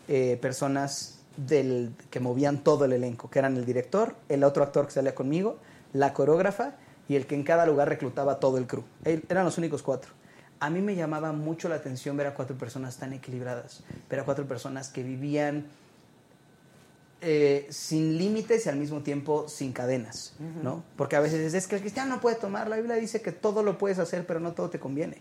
eh, 0.09 0.39
personas 0.41 1.19
del, 1.37 1.93
que 2.11 2.19
movían 2.19 2.59
todo 2.65 2.85
el 2.87 2.93
elenco, 2.93 3.31
que 3.31 3.39
eran 3.39 3.57
el 3.57 3.65
director, 3.65 4.17
el 4.29 4.43
otro 4.45 4.63
actor 4.65 4.87
que 4.87 4.93
salía 4.93 5.15
conmigo, 5.15 5.59
la 5.93 6.13
coreógrafa 6.13 6.75
y 7.09 7.17
el 7.17 7.27
que 7.27 7.35
en 7.35 7.43
cada 7.43 7.65
lugar 7.67 7.89
reclutaba 7.89 8.39
todo 8.39 8.59
el 8.59 8.67
crew. 8.67 8.85
Eran 9.05 9.45
los 9.45 9.57
únicos 9.59 9.83
cuatro. 9.83 10.11
A 10.61 10.71
mí 10.71 10.81
me 10.83 10.95
llamaba 10.97 11.33
mucho 11.33 11.69
la 11.69 11.77
atención 11.77 12.17
ver 12.17 12.27
a 12.27 12.35
cuatro 12.35 12.57
personas 12.57 12.97
tan 12.97 13.13
equilibradas, 13.13 13.81
ver 14.11 14.21
a 14.21 14.25
cuatro 14.25 14.47
personas 14.47 14.89
que 14.89 15.03
vivían 15.03 15.67
eh, 17.21 17.67
sin 17.71 18.17
límites 18.17 18.67
y 18.67 18.69
al 18.69 18.77
mismo 18.77 19.01
tiempo 19.03 19.47
sin 19.49 19.73
cadenas, 19.73 20.35
¿no? 20.63 20.85
Porque 20.97 21.17
a 21.17 21.21
veces 21.21 21.53
es 21.55 21.67
que 21.67 21.75
el 21.77 21.81
cristiano 21.81 22.15
no 22.17 22.21
puede 22.21 22.37
tomar, 22.37 22.69
la 22.69 22.77
Biblia 22.77 22.95
dice 22.97 23.21
que 23.23 23.33
todo 23.33 23.63
lo 23.65 23.77
puedes 23.79 23.99
hacer, 23.99 24.25
pero 24.27 24.39
no 24.39 24.53
todo 24.53 24.71
te 24.71 24.79
conviene. 24.79 25.21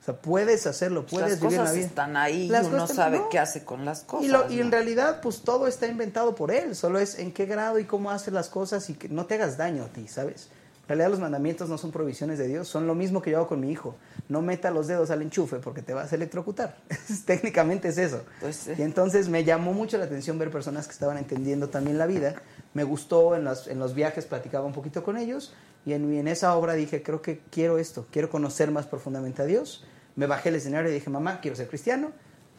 O 0.00 0.04
sea, 0.04 0.16
puedes 0.16 0.66
hacerlo, 0.66 1.06
puedes 1.06 1.30
Las 1.30 1.40
vivir 1.40 1.52
la 1.58 1.62
cosas 1.62 1.76
vida. 1.76 1.86
están 1.86 2.16
ahí 2.16 2.48
Las 2.48 2.64
y 2.64 2.68
uno 2.70 2.78
cosas- 2.78 2.96
sabe 2.96 3.18
no. 3.18 3.28
qué 3.28 3.38
hace 3.38 3.64
con 3.64 3.84
las 3.84 4.00
cosas. 4.02 4.26
Y, 4.26 4.28
lo- 4.32 4.50
y 4.50 4.56
¿no? 4.56 4.62
en 4.62 4.72
realidad, 4.72 5.20
pues 5.20 5.42
todo 5.42 5.68
está 5.68 5.86
inventado 5.86 6.34
por 6.34 6.50
él, 6.50 6.74
solo 6.74 6.98
es 6.98 7.20
en 7.20 7.30
qué 7.32 7.46
grado 7.46 7.78
y 7.78 7.84
cómo 7.84 8.10
haces 8.10 8.34
las 8.34 8.48
cosas 8.48 8.90
y 8.90 8.94
que 8.94 9.08
no 9.08 9.26
te 9.26 9.34
hagas 9.34 9.56
daño 9.56 9.84
a 9.84 9.88
ti, 9.88 10.08
¿sabes? 10.08 10.48
Realidad 10.92 11.08
los 11.08 11.20
mandamientos 11.20 11.70
no 11.70 11.78
son 11.78 11.90
provisiones 11.90 12.38
de 12.38 12.46
Dios, 12.46 12.68
son 12.68 12.86
lo 12.86 12.94
mismo 12.94 13.22
que 13.22 13.30
yo 13.30 13.38
hago 13.38 13.46
con 13.46 13.60
mi 13.60 13.70
hijo. 13.72 13.94
No 14.28 14.42
meta 14.42 14.70
los 14.70 14.88
dedos 14.88 15.10
al 15.10 15.22
enchufe 15.22 15.56
porque 15.56 15.80
te 15.80 15.94
vas 15.94 16.12
a 16.12 16.16
electrocutar. 16.16 16.76
Técnicamente 17.24 17.88
es 17.88 17.96
eso. 17.96 18.20
Pues 18.42 18.56
sí. 18.56 18.72
Y 18.76 18.82
entonces 18.82 19.30
me 19.30 19.42
llamó 19.42 19.72
mucho 19.72 19.96
la 19.96 20.04
atención 20.04 20.38
ver 20.38 20.50
personas 20.50 20.86
que 20.86 20.92
estaban 20.92 21.16
entendiendo 21.16 21.70
también 21.70 21.96
la 21.96 22.04
vida. 22.06 22.34
Me 22.74 22.84
gustó 22.84 23.34
en 23.34 23.44
los, 23.44 23.68
en 23.68 23.78
los 23.78 23.94
viajes, 23.94 24.26
platicaba 24.26 24.66
un 24.66 24.74
poquito 24.74 25.02
con 25.02 25.16
ellos 25.16 25.54
y 25.86 25.94
en, 25.94 26.12
en 26.12 26.28
esa 26.28 26.54
obra 26.56 26.74
dije, 26.74 27.02
creo 27.02 27.22
que 27.22 27.40
quiero 27.50 27.78
esto, 27.78 28.06
quiero 28.10 28.28
conocer 28.28 28.70
más 28.70 28.84
profundamente 28.86 29.40
a 29.40 29.46
Dios. 29.46 29.86
Me 30.14 30.26
bajé 30.26 30.50
el 30.50 30.56
escenario 30.56 30.90
y 30.90 30.94
dije, 30.94 31.08
mamá, 31.08 31.40
quiero 31.40 31.56
ser 31.56 31.68
cristiano. 31.68 32.12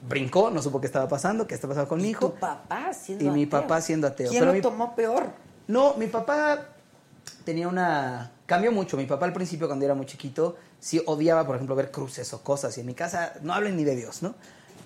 Brincó, 0.09 0.49
no 0.49 0.59
supo 0.63 0.81
qué 0.81 0.87
estaba 0.87 1.07
pasando, 1.07 1.45
qué 1.45 1.53
está 1.53 1.67
pasando 1.67 1.87
con 1.87 2.01
mi 2.01 2.09
hijo. 2.09 2.31
tu 2.31 2.39
papá 2.39 2.91
siendo 2.93 3.25
Y 3.25 3.29
mi 3.29 3.43
ateo. 3.43 3.61
papá 3.61 3.79
siendo 3.79 4.07
ateo. 4.07 4.27
¿Quién 4.31 4.39
Pero 4.41 4.51
lo 4.51 4.55
mi- 4.55 4.61
tomó 4.61 4.95
peor? 4.95 5.27
No, 5.67 5.93
mi 5.97 6.07
papá 6.07 6.69
tenía 7.43 7.67
una... 7.67 8.31
Cambió 8.45 8.71
mucho. 8.71 8.97
Mi 8.97 9.05
papá 9.05 9.25
al 9.25 9.33
principio, 9.33 9.67
cuando 9.67 9.85
era 9.85 9.95
muy 9.95 10.05
chiquito, 10.05 10.57
sí 10.79 11.01
odiaba, 11.05 11.45
por 11.45 11.55
ejemplo, 11.55 11.75
ver 11.75 11.91
cruces 11.91 12.33
o 12.33 12.43
cosas. 12.43 12.77
Y 12.77 12.81
en 12.81 12.87
mi 12.87 12.93
casa 12.93 13.33
no 13.41 13.53
hablen 13.53 13.77
ni 13.77 13.83
de 13.83 13.95
Dios, 13.95 14.21
¿no? 14.21 14.35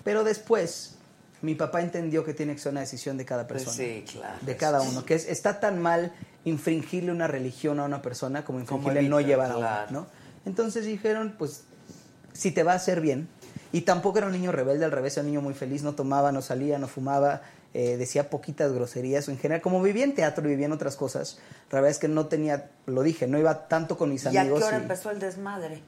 Pero 0.04 0.24
después, 0.24 0.94
mi 1.42 1.54
papá 1.54 1.82
entendió 1.82 2.24
que 2.24 2.34
tiene 2.34 2.54
que 2.54 2.60
ser 2.60 2.72
una 2.72 2.80
decisión 2.80 3.16
de 3.16 3.24
cada 3.24 3.46
persona. 3.46 3.76
sí, 3.76 4.04
claro. 4.10 4.38
De 4.42 4.56
cada 4.56 4.80
uno. 4.80 5.04
Que 5.04 5.14
es, 5.14 5.28
está 5.28 5.60
tan 5.60 5.80
mal 5.82 6.12
infringirle 6.44 7.10
una 7.12 7.26
religión 7.26 7.80
a 7.80 7.84
una 7.84 8.00
persona 8.00 8.44
como 8.44 8.64
Como 8.64 8.78
infringirle 8.78 9.08
no 9.08 9.18
evitar, 9.18 9.30
llevar 9.30 9.52
a 9.52 9.56
una. 9.56 9.86
¿no? 9.90 10.06
Entonces 10.46 10.84
dijeron, 10.84 11.34
pues, 11.36 11.64
si 12.32 12.52
te 12.52 12.62
va 12.62 12.72
a 12.72 12.76
hacer 12.76 13.00
bien. 13.00 13.28
Y 13.70 13.82
tampoco 13.82 14.18
era 14.18 14.28
un 14.28 14.32
niño 14.32 14.50
rebelde, 14.50 14.84
al 14.84 14.92
revés, 14.92 15.16
era 15.16 15.22
un 15.22 15.28
niño 15.28 15.42
muy 15.42 15.52
feliz, 15.52 15.82
no 15.82 15.94
tomaba, 15.94 16.32
no 16.32 16.40
salía, 16.40 16.78
no 16.78 16.88
fumaba, 16.88 17.42
eh, 17.74 17.96
decía 17.96 18.30
poquitas 18.30 18.72
groserías. 18.72 19.28
En 19.28 19.38
general, 19.38 19.60
como 19.62 19.82
vivía 19.82 20.04
en 20.04 20.14
teatro 20.14 20.44
y 20.46 20.50
vivía 20.50 20.66
en 20.66 20.72
otras 20.72 20.96
cosas, 20.96 21.38
la 21.70 21.76
verdad 21.76 21.90
es 21.90 21.98
que 21.98 22.08
no 22.08 22.26
tenía, 22.26 22.70
lo 22.86 23.02
dije, 23.02 23.26
no 23.26 23.38
iba 23.38 23.68
tanto 23.68 23.96
con 23.98 24.10
mis 24.10 24.24
¿Y 24.24 24.36
a 24.36 24.40
amigos. 24.40 24.60
qué 24.60 24.64
hora 24.66 24.78
y- 24.78 24.82
empezó 24.82 25.10
el 25.10 25.18
desmadre? 25.18 25.82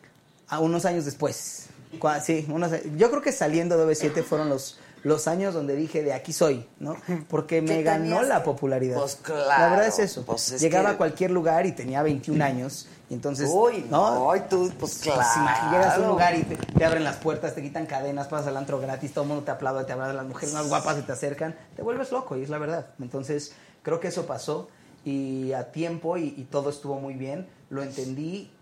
a 0.49 0.59
unos 0.59 0.85
años 0.85 1.05
después. 1.05 1.67
Cua- 2.01 2.21
Sí, 2.21 2.45
unos, 2.51 2.73
yo 2.97 3.09
creo 3.11 3.23
que 3.23 3.31
saliendo 3.33 3.79
de 3.79 3.85
OV7 3.93 4.25
fueron 4.25 4.49
los, 4.49 4.81
los 5.05 5.29
años 5.29 5.55
donde 5.55 5.77
dije, 5.77 6.03
de 6.03 6.13
aquí 6.13 6.33
soy, 6.33 6.67
¿no? 6.81 6.97
Porque 7.29 7.63
me 7.63 7.69
¿Qué 7.79 7.83
ganó 7.85 8.23
la 8.23 8.43
popularidad. 8.43 8.99
Pues 8.99 9.15
claro, 9.15 9.49
La 9.49 9.71
verdad 9.71 9.87
es 9.87 10.01
eso. 10.01 10.25
pues 10.27 10.51
es 10.51 10.61
Llegaba 10.61 10.89
que- 10.91 10.95
a 10.95 10.99
cualquier 10.99 11.31
lugar 11.31 11.67
y 11.67 11.73
tenía 11.73 12.03
21 12.03 12.45
años. 12.45 12.89
Entonces, 13.11 13.51
Uy, 13.53 13.87
no, 13.91 14.35
y 14.37 14.41
tú, 14.43 14.71
pues 14.79 14.79
Pues, 14.79 14.99
claro. 15.03 15.21
imagi- 15.21 15.71
llegas 15.71 15.97
a 15.97 16.01
un 16.01 16.07
lugar 16.07 16.35
y 16.37 16.43
te, 16.45 16.57
te 16.57 16.85
abren 16.85 17.03
las 17.03 17.17
puertas, 17.17 17.55
te 17.57 17.63
quitan 17.63 17.87
cadenas, 17.87 18.29
pasas 18.29 18.47
al 18.47 18.57
antro 18.57 18.79
gratis, 18.81 19.13
todo 19.13 19.25
el 19.25 19.29
mundo 19.29 19.45
te 19.45 19.51
aplaude, 19.51 19.85
te 19.85 19.93
abraza, 19.93 20.13
las 20.13 20.27
mujeres 20.27 20.55
más 20.55 20.69
guapas 20.69 20.97
se 20.97 21.03
te 21.03 21.13
acercan, 21.13 21.57
te 21.75 21.83
vuelves 21.83 22.13
loco 22.13 22.37
y 22.37 22.43
es 22.45 22.49
la 22.51 22.59
verdad. 22.59 22.87
Entonces, 23.01 23.53
creo 23.83 23.99
que 23.99 24.09
eso 24.09 24.27
pasó 24.27 24.69
y 25.05 25.53
a 25.53 25.73
tiempo 25.73 26.17
y, 26.19 26.35
y 26.37 26.45
todo 26.45 26.71
estuvo 26.71 27.01
muy 27.01 27.15
bien, 27.15 27.49
lo 27.69 27.83
entendí 27.83 28.53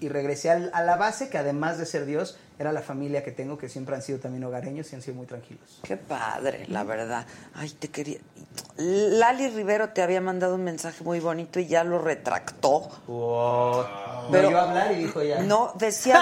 y 0.00 0.08
regresé 0.08 0.50
al- 0.50 0.70
a 0.72 0.82
la 0.82 0.96
base 0.96 1.28
que 1.28 1.36
además 1.36 1.76
de 1.76 1.84
ser 1.84 2.06
Dios, 2.06 2.38
era 2.58 2.72
la 2.72 2.82
familia 2.82 3.22
que 3.22 3.30
tengo, 3.32 3.56
que 3.56 3.68
siempre 3.68 3.94
han 3.94 4.02
sido 4.02 4.18
también 4.18 4.42
hogareños 4.44 4.90
y 4.92 4.96
han 4.96 5.02
sido 5.02 5.14
muy 5.16 5.26
tranquilos. 5.26 5.80
Qué 5.82 5.96
padre, 5.96 6.64
la 6.68 6.82
verdad. 6.84 7.24
Ay, 7.54 7.70
te 7.70 7.88
quería. 7.88 8.18
Lali 8.76 9.48
Rivero 9.50 9.90
te 9.90 10.02
había 10.02 10.20
mandado 10.20 10.54
un 10.56 10.64
mensaje 10.64 11.04
muy 11.04 11.20
bonito 11.20 11.60
y 11.60 11.66
ya 11.66 11.84
lo 11.84 11.98
retractó. 12.00 12.88
Pero 14.30 14.50
yo 14.50 14.58
hablar 14.60 14.92
y 14.92 14.96
dijo 14.96 15.22
ya. 15.22 15.40
No, 15.42 15.72
decía 15.78 16.20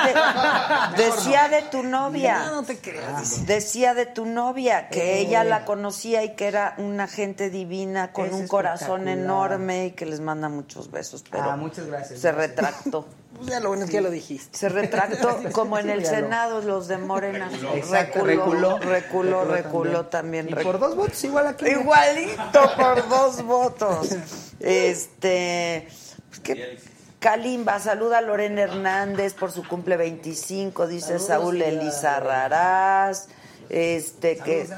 de, 0.97 1.03
decía 1.05 1.49
de 1.49 1.63
tu 1.63 1.83
novia. 1.83 2.39
No, 2.47 2.55
no 2.57 2.63
te 2.65 2.79
creas. 2.79 3.47
Decía 3.47 3.95
de 3.95 4.07
tu 4.07 4.27
novia, 4.27 4.89
que 4.89 5.15
Eh. 5.17 5.21
ella 5.21 5.43
la 5.45 5.65
conocía 5.65 6.23
y 6.25 6.35
que 6.35 6.47
era 6.47 6.75
una 6.79 7.07
gente 7.09 7.51
divina 7.51 8.13
con 8.13 8.27
Es 8.27 8.33
un 8.33 8.47
corazón 8.47 9.09
enorme 9.09 9.87
y 9.87 9.91
que 9.93 10.07
les 10.07 10.21
manda 10.21 10.49
muchos 10.49 10.91
besos. 10.91 11.25
Pero 11.31 11.51
Ah, 11.51 11.57
muchas 11.57 11.87
gracias. 11.87 12.21
se 12.21 12.31
gracias. 12.33 12.49
retractó. 12.51 13.07
Pues 13.37 13.49
ya 13.51 13.61
lo 13.61 13.69
bueno 13.69 13.85
es 13.85 13.91
que 13.91 13.97
ya 13.97 14.01
lo 14.01 14.11
dijiste. 14.11 14.57
Se 14.57 14.69
retractó 14.71 15.39
como 15.53 15.79
en 15.79 15.91
el 15.91 16.01
Sí, 16.07 16.07
los 16.65 16.89
de 16.89 16.99
Morena. 16.99 17.51
Exacto, 17.75 18.25
reculó, 18.25 18.79
reculó. 18.79 19.45
reculó, 19.45 19.45
reculó 19.45 20.07
también. 20.07 20.49
Y 20.49 20.55
reculó. 20.55 20.79
por 20.79 20.81
dos 20.81 20.97
votos 20.97 21.25
igual 21.25 21.47
aquí. 21.47 21.67
Igualito 21.67 22.71
por 22.77 23.09
dos 23.09 23.43
votos. 23.43 24.17
Este. 24.61 25.89
pues, 26.29 26.41
¿qué? 26.41 26.79
Kalimba, 27.19 27.81
saluda 27.81 28.19
a 28.19 28.21
Lorena 28.21 28.63
Hernández 28.63 29.35
por 29.35 29.51
su 29.51 29.67
cumple 29.67 29.97
25, 29.97 30.87
dice 30.87 31.19
Saludos, 31.19 31.27
Saúl. 32.01 32.25
Raraz. 32.25 33.29
Este, 33.69 34.37
que, 34.39 34.69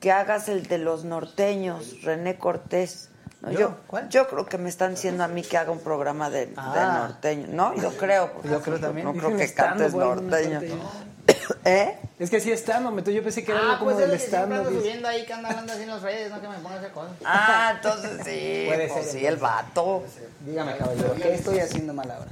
que 0.00 0.12
hagas 0.12 0.48
el 0.48 0.66
de 0.66 0.78
los 0.78 1.04
norteños, 1.04 2.02
René 2.02 2.38
Cortés. 2.38 3.10
No, 3.44 3.50
¿Yo? 3.50 3.58
yo, 3.58 3.76
¿Cuál? 3.86 4.08
yo 4.08 4.26
creo 4.28 4.46
que 4.46 4.56
me 4.58 4.68
están 4.68 4.92
diciendo 4.94 5.22
a 5.24 5.28
mí 5.28 5.42
que 5.42 5.58
haga 5.58 5.70
un 5.70 5.80
programa 5.80 6.30
de, 6.30 6.46
de 6.46 6.54
Ah. 6.56 7.06
norteño. 7.08 7.46
No, 7.50 7.74
yo 7.76 7.90
creo. 7.96 8.30
Yo 8.44 8.60
creo 8.62 8.80
también. 8.80 9.06
No 9.06 9.12
creo 9.12 9.36
que 9.36 9.52
cantes 9.52 9.94
norteño. 9.94 10.60
¿Eh? 11.64 11.98
Es 12.18 12.30
que 12.30 12.40
sí 12.40 12.52
está, 12.52 12.80
no, 12.80 12.96
yo 13.00 13.22
pensé 13.22 13.44
que 13.44 13.52
era 13.52 13.60
Ah, 13.60 13.64
algo 13.72 13.78
como 13.78 13.90
pues 13.92 13.94
es 13.96 14.00
del 14.00 14.10
lo 14.10 14.14
que 14.14 14.20
siempre 14.28 14.42
ando 14.42 14.56
stand-up. 14.62 14.80
subiendo 14.80 15.08
ahí 15.08 15.24
que 15.26 15.32
anda 15.32 15.48
hablando 15.50 15.72
así 15.72 15.82
en 15.82 15.88
las 15.88 16.02
redes, 16.02 16.30
no 16.30 16.40
que 16.40 16.48
me 16.48 16.54
ponga 16.58 16.74
a 16.74 16.78
hacer 16.78 16.90
cosas. 16.92 17.12
Ah, 17.24 17.72
entonces 17.76 18.10
sí. 18.24 18.64
Puede 18.68 18.88
pues 18.88 19.04
ser, 19.06 19.20
sí, 19.20 19.26
el 19.26 19.36
vato. 19.36 20.02
Dígame, 20.40 20.76
caballero, 20.76 21.14
¿qué 21.14 21.34
estoy 21.34 21.58
haciendo 21.60 21.92
mal 21.94 22.10
ahora? 22.10 22.30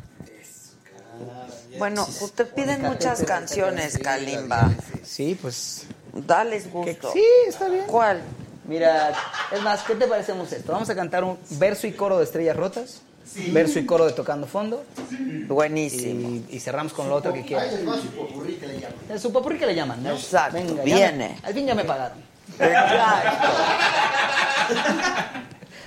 Bueno, 1.78 2.06
pues 2.18 2.32
te 2.32 2.44
piden 2.44 2.82
muchas 2.82 3.22
canciones, 3.24 3.98
Kalimba. 3.98 4.70
Sí, 5.02 5.39
pues. 5.40 5.86
Dales 6.12 6.70
gusto. 6.70 7.10
sí, 7.12 7.24
está 7.48 7.68
bien. 7.68 7.86
¿Cuál? 7.86 8.20
Mira, 8.64 9.12
es 9.51 9.60
más, 9.62 9.82
¿qué 9.82 9.94
te 9.97 10.06
parecemos 10.06 10.52
esto? 10.52 10.72
Vamos 10.72 10.89
a 10.89 10.94
cantar 10.94 11.24
un 11.24 11.36
verso 11.52 11.86
y 11.86 11.93
coro 11.93 12.18
de 12.18 12.24
Estrellas 12.24 12.56
Rotas, 12.56 13.02
verso 13.52 13.78
y 13.80 13.86
coro 13.86 14.06
de 14.06 14.12
Tocando 14.12 14.47
Fondo, 14.47 14.84
Buenísimo. 15.48 16.28
y, 16.48 16.56
y 16.56 16.60
cerramos 16.60 16.93
con 16.93 17.09
lo 17.09 17.16
otro 17.16 17.32
que 17.32 17.40
Ahí 17.40 17.44
quieras. 17.44 17.70
su 18.01 18.09
popurrí 18.10 18.55
que 18.55 18.66
le 18.68 18.80
llaman. 18.80 19.18
Su 19.20 19.32
popurrí 19.32 19.59
que 19.59 19.66
le 19.66 19.74
llaman, 19.74 20.02
¿no? 20.02 20.10
Exacto, 20.12 20.59
me- 20.62 20.82
viene. 20.84 21.39
al 21.43 21.52
fin 21.55 21.66
ya 21.66 21.74
me 21.74 21.84
pagaron. 21.84 22.18
Exacto. 22.59 23.48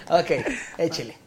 Ok, 0.07 0.31
échele. 0.77 1.17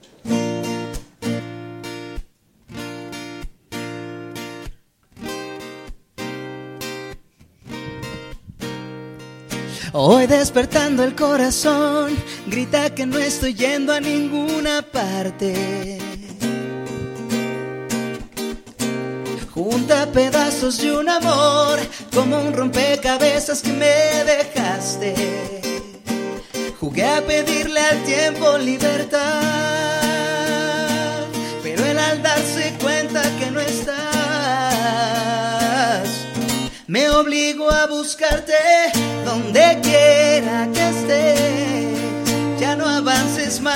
Hoy 9.92 10.26
despertando 10.26 11.02
el 11.02 11.14
corazón, 11.14 12.14
grita 12.46 12.94
que 12.94 13.06
no 13.06 13.18
estoy 13.18 13.54
yendo 13.54 13.94
a 13.94 14.00
ninguna 14.00 14.82
parte. 14.82 15.98
Junta 19.54 20.06
pedazos 20.12 20.78
de 20.78 20.92
un 20.92 21.08
amor, 21.08 21.78
como 22.14 22.38
un 22.38 22.52
rompecabezas 22.52 23.62
que 23.62 23.72
me 23.72 24.24
dejaste. 24.24 25.14
Jugué 26.78 27.06
a 27.06 27.24
pedirle 27.26 27.80
al 27.80 28.04
tiempo 28.04 28.58
libertad, 28.58 29.57
me 36.88 37.08
obligo 37.10 37.70
a 37.70 37.86
buscarte 37.86 38.54
donde 39.24 39.78
quiera 39.82 40.66
que 40.72 40.88
estés. 40.88 41.98
Ya 42.58 42.74
no 42.76 42.88
avances 42.88 43.60
más. 43.60 43.74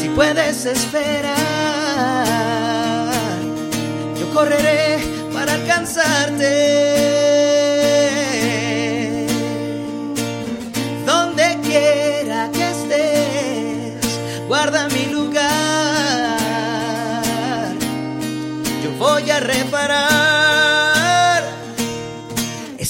Si 0.00 0.08
puedes 0.10 0.64
esperar, 0.64 1.34
yo 4.18 4.30
correré 4.32 5.00
para 5.32 5.54
alcanzarte. 5.54 7.23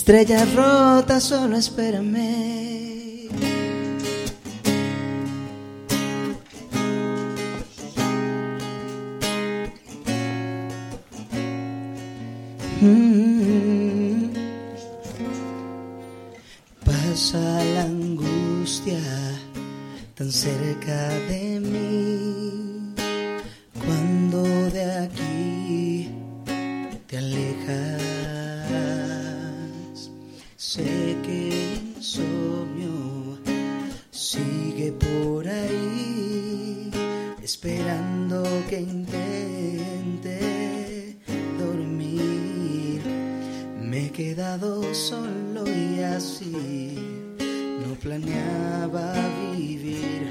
Estrellas 0.06 0.54
rotas, 0.54 1.24
solo 1.24 1.56
espérame. 1.56 3.30
Mm. 12.82 14.28
Pasa 16.84 17.64
la 17.74 17.84
angustia 17.84 19.00
tan 20.16 20.30
cerca 20.30 21.08
de 21.30 21.60
mí 21.60 22.23
Me 44.54 44.60
he 44.60 44.66
quedado 44.68 44.94
solo 44.94 45.64
y 45.66 46.00
así 46.00 46.96
no 47.80 47.94
planeaba 48.00 49.12
vivir. 49.56 50.22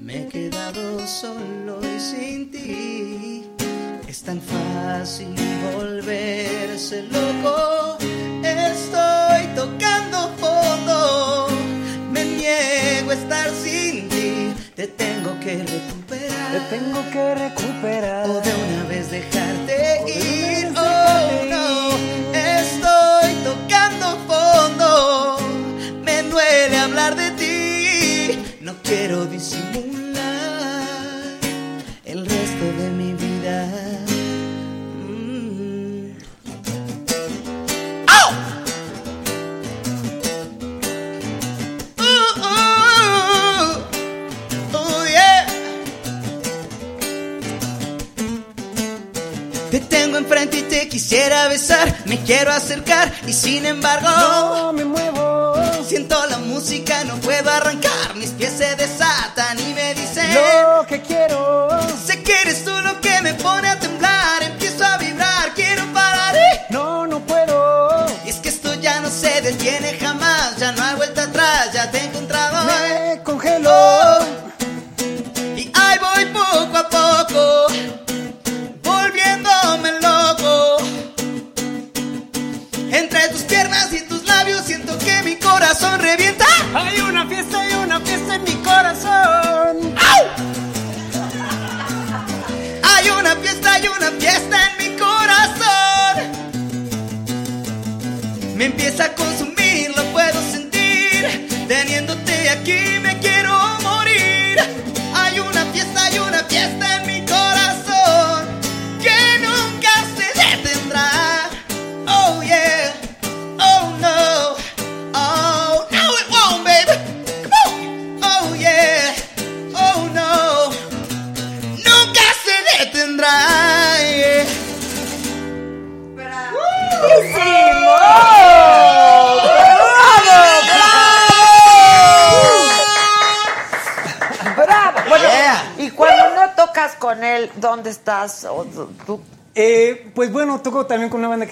Me 0.00 0.22
he 0.22 0.28
quedado 0.28 1.04
solo 1.08 1.80
y 1.82 1.98
sin 1.98 2.50
ti. 2.52 3.44
Es 4.06 4.22
tan 4.22 4.40
fácil 4.40 5.34
volverse 5.74 7.02
loco. 7.02 7.98
Estoy 8.44 9.44
tocando 9.56 10.30
fondo. 10.38 11.48
Me 12.12 12.24
niego 12.24 13.10
a 13.10 13.14
estar 13.14 13.50
sin 13.50 14.08
ti. 14.08 14.54
Te 14.76 14.86
tengo 14.86 15.36
que 15.40 15.64
recuperar. 15.64 16.52
Te 16.52 16.76
tengo 16.76 17.02
que 17.10 17.34
recuperar. 17.34 18.30
O 18.30 18.40
de 18.40 18.50
una 18.54 18.84
vez 18.88 19.10
dejarte 19.10 20.04
ir. 20.06 20.63
Me 26.04 26.22
duele 26.22 26.76
hablar 26.78 27.16
de 27.16 27.30
ti. 27.32 28.38
No 28.60 28.74
quiero 28.82 29.26
disimular 29.26 29.93
enfrente 50.24 50.58
y 50.58 50.62
te 50.62 50.88
quisiera 50.88 51.48
besar, 51.48 51.94
me 52.06 52.18
quiero 52.22 52.50
acercar 52.50 53.12
y 53.26 53.32
sin 53.32 53.66
embargo 53.66 54.08
No 54.08 54.72
me 54.72 54.84
muevo. 54.84 55.54
siento 55.86 56.16
la 56.26 56.38
música, 56.38 57.04
no 57.04 57.16
puedo 57.16 57.50
arrancar, 57.50 58.14
mis 58.16 58.30
pies 58.30 58.52
se 58.56 58.74
desatan 58.76 59.58
y 59.58 59.74
me 59.74 59.94
dicen 59.94 60.26
Lo 60.34 60.86
que 60.86 61.02
quiero. 61.02 61.68
Sé 62.06 62.22
que 62.22 62.32
eres 62.42 62.64
tú 62.64 62.70
lo 62.70 63.00
que 63.02 63.20
me 63.22 63.34
pone 63.34 63.68
a 63.68 63.78
temblar, 63.78 64.03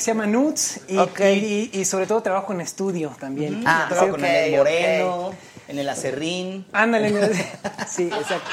se 0.02 0.10
llama 0.12 0.26
Nuts 0.26 0.80
y, 0.88 0.98
Ok. 0.98 1.20
y- 1.20 1.70
y- 1.72 1.80
y 1.80 1.84
sobre 1.84 2.06
todo 2.06 2.22
trabajo 2.22 2.52
en 2.52 2.60
estudio 2.60 3.14
también. 3.18 3.62
Ah, 3.66 3.86
Trabajo 3.88 4.10
con 4.12 4.20
ok, 4.20 4.26
el. 4.30 4.56
Moreno, 4.56 5.34
en 5.68 5.78
el 5.78 5.88
acerrín. 5.88 6.66
Ándale, 6.72 7.10
mira. 7.10 7.28
sí, 7.88 8.04
exacto. 8.04 8.50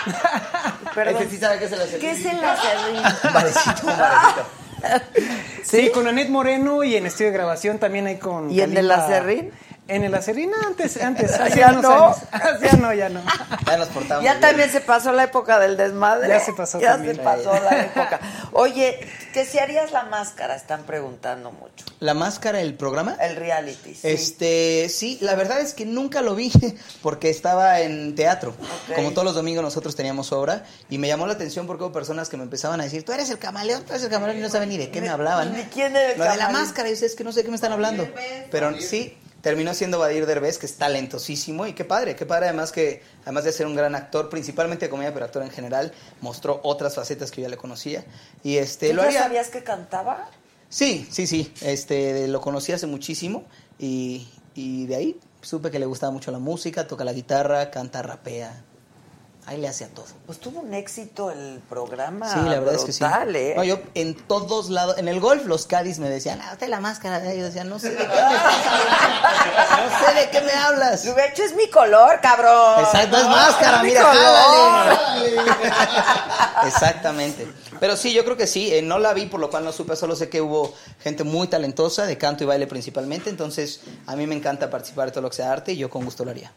Perdón. 0.96 1.22
Ese 1.24 1.30
sí 1.32 1.38
sabe 1.38 1.60
qué 1.60 1.66
es 1.66 1.72
el 1.72 1.82
acerrín. 1.82 2.00
¿Qué 2.02 2.12
es 2.12 2.26
el 2.26 2.44
acerrín? 2.44 2.98
Un 3.28 3.34
barecito, 3.34 3.88
un 3.88 3.98
barecito. 3.98 4.46
Sí, 5.64 5.90
con 5.94 6.08
Anet 6.08 6.30
Moreno 6.30 6.84
y 6.84 6.96
en 6.96 7.06
estudio 7.06 7.28
de 7.32 7.34
grabación 7.38 7.80
también 7.80 8.08
hay 8.08 8.18
con. 8.18 8.50
¿Y 8.50 8.62
en 8.62 8.70
el 8.78 8.88
Kalimba. 8.88 8.96
acerrín? 9.06 9.52
En 9.90 10.04
el 10.04 10.14
Acerina 10.14 10.56
antes, 10.66 11.02
antes. 11.02 11.32
hace 11.40 11.60
¿Ya 11.60 11.72
unos 11.72 11.84
no? 11.84 12.06
años. 12.06 12.18
Ya 12.62 12.74
no, 12.74 12.94
ya 12.94 13.10
no. 13.10 13.22
Ya 13.66 13.78
nos 13.78 13.88
portamos 13.90 14.24
Ya 14.24 14.34
bien. 14.34 14.42
también 14.42 14.70
se 14.70 14.82
pasó 14.82 15.12
la 15.12 15.24
época 15.24 15.60
del 15.60 15.76
desmadre. 15.78 16.28
Ya 16.30 16.40
se 16.40 16.54
pasó 16.54 16.80
Ya 16.80 16.92
también. 16.94 17.16
se 17.16 17.22
pasó 17.22 17.54
la 17.54 17.82
época. 17.86 18.20
Oye, 18.54 19.00
que 19.34 19.46
si 19.46 19.60
harías 19.60 19.92
la 19.92 20.04
máscara, 20.04 20.56
están 20.56 20.84
preguntando 20.84 21.52
mucho. 21.52 21.86
¿La 22.00 22.14
máscara, 22.14 22.62
el 22.62 22.76
programa? 22.76 23.18
El 23.20 23.36
reality, 23.36 23.96
sí. 23.96 24.08
Este, 24.08 24.88
sí, 24.90 25.18
la 25.22 25.36
verdad 25.36 25.60
es 25.60 25.74
que 25.74 25.86
nunca 25.86 26.22
lo 26.22 26.36
vi 26.36 26.52
porque 27.02 27.30
estaba 27.30 27.80
en 27.82 28.16
teatro. 28.16 28.54
Como 28.96 29.12
todos 29.12 29.26
los 29.26 29.36
domingos 29.36 29.64
nosotros 29.64 29.96
teníamos 29.96 30.32
obra 30.32 30.64
y 30.90 30.98
me 30.98 31.08
llamó 31.08 31.26
la 31.28 31.34
atención 31.34 31.68
porque 31.68 31.84
hubo 31.84 31.92
personas 31.92 32.30
que 32.30 32.38
me 32.38 32.44
empezaban 32.44 32.80
a 32.80 32.84
decir, 32.84 33.04
tú 33.04 33.12
eres 33.12 33.30
el 33.30 33.40
camaleón, 33.40 33.84
tú 33.84 33.94
eres 33.94 34.04
el 34.04 34.10
camaleón 34.10 34.38
y 34.40 34.42
no 34.42 34.50
saben 34.50 34.70
ni 34.70 34.78
de 34.78 34.92
qué 34.92 35.02
me 35.02 35.10
hablaban. 35.10 35.54
ni 35.54 35.64
quién 35.64 35.96
era 35.96 36.12
el 36.14 36.18
Lo 36.20 36.26
de 36.26 36.38
la 36.38 36.50
máscara, 36.50 36.90
y 36.90 36.94
ustedes 36.94 37.16
que 37.16 37.24
no 37.24 37.32
sé 37.32 37.40
de 37.40 37.44
qué 37.46 37.50
me 37.50 37.56
están 37.56 37.72
hablando. 37.72 38.08
Pero 38.52 38.80
sí, 38.80 39.18
terminó 39.42 39.74
siendo 39.74 40.00
Badir 40.00 40.26
Derbez, 40.26 40.58
que 40.58 40.66
es 40.66 40.76
talentosísimo 40.76 41.68
y 41.68 41.74
qué 41.74 41.86
padre, 41.86 42.16
qué 42.16 42.26
padre 42.26 42.48
además 42.48 42.72
que, 42.72 43.02
además 43.24 43.44
de 43.44 43.52
ser 43.52 43.68
un 43.68 43.76
gran 43.76 43.96
actor, 43.96 44.30
principalmente 44.30 44.86
de 44.86 44.90
comedia, 44.90 45.14
pero 45.14 45.26
actor 45.26 45.44
en 45.44 45.52
general, 45.52 45.94
mostró 46.22 46.60
otras 46.64 46.96
facetas 46.96 47.32
que 47.32 47.42
yo 47.42 47.48
ya 47.48 47.50
le 47.50 47.58
conocía. 47.58 48.04
Y 48.44 48.58
este, 48.58 48.90
¿Tú 48.90 48.96
lo 48.96 49.04
haría... 49.04 49.24
sabías 49.24 49.50
que 49.50 49.64
cantaba? 49.64 50.30
Sí, 50.70 51.08
sí, 51.12 51.28
sí. 51.28 51.54
Este, 51.62 52.28
lo 52.28 52.42
conocí 52.42 52.72
hace 52.72 52.88
muchísimo 52.88 53.46
y, 53.80 54.28
y 54.56 54.86
de 54.86 54.96
ahí 54.96 55.20
supe 55.42 55.72
que 55.72 55.80
le 55.80 55.86
gustaba 55.86 56.12
mucho 56.12 56.32
la 56.32 56.40
música, 56.40 56.88
toca 56.88 57.04
la 57.04 57.14
guitarra, 57.14 57.72
canta, 57.72 58.02
rapea. 58.02 58.64
Ahí 59.50 59.58
le 59.58 59.68
hace 59.68 59.84
a 59.84 59.88
todo. 59.88 60.06
Pues 60.28 60.40
tuvo 60.40 60.60
un 60.60 60.76
éxito 60.76 61.32
el 61.32 61.60
programa. 61.68 62.32
Sí, 62.32 62.40
la 62.48 62.60
verdad 62.60 62.76
es 62.76 62.84
que 62.84 62.94
sí. 62.94 63.04
¿eh? 63.04 63.54
No, 63.58 63.64
yo 63.64 63.80
en 63.96 64.14
todos 64.14 64.70
lados, 64.70 65.00
en 65.00 65.08
el 65.08 65.20
golf 65.20 65.48
los 65.48 65.66
Cádiz 65.66 65.98
me 65.98 66.08
decían, 66.08 66.40
ah, 66.44 66.52
usted 66.54 66.68
la 66.68 66.80
máscara. 66.80 67.34
Y 67.34 67.40
yo 67.40 67.46
decía, 67.46 67.64
no 67.64 67.80
sé 67.80 67.90
de 67.90 67.98
qué 67.98 68.04
me 68.04 68.14
estás 68.14 68.68
hablando. 68.68 68.90
No 69.80 70.06
sé 70.06 70.14
de 70.14 70.30
qué 70.30 70.42
me 70.42 70.52
hablas. 70.52 71.04
De 71.04 71.26
hecho, 71.26 71.42
es 71.44 71.56
mi 71.56 71.68
color, 71.68 72.20
cabrón. 72.22 72.82
Exacto, 72.86 73.18
es 73.18 73.24
máscara, 73.24 73.82
mira, 73.82 74.02
color. 74.04 74.96
jálale. 74.96 75.36
Exactamente. 76.68 77.48
Pero 77.80 77.98
sí, 77.98 78.14
yo 78.14 78.24
creo 78.26 78.38
que 78.38 78.46
sí. 78.46 78.72
eh, 78.72 78.84
no 78.84 79.00
la 79.00 79.14
vi, 79.14 79.26
por 79.26 79.40
lo 79.40 79.50
cual 79.50 79.66
no 79.66 79.72
supe. 79.72 79.96
Solo 79.96 80.16
sé 80.16 80.30
que 80.30 80.42
hubo 80.42 80.76
gente 81.02 81.24
muy 81.24 81.48
talentosa, 81.48 82.06
de 82.06 82.20
canto 82.20 82.44
y 82.44 82.46
baile 82.48 82.68
principalmente. 82.68 83.32
Entonces, 83.32 83.82
a 84.06 84.16
mí 84.16 84.28
me 84.28 84.36
encanta 84.36 84.70
participar 84.70 85.08
de 85.08 85.12
todo 85.14 85.24
lo 85.24 85.32
que 85.32 85.38
sea 85.38 85.52
arte 85.52 85.72
y 85.72 85.78
yo 85.78 85.90
con 85.90 86.06
gusto 86.06 86.24
lo 86.24 86.30
haría. 86.30 86.52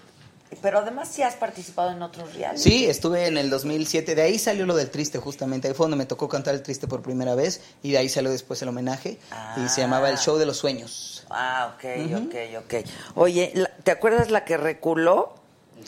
Pero 0.60 0.78
además 0.80 1.08
sí 1.10 1.22
has 1.22 1.34
participado 1.34 1.90
en 1.90 2.02
otros 2.02 2.34
reality. 2.34 2.60
Sí, 2.60 2.86
estuve 2.86 3.26
en 3.26 3.38
el 3.38 3.50
2007. 3.50 4.14
De 4.14 4.22
ahí 4.22 4.38
salió 4.38 4.66
lo 4.66 4.74
del 4.76 4.90
triste, 4.90 5.18
justamente. 5.18 5.68
Ahí 5.68 5.74
fue 5.74 5.84
donde 5.84 5.96
me 5.96 6.06
tocó 6.06 6.28
cantar 6.28 6.54
el 6.54 6.62
triste 6.62 6.86
por 6.86 7.02
primera 7.02 7.34
vez. 7.34 7.60
Y 7.82 7.92
de 7.92 7.98
ahí 7.98 8.08
salió 8.08 8.30
después 8.30 8.60
el 8.62 8.68
homenaje. 8.68 9.18
Y 9.56 9.68
se 9.68 9.80
llamaba 9.80 10.10
El 10.10 10.18
Show 10.18 10.36
de 10.38 10.46
los 10.46 10.56
Sueños. 10.56 11.24
Ah, 11.30 11.74
ok, 11.74 11.84
ok, 12.26 12.34
ok. 12.64 12.74
Oye, 13.14 13.52
¿te 13.84 13.90
acuerdas 13.90 14.30
la 14.30 14.44
que 14.44 14.56
reculó? 14.56 15.34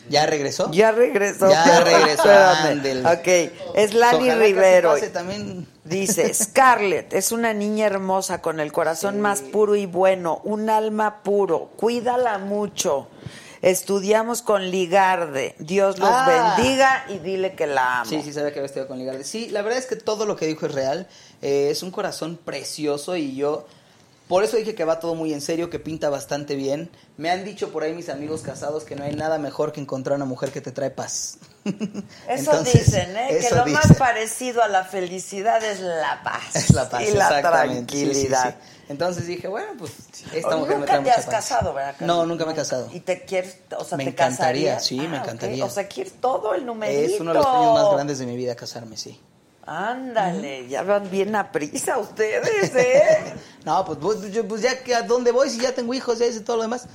¿Ya 0.09 0.25
regresó? 0.25 0.69
Ya 0.71 0.91
regresó. 0.91 1.49
Ya 1.49 1.79
regresó. 1.83 2.23
Ok, 3.11 3.27
es 3.75 3.93
Lali 3.93 4.29
Ojalá 4.29 4.35
Rivero. 4.43 4.91
pase 4.91 5.09
también. 5.09 5.67
Dice, 5.83 6.33
Scarlett 6.33 7.13
es 7.13 7.31
una 7.31 7.53
niña 7.53 7.85
hermosa 7.85 8.41
con 8.41 8.59
el 8.59 8.71
corazón 8.71 9.21
más 9.21 9.41
puro 9.41 9.75
y 9.75 9.85
bueno, 9.85 10.41
un 10.43 10.69
alma 10.69 11.21
puro. 11.23 11.71
Cuídala 11.77 12.37
mucho. 12.39 13.07
Estudiamos 13.65 14.43
con 14.43 14.69
Ligarde. 14.69 15.55
Dios 15.57 15.97
los 15.97 16.07
Ah. 16.11 16.53
bendiga 16.55 17.05
y 17.09 17.17
dile 17.17 17.55
que 17.55 17.65
la 17.65 18.01
amo. 18.01 18.09
Sí, 18.11 18.21
sí, 18.23 18.31
sabía 18.31 18.53
que 18.53 18.59
había 18.59 18.67
estudiado 18.67 18.87
con 18.87 18.99
Ligarde. 18.99 19.23
Sí, 19.23 19.49
la 19.49 19.63
verdad 19.63 19.79
es 19.79 19.87
que 19.87 19.95
todo 19.95 20.27
lo 20.27 20.35
que 20.35 20.45
dijo 20.45 20.67
es 20.67 20.71
real. 20.71 21.07
Eh, 21.41 21.69
es 21.71 21.81
un 21.81 21.89
corazón 21.89 22.37
precioso 22.37 23.15
y 23.15 23.35
yo... 23.35 23.65
Por 24.27 24.43
eso 24.43 24.57
dije 24.57 24.75
que 24.75 24.85
va 24.85 24.99
todo 24.99 25.15
muy 25.15 25.33
en 25.33 25.41
serio, 25.41 25.71
que 25.71 25.79
pinta 25.79 26.09
bastante 26.11 26.55
bien. 26.55 26.91
Me 27.17 27.31
han 27.31 27.43
dicho 27.43 27.69
por 27.69 27.81
ahí 27.81 27.93
mis 27.95 28.09
amigos 28.09 28.41
casados 28.41 28.83
que 28.83 28.95
no 28.95 29.03
hay 29.03 29.15
nada 29.15 29.39
mejor 29.39 29.71
que 29.71 29.81
encontrar 29.81 30.15
una 30.15 30.25
mujer 30.25 30.51
que 30.51 30.61
te 30.61 30.71
trae 30.71 30.91
paz. 30.91 31.39
Eso 32.29 32.51
Entonces, 32.51 32.85
dicen, 32.85 33.17
¿eh? 33.17 33.27
Que 33.31 33.37
eso 33.39 33.55
lo 33.55 33.65
más 33.67 33.81
dicen. 33.83 33.95
parecido 33.97 34.61
a 34.63 34.67
la 34.67 34.83
felicidad 34.85 35.63
es 35.63 35.79
la 35.79 36.21
paz. 36.23 36.55
Es 36.55 36.69
la 36.73 36.87
paz, 36.89 37.01
y 37.01 37.11
la 37.11 37.27
exactamente. 37.27 37.91
Sí, 37.93 37.99
sí, 37.99 38.05
tranquilidad. 38.05 38.55
sí. 38.61 38.71
Entonces 38.87 39.25
dije, 39.25 39.47
bueno, 39.47 39.71
pues 39.79 39.91
esta 40.31 40.55
mujer 40.57 40.77
me 40.77 40.85
trae 40.85 40.97
te 40.99 41.01
mucha 41.05 41.15
has 41.15 41.25
paz. 41.25 41.33
casado, 41.35 41.73
¿verdad? 41.73 41.95
Carlos? 41.97 42.07
No, 42.17 42.25
nunca 42.27 42.45
me 42.45 42.51
he 42.51 42.55
casado. 42.55 42.87
¿Y 42.93 42.99
te 42.99 43.25
quieres, 43.25 43.57
o 43.77 43.83
sea, 43.83 43.97
Me 43.97 44.03
te 44.03 44.09
encantaría, 44.11 44.75
casarías? 44.75 44.85
sí, 44.85 44.95
me 44.99 45.17
Ah, 45.17 45.21
ok. 45.21 45.23
encantaría. 45.25 45.65
O 45.65 45.69
sea, 45.71 45.87
quieres 45.87 46.13
todo 46.21 46.53
el 46.53 46.65
numerito. 46.67 47.15
Es 47.15 47.19
uno 47.19 47.31
de 47.31 47.39
los 47.39 47.45
sueños 47.47 47.73
más 47.73 47.91
grandes 47.93 48.19
de 48.19 48.25
mi 48.27 48.35
vida 48.37 48.55
casarme, 48.55 48.95
sí. 48.95 49.19
Ándale, 49.65 50.67
ya 50.67 50.83
van 50.83 51.09
bien 51.09 51.35
a 51.35 51.51
prisa 51.51 51.97
ustedes, 51.97 52.75
¿eh? 52.75 53.33
No, 53.65 53.83
pues, 53.83 53.97
pues, 53.99 54.17
pues 54.47 54.61
ya 54.61 54.83
que 54.83 54.93
a 54.93 55.01
dónde 55.01 55.31
voy 55.31 55.49
si 55.49 55.59
ya 55.59 55.73
tengo 55.73 55.91
hijos, 55.95 56.19
ya 56.19 56.27
hice 56.27 56.41
todo 56.41 56.57
lo 56.57 56.61
demás. 56.61 56.85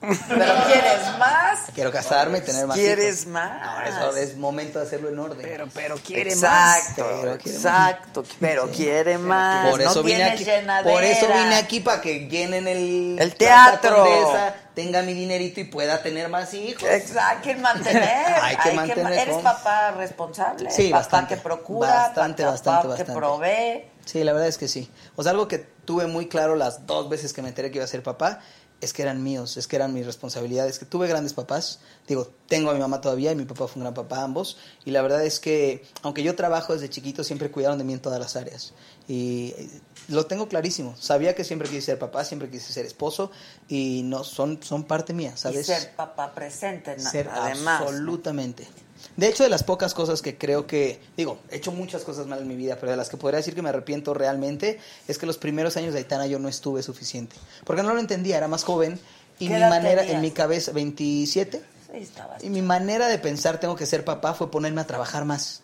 Pero 0.00 0.44
quieres 0.66 1.18
más. 1.18 1.58
Quiero 1.74 1.90
casarme, 1.90 2.40
tener 2.40 2.66
más 2.66 2.76
¿Quieres 2.76 3.22
hijos. 3.22 3.26
más? 3.32 3.60
No, 3.62 4.08
eso 4.10 4.16
es 4.16 4.36
momento 4.36 4.78
de 4.78 4.86
hacerlo 4.86 5.08
en 5.08 5.18
orden. 5.18 5.38
Pero, 5.42 5.68
pero 5.72 5.96
quiere 5.96 6.32
Exacto, 6.32 7.02
más. 7.02 7.18
Pero 7.22 7.38
quiere 7.38 7.56
exacto, 7.56 8.24
pero 8.38 8.70
quiere 8.70 9.18
más. 9.18 9.70
Por 9.70 9.80
eso 9.80 9.94
no 9.96 10.02
vine 10.02 10.24
aquí. 10.24 10.44
llenadera. 10.44 10.92
Por 10.94 11.02
eso 11.02 11.26
vine 11.26 11.54
aquí 11.56 11.80
para 11.80 12.00
que 12.00 12.28
llenen 12.28 12.68
el 12.68 13.16
El 13.18 13.34
teatro. 13.36 13.96
Condesa, 14.04 14.54
tenga 14.74 15.02
mi 15.02 15.14
dinerito 15.14 15.60
y 15.60 15.64
pueda 15.64 16.02
tener 16.02 16.28
más 16.28 16.52
hijos. 16.54 16.82
Exacto, 16.84 17.20
hay 17.48 17.54
que 17.54 17.60
mantener. 17.60 18.34
Hay 18.42 18.56
que 18.58 18.70
ma- 18.72 18.86
mantener, 18.86 19.12
¿Eres 19.18 19.36
papá 19.38 19.92
responsable? 19.92 20.70
Sí, 20.70 20.90
papá 20.90 20.98
bastante. 21.00 21.34
que 21.34 21.40
procura, 21.40 21.88
Bastante, 21.94 22.42
papá 22.42 22.52
bastante, 22.52 22.82
que 22.82 22.88
bastante. 22.88 23.12
provee. 23.14 23.84
Sí, 24.04 24.22
la 24.22 24.32
verdad 24.34 24.48
es 24.48 24.58
que 24.58 24.68
sí. 24.68 24.88
O 25.16 25.22
sea, 25.22 25.32
algo 25.32 25.48
que 25.48 25.58
tuve 25.58 26.06
muy 26.06 26.28
claro 26.28 26.54
las 26.54 26.86
dos 26.86 27.08
veces 27.08 27.32
que 27.32 27.42
me 27.42 27.48
enteré 27.48 27.70
que 27.70 27.78
iba 27.78 27.84
a 27.84 27.88
ser 27.88 28.02
papá 28.04 28.40
es 28.80 28.92
que 28.92 29.02
eran 29.02 29.22
míos, 29.22 29.56
es 29.56 29.66
que 29.66 29.76
eran 29.76 29.94
mis 29.94 30.04
responsabilidades, 30.04 30.78
que 30.78 30.84
tuve 30.84 31.08
grandes 31.08 31.32
papás. 31.32 31.80
Digo, 32.06 32.30
tengo 32.46 32.70
a 32.70 32.74
mi 32.74 32.80
mamá 32.80 33.00
todavía 33.00 33.32
y 33.32 33.36
mi 33.36 33.44
papá 33.44 33.66
fue 33.68 33.80
un 33.80 33.84
gran 33.84 33.94
papá 33.94 34.22
ambos. 34.22 34.58
Y 34.84 34.90
la 34.90 35.00
verdad 35.02 35.24
es 35.24 35.40
que, 35.40 35.82
aunque 36.02 36.22
yo 36.22 36.34
trabajo 36.36 36.74
desde 36.74 36.90
chiquito, 36.90 37.24
siempre 37.24 37.50
cuidaron 37.50 37.78
de 37.78 37.84
mí 37.84 37.94
en 37.94 38.00
todas 38.00 38.20
las 38.20 38.36
áreas. 38.36 38.74
Y 39.08 39.54
eh, 39.56 39.80
lo 40.08 40.26
tengo 40.26 40.48
clarísimo. 40.48 40.94
Sabía 40.98 41.34
que 41.34 41.44
siempre 41.44 41.68
quise 41.68 41.82
ser 41.82 41.98
papá, 41.98 42.24
siempre 42.24 42.50
quise 42.50 42.72
ser 42.72 42.84
esposo 42.84 43.30
y 43.68 44.02
no 44.04 44.24
son, 44.24 44.62
son 44.62 44.84
parte 44.84 45.14
mía, 45.14 45.32
Y 45.34 45.38
¿sabes? 45.38 45.66
ser 45.66 45.94
papá 45.96 46.34
presente, 46.34 46.98
ser 47.00 47.28
además. 47.30 47.80
¿no? 47.80 48.85
De 49.16 49.28
hecho, 49.28 49.42
de 49.44 49.48
las 49.50 49.62
pocas 49.62 49.94
cosas 49.94 50.20
que 50.22 50.36
creo 50.36 50.66
que, 50.66 51.00
digo, 51.16 51.38
he 51.50 51.56
hecho 51.56 51.72
muchas 51.72 52.02
cosas 52.02 52.26
mal 52.26 52.40
en 52.40 52.48
mi 52.48 52.56
vida, 52.56 52.76
pero 52.80 52.90
de 52.90 52.96
las 52.96 53.08
que 53.08 53.16
podría 53.16 53.38
decir 53.38 53.54
que 53.54 53.62
me 53.62 53.68
arrepiento 53.70 54.12
realmente, 54.14 54.78
es 55.08 55.18
que 55.18 55.26
los 55.26 55.38
primeros 55.38 55.76
años 55.76 55.92
de 55.94 55.98
Aitana 56.00 56.26
yo 56.26 56.38
no 56.38 56.48
estuve 56.48 56.82
suficiente. 56.82 57.36
Porque 57.64 57.82
no 57.82 57.94
lo 57.94 58.00
entendía, 58.00 58.36
era 58.36 58.48
más 58.48 58.64
joven 58.64 58.98
y 59.38 59.48
¿Qué 59.48 59.54
mi 59.54 59.60
manera, 59.60 60.00
tenías? 60.02 60.16
en 60.16 60.20
mi 60.22 60.30
cabeza, 60.32 60.72
27, 60.72 61.62
Sí, 61.92 61.98
estabas 62.02 62.42
y 62.44 62.50
mi 62.50 62.62
manera 62.62 63.06
de 63.08 63.18
pensar 63.18 63.58
tengo 63.60 63.76
que 63.76 63.86
ser 63.86 64.04
papá 64.04 64.34
fue 64.34 64.50
ponerme 64.50 64.80
a 64.80 64.86
trabajar 64.86 65.24
más. 65.24 65.62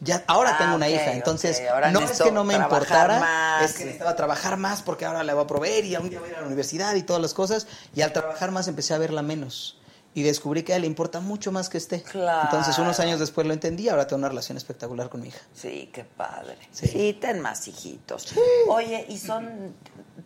Ya, 0.00 0.24
ahora 0.26 0.54
Ah, 0.54 0.58
tengo 0.58 0.74
una 0.74 0.88
hija, 0.88 1.12
entonces. 1.12 1.62
Ahora 1.72 1.92
no 1.92 2.00
es 2.00 2.20
que 2.20 2.32
no 2.32 2.42
me 2.42 2.54
importara, 2.54 3.20
más. 3.20 3.70
es 3.70 3.76
que 3.76 3.84
necesitaba 3.84 4.16
trabajar 4.16 4.56
más 4.56 4.82
porque 4.82 5.04
ahora 5.04 5.22
la 5.22 5.32
voy 5.34 5.44
a 5.44 5.46
proveer 5.46 5.84
y 5.84 5.94
un 5.94 6.10
día 6.10 6.18
voy 6.18 6.28
a 6.28 6.32
ir 6.32 6.36
a 6.38 6.40
la 6.40 6.46
universidad 6.48 6.96
y 6.96 7.02
todas 7.04 7.22
las 7.22 7.32
cosas. 7.34 7.68
Y 7.94 8.00
al 8.02 8.12
trabajar 8.12 8.50
más 8.50 8.66
empecé 8.66 8.94
a 8.94 8.98
verla 8.98 9.22
menos. 9.22 9.78
Y 10.14 10.22
descubrí 10.22 10.62
que 10.62 10.72
a 10.72 10.76
ella 10.76 10.82
le 10.82 10.86
importa 10.88 11.20
mucho 11.20 11.52
más 11.52 11.68
que 11.68 11.78
esté. 11.78 12.02
Claro. 12.02 12.42
Entonces 12.44 12.78
unos 12.78 13.00
años 13.00 13.18
después 13.18 13.46
lo 13.46 13.52
entendí, 13.52 13.88
ahora 13.88 14.06
tengo 14.06 14.18
una 14.18 14.28
relación 14.28 14.58
espectacular 14.58 15.08
con 15.08 15.22
mi 15.22 15.28
hija. 15.28 15.40
Sí, 15.54 15.90
qué 15.92 16.04
padre. 16.04 16.58
Sí. 16.70 16.86
Sí, 16.86 17.18
ten 17.20 17.40
más 17.40 17.66
hijitos. 17.66 18.34
Oye, 18.68 19.06
¿y 19.08 19.18
son, 19.18 19.74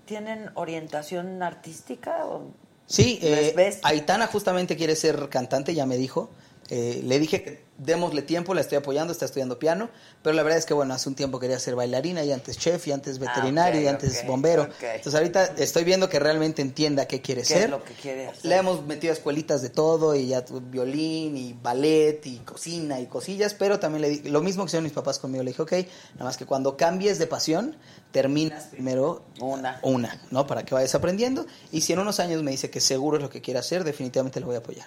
tienen 0.04 0.50
orientación 0.54 1.42
artística? 1.42 2.26
O? 2.26 2.50
Sí, 2.86 3.18
¿Les 3.22 3.76
eh? 3.76 3.80
Aitana 3.82 4.26
justamente 4.26 4.76
quiere 4.76 4.96
ser 4.96 5.28
cantante, 5.28 5.74
ya 5.74 5.86
me 5.86 5.96
dijo. 5.96 6.30
Eh, 6.68 7.00
le 7.04 7.18
dije 7.18 7.42
que 7.42 7.65
démosle 7.78 8.22
tiempo, 8.22 8.54
la 8.54 8.60
estoy 8.62 8.78
apoyando, 8.78 9.12
está 9.12 9.24
estudiando 9.26 9.58
piano, 9.58 9.90
pero 10.22 10.34
la 10.34 10.42
verdad 10.42 10.58
es 10.58 10.64
que 10.66 10.74
bueno, 10.74 10.94
hace 10.94 11.08
un 11.08 11.14
tiempo 11.14 11.38
quería 11.38 11.58
ser 11.58 11.74
bailarina 11.74 12.24
y 12.24 12.32
antes 12.32 12.56
chef 12.58 12.86
y 12.88 12.92
antes 12.92 13.18
veterinario 13.18 13.74
Ah, 13.80 13.82
ok, 13.82 13.84
y 13.84 13.88
antes 13.88 14.26
bombero. 14.26 14.68
Entonces 14.80 15.14
ahorita 15.14 15.54
estoy 15.58 15.84
viendo 15.84 16.08
que 16.08 16.18
realmente 16.18 16.62
entienda 16.62 17.06
qué 17.06 17.20
quiere 17.20 17.42
¿Qué 17.42 17.48
ser. 17.48 17.62
es 17.64 17.70
lo 17.70 17.84
que 17.84 17.92
quiere 17.94 18.28
hacer? 18.28 18.44
Le 18.46 18.56
hemos 18.56 18.84
metido 18.86 19.12
a 19.12 19.14
escuelitas 19.16 19.60
de 19.62 19.68
todo 19.70 20.14
y 20.14 20.28
ya 20.28 20.44
violín 20.70 21.36
y 21.36 21.52
ballet 21.52 22.20
y 22.26 22.38
cocina 22.38 22.98
y 23.00 23.06
cosillas, 23.06 23.54
pero 23.54 23.78
también 23.78 24.02
le 24.02 24.08
di- 24.10 24.28
lo 24.30 24.40
mismo 24.40 24.64
que 24.64 24.68
hicieron 24.68 24.84
mis 24.84 24.92
papás 24.92 25.18
conmigo, 25.18 25.44
le 25.44 25.50
dije, 25.50 25.62
ok, 25.62 25.72
nada 26.14 26.24
más 26.24 26.36
que 26.36 26.46
cuando 26.46 26.76
cambies 26.76 27.18
de 27.18 27.26
pasión, 27.26 27.76
terminas 28.12 28.64
primero 28.66 29.22
Una. 29.40 29.80
una, 29.82 30.22
¿no? 30.30 30.46
Para 30.46 30.64
que 30.64 30.74
vayas 30.74 30.94
aprendiendo 30.94 31.46
y 31.72 31.82
si 31.82 31.92
en 31.92 31.98
unos 31.98 32.20
años 32.20 32.42
me 32.42 32.50
dice 32.50 32.70
que 32.70 32.80
seguro 32.80 33.16
es 33.18 33.22
lo 33.22 33.30
que 33.30 33.40
quiere 33.42 33.60
hacer, 33.60 33.84
definitivamente 33.84 34.40
lo 34.40 34.46
voy 34.46 34.54
a 34.56 34.58
apoyar. 34.58 34.86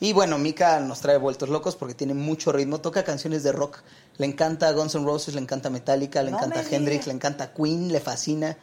Y 0.00 0.12
bueno, 0.12 0.38
Mika 0.38 0.80
nos 0.80 1.00
trae 1.00 1.16
vueltos 1.16 1.48
locos 1.48 1.76
porque 1.76 1.94
tiene 1.94 2.14
mucho 2.14 2.52
ritmo, 2.52 2.80
toca 2.80 3.04
canciones 3.04 3.42
de 3.42 3.52
rock, 3.52 3.78
le 4.18 4.26
encanta 4.26 4.70
Guns 4.72 4.94
N' 4.94 5.04
Roses, 5.04 5.34
le 5.34 5.40
encanta 5.40 5.70
Metallica, 5.70 6.22
le 6.22 6.30
No 6.30 6.38
encanta 6.38 6.62
Hendrix, 6.68 7.06
le 7.06 7.14
encanta 7.14 7.52
Queen, 7.52 7.92
le 7.92 8.00
fascina 8.00 8.56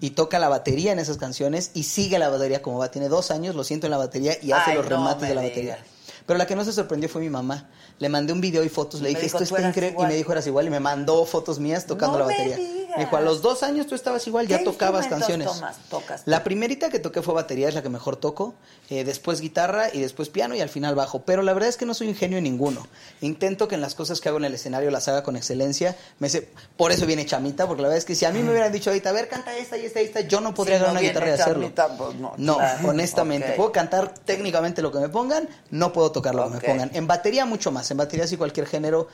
y 0.00 0.10
toca 0.10 0.38
la 0.38 0.48
batería 0.48 0.92
en 0.92 0.98
esas 0.98 1.18
canciones 1.18 1.72
y 1.74 1.82
sigue 1.82 2.18
la 2.18 2.28
batería 2.28 2.62
como 2.62 2.78
va. 2.78 2.90
Tiene 2.90 3.08
dos 3.08 3.30
años, 3.30 3.54
lo 3.54 3.64
siento 3.64 3.86
en 3.86 3.90
la 3.90 3.98
batería 3.98 4.36
y 4.40 4.52
hace 4.52 4.70
Ay, 4.70 4.76
los 4.76 4.84
no 4.84 4.90
remates 4.90 5.28
de 5.28 5.34
la 5.34 5.42
batería. 5.42 5.78
Pero 6.26 6.38
la 6.38 6.46
que 6.46 6.54
no 6.54 6.64
se 6.64 6.72
sorprendió 6.72 7.08
fue 7.08 7.22
mi 7.22 7.30
mamá. 7.30 7.68
Le 7.98 8.08
mandé 8.08 8.32
un 8.32 8.40
video 8.40 8.62
y 8.64 8.68
fotos, 8.68 9.00
le 9.00 9.08
dije, 9.08 9.22
dijo, 9.22 9.38
esto 9.38 9.48
"Tú 9.48 9.56
está 9.56 9.68
increíble. 9.68 9.90
Y 9.90 9.92
igual". 9.94 10.08
me 10.08 10.14
dijo, 10.14 10.32
eras 10.32 10.46
igual. 10.46 10.66
Y 10.66 10.70
me 10.70 10.80
mandó 10.80 11.24
fotos 11.26 11.58
mías 11.58 11.84
tocando 11.86 12.18
No 12.18 12.24
la 12.26 12.30
batería. 12.30 12.56
digas. 12.56 12.78
Me 12.96 13.04
dijo, 13.04 13.16
a 13.16 13.20
los 13.20 13.42
dos 13.42 13.62
años 13.62 13.86
tú 13.86 13.94
estabas 13.94 14.26
igual, 14.26 14.46
ya 14.48 14.58
¿Qué 14.58 14.64
tocabas 14.64 15.06
canciones. 15.08 15.46
tomas- 15.48 15.76
tocas? 15.90 16.22
La 16.24 16.42
primerita 16.42 16.88
que 16.88 16.98
toqué 17.00 17.22
fue 17.22 17.34
batería, 17.34 17.68
es 17.68 17.74
la 17.74 17.82
que 17.82 17.88
mejor 17.88 18.16
toco. 18.16 18.54
eh, 18.90 19.04
después 19.04 19.42
guitarra 19.42 19.88
y 19.92 20.00
después 20.00 20.30
piano 20.30 20.54
y 20.54 20.62
al 20.62 20.70
final 20.70 20.94
bajo. 20.94 21.20
Pero 21.20 21.42
la 21.42 21.52
verdad 21.52 21.68
es 21.68 21.76
que 21.76 21.84
no 21.84 21.92
soy 21.92 22.08
un 22.08 22.14
genio 22.14 22.38
en 22.38 22.44
ninguno. 22.44 22.86
Intento 23.20 23.68
que 23.68 23.74
en 23.74 23.82
las 23.82 23.94
cosas 23.94 24.18
que 24.22 24.30
hago 24.30 24.38
en 24.38 24.46
el 24.46 24.54
escenario 24.54 24.90
las 24.90 25.08
haga 25.08 25.22
con 25.22 25.36
excelencia. 25.36 25.94
Me 26.20 26.30
sé- 26.30 26.48
por 26.78 26.90
eso 26.90 27.04
viene 27.04 27.26
chamita, 27.26 27.66
porque 27.66 27.82
la 27.82 27.88
verdad 27.88 27.98
es 27.98 28.06
que 28.06 28.14
si 28.14 28.24
a 28.24 28.30
mí 28.30 28.42
me 28.42 28.50
hubieran 28.50 28.72
dicho 28.72 28.88
ahorita, 28.88 29.10
a 29.10 29.12
ver, 29.12 29.28
canta 29.28 29.54
esta 29.58 29.76
y 29.76 29.84
esta 29.84 30.00
y 30.00 30.06
esta, 30.06 30.20
yo 30.22 30.40
no 30.40 30.54
podría 30.54 30.76
Si 30.78 30.84
agarrar 30.84 30.94
no 30.94 31.00
una 31.00 31.06
guitarra 31.08 31.28
y 31.28 31.32
hacerlo. 31.32 31.70
pues 31.98 32.14
no, 32.16 32.32
no, 32.38 32.56
claro. 32.56 32.88
honestamente. 32.88 33.52
Puedo 33.52 33.72
cantar 33.72 34.14
técnicamente 34.24 34.80
lo 34.80 34.90
que 34.90 35.00
me 35.00 35.10
pongan, 35.10 35.46
no 35.70 35.92
puedo 35.92 36.10
tocar 36.10 36.34
lo 36.34 36.44
que 36.44 36.54
me 36.54 36.60
pongan. 36.62 36.90
En 36.94 37.06
batería 37.06 37.44
mucho 37.44 37.70
más. 37.70 37.87
En 37.90 37.96
batería 37.96 38.26
sí 38.26 38.36
cualquier 38.36 38.66
género 38.66 39.08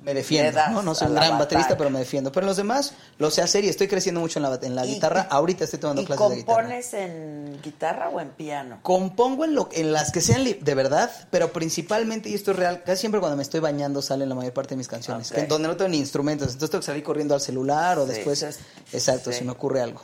me 0.00 0.14
defiendo. 0.14 0.60
¿no? 0.70 0.80
no 0.82 0.94
soy 0.94 1.08
un 1.08 1.16
gran 1.16 1.36
baterista, 1.40 1.76
pero 1.76 1.90
me 1.90 1.98
defiendo. 1.98 2.30
Pero 2.30 2.44
en 2.44 2.48
los 2.48 2.56
demás 2.56 2.92
lo 3.18 3.32
sé 3.32 3.42
hacer 3.42 3.64
y 3.64 3.68
estoy 3.68 3.88
creciendo 3.88 4.20
mucho 4.20 4.38
en 4.38 4.44
la, 4.44 4.56
en 4.62 4.76
la 4.76 4.86
Y- 4.86 4.94
guitarra. 4.94 5.26
y- 5.28 5.34
Ahorita 5.34 5.64
estoy 5.64 5.80
tomando 5.80 6.02
¿Y 6.02 6.06
clases 6.06 6.28
de 6.30 6.36
guitarra. 6.36 6.56
compones 6.62 6.94
en 6.94 7.60
guitarra 7.64 8.08
o 8.08 8.20
en 8.20 8.28
piano? 8.30 8.78
Compongo 8.82 9.44
en, 9.44 9.56
lo, 9.56 9.68
en 9.72 9.92
las 9.92 10.12
que 10.12 10.20
sean 10.20 10.44
de 10.44 10.74
verdad, 10.76 11.10
pero 11.30 11.52
principalmente, 11.52 12.28
y 12.28 12.34
esto 12.34 12.52
es 12.52 12.56
real, 12.58 12.84
casi 12.84 13.00
siempre 13.00 13.18
cuando 13.20 13.36
me 13.36 13.42
estoy 13.42 13.58
bañando 13.58 14.00
salen 14.00 14.28
la 14.28 14.36
mayor 14.36 14.52
parte 14.52 14.70
de 14.70 14.76
mis 14.76 14.86
canciones, 14.88 15.32
que- 15.32 15.46
donde 15.46 15.66
no 15.66 15.76
tengo 15.76 15.88
ni 15.88 15.98
instrumentos, 15.98 16.46
entonces 16.52 16.70
tengo 16.70 16.80
que 16.80 16.86
salir 16.86 17.02
corriendo 17.02 17.34
al 17.34 17.40
celular 17.40 17.98
o 17.98 18.06
Sí, 18.06 18.12
después, 18.12 18.40
es- 18.44 18.60
exacto, 18.92 19.32
sí. 19.32 19.38
si 19.40 19.44
me 19.44 19.50
ocurre 19.50 19.82
algo. 19.82 20.00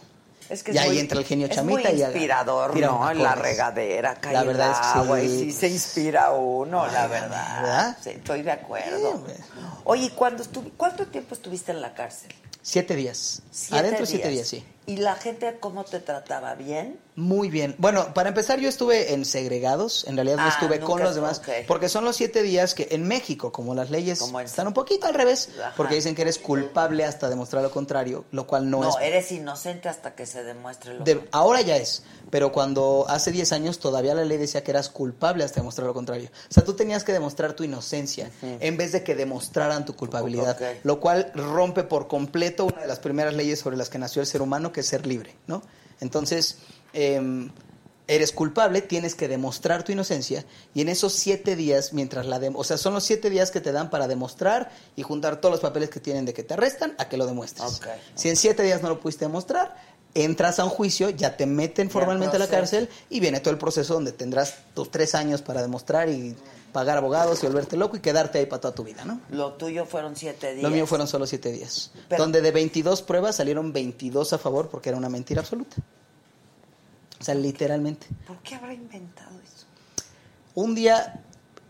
Es 0.50 0.62
que 0.62 0.72
Y 0.72 0.76
es 0.76 0.82
ahí 0.82 0.88
muy- 0.90 0.98
entra 0.98 1.18
el 1.18 1.24
genio 1.24 1.46
es 1.46 1.54
chamita 1.54 1.88
muy 1.90 1.98
y 1.98 2.02
haga- 2.02 2.12
inspirador, 2.12 2.76
¿no? 2.78 3.14
la 3.14 3.34
regadera 3.34 4.14
cae 4.16 4.34
La 4.34 4.40
el 4.42 4.46
verdad 4.48 4.70
es 4.72 4.78
que 4.78 5.28
sí. 5.28 5.34
y 5.46 5.52
sí 5.52 5.52
se 5.58 5.68
inspira 5.68 6.32
uno, 6.32 6.86
la 6.86 7.04
Ay, 7.04 7.08
verdad. 7.10 7.62
¿verdad? 7.62 7.98
Sí, 8.02 8.10
estoy 8.10 8.42
de 8.42 8.52
acuerdo. 8.52 9.24
Sí. 9.26 9.32
Oye, 9.84 10.04
¿y 10.04 10.10
cuándo 10.10 10.44
estuvi- 10.44 10.72
¿cuánto 10.76 11.06
tiempo 11.06 11.34
estuviste 11.34 11.72
en 11.72 11.80
la 11.80 11.94
cárcel? 11.94 12.30
Siete 12.60 12.94
días. 12.96 13.42
Siete 13.50 13.78
Adentro 13.86 14.06
siete 14.06 14.28
días, 14.28 14.48
sí. 14.48 14.64
¿Y 14.86 14.98
la 14.98 15.14
gente 15.14 15.56
cómo 15.60 15.84
te 15.84 15.98
trataba? 16.00 16.54
¿Bien? 16.56 17.00
Muy 17.16 17.48
bien. 17.48 17.74
Bueno, 17.78 18.12
para 18.12 18.28
empezar, 18.30 18.58
yo 18.58 18.68
estuve 18.68 19.14
en 19.14 19.24
segregados. 19.24 20.04
En 20.08 20.16
realidad 20.16 20.36
no 20.36 20.42
Ah, 20.42 20.48
estuve 20.48 20.80
con 20.80 21.00
los 21.02 21.14
demás. 21.14 21.40
Porque 21.68 21.88
son 21.88 22.04
los 22.04 22.16
siete 22.16 22.42
días 22.42 22.74
que 22.74 22.88
en 22.90 23.06
México, 23.06 23.52
como 23.52 23.74
las 23.74 23.88
leyes 23.90 24.18
Como 24.18 24.40
en- 24.40 24.46
están 24.46 24.66
un 24.66 24.72
poquito 24.74 25.06
al 25.06 25.14
revés, 25.14 25.48
Ajá. 25.58 25.72
porque 25.76 25.94
dicen 25.94 26.14
que 26.14 26.22
eres 26.22 26.38
culpable 26.38 27.04
hasta 27.04 27.30
demostrar 27.30 27.62
lo 27.62 27.70
contrario, 27.70 28.24
lo 28.32 28.46
cual 28.46 28.68
no, 28.68 28.80
No, 28.82 28.88
es. 28.90 28.96
eres 29.00 29.30
inocente 29.32 29.88
hasta 29.88 30.14
que 30.16 30.26
se 30.26 30.42
demuestre 30.42 30.94
lo 30.94 31.04
de- 31.04 31.26
ahora 31.30 31.60
ya 31.60 31.76
es. 31.76 32.02
Pero 32.30 32.50
cuando 32.52 33.06
hace 33.08 33.30
10 33.30 33.52
años 33.52 33.78
todavía 33.78 34.12
la 34.14 34.24
ley 34.24 34.36
decía 34.38 34.64
que 34.64 34.72
eras 34.72 34.88
culpable 34.88 35.44
hasta 35.44 35.60
demostrar 35.60 35.86
lo 35.86 35.94
contrario. 35.94 36.30
O 36.50 36.52
sea, 36.52 36.64
tú 36.64 36.74
tenías 36.74 37.04
que 37.04 37.12
demostrar 37.12 37.52
tu 37.52 37.62
inocencia 37.62 38.28
en 38.42 38.76
vez 38.76 38.90
de 38.92 39.04
que 39.04 39.14
demostraran 39.14 39.84
tu 39.86 39.94
culpabilidad. 39.94 40.58
Lo 40.82 40.98
cual 41.00 41.30
rompe 41.34 41.84
por 41.84 42.08
completo 42.08 42.64
una 42.64 42.80
de 42.82 42.88
las 42.88 42.98
primeras 42.98 43.34
leyes 43.34 43.60
sobre 43.60 43.76
las 43.76 43.88
que 43.88 43.98
nació 43.98 44.20
el 44.20 44.26
ser 44.26 44.42
humano, 44.42 44.72
que 44.74 44.80
es 44.80 44.86
ser 44.86 45.06
libre, 45.06 45.34
¿no? 45.46 45.62
Entonces, 46.00 46.58
em, 46.92 47.50
eres 48.06 48.32
culpable, 48.32 48.82
tienes 48.82 49.14
que 49.14 49.28
demostrar 49.28 49.82
tu 49.82 49.92
inocencia 49.92 50.44
y 50.74 50.82
en 50.82 50.90
esos 50.90 51.14
siete 51.14 51.56
días, 51.56 51.94
mientras 51.94 52.26
la... 52.26 52.38
o 52.54 52.64
sea, 52.64 52.76
son 52.76 52.92
los 52.92 53.04
siete 53.04 53.30
días 53.30 53.50
que 53.50 53.62
te 53.62 53.72
dan 53.72 53.88
para 53.88 54.06
demostrar 54.06 54.70
y 54.94 55.02
juntar 55.02 55.40
todos 55.40 55.52
los 55.52 55.60
papeles 55.60 55.88
que 55.88 56.00
tienen 56.00 56.26
de 56.26 56.34
que 56.34 56.42
te 56.42 56.52
arrestan 56.52 56.94
a 56.98 57.08
que 57.08 57.16
lo 57.16 57.24
demuestres. 57.24 57.80
Si 58.14 58.28
en 58.28 58.36
siete 58.36 58.62
días 58.62 58.82
no 58.82 58.90
lo 58.90 59.00
pudiste 59.00 59.24
demostrar, 59.24 59.74
entras 60.14 60.58
a 60.58 60.64
un 60.64 60.70
juicio, 60.70 61.08
ya 61.10 61.36
te 61.36 61.46
meten 61.46 61.90
formalmente 61.90 62.36
a 62.36 62.38
la 62.38 62.48
cárcel 62.48 62.88
y 63.08 63.20
viene 63.20 63.40
todo 63.40 63.52
el 63.52 63.58
proceso 63.58 63.94
donde 63.94 64.12
tendrás 64.12 64.56
tus 64.74 64.90
tres 64.90 65.14
años 65.14 65.40
para 65.40 65.62
demostrar 65.62 66.10
y 66.10 66.36
pagar 66.74 66.98
abogados 66.98 67.40
y 67.40 67.46
volverte 67.46 67.76
loco 67.76 67.96
y 67.96 68.00
quedarte 68.00 68.40
ahí 68.40 68.46
para 68.46 68.60
toda 68.60 68.74
tu 68.74 68.82
vida, 68.82 69.04
¿no? 69.04 69.20
Lo 69.30 69.52
tuyo 69.52 69.86
fueron 69.86 70.16
siete 70.16 70.54
días. 70.54 70.64
Lo 70.64 70.70
mío 70.70 70.88
fueron 70.88 71.06
solo 71.06 71.24
siete 71.24 71.52
días. 71.52 71.92
Pero- 72.08 72.20
donde 72.20 72.42
de 72.42 72.50
22 72.50 73.00
pruebas 73.02 73.36
salieron 73.36 73.72
22 73.72 74.32
a 74.32 74.38
favor 74.38 74.68
porque 74.68 74.88
era 74.88 74.98
una 74.98 75.08
mentira 75.08 75.40
absoluta. 75.40 75.76
O 77.20 77.24
sea, 77.24 77.36
literalmente. 77.36 78.08
¿Por 78.26 78.38
qué 78.38 78.56
habrá 78.56 78.74
inventado 78.74 79.30
eso? 79.38 79.66
Un 80.56 80.74
día 80.74 81.22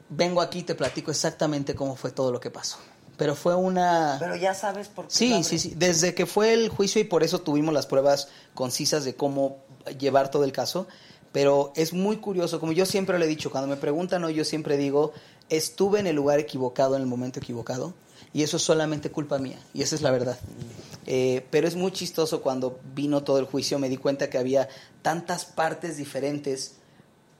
vengo 0.08 0.40
aquí 0.40 0.60
y 0.60 0.62
te 0.62 0.74
platico 0.74 1.10
exactamente 1.10 1.74
cómo 1.74 1.96
fue 1.96 2.10
todo 2.10 2.32
lo 2.32 2.40
que 2.40 2.50
pasó. 2.50 2.78
Pero 3.18 3.34
fue 3.36 3.54
una... 3.54 4.16
Pero 4.18 4.36
ya 4.36 4.54
sabes 4.54 4.88
por 4.88 5.06
qué. 5.08 5.14
Sí, 5.14 5.44
sí, 5.44 5.58
sí. 5.58 5.74
Desde 5.76 6.14
que 6.14 6.24
fue 6.24 6.54
el 6.54 6.70
juicio 6.70 6.98
y 6.98 7.04
por 7.04 7.22
eso 7.22 7.42
tuvimos 7.42 7.74
las 7.74 7.86
pruebas 7.86 8.28
concisas 8.54 9.04
de 9.04 9.14
cómo 9.14 9.58
llevar 9.98 10.30
todo 10.30 10.44
el 10.44 10.52
caso. 10.52 10.88
Pero 11.34 11.72
es 11.74 11.92
muy 11.92 12.18
curioso, 12.18 12.60
como 12.60 12.70
yo 12.70 12.86
siempre 12.86 13.18
le 13.18 13.24
he 13.24 13.28
dicho, 13.28 13.50
cuando 13.50 13.66
me 13.66 13.76
preguntan 13.76 14.22
hoy, 14.22 14.34
yo 14.34 14.44
siempre 14.44 14.76
digo, 14.76 15.12
estuve 15.48 15.98
en 15.98 16.06
el 16.06 16.14
lugar 16.14 16.38
equivocado 16.38 16.94
en 16.94 17.02
el 17.02 17.08
momento 17.08 17.40
equivocado. 17.40 17.92
Y 18.32 18.44
eso 18.44 18.56
es 18.56 18.62
solamente 18.62 19.10
culpa 19.10 19.40
mía. 19.40 19.58
Y 19.74 19.82
esa 19.82 19.96
es 19.96 20.02
la 20.02 20.12
verdad. 20.12 20.38
Eh, 21.06 21.44
pero 21.50 21.66
es 21.66 21.74
muy 21.74 21.90
chistoso 21.90 22.40
cuando 22.40 22.78
vino 22.94 23.24
todo 23.24 23.40
el 23.40 23.46
juicio, 23.46 23.80
me 23.80 23.88
di 23.88 23.96
cuenta 23.96 24.30
que 24.30 24.38
había 24.38 24.68
tantas 25.02 25.44
partes 25.44 25.96
diferentes 25.96 26.76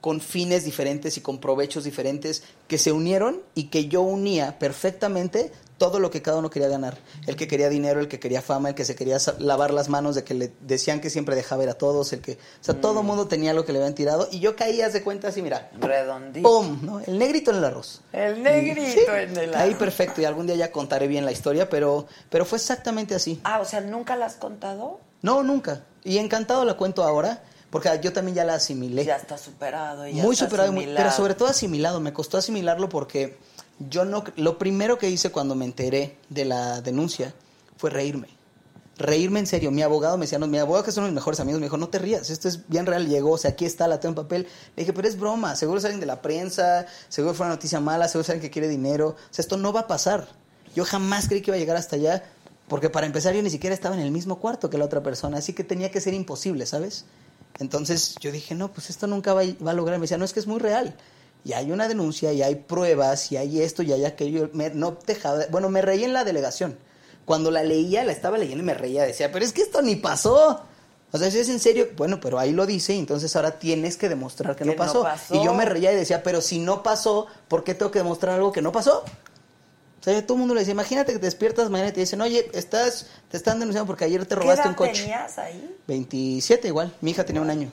con 0.01 0.21
fines 0.21 0.65
diferentes 0.65 1.17
y 1.17 1.21
con 1.21 1.39
provechos 1.39 1.85
diferentes 1.85 2.43
que 2.67 2.79
se 2.79 2.91
unieron 2.91 3.43
y 3.55 3.69
que 3.69 3.87
yo 3.87 4.03
unía 4.03 4.59
perfectamente 4.59 5.53
todo 5.79 5.99
lo 5.99 6.11
que 6.11 6.23
cada 6.23 6.39
uno 6.39 6.51
quería 6.51 6.69
ganar. 6.69 6.97
El 7.27 7.37
que 7.37 7.49
quería 7.49 7.69
dinero, 7.69 8.01
el 8.01 8.09
que 8.09 8.21
quería 8.21 8.43
fama, 8.43 8.69
el 8.69 8.75
que 8.75 8.85
se 8.85 8.95
quería 8.95 9.19
lavar 9.39 9.73
las 9.73 9.89
manos 9.89 10.15
de 10.15 10.23
que 10.25 10.35
le 10.35 10.53
decían 10.61 11.01
que 11.01 11.11
siempre 11.11 11.35
dejaba 11.37 11.63
ir 11.65 11.69
a 11.69 11.75
todos, 11.75 12.13
el 12.13 12.21
que, 12.21 12.33
o 12.33 12.37
sea, 12.65 12.81
todo 12.81 13.01
el 13.01 13.07
mundo 13.07 13.27
tenía 13.27 13.53
lo 13.55 13.65
que 13.65 13.73
le 13.73 13.79
habían 13.81 13.95
tirado 13.95 14.29
y 14.31 14.39
yo 14.41 14.55
caía 14.57 14.89
de 14.89 15.03
cuenta 15.03 15.29
así, 15.29 15.43
mira, 15.43 15.71
Redondito. 15.81 16.49
¡pum! 16.49 16.79
¿no? 16.83 17.01
El 17.01 17.19
negrito 17.19 17.51
en 17.51 17.57
el 17.59 17.65
arroz. 17.65 18.03
El 18.13 18.43
negrito 18.43 18.81
Sí, 18.93 19.01
en 19.09 19.37
el 19.37 19.55
Ahí 19.55 19.69
arroz. 19.71 19.79
perfecto 19.79 20.21
y 20.21 20.25
algún 20.25 20.47
día 20.47 20.57
ya 20.57 20.71
contaré 20.73 21.09
bien 21.09 21.25
la 21.25 21.33
historia, 21.33 21.69
pero, 21.69 22.07
pero 22.31 22.45
fue 22.45 22.59
exactamente 22.59 23.15
así. 23.15 23.41
Ah, 23.45 23.61
o 23.61 23.65
sea, 23.65 23.81
¿nunca 23.81 24.17
la 24.17 24.27
has 24.27 24.35
contado? 24.37 25.01
No, 25.23 25.43
nunca. 25.43 25.83
Y 26.05 26.19
encantado 26.19 26.65
la 26.65 26.75
cuento 26.75 27.03
ahora, 27.03 27.43
porque 27.71 27.89
yo 28.03 28.13
también 28.13 28.37
ya 28.37 28.45
la 28.45 28.55
asimilé. 28.55 29.05
Ya 29.05 29.17
está 29.17 29.37
superado. 29.39 30.07
ya 30.07 30.23
muy 30.23 30.35
está 30.35 30.45
superado, 30.45 30.71
muy- 30.73 30.87
pero 30.95 31.11
sobre 31.11 31.35
todo 31.35 31.49
asimilado. 31.49 31.99
Me 31.99 32.13
costó 32.13 32.37
asimilarlo 32.39 32.89
porque 32.89 33.39
yo 33.79 34.05
no. 34.05 34.25
Lo 34.37 34.59
primero 34.59 34.99
que 34.99 35.11
hice 35.11 35.31
cuando 35.31 35.55
me 35.55 35.65
enteré 35.65 36.19
de 36.29 36.45
la 36.45 36.81
denuncia 36.81 37.35
fue 37.77 37.91
reírme. 37.91 38.29
Reírme 38.97 39.41
en 39.41 39.47
serio. 39.47 39.71
Mi 39.73 39.83
abogado 39.83 40.17
me 40.17 40.25
decía, 40.25 40.39
no, 40.39 40.47
mi 40.47 40.59
abogado 40.59 40.85
que 40.85 40.93
son 40.93 41.05
mis 41.05 41.13
mejores 41.13 41.41
amigos, 41.41 41.61
me 41.61 41.67
dijo, 41.67 41.77
no 41.77 41.89
te 41.89 41.99
rías, 41.99 42.31
esto 42.31 42.47
es 42.47 42.69
bien 42.69 42.87
real, 42.87 43.09
llegó, 43.09 43.33
o 43.33 43.39
sea, 43.39 43.51
aquí 43.51 43.65
está, 43.65 43.89
la 43.89 43.99
tengo 43.99 44.13
en 44.13 44.17
papel. 44.17 44.43
Le 44.77 44.83
dije, 44.83 44.93
pero 44.93 45.09
es 45.09 45.19
broma, 45.19 45.57
seguro 45.57 45.79
es 45.79 45.85
alguien 45.85 46.01
de 46.01 46.07
la 46.07 46.23
prensa, 46.23 46.87
seguro 47.09 47.35
fue 47.35 47.47
una 47.47 47.57
noticia 47.57 47.81
mala, 47.81 48.07
seguro 48.07 48.27
alguien 48.29 48.43
que 48.43 48.51
quiere 48.51 48.69
dinero. 48.69 49.09
O 49.09 49.35
sea, 49.35 49.43
esto 49.43 49.57
no 49.57 49.73
va 49.73 49.81
a 49.81 49.87
pasar. 49.89 50.29
Yo 50.77 50.85
jamás 50.85 51.27
creí 51.29 51.43
que 51.43 51.51
iba 51.51 51.57
a 51.57 51.59
llegar 51.59 51.77
hasta 51.77 51.97
allá, 51.97 52.23
porque 52.69 52.89
para 52.89 53.07
empezar 53.07 53.35
yo 53.35 53.43
ni 53.43 53.51
siquiera 53.51 53.75
estaba 53.75 53.97
en 53.97 54.03
el 54.03 54.13
mismo 54.13 54.39
cuarto 54.39 54.71
que 54.71 54.79
la 54.79 54.85
otra 54.85 55.03
persona, 55.03 55.39
así 55.39 55.53
que 55.53 55.65
tenía 55.65 55.91
que 55.91 56.01
ser 56.01 56.15
imposible, 56.15 56.65
¿sabes? 56.67 57.05
Entonces 57.59 58.15
yo 58.21 58.33
dije, 58.33 58.55
no, 58.55 58.73
pues 58.73 58.91
esto 58.91 59.07
nunca 59.07 59.35
va, 59.35 59.43
va 59.65 59.73
a 59.73 59.75
lograr. 59.75 59.99
Me 59.99 60.05
decía, 60.05 60.19
no, 60.19 60.25
es 60.25 60.33
que 60.33 60.41
es 60.41 60.47
muy 60.47 60.61
real. 60.61 60.97
Y 61.45 61.53
hay 61.53 61.71
una 61.71 61.89
denuncia, 61.89 62.33
y 62.33 62.43
hay 62.43 62.55
pruebas, 62.55 63.31
y 63.31 63.37
hay 63.37 63.61
esto, 63.61 63.83
y 63.83 63.93
hay 63.93 64.05
aquello. 64.07 64.49
Me, 64.55 64.71
no 64.71 64.97
dejaba, 65.07 65.45
bueno, 65.51 65.69
me 65.69 65.83
reí 65.83 66.03
en 66.05 66.15
la 66.15 66.25
delegación. 66.25 66.79
Cuando 67.27 67.51
la 67.51 67.63
leía, 67.63 68.05
la 68.05 68.13
estaba 68.13 68.39
leyendo 68.39 68.63
y 68.63 68.67
me 68.67 68.75
reía. 68.75 69.05
Decía, 69.05 69.31
pero 69.31 69.45
es 69.45 69.53
que 69.53 69.63
esto 69.63 69.83
ni 69.83 69.97
pasó. 69.97 70.63
O 71.13 71.19
sea, 71.19 71.31
si 71.31 71.39
es 71.39 71.49
en 71.49 71.61
serio, 71.61 71.89
bueno, 71.97 72.19
pero 72.21 72.39
ahí 72.39 72.51
lo 72.53 72.67
dice, 72.67 72.95
entonces 72.95 73.37
ahora 73.37 73.59
tienes 73.59 73.97
que 73.97 74.09
demostrar 74.09 74.57
que, 74.57 74.65
Que 74.65 74.65
no, 74.65 74.73
no 74.73 74.79
pasó. 74.79 75.07
Y 75.31 75.45
yo 75.45 75.55
me 75.55 75.65
reía 75.65 75.93
y 75.93 75.97
decía, 75.97 76.23
pero 76.23 76.41
si 76.41 76.59
no 76.59 76.83
pasó, 76.83 77.27
¿por 77.47 77.63
qué 77.63 77.75
tengo 77.75 77.93
que 77.93 78.01
demostrar 78.01 78.35
algo 78.35 78.51
que 78.51 78.63
no 78.63 78.73
pasó? 78.73 79.05
O 80.01 80.03
sea, 80.05 80.21
todo 80.27 80.35
el 80.35 80.41
mundo 80.41 80.55
le 80.55 80.61
decía, 80.61 80.73
imagínate 80.73 81.13
que 81.13 81.19
te 81.19 81.27
despiertas 81.27 81.71
mañana 81.71 81.91
y 81.91 81.93
te 81.93 82.01
dicen, 82.01 82.21
oye, 82.21 82.51
estás, 82.53 83.07
te 83.31 83.37
están 83.37 83.61
denunciando 83.61 83.87
porque 83.87 84.05
ayer 84.05 84.27
te 84.27 84.35
¿Qué 84.35 84.41
robaste 84.41 84.63
edad 84.63 84.71
un 84.71 84.75
coche. 84.75 85.03
tenías 85.03 85.39
ahí? 85.39 85.77
27 85.87 86.69
igual, 86.69 86.93
mi 87.01 87.13
hija 87.13 87.25
tenía 87.25 87.41
un 87.41 87.49
año. 87.51 87.71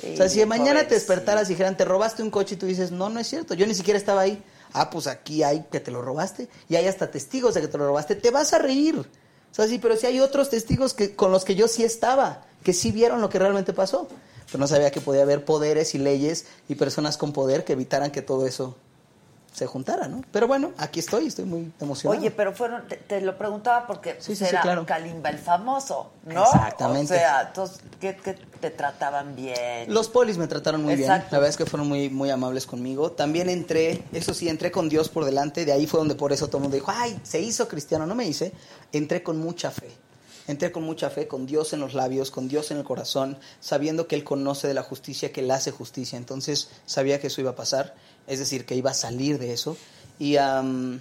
Sí, 0.00 0.12
o 0.12 0.16
sea, 0.16 0.28
si 0.28 0.44
mañana 0.44 0.86
te 0.86 0.94
despertaras 0.94 1.48
y 1.48 1.52
dijeran, 1.52 1.76
te 1.76 1.84
robaste 1.84 2.22
un 2.22 2.30
coche 2.30 2.54
y 2.54 2.58
tú 2.58 2.66
dices, 2.66 2.90
no, 2.90 3.08
no 3.08 3.20
es 3.20 3.26
cierto, 3.26 3.54
yo 3.54 3.66
ni 3.66 3.74
siquiera 3.74 3.98
estaba 3.98 4.22
ahí. 4.22 4.42
Ah, 4.72 4.90
pues 4.90 5.06
aquí 5.06 5.42
hay 5.42 5.64
que 5.70 5.80
te 5.80 5.90
lo 5.90 6.02
robaste 6.02 6.48
y 6.68 6.76
hay 6.76 6.86
hasta 6.86 7.10
testigos 7.10 7.54
de 7.54 7.62
que 7.62 7.68
te 7.68 7.78
lo 7.78 7.86
robaste, 7.86 8.14
te 8.14 8.30
vas 8.30 8.52
a 8.52 8.58
reír. 8.58 8.98
O 8.98 9.54
sea, 9.54 9.66
sí, 9.66 9.78
pero 9.78 9.96
sí 9.96 10.06
hay 10.06 10.20
otros 10.20 10.50
testigos 10.50 10.92
que, 10.92 11.14
con 11.14 11.32
los 11.32 11.44
que 11.44 11.54
yo 11.54 11.66
sí 11.66 11.82
estaba, 11.82 12.44
que 12.62 12.72
sí 12.72 12.92
vieron 12.92 13.20
lo 13.20 13.30
que 13.30 13.38
realmente 13.38 13.72
pasó. 13.72 14.08
Pero 14.46 14.58
no 14.58 14.66
sabía 14.66 14.90
que 14.90 15.00
podía 15.00 15.22
haber 15.22 15.44
poderes 15.44 15.94
y 15.94 15.98
leyes 15.98 16.46
y 16.68 16.74
personas 16.74 17.16
con 17.16 17.32
poder 17.32 17.64
que 17.64 17.72
evitaran 17.72 18.10
que 18.10 18.22
todo 18.22 18.46
eso 18.46 18.76
se 19.56 19.64
juntara, 19.64 20.06
¿no? 20.06 20.22
Pero 20.32 20.46
bueno, 20.46 20.72
aquí 20.76 21.00
estoy, 21.00 21.28
estoy 21.28 21.46
muy 21.46 21.72
emocionado. 21.80 22.20
Oye, 22.20 22.30
pero 22.30 22.52
fueron, 22.52 22.86
te, 22.86 22.98
te 22.98 23.22
lo 23.22 23.38
preguntaba 23.38 23.86
porque 23.86 24.16
Sí, 24.18 24.36
sí, 24.36 24.44
sí, 24.44 24.44
era 24.44 24.60
claro. 24.60 24.84
Kalimba 24.84 25.30
el 25.30 25.38
famoso, 25.38 26.10
¿no? 26.26 26.44
Exactamente. 26.44 27.14
O 27.14 27.16
sea, 27.16 27.40
entonces, 27.46 27.80
¿qué, 27.98 28.14
qué 28.22 28.34
te 28.34 28.68
trataban 28.68 29.34
bien? 29.34 29.86
Los 29.88 30.10
polis 30.10 30.36
me 30.36 30.46
trataron 30.46 30.82
muy 30.82 30.94
bien. 30.94 31.08
La 31.08 31.22
verdad 31.30 31.48
es 31.48 31.56
que 31.56 31.64
fueron 31.64 31.88
muy, 31.88 32.10
muy 32.10 32.28
amables 32.28 32.66
conmigo. 32.66 33.12
También 33.12 33.48
entré, 33.48 34.02
eso 34.12 34.34
sí, 34.34 34.50
entré 34.50 34.70
con 34.70 34.90
Dios 34.90 35.08
por 35.08 35.24
delante. 35.24 35.64
De 35.64 35.72
ahí 35.72 35.86
fue 35.86 36.00
donde 36.00 36.16
por 36.16 36.34
eso 36.34 36.48
todo 36.48 36.58
el 36.58 36.62
mundo 36.64 36.74
dijo, 36.74 36.92
ay, 36.94 37.18
se 37.22 37.40
hizo 37.40 37.66
cristiano. 37.66 38.06
No 38.06 38.14
me 38.14 38.26
hice. 38.26 38.52
Entré 38.92 39.22
con 39.22 39.38
mucha 39.38 39.70
fe. 39.70 39.88
Entré 40.48 40.70
con 40.70 40.84
mucha 40.84 41.10
fe, 41.10 41.26
con 41.26 41.46
Dios 41.46 41.72
en 41.72 41.80
los 41.80 41.94
labios, 41.94 42.30
con 42.30 42.46
Dios 42.46 42.70
en 42.70 42.76
el 42.76 42.84
corazón, 42.84 43.36
sabiendo 43.58 44.06
que 44.06 44.14
Él 44.14 44.22
conoce 44.22 44.68
de 44.68 44.74
la 44.74 44.82
justicia, 44.82 45.32
que 45.32 45.40
Él 45.40 45.50
hace 45.50 45.72
justicia. 45.72 46.16
Entonces 46.16 46.68
sabía 46.84 47.20
que 47.20 47.26
eso 47.26 47.40
iba 47.40 47.50
a 47.50 47.56
pasar, 47.56 47.94
es 48.26 48.38
decir, 48.38 48.64
que 48.66 48.74
iba 48.74 48.90
a 48.90 48.94
salir 48.94 49.38
de 49.38 49.52
eso. 49.52 49.76
Y, 50.18 50.36
am, 50.36 51.00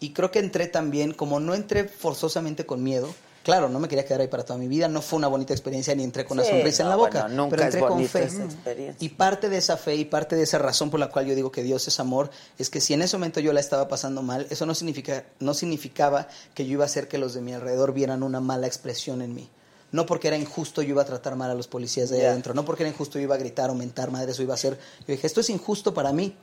y 0.00 0.10
creo 0.12 0.30
que 0.30 0.38
entré 0.38 0.66
también, 0.66 1.12
como 1.12 1.40
no 1.40 1.54
entré 1.54 1.84
forzosamente 1.84 2.66
con 2.66 2.82
miedo, 2.82 3.14
Claro, 3.48 3.70
no 3.70 3.78
me 3.78 3.88
quería 3.88 4.04
quedar 4.04 4.20
ahí 4.20 4.28
para 4.28 4.44
toda 4.44 4.58
mi 4.58 4.68
vida, 4.68 4.88
no 4.88 5.00
fue 5.00 5.16
una 5.16 5.26
bonita 5.26 5.54
experiencia 5.54 5.94
ni 5.94 6.04
entré 6.04 6.26
con 6.26 6.38
una 6.38 6.46
sonrisa 6.46 6.82
en 6.82 6.90
la 6.90 6.96
boca, 6.96 7.22
bueno, 7.22 7.44
nunca 7.44 7.56
pero 7.56 7.62
es 7.62 7.66
entré 7.68 7.80
con 7.80 7.90
bonita 7.92 8.10
fe. 8.10 8.24
esa 8.24 8.44
experiencia. 8.44 9.06
Y 9.06 9.08
parte 9.08 9.48
de 9.48 9.56
esa 9.56 9.78
fe 9.78 9.94
y 9.94 10.04
parte 10.04 10.36
de 10.36 10.42
esa 10.42 10.58
razón 10.58 10.90
por 10.90 11.00
la 11.00 11.08
cual 11.08 11.24
yo 11.24 11.34
digo 11.34 11.50
que 11.50 11.62
Dios 11.62 11.88
es 11.88 11.98
amor 11.98 12.30
es 12.58 12.68
que 12.68 12.82
si 12.82 12.92
en 12.92 13.00
ese 13.00 13.16
momento 13.16 13.40
yo 13.40 13.54
la 13.54 13.60
estaba 13.60 13.88
pasando 13.88 14.22
mal, 14.22 14.46
eso 14.50 14.66
no 14.66 14.74
significa 14.74 15.24
no 15.40 15.54
significaba 15.54 16.28
que 16.52 16.66
yo 16.66 16.72
iba 16.72 16.84
a 16.84 16.88
hacer 16.88 17.08
que 17.08 17.16
los 17.16 17.32
de 17.32 17.40
mi 17.40 17.54
alrededor 17.54 17.94
vieran 17.94 18.22
una 18.22 18.40
mala 18.40 18.66
expresión 18.66 19.22
en 19.22 19.34
mí. 19.34 19.48
No 19.92 20.04
porque 20.04 20.28
era 20.28 20.36
injusto 20.36 20.82
yo 20.82 20.90
iba 20.90 21.00
a 21.00 21.06
tratar 21.06 21.34
mal 21.34 21.50
a 21.50 21.54
los 21.54 21.68
policías 21.68 22.10
de 22.10 22.20
ahí 22.20 22.26
adentro, 22.26 22.52
no 22.52 22.66
porque 22.66 22.82
era 22.82 22.90
injusto 22.90 23.18
yo 23.18 23.22
iba 23.22 23.36
a 23.36 23.38
gritar 23.38 23.70
o 23.70 23.74
mentar 23.74 24.10
madre, 24.10 24.32
eso 24.32 24.42
iba 24.42 24.52
a 24.52 24.56
hacer. 24.56 24.74
Yo 24.74 25.14
dije, 25.14 25.26
esto 25.26 25.40
es 25.40 25.48
injusto 25.48 25.94
para 25.94 26.12
mí, 26.12 26.36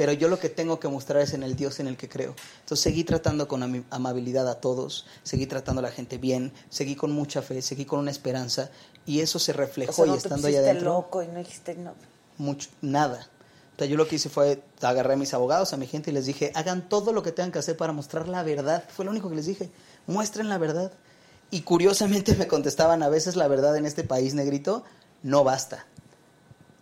pero 0.00 0.14
yo 0.14 0.28
lo 0.28 0.38
que 0.38 0.48
tengo 0.48 0.80
que 0.80 0.88
mostrar 0.88 1.20
es 1.20 1.34
en 1.34 1.42
el 1.42 1.56
Dios 1.56 1.78
en 1.78 1.86
el 1.86 1.98
que 1.98 2.08
creo. 2.08 2.34
Entonces 2.60 2.82
seguí 2.82 3.04
tratando 3.04 3.46
con 3.48 3.84
amabilidad 3.90 4.48
a 4.48 4.54
todos, 4.54 5.04
seguí 5.24 5.44
tratando 5.44 5.80
a 5.80 5.82
la 5.82 5.90
gente 5.90 6.16
bien, 6.16 6.54
seguí 6.70 6.96
con 6.96 7.12
mucha 7.12 7.42
fe, 7.42 7.60
seguí 7.60 7.84
con 7.84 7.98
una 7.98 8.10
esperanza 8.10 8.70
y 9.04 9.20
eso 9.20 9.38
se 9.38 9.52
O 9.52 9.56
reflejó 9.56 9.92
sea, 9.92 10.06
y 10.06 10.08
no 10.08 10.14
estando 10.14 10.40
pusiste 10.40 10.58
adentro 10.58 10.94
loco 10.94 11.22
y 11.22 11.28
no 11.28 11.34
dijiste 11.34 11.74
no. 11.74 11.92
mucho, 12.38 12.70
nada. 12.80 13.28
O 13.74 13.78
sea, 13.78 13.86
yo 13.88 13.98
lo 13.98 14.08
que 14.08 14.16
hice 14.16 14.30
fue 14.30 14.62
agarré 14.80 15.12
a 15.12 15.16
mis 15.18 15.34
abogados, 15.34 15.74
a 15.74 15.76
mi 15.76 15.86
gente 15.86 16.10
y 16.10 16.14
les 16.14 16.24
dije, 16.24 16.50
hagan 16.54 16.88
todo 16.88 17.12
lo 17.12 17.22
que 17.22 17.32
tengan 17.32 17.52
que 17.52 17.58
hacer 17.58 17.76
para 17.76 17.92
mostrar 17.92 18.26
la 18.26 18.42
verdad. 18.42 18.84
Fue 18.88 19.04
lo 19.04 19.10
único 19.10 19.28
que 19.28 19.36
les 19.36 19.44
dije, 19.44 19.68
muestren 20.06 20.48
la 20.48 20.56
verdad. 20.56 20.92
Y 21.50 21.60
curiosamente 21.60 22.34
me 22.38 22.46
contestaban, 22.46 23.02
a 23.02 23.10
veces 23.10 23.36
la 23.36 23.48
verdad 23.48 23.76
en 23.76 23.84
este 23.84 24.02
país 24.02 24.32
negrito 24.32 24.82
no 25.22 25.44
basta. 25.44 25.84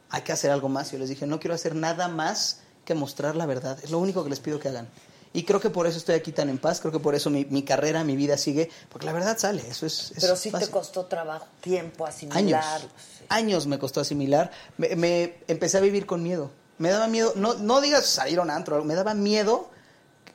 Hay 0.08 0.22
que 0.22 0.30
hacer 0.30 0.52
algo 0.52 0.68
más. 0.68 0.92
Yo 0.92 0.98
les 0.98 1.08
dije, 1.08 1.26
no 1.26 1.40
quiero 1.40 1.56
hacer 1.56 1.74
nada 1.74 2.06
más 2.06 2.60
que 2.88 2.94
mostrar 2.94 3.36
la 3.36 3.44
verdad. 3.44 3.78
Es 3.82 3.90
lo 3.90 3.98
único 3.98 4.24
que 4.24 4.30
les 4.30 4.40
pido 4.40 4.58
que 4.58 4.68
hagan. 4.68 4.88
Y 5.34 5.42
creo 5.44 5.60
que 5.60 5.68
por 5.68 5.86
eso 5.86 5.98
estoy 5.98 6.14
aquí 6.14 6.32
tan 6.32 6.48
en 6.48 6.56
paz, 6.56 6.80
creo 6.80 6.90
que 6.90 7.00
por 7.00 7.14
eso 7.14 7.28
mi, 7.28 7.44
mi 7.44 7.62
carrera, 7.62 8.02
mi 8.02 8.16
vida 8.16 8.38
sigue, 8.38 8.70
porque 8.88 9.04
la 9.04 9.12
verdad 9.12 9.36
sale, 9.36 9.62
eso 9.68 9.84
es... 9.84 10.12
es 10.16 10.22
Pero 10.22 10.36
sí 10.36 10.50
fácil 10.50 10.68
te 10.68 10.72
costó 10.72 11.04
trabajo, 11.04 11.46
tiempo 11.60 12.06
años. 12.06 12.16
asimilarlo. 12.16 12.88
sí. 12.88 13.24
Años 13.28 13.66
me 13.66 13.78
costó 13.78 14.00
asimilar. 14.00 14.50
Me, 14.78 14.96
me 14.96 15.34
empecé 15.46 15.76
a 15.76 15.80
vivir 15.80 16.06
con 16.06 16.22
miedo. 16.22 16.50
Me 16.78 16.88
daba 16.88 17.08
miedo, 17.08 17.34
no, 17.36 17.54
no 17.54 17.82
digas 17.82 18.06
salir 18.06 18.38
a 18.38 18.42
un 18.42 18.50
antro, 18.50 18.82
me 18.84 18.94
daba 18.94 19.12
miedo. 19.12 19.68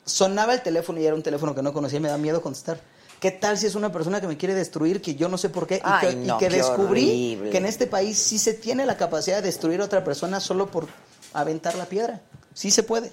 Sonaba 0.05 0.53
el 0.53 0.61
teléfono 0.61 0.99
y 0.99 1.05
era 1.07 1.15
un 1.15 1.23
teléfono 1.23 1.55
que 1.55 1.63
no 1.63 1.73
conocía 1.73 1.97
y 1.97 2.01
me 2.01 2.09
da 2.09 2.17
miedo 2.19 2.43
contestar. 2.43 2.79
¿Qué 3.19 3.31
tal 3.31 3.57
si 3.57 3.65
es 3.65 3.73
una 3.73 3.91
persona 3.91 4.21
que 4.21 4.27
me 4.27 4.37
quiere 4.37 4.53
destruir, 4.53 5.01
que 5.01 5.15
yo 5.15 5.27
no 5.27 5.37
sé 5.39 5.49
por 5.49 5.65
qué? 5.65 5.77
Y 5.83 5.99
que, 6.05 6.11
y 6.11 6.15
no, 6.27 6.37
que 6.37 6.49
qué 6.49 6.57
descubrí 6.57 7.33
horrible. 7.35 7.49
que 7.49 7.57
en 7.57 7.65
este 7.65 7.87
país 7.87 8.19
sí 8.19 8.37
se 8.37 8.53
tiene 8.53 8.85
la 8.85 8.97
capacidad 8.97 9.37
de 9.37 9.43
destruir 9.43 9.81
a 9.81 9.85
otra 9.85 10.03
persona 10.03 10.39
solo 10.39 10.67
por 10.67 10.87
aventar 11.33 11.73
la 11.75 11.85
piedra. 11.85 12.21
Sí 12.53 12.71
se 12.71 12.83
puede. 12.83 13.11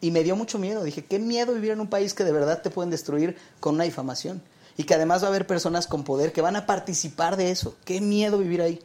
Y 0.00 0.10
me 0.10 0.22
dio 0.22 0.36
mucho 0.36 0.58
miedo. 0.58 0.84
Dije, 0.84 1.04
qué 1.04 1.18
miedo 1.18 1.54
vivir 1.54 1.72
en 1.72 1.80
un 1.80 1.88
país 1.88 2.14
que 2.14 2.24
de 2.24 2.32
verdad 2.32 2.62
te 2.62 2.70
pueden 2.70 2.90
destruir 2.90 3.36
con 3.60 3.74
una 3.74 3.84
difamación. 3.84 4.42
Y 4.76 4.84
que 4.84 4.94
además 4.94 5.22
va 5.22 5.26
a 5.26 5.30
haber 5.30 5.46
personas 5.46 5.86
con 5.86 6.04
poder 6.04 6.32
que 6.32 6.40
van 6.40 6.56
a 6.56 6.66
participar 6.66 7.36
de 7.36 7.50
eso. 7.50 7.74
Qué 7.84 8.00
miedo 8.00 8.38
vivir 8.38 8.62
ahí. 8.62 8.80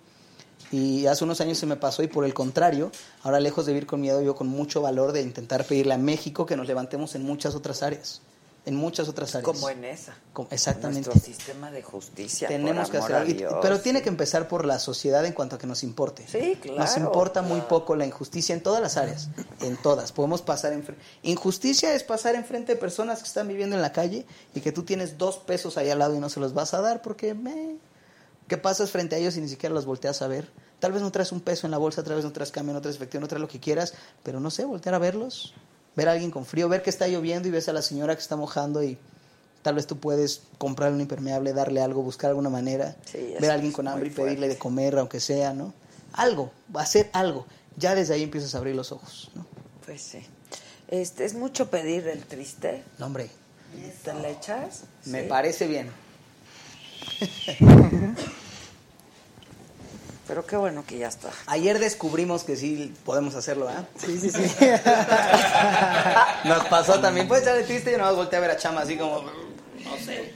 Y 0.71 1.05
hace 1.05 1.23
unos 1.23 1.39
años 1.39 1.59
se 1.59 1.67
me 1.67 1.75
pasó 1.75 2.01
y 2.01 2.07
por 2.07 2.25
el 2.25 2.33
contrario, 2.33 2.91
ahora 3.21 3.39
lejos 3.39 3.67
de 3.67 3.73
vivir 3.73 3.85
con 3.85 4.01
miedo, 4.01 4.23
yo 4.23 4.35
con 4.35 4.47
mucho 4.47 4.81
valor 4.81 5.11
de 5.11 5.21
intentar 5.21 5.65
pedirle 5.65 5.93
a 5.93 5.99
México 5.99 6.47
que 6.47 6.57
nos 6.57 6.65
levantemos 6.65 7.13
en 7.13 7.23
muchas 7.23 7.53
otras 7.53 7.83
áreas. 7.83 8.21
En 8.65 8.75
muchas 8.75 9.09
otras 9.09 9.35
áreas. 9.35 9.43
Como 9.45 9.69
en 9.69 9.83
esa. 9.83 10.15
Como- 10.31 10.47
exactamente. 10.49 11.09
Nuestro 11.09 11.33
sistema 11.33 11.69
de 11.69 11.83
justicia. 11.83 12.47
Tenemos 12.47 12.89
por 12.89 12.91
que 12.91 13.13
hacer 13.15 13.35
Dios. 13.35 13.53
Pero 13.61 13.81
tiene 13.81 14.01
que 14.01 14.07
empezar 14.07 14.47
por 14.47 14.65
la 14.65 14.79
sociedad 14.79 15.25
en 15.25 15.33
cuanto 15.33 15.57
a 15.57 15.59
que 15.59 15.67
nos 15.67 15.83
importe. 15.83 16.25
Sí, 16.27 16.57
claro, 16.61 16.79
Nos 16.79 16.95
importa 16.95 17.41
muy 17.41 17.59
poco 17.61 17.97
la 17.97 18.05
injusticia 18.05 18.55
en 18.55 18.63
todas 18.63 18.81
las 18.81 18.95
áreas. 18.95 19.27
En 19.61 19.75
todas. 19.75 20.13
Podemos 20.13 20.41
pasar 20.41 20.71
en 20.71 20.85
Injusticia 21.23 21.93
es 21.93 22.03
pasar 22.03 22.35
enfrente 22.35 22.73
de 22.75 22.79
personas 22.79 23.19
que 23.19 23.27
están 23.27 23.49
viviendo 23.49 23.75
en 23.75 23.81
la 23.81 23.91
calle 23.91 24.25
y 24.55 24.61
que 24.61 24.71
tú 24.71 24.83
tienes 24.83 25.17
dos 25.17 25.39
pesos 25.39 25.77
ahí 25.77 25.89
al 25.89 25.99
lado 25.99 26.15
y 26.15 26.19
no 26.19 26.29
se 26.29 26.39
los 26.39 26.53
vas 26.53 26.73
a 26.73 26.81
dar 26.81 27.01
porque 27.01 27.33
me... 27.33 27.75
¿Qué 28.47 28.57
pasas 28.57 28.91
frente 28.91 29.15
a 29.15 29.19
ellos 29.19 29.35
y 29.37 29.41
ni 29.41 29.49
siquiera 29.49 29.73
los 29.75 29.85
volteas 29.85 30.21
a 30.21 30.27
ver? 30.27 30.49
Tal 30.79 30.91
vez 30.91 31.01
no 31.01 31.11
traes 31.11 31.31
un 31.31 31.39
peso 31.39 31.65
en 31.67 31.71
la 31.71 31.77
bolsa, 31.77 32.03
tal 32.03 32.15
vez 32.15 32.25
no 32.25 32.31
traes 32.33 32.51
cambio, 32.51 32.73
no 32.73 32.81
traes 32.81 32.97
efectivo, 32.97 33.21
no 33.21 33.27
traes 33.27 33.41
lo 33.41 33.47
que 33.47 33.59
quieras, 33.59 33.93
pero 34.21 34.39
no 34.41 34.51
sé, 34.51 34.65
voltear 34.65 34.95
a 34.95 34.99
verlos, 34.99 35.53
ver 35.95 36.09
a 36.09 36.13
alguien 36.13 36.31
con 36.31 36.45
frío, 36.45 36.67
ver 36.69 36.81
que 36.81 36.89
está 36.89 37.07
lloviendo 37.07 37.47
y 37.47 37.51
ves 37.51 37.69
a 37.69 37.73
la 37.73 37.81
señora 37.81 38.15
que 38.15 38.21
está 38.21 38.35
mojando 38.35 38.83
y 38.83 38.97
tal 39.61 39.75
vez 39.75 39.87
tú 39.87 39.97
puedes 39.97 40.41
comprar 40.57 40.91
un 40.91 41.01
impermeable, 41.01 41.53
darle 41.53 41.81
algo, 41.81 42.01
buscar 42.01 42.29
alguna 42.29 42.49
manera, 42.49 42.95
Sí, 43.11 43.33
ver 43.39 43.51
a 43.51 43.53
alguien 43.53 43.71
con 43.71 43.87
hambre 43.87 44.07
y 44.07 44.11
pedirle 44.11 44.47
de 44.47 44.57
comer, 44.57 44.97
aunque 44.97 45.19
sea, 45.19 45.53
¿no? 45.53 45.73
Algo, 46.13 46.51
hacer 46.75 47.09
algo. 47.13 47.45
Ya 47.77 47.95
desde 47.95 48.13
ahí 48.13 48.23
empiezas 48.23 48.53
a 48.55 48.59
abrir 48.59 48.75
los 48.75 48.91
ojos, 48.91 49.31
¿no? 49.35 49.45
Pues 49.85 50.01
sí. 50.01 50.19
Este, 50.89 51.25
es 51.25 51.33
mucho 51.33 51.69
pedir 51.69 52.07
el 52.07 52.23
triste. 52.25 52.83
No, 52.99 53.07
hombre, 53.07 53.29
¿Te 54.03 54.13
le 54.13 54.31
echas? 54.31 54.83
me 55.05 55.21
Sí. 55.23 55.27
parece 55.27 55.65
bien. 55.67 55.89
Pero 60.27 60.45
qué 60.45 60.55
bueno 60.55 60.83
que 60.87 60.97
ya 60.97 61.07
está. 61.09 61.29
Ayer 61.47 61.79
descubrimos 61.79 62.43
que 62.43 62.55
sí 62.55 62.93
podemos 63.05 63.35
hacerlo, 63.35 63.67
¿ah? 63.69 63.83
Sí, 63.97 64.17
sí, 64.19 64.29
sí. 64.31 64.39
Nos 66.45 66.65
pasó 66.65 66.99
también. 66.99 67.27
Puedes 67.27 67.43
echarle 67.43 67.63
triste 67.63 67.89
y 67.89 67.93
yo 67.93 67.99
nomás 67.99 68.15
volteé 68.15 68.37
a 68.37 68.41
ver 68.41 68.51
a 68.51 68.57
Chama 68.57 68.81
así 68.81 68.97
como, 68.97 69.21
no 69.21 69.97
sé. 70.05 70.33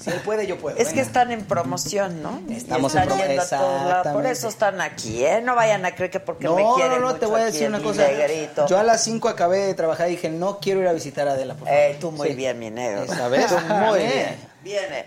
Si 0.00 0.10
él 0.10 0.20
puede, 0.24 0.46
yo 0.46 0.58
puedo. 0.58 0.76
Es 0.76 0.88
que 0.92 1.00
están 1.00 1.30
en 1.30 1.44
promoción, 1.44 2.22
¿no? 2.22 2.40
Estamos 2.50 2.94
están 2.94 3.08
en 3.10 3.16
promo- 3.18 3.26
yendo 3.26 3.42
a 3.42 3.48
todos 3.48 3.86
lados. 3.86 4.12
Por 4.12 4.26
eso 4.26 4.48
están 4.48 4.80
aquí, 4.80 5.24
¿eh? 5.24 5.40
No 5.42 5.54
vayan 5.54 5.84
a 5.84 5.94
creer 5.94 6.10
que 6.10 6.20
porque 6.20 6.44
No, 6.44 6.56
me 6.56 6.62
no, 6.62 6.74
quieren 6.74 7.00
no, 7.00 7.08
mucho 7.08 7.20
te 7.20 7.26
voy 7.26 7.40
a 7.40 7.44
decir 7.44 7.68
una 7.68 7.80
cosa. 7.82 8.06
negrito. 8.08 8.66
Yo 8.66 8.78
a 8.78 8.82
las 8.82 9.04
5 9.04 9.28
acabé 9.28 9.58
de 9.58 9.74
trabajar 9.74 10.08
y 10.08 10.12
dije, 10.12 10.30
no 10.30 10.58
quiero 10.58 10.80
ir 10.80 10.88
a 10.88 10.92
visitar 10.92 11.28
a 11.28 11.32
Adela, 11.32 11.54
por 11.54 11.68
favor. 11.68 11.80
Eh, 11.82 11.96
tú 12.00 12.10
muy 12.12 12.28
Sí. 12.28 12.34
bien, 12.34 12.58
mi 12.58 12.70
negro. 12.70 13.02
Esa 13.04 13.28
vez. 13.28 13.46
Tú 13.48 13.58
muy 13.68 13.98
bien. 14.00 14.36
Viene. 14.62 15.06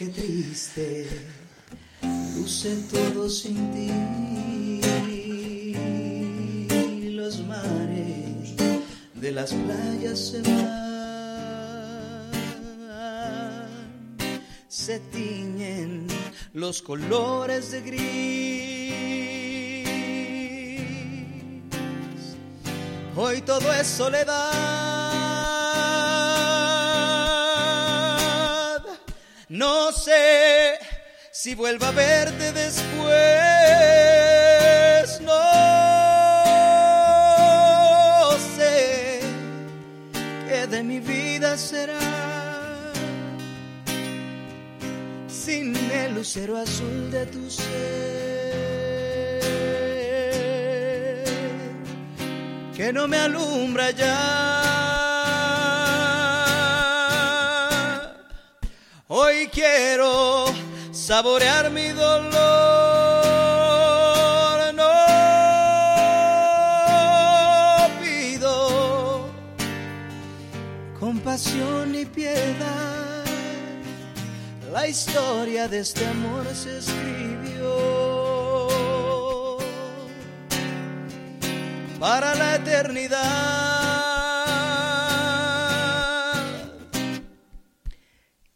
Qué 0.00 0.06
triste 0.06 1.06
luce 2.34 2.74
todo 2.90 3.28
sin 3.28 3.70
ti. 3.74 3.90
Los 7.10 7.44
mares 7.44 8.56
de 9.12 9.32
las 9.32 9.52
playas 9.52 10.18
se 10.18 10.40
van, 10.40 12.30
se 14.68 15.00
tiñen 15.12 16.06
los 16.54 16.80
colores 16.80 17.70
de 17.70 17.82
gris. 17.82 18.00
Hoy 23.14 23.42
todo 23.42 23.70
es 23.74 23.86
soledad. 23.86 24.99
No 29.50 29.90
sé 29.90 30.78
si 31.32 31.56
vuelva 31.56 31.88
a 31.88 31.90
verte 31.90 32.52
después. 32.52 33.10
No 35.22 35.32
sé 38.56 39.20
qué 40.48 40.68
de 40.68 40.84
mi 40.84 41.00
vida 41.00 41.58
será 41.58 41.98
sin 45.26 45.74
el 45.74 46.14
lucero 46.14 46.56
azul 46.56 47.10
de 47.10 47.26
tu 47.26 47.50
ser 47.50 48.20
que 52.76 52.92
no 52.92 53.08
me 53.08 53.18
alumbra 53.18 53.90
ya. 53.90 54.79
Hoy 59.12 59.48
quiero 59.52 60.44
saborear 60.92 61.68
mi 61.72 61.88
dolor. 61.88 62.30
No 64.72 64.86
pido 68.00 69.28
compasión 71.00 71.90
ni 71.90 72.04
piedad. 72.04 73.24
La 74.72 74.86
historia 74.86 75.66
de 75.66 75.80
este 75.80 76.06
amor 76.06 76.46
se 76.54 76.78
escribió 76.78 77.66
para 81.98 82.36
la 82.36 82.54
eternidad. 82.54 83.79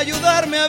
ayudarme 0.00 0.58
a 0.58 0.68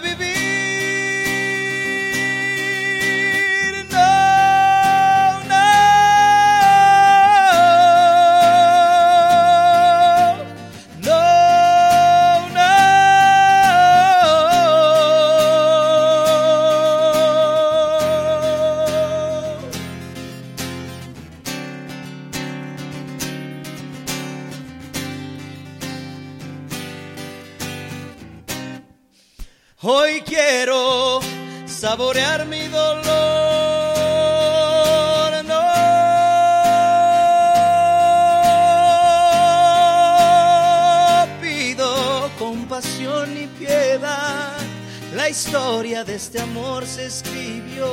historia 45.81 46.03
de 46.03 46.13
este 46.13 46.39
amor 46.39 46.85
se 46.85 47.07
escribió 47.07 47.87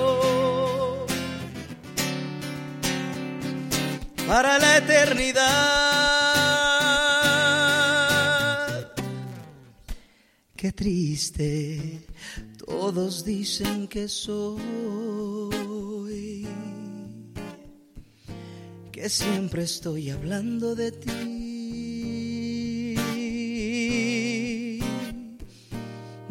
para 4.27 4.59
la 4.59 4.77
eternidad. 4.77 5.47
Qué 10.55 10.70
triste, 10.73 12.06
todos 12.59 13.24
dicen 13.24 13.89
que 13.89 14.06
soy, 14.06 14.60
que 18.93 19.09
siempre 19.09 19.62
estoy 19.62 20.10
hablando 20.10 20.74
de 20.74 20.93
ti. 20.93 21.27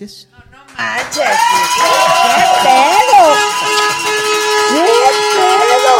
Gracias. 0.00 0.28
Manches, 0.78 1.36
¿Qué 2.34 2.44
pedo? 2.62 3.22
¡Qué 4.72 4.88
pedo! 5.36 5.96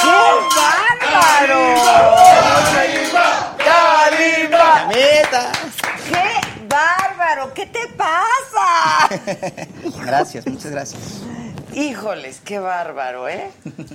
¡Qué 0.00 0.18
bárbaro! 0.56 1.60
Meta. 4.88 5.42
¡Qué 6.08 6.26
bárbaro! 6.66 7.52
¿Qué 7.52 7.66
te 7.66 7.88
pasa? 7.88 8.66
Gracias, 10.06 10.46
muchas 10.46 10.70
gracias. 10.70 11.33
Híjoles, 11.74 12.40
qué 12.44 12.58
bárbaro, 12.58 13.28
¿eh? 13.28 13.50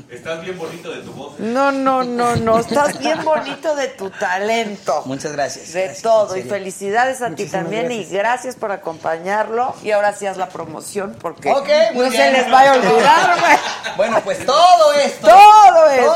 Estás 0.10 0.42
bien 0.42 0.58
bonito 0.58 0.92
de 0.92 1.02
tu 1.02 1.14
voz. 1.14 1.40
No, 1.40 1.72
no, 1.72 2.04
no, 2.04 2.36
no. 2.36 2.60
Estás 2.60 3.00
bien 3.00 3.24
bonito 3.24 3.76
de 3.76 3.88
tu 3.88 4.10
talento. 4.10 5.04
Muchas 5.06 5.32
gracias. 5.32 5.72
De 5.74 5.84
Gracias, 5.84 6.02
todo. 6.04 6.36
Y 6.36 6.44
felicidades 6.44 7.22
a 7.22 7.30
ti 7.36 7.46
también. 7.46 7.86
gracias. 7.86 8.12
Y 8.12 8.14
gracias 8.16 8.56
por 8.56 8.72
acompañarlo. 8.72 9.74
Y 9.84 9.92
ahora 9.92 10.14
sí 10.14 10.26
haz 10.26 10.38
la 10.38 10.50
promoción 10.50 11.16
porque 11.22 11.50
no 11.52 11.62
bien. 11.62 12.12
se 12.12 12.32
les 12.32 12.52
vaya 12.52 12.74
a 12.74 12.76
olvidar, 12.76 13.40
güey. 13.40 13.58
Bueno, 13.98 14.22
pues 14.24 14.46
todo 14.46 14.94
esto. 14.94 15.28
Todo 15.28 15.90
esto. 15.90 16.09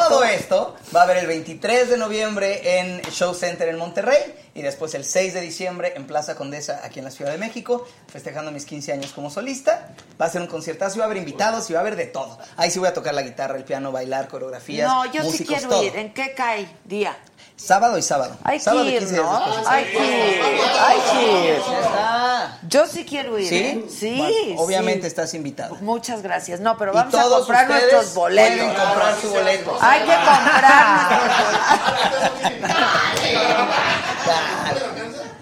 Va 0.96 1.02
a 1.02 1.04
haber 1.06 1.18
el 1.18 1.28
23 1.28 1.90
de 1.90 1.98
noviembre 1.98 2.80
en 2.80 3.02
Show 3.12 3.34
Center 3.34 3.68
en 3.68 3.78
Monterrey 3.78 4.20
y 4.54 4.62
después 4.62 4.94
el 4.94 5.06
6 5.06 5.34
de 5.34 5.42
diciembre 5.42 5.94
en 5.96 6.06
Plaza 6.06 6.36
Condesa 6.36 6.82
aquí 6.84 7.00
en 7.00 7.06
la 7.06 7.10
Ciudad 7.12 7.32
de 7.32 7.40
México, 7.40 7.88
festejando 8.12 8.52
mis 8.52 8.66
15 8.66 8.94
años 8.94 9.12
como 9.12 9.32
solista. 9.32 9.90
Va 10.22 10.28
a 10.28 10.30
ser 10.30 10.42
un 10.42 10.48
conciertazo 10.48 11.00
va 11.00 11.06
a 11.06 11.08
haber 11.08 11.18
invitados 11.18 11.68
y 11.70 11.74
va 11.74 11.80
a 11.80 11.82
haber 11.82 11.96
de 11.96 12.06
todo. 12.06 12.38
Ahí 12.58 12.70
sí 12.70 12.78
voy 12.78 12.90
a 12.90 12.94
tocar 12.94 13.16
la 13.16 13.24
guitarra, 13.24 13.58
el 13.58 13.64
piano, 13.64 13.92
bailar, 13.92 14.28
coreografías, 14.28 14.88
No, 14.88 15.06
yo 15.12 15.22
sí 15.22 15.28
músicos, 15.30 15.56
quiero 15.58 15.70
todo. 15.70 15.84
ir. 15.84 15.96
¿En 15.96 16.14
qué 16.14 16.34
cae 16.36 16.68
día? 16.86 17.18
Sábado 17.56 17.98
y 17.98 18.02
sábado. 18.02 18.36
Hay 18.44 18.58
que 18.58 18.64
sábado 18.64 18.86
y 18.86 18.90
ir, 18.90 19.00
15 19.00 19.14
días 19.14 19.26
¿no? 19.26 19.70
Hay 19.70 19.86
que 19.86 19.98
ir. 19.98 20.42
Hay 20.82 21.00
que 21.12 21.50
ir. 21.50 21.62
Yo 22.68 22.88
sí 22.88 23.06
quiero 23.06 23.40
ir. 23.40 23.48
¿Sí? 23.48 23.56
¿eh? 23.56 23.86
Sí. 23.90 24.16
Bueno, 24.18 24.62
obviamente 24.62 25.02
sí. 25.02 25.08
estás 25.08 25.34
invitado. 25.34 25.78
Muchas 25.82 26.22
gracias. 26.22 26.60
No, 26.60 26.78
pero 26.78 26.92
vamos 26.94 27.14
a 27.14 27.24
comprar 27.30 27.70
nuestros 27.70 28.14
boletos. 28.14 28.58
pueden 28.58 28.76
comprar 28.76 29.16
su 29.22 29.30
boleto. 29.30 29.78
Hay 29.82 30.00
que 30.02 30.16
comprar 30.16 31.22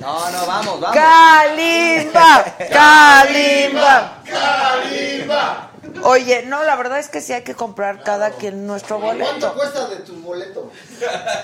No, 0.02 0.32
no, 0.32 0.46
vamos, 0.48 0.80
vamos. 0.80 0.96
¡Kalimba! 0.96 2.44
¡Kalimba! 2.72 4.14
¡Kalimba! 4.26 5.71
Oye, 6.04 6.44
no, 6.48 6.64
la 6.64 6.76
verdad 6.76 7.00
es 7.00 7.10
que 7.10 7.22
sí 7.22 7.34
hay 7.34 7.44
que 7.44 7.54
comprar 7.56 8.04
cada 8.04 8.32
quien 8.32 8.66
nuestro 8.68 9.00
¿Cuánto 9.00 9.24
boleto. 9.26 9.54
cuesta 9.54 9.88
de 9.88 9.98
tu 9.98 10.16
boleto? 10.22 10.72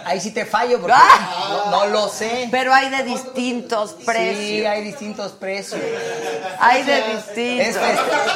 Ahí 0.06 0.20
sí 0.20 0.32
te 0.32 0.46
fallo 0.46 0.80
porque 0.80 0.96
Ah. 0.98 1.66
no, 1.70 1.72
no 1.72 1.86
lo 1.88 2.10
sé. 2.10 2.48
Pero 2.52 2.74
hay 2.74 2.90
de 2.90 3.04
distintos 3.04 3.96
Sí, 4.00 4.06
precios. 4.06 4.68
hay 4.72 4.84
distintos 4.84 5.32
precios. 5.34 5.82
Hay 6.60 6.84
de 6.84 6.98
Es, 7.00 7.26
distintos. 7.28 7.84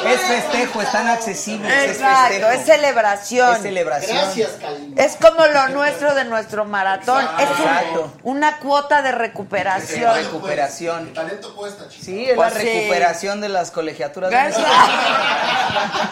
es 0.06 0.20
festejo, 0.20 0.82
están 0.82 1.08
accesibles. 1.08 1.90
Exacto, 1.90 2.50
es 2.50 2.60
es 2.60 2.66
celebración. 2.66 3.56
Es 3.56 3.62
celebración. 3.62 4.16
Gracias, 4.16 4.50
Kalimba. 4.60 5.02
Es 5.02 5.16
como 5.16 5.46
lo 5.46 5.68
nuestro 5.68 6.14
de 6.14 6.24
nuestro 6.24 6.64
maratón. 6.64 7.24
Es 7.38 7.48
un- 7.50 7.56
Exacto. 7.66 8.12
una 8.24 8.58
cuota 8.58 9.02
de 9.02 9.08
Es 9.10 9.14
recuperación. 9.16 10.14
recuperación. 10.14 11.08
El 11.08 11.12
talento 11.14 11.54
cuesta, 11.56 11.88
chico. 11.88 12.04
Sí, 12.04 12.24
es 12.30 12.36
Pues 12.36 12.54
la 12.54 12.60
sí. 12.60 12.66
recuperación 12.66 13.40
de 13.40 13.48
las 13.48 13.70
colegiaturas. 13.70 14.30
de 14.30 14.36
Gracias. 14.36 14.58
México. 14.66 14.72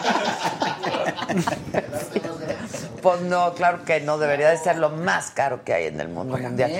Pues 3.01 3.21
no, 3.21 3.53
claro 3.53 3.83
que 3.83 3.99
no, 4.01 4.17
debería 4.17 4.49
de 4.49 4.57
ser 4.57 4.77
lo 4.77 4.89
más 4.89 5.31
caro 5.31 5.63
que 5.63 5.73
hay 5.73 5.85
en 5.87 5.99
el 5.99 6.07
mundo 6.07 6.37
mundial. 6.37 6.71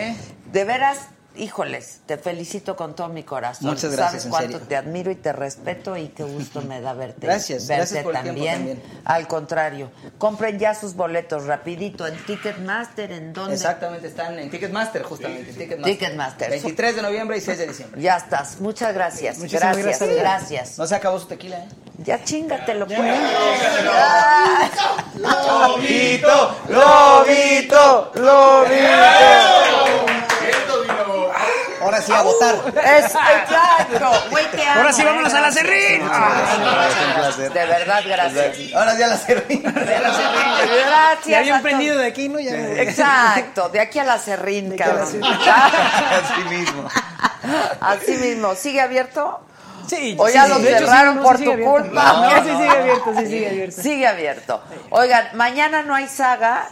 De 0.51 0.63
veras, 0.65 1.07
híjoles, 1.35 2.01
te 2.05 2.17
felicito 2.17 2.75
con 2.75 2.95
todo 2.95 3.09
mi 3.09 3.23
corazón. 3.23 3.69
Muchas 3.69 3.91
gracias, 3.91 4.23
Sabes 4.23 4.25
en 4.25 4.31
cuánto 4.31 4.51
serio. 4.53 4.67
te 4.67 4.75
admiro 4.75 5.11
y 5.11 5.15
te 5.15 5.33
respeto 5.33 5.97
y 5.97 6.09
qué 6.09 6.23
gusto 6.23 6.61
me 6.61 6.81
da 6.81 6.93
verte. 6.93 7.27
Gracias, 7.27 7.67
verte 7.67 7.75
gracias 7.77 8.03
por 8.03 8.15
el 8.15 8.21
tiempo 8.23 8.43
también. 8.45 8.83
Al 9.05 9.27
contrario, 9.27 9.91
compren 10.17 10.59
ya 10.59 10.73
sus 10.75 10.95
boletos 10.95 11.45
rapidito 11.45 12.07
en 12.07 12.15
Ticketmaster, 12.25 13.11
¿en 13.11 13.33
dónde? 13.33 13.55
Exactamente, 13.55 14.07
están 14.07 14.37
en 14.39 14.49
Ticketmaster, 14.49 15.03
justamente. 15.03 15.51
en 15.51 15.57
Ticketmaster. 15.57 15.97
Ticketmaster. 15.97 16.49
23 16.49 16.95
de 16.95 17.01
noviembre 17.01 17.37
y 17.37 17.41
6 17.41 17.57
de 17.57 17.67
diciembre. 17.67 18.01
Ya 18.01 18.17
estás. 18.17 18.59
Muchas 18.59 18.93
gracias. 18.93 19.37
Muchísimas 19.37 19.77
gracias, 19.77 19.99
gracias. 19.99 20.19
gracias. 20.19 20.77
No 20.77 20.87
se 20.87 20.95
acabó 20.95 21.19
su 21.19 21.27
tequila, 21.27 21.59
¿eh? 21.59 21.67
Ya 22.03 22.23
chingatelo, 22.23 22.87
pues. 22.87 22.99
Lobito, 25.15 26.55
lobito, 26.69 28.11
lobito. 28.15 30.20
Ahora 31.81 32.01
sí 32.01 32.11
a 32.11 32.21
votar. 32.21 32.55
Es, 32.67 33.05
exacto. 33.05 34.29
Güey, 34.29 34.51
te 34.51 34.65
amo. 34.65 34.79
Ahora 34.79 34.93
sí, 34.93 35.01
eh, 35.01 35.05
vámonos 35.05 35.33
a 35.33 35.41
la. 35.41 35.51
Serrín. 35.51 36.01
De 37.37 37.65
verdad, 37.65 38.03
gracias. 38.05 38.73
Ahora 38.73 38.95
sí 38.95 39.03
a 39.03 39.07
la 39.07 39.17
serrín. 39.17 39.63
Gracias. 39.63 41.25
Ya 41.25 41.39
habían 41.39 41.61
prendido 41.61 41.97
de 41.97 42.07
aquí, 42.07 42.29
¿no? 42.29 42.39
Ya. 42.39 42.51
Exacto, 42.81 43.69
de 43.69 43.79
aquí 43.79 43.99
a 43.99 44.03
la 44.03 44.17
serrín, 44.17 44.75
cabrón. 44.77 45.01
Así 45.03 46.43
mismo. 46.49 46.87
Así 47.81 48.11
mismo. 48.17 48.55
¿Sigue 48.55 48.81
abierto? 48.81 49.41
Sí, 49.87 50.15
¿O 50.17 50.27
sí, 50.27 50.33
ya 50.33 50.43
sí, 50.45 50.49
lo 50.49 50.59
de 50.59 50.69
hecho, 50.69 50.79
sí, 50.79 50.85
cerraron 50.85 51.15
no, 51.17 51.23
por 51.23 51.37
tu 51.37 51.51
abierto. 51.51 51.71
culpa? 51.71 52.13
No, 52.13 52.43
sí 52.43 52.49
sigue 52.49 52.69
abierto, 52.69 53.13
sí 53.17 53.25
sigue 53.25 53.49
abierto. 53.49 53.81
Sigue 53.81 54.07
abierto. 54.07 54.63
Oigan, 54.91 55.29
mañana 55.33 55.83
no 55.83 55.95
hay 55.95 56.07
saga. 56.07 56.69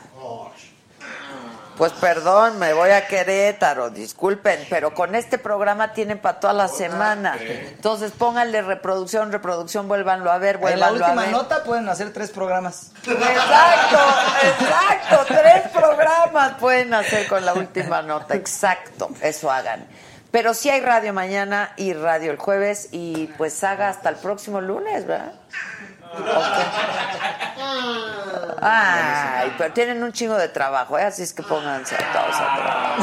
Pues 1.79 1.93
perdón, 1.93 2.59
me 2.59 2.73
voy 2.73 2.89
a 2.89 3.07
Querétaro, 3.07 3.89
disculpen, 3.89 4.67
pero 4.69 4.93
con 4.93 5.15
este 5.15 5.37
programa 5.37 5.93
tienen 5.93 6.19
para 6.19 6.37
toda 6.37 6.51
la 6.51 6.67
semana. 6.67 7.37
Entonces 7.39 8.11
pónganle 8.11 8.61
reproducción, 8.61 9.31
reproducción, 9.31 9.87
vuélvanlo 9.87 10.29
a 10.29 10.37
ver, 10.39 10.55
En 10.55 10.61
la 10.61 10.67
vuélvanlo 10.67 11.05
a 11.05 11.07
última 11.07 11.21
ver. 11.23 11.31
nota 11.31 11.63
pueden 11.63 11.87
hacer 11.87 12.11
tres 12.11 12.31
programas. 12.31 12.91
Exacto, 13.07 13.97
exacto. 14.43 15.25
Tres 15.33 15.69
programas 15.73 16.55
pueden 16.59 16.93
hacer 16.93 17.25
con 17.29 17.45
la 17.45 17.53
última 17.53 18.01
nota. 18.01 18.35
Exacto, 18.35 19.09
eso 19.21 19.49
hagan. 19.49 19.87
Pero 20.31 20.53
sí 20.53 20.69
hay 20.69 20.81
radio 20.81 21.13
mañana 21.13 21.71
y 21.77 21.93
radio 21.93 22.31
el 22.31 22.37
jueves 22.37 22.89
y 22.91 23.27
pues 23.37 23.63
haga 23.63 23.87
hasta 23.87 24.09
el 24.09 24.17
próximo 24.17 24.59
lunes, 24.59 25.07
¿verdad? 25.07 25.31
Ay, 28.61 29.53
pero 29.57 29.73
tienen 29.73 30.03
un 30.03 30.11
chingo 30.11 30.35
de 30.35 30.49
trabajo, 30.49 30.97
¿eh? 30.97 31.03
así 31.03 31.23
es 31.23 31.33
que 31.33 31.43
pónganse 31.43 31.95
a 31.95 32.11
todos 32.11 32.35
a 32.35 32.55
trabajar. 32.55 32.99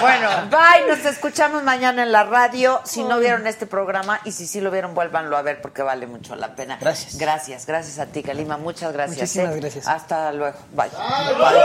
Bueno, 0.00 0.30
bye, 0.50 0.88
nos 0.88 1.04
escuchamos 1.04 1.62
mañana 1.62 2.02
en 2.02 2.12
la 2.12 2.24
radio. 2.24 2.80
Si 2.84 3.04
no 3.04 3.18
vieron 3.18 3.46
este 3.46 3.66
programa 3.66 4.20
y 4.24 4.32
si 4.32 4.46
sí 4.46 4.60
lo 4.60 4.70
vieron, 4.70 4.94
vuélvanlo 4.94 5.36
a 5.36 5.42
ver 5.42 5.60
porque 5.60 5.82
vale 5.82 6.06
mucho 6.06 6.34
la 6.36 6.54
pena. 6.54 6.78
Gracias. 6.80 7.18
Gracias, 7.18 7.66
gracias 7.66 7.98
a 7.98 8.06
ti, 8.06 8.22
Kalima. 8.22 8.56
Muchas 8.56 8.92
gracias. 8.92 9.18
Muchísimas 9.18 9.54
¿eh? 9.56 9.60
gracias. 9.60 9.86
Hasta 9.86 10.32
luego. 10.32 10.56
Bye. 10.72 10.88
Bye. 11.38 11.60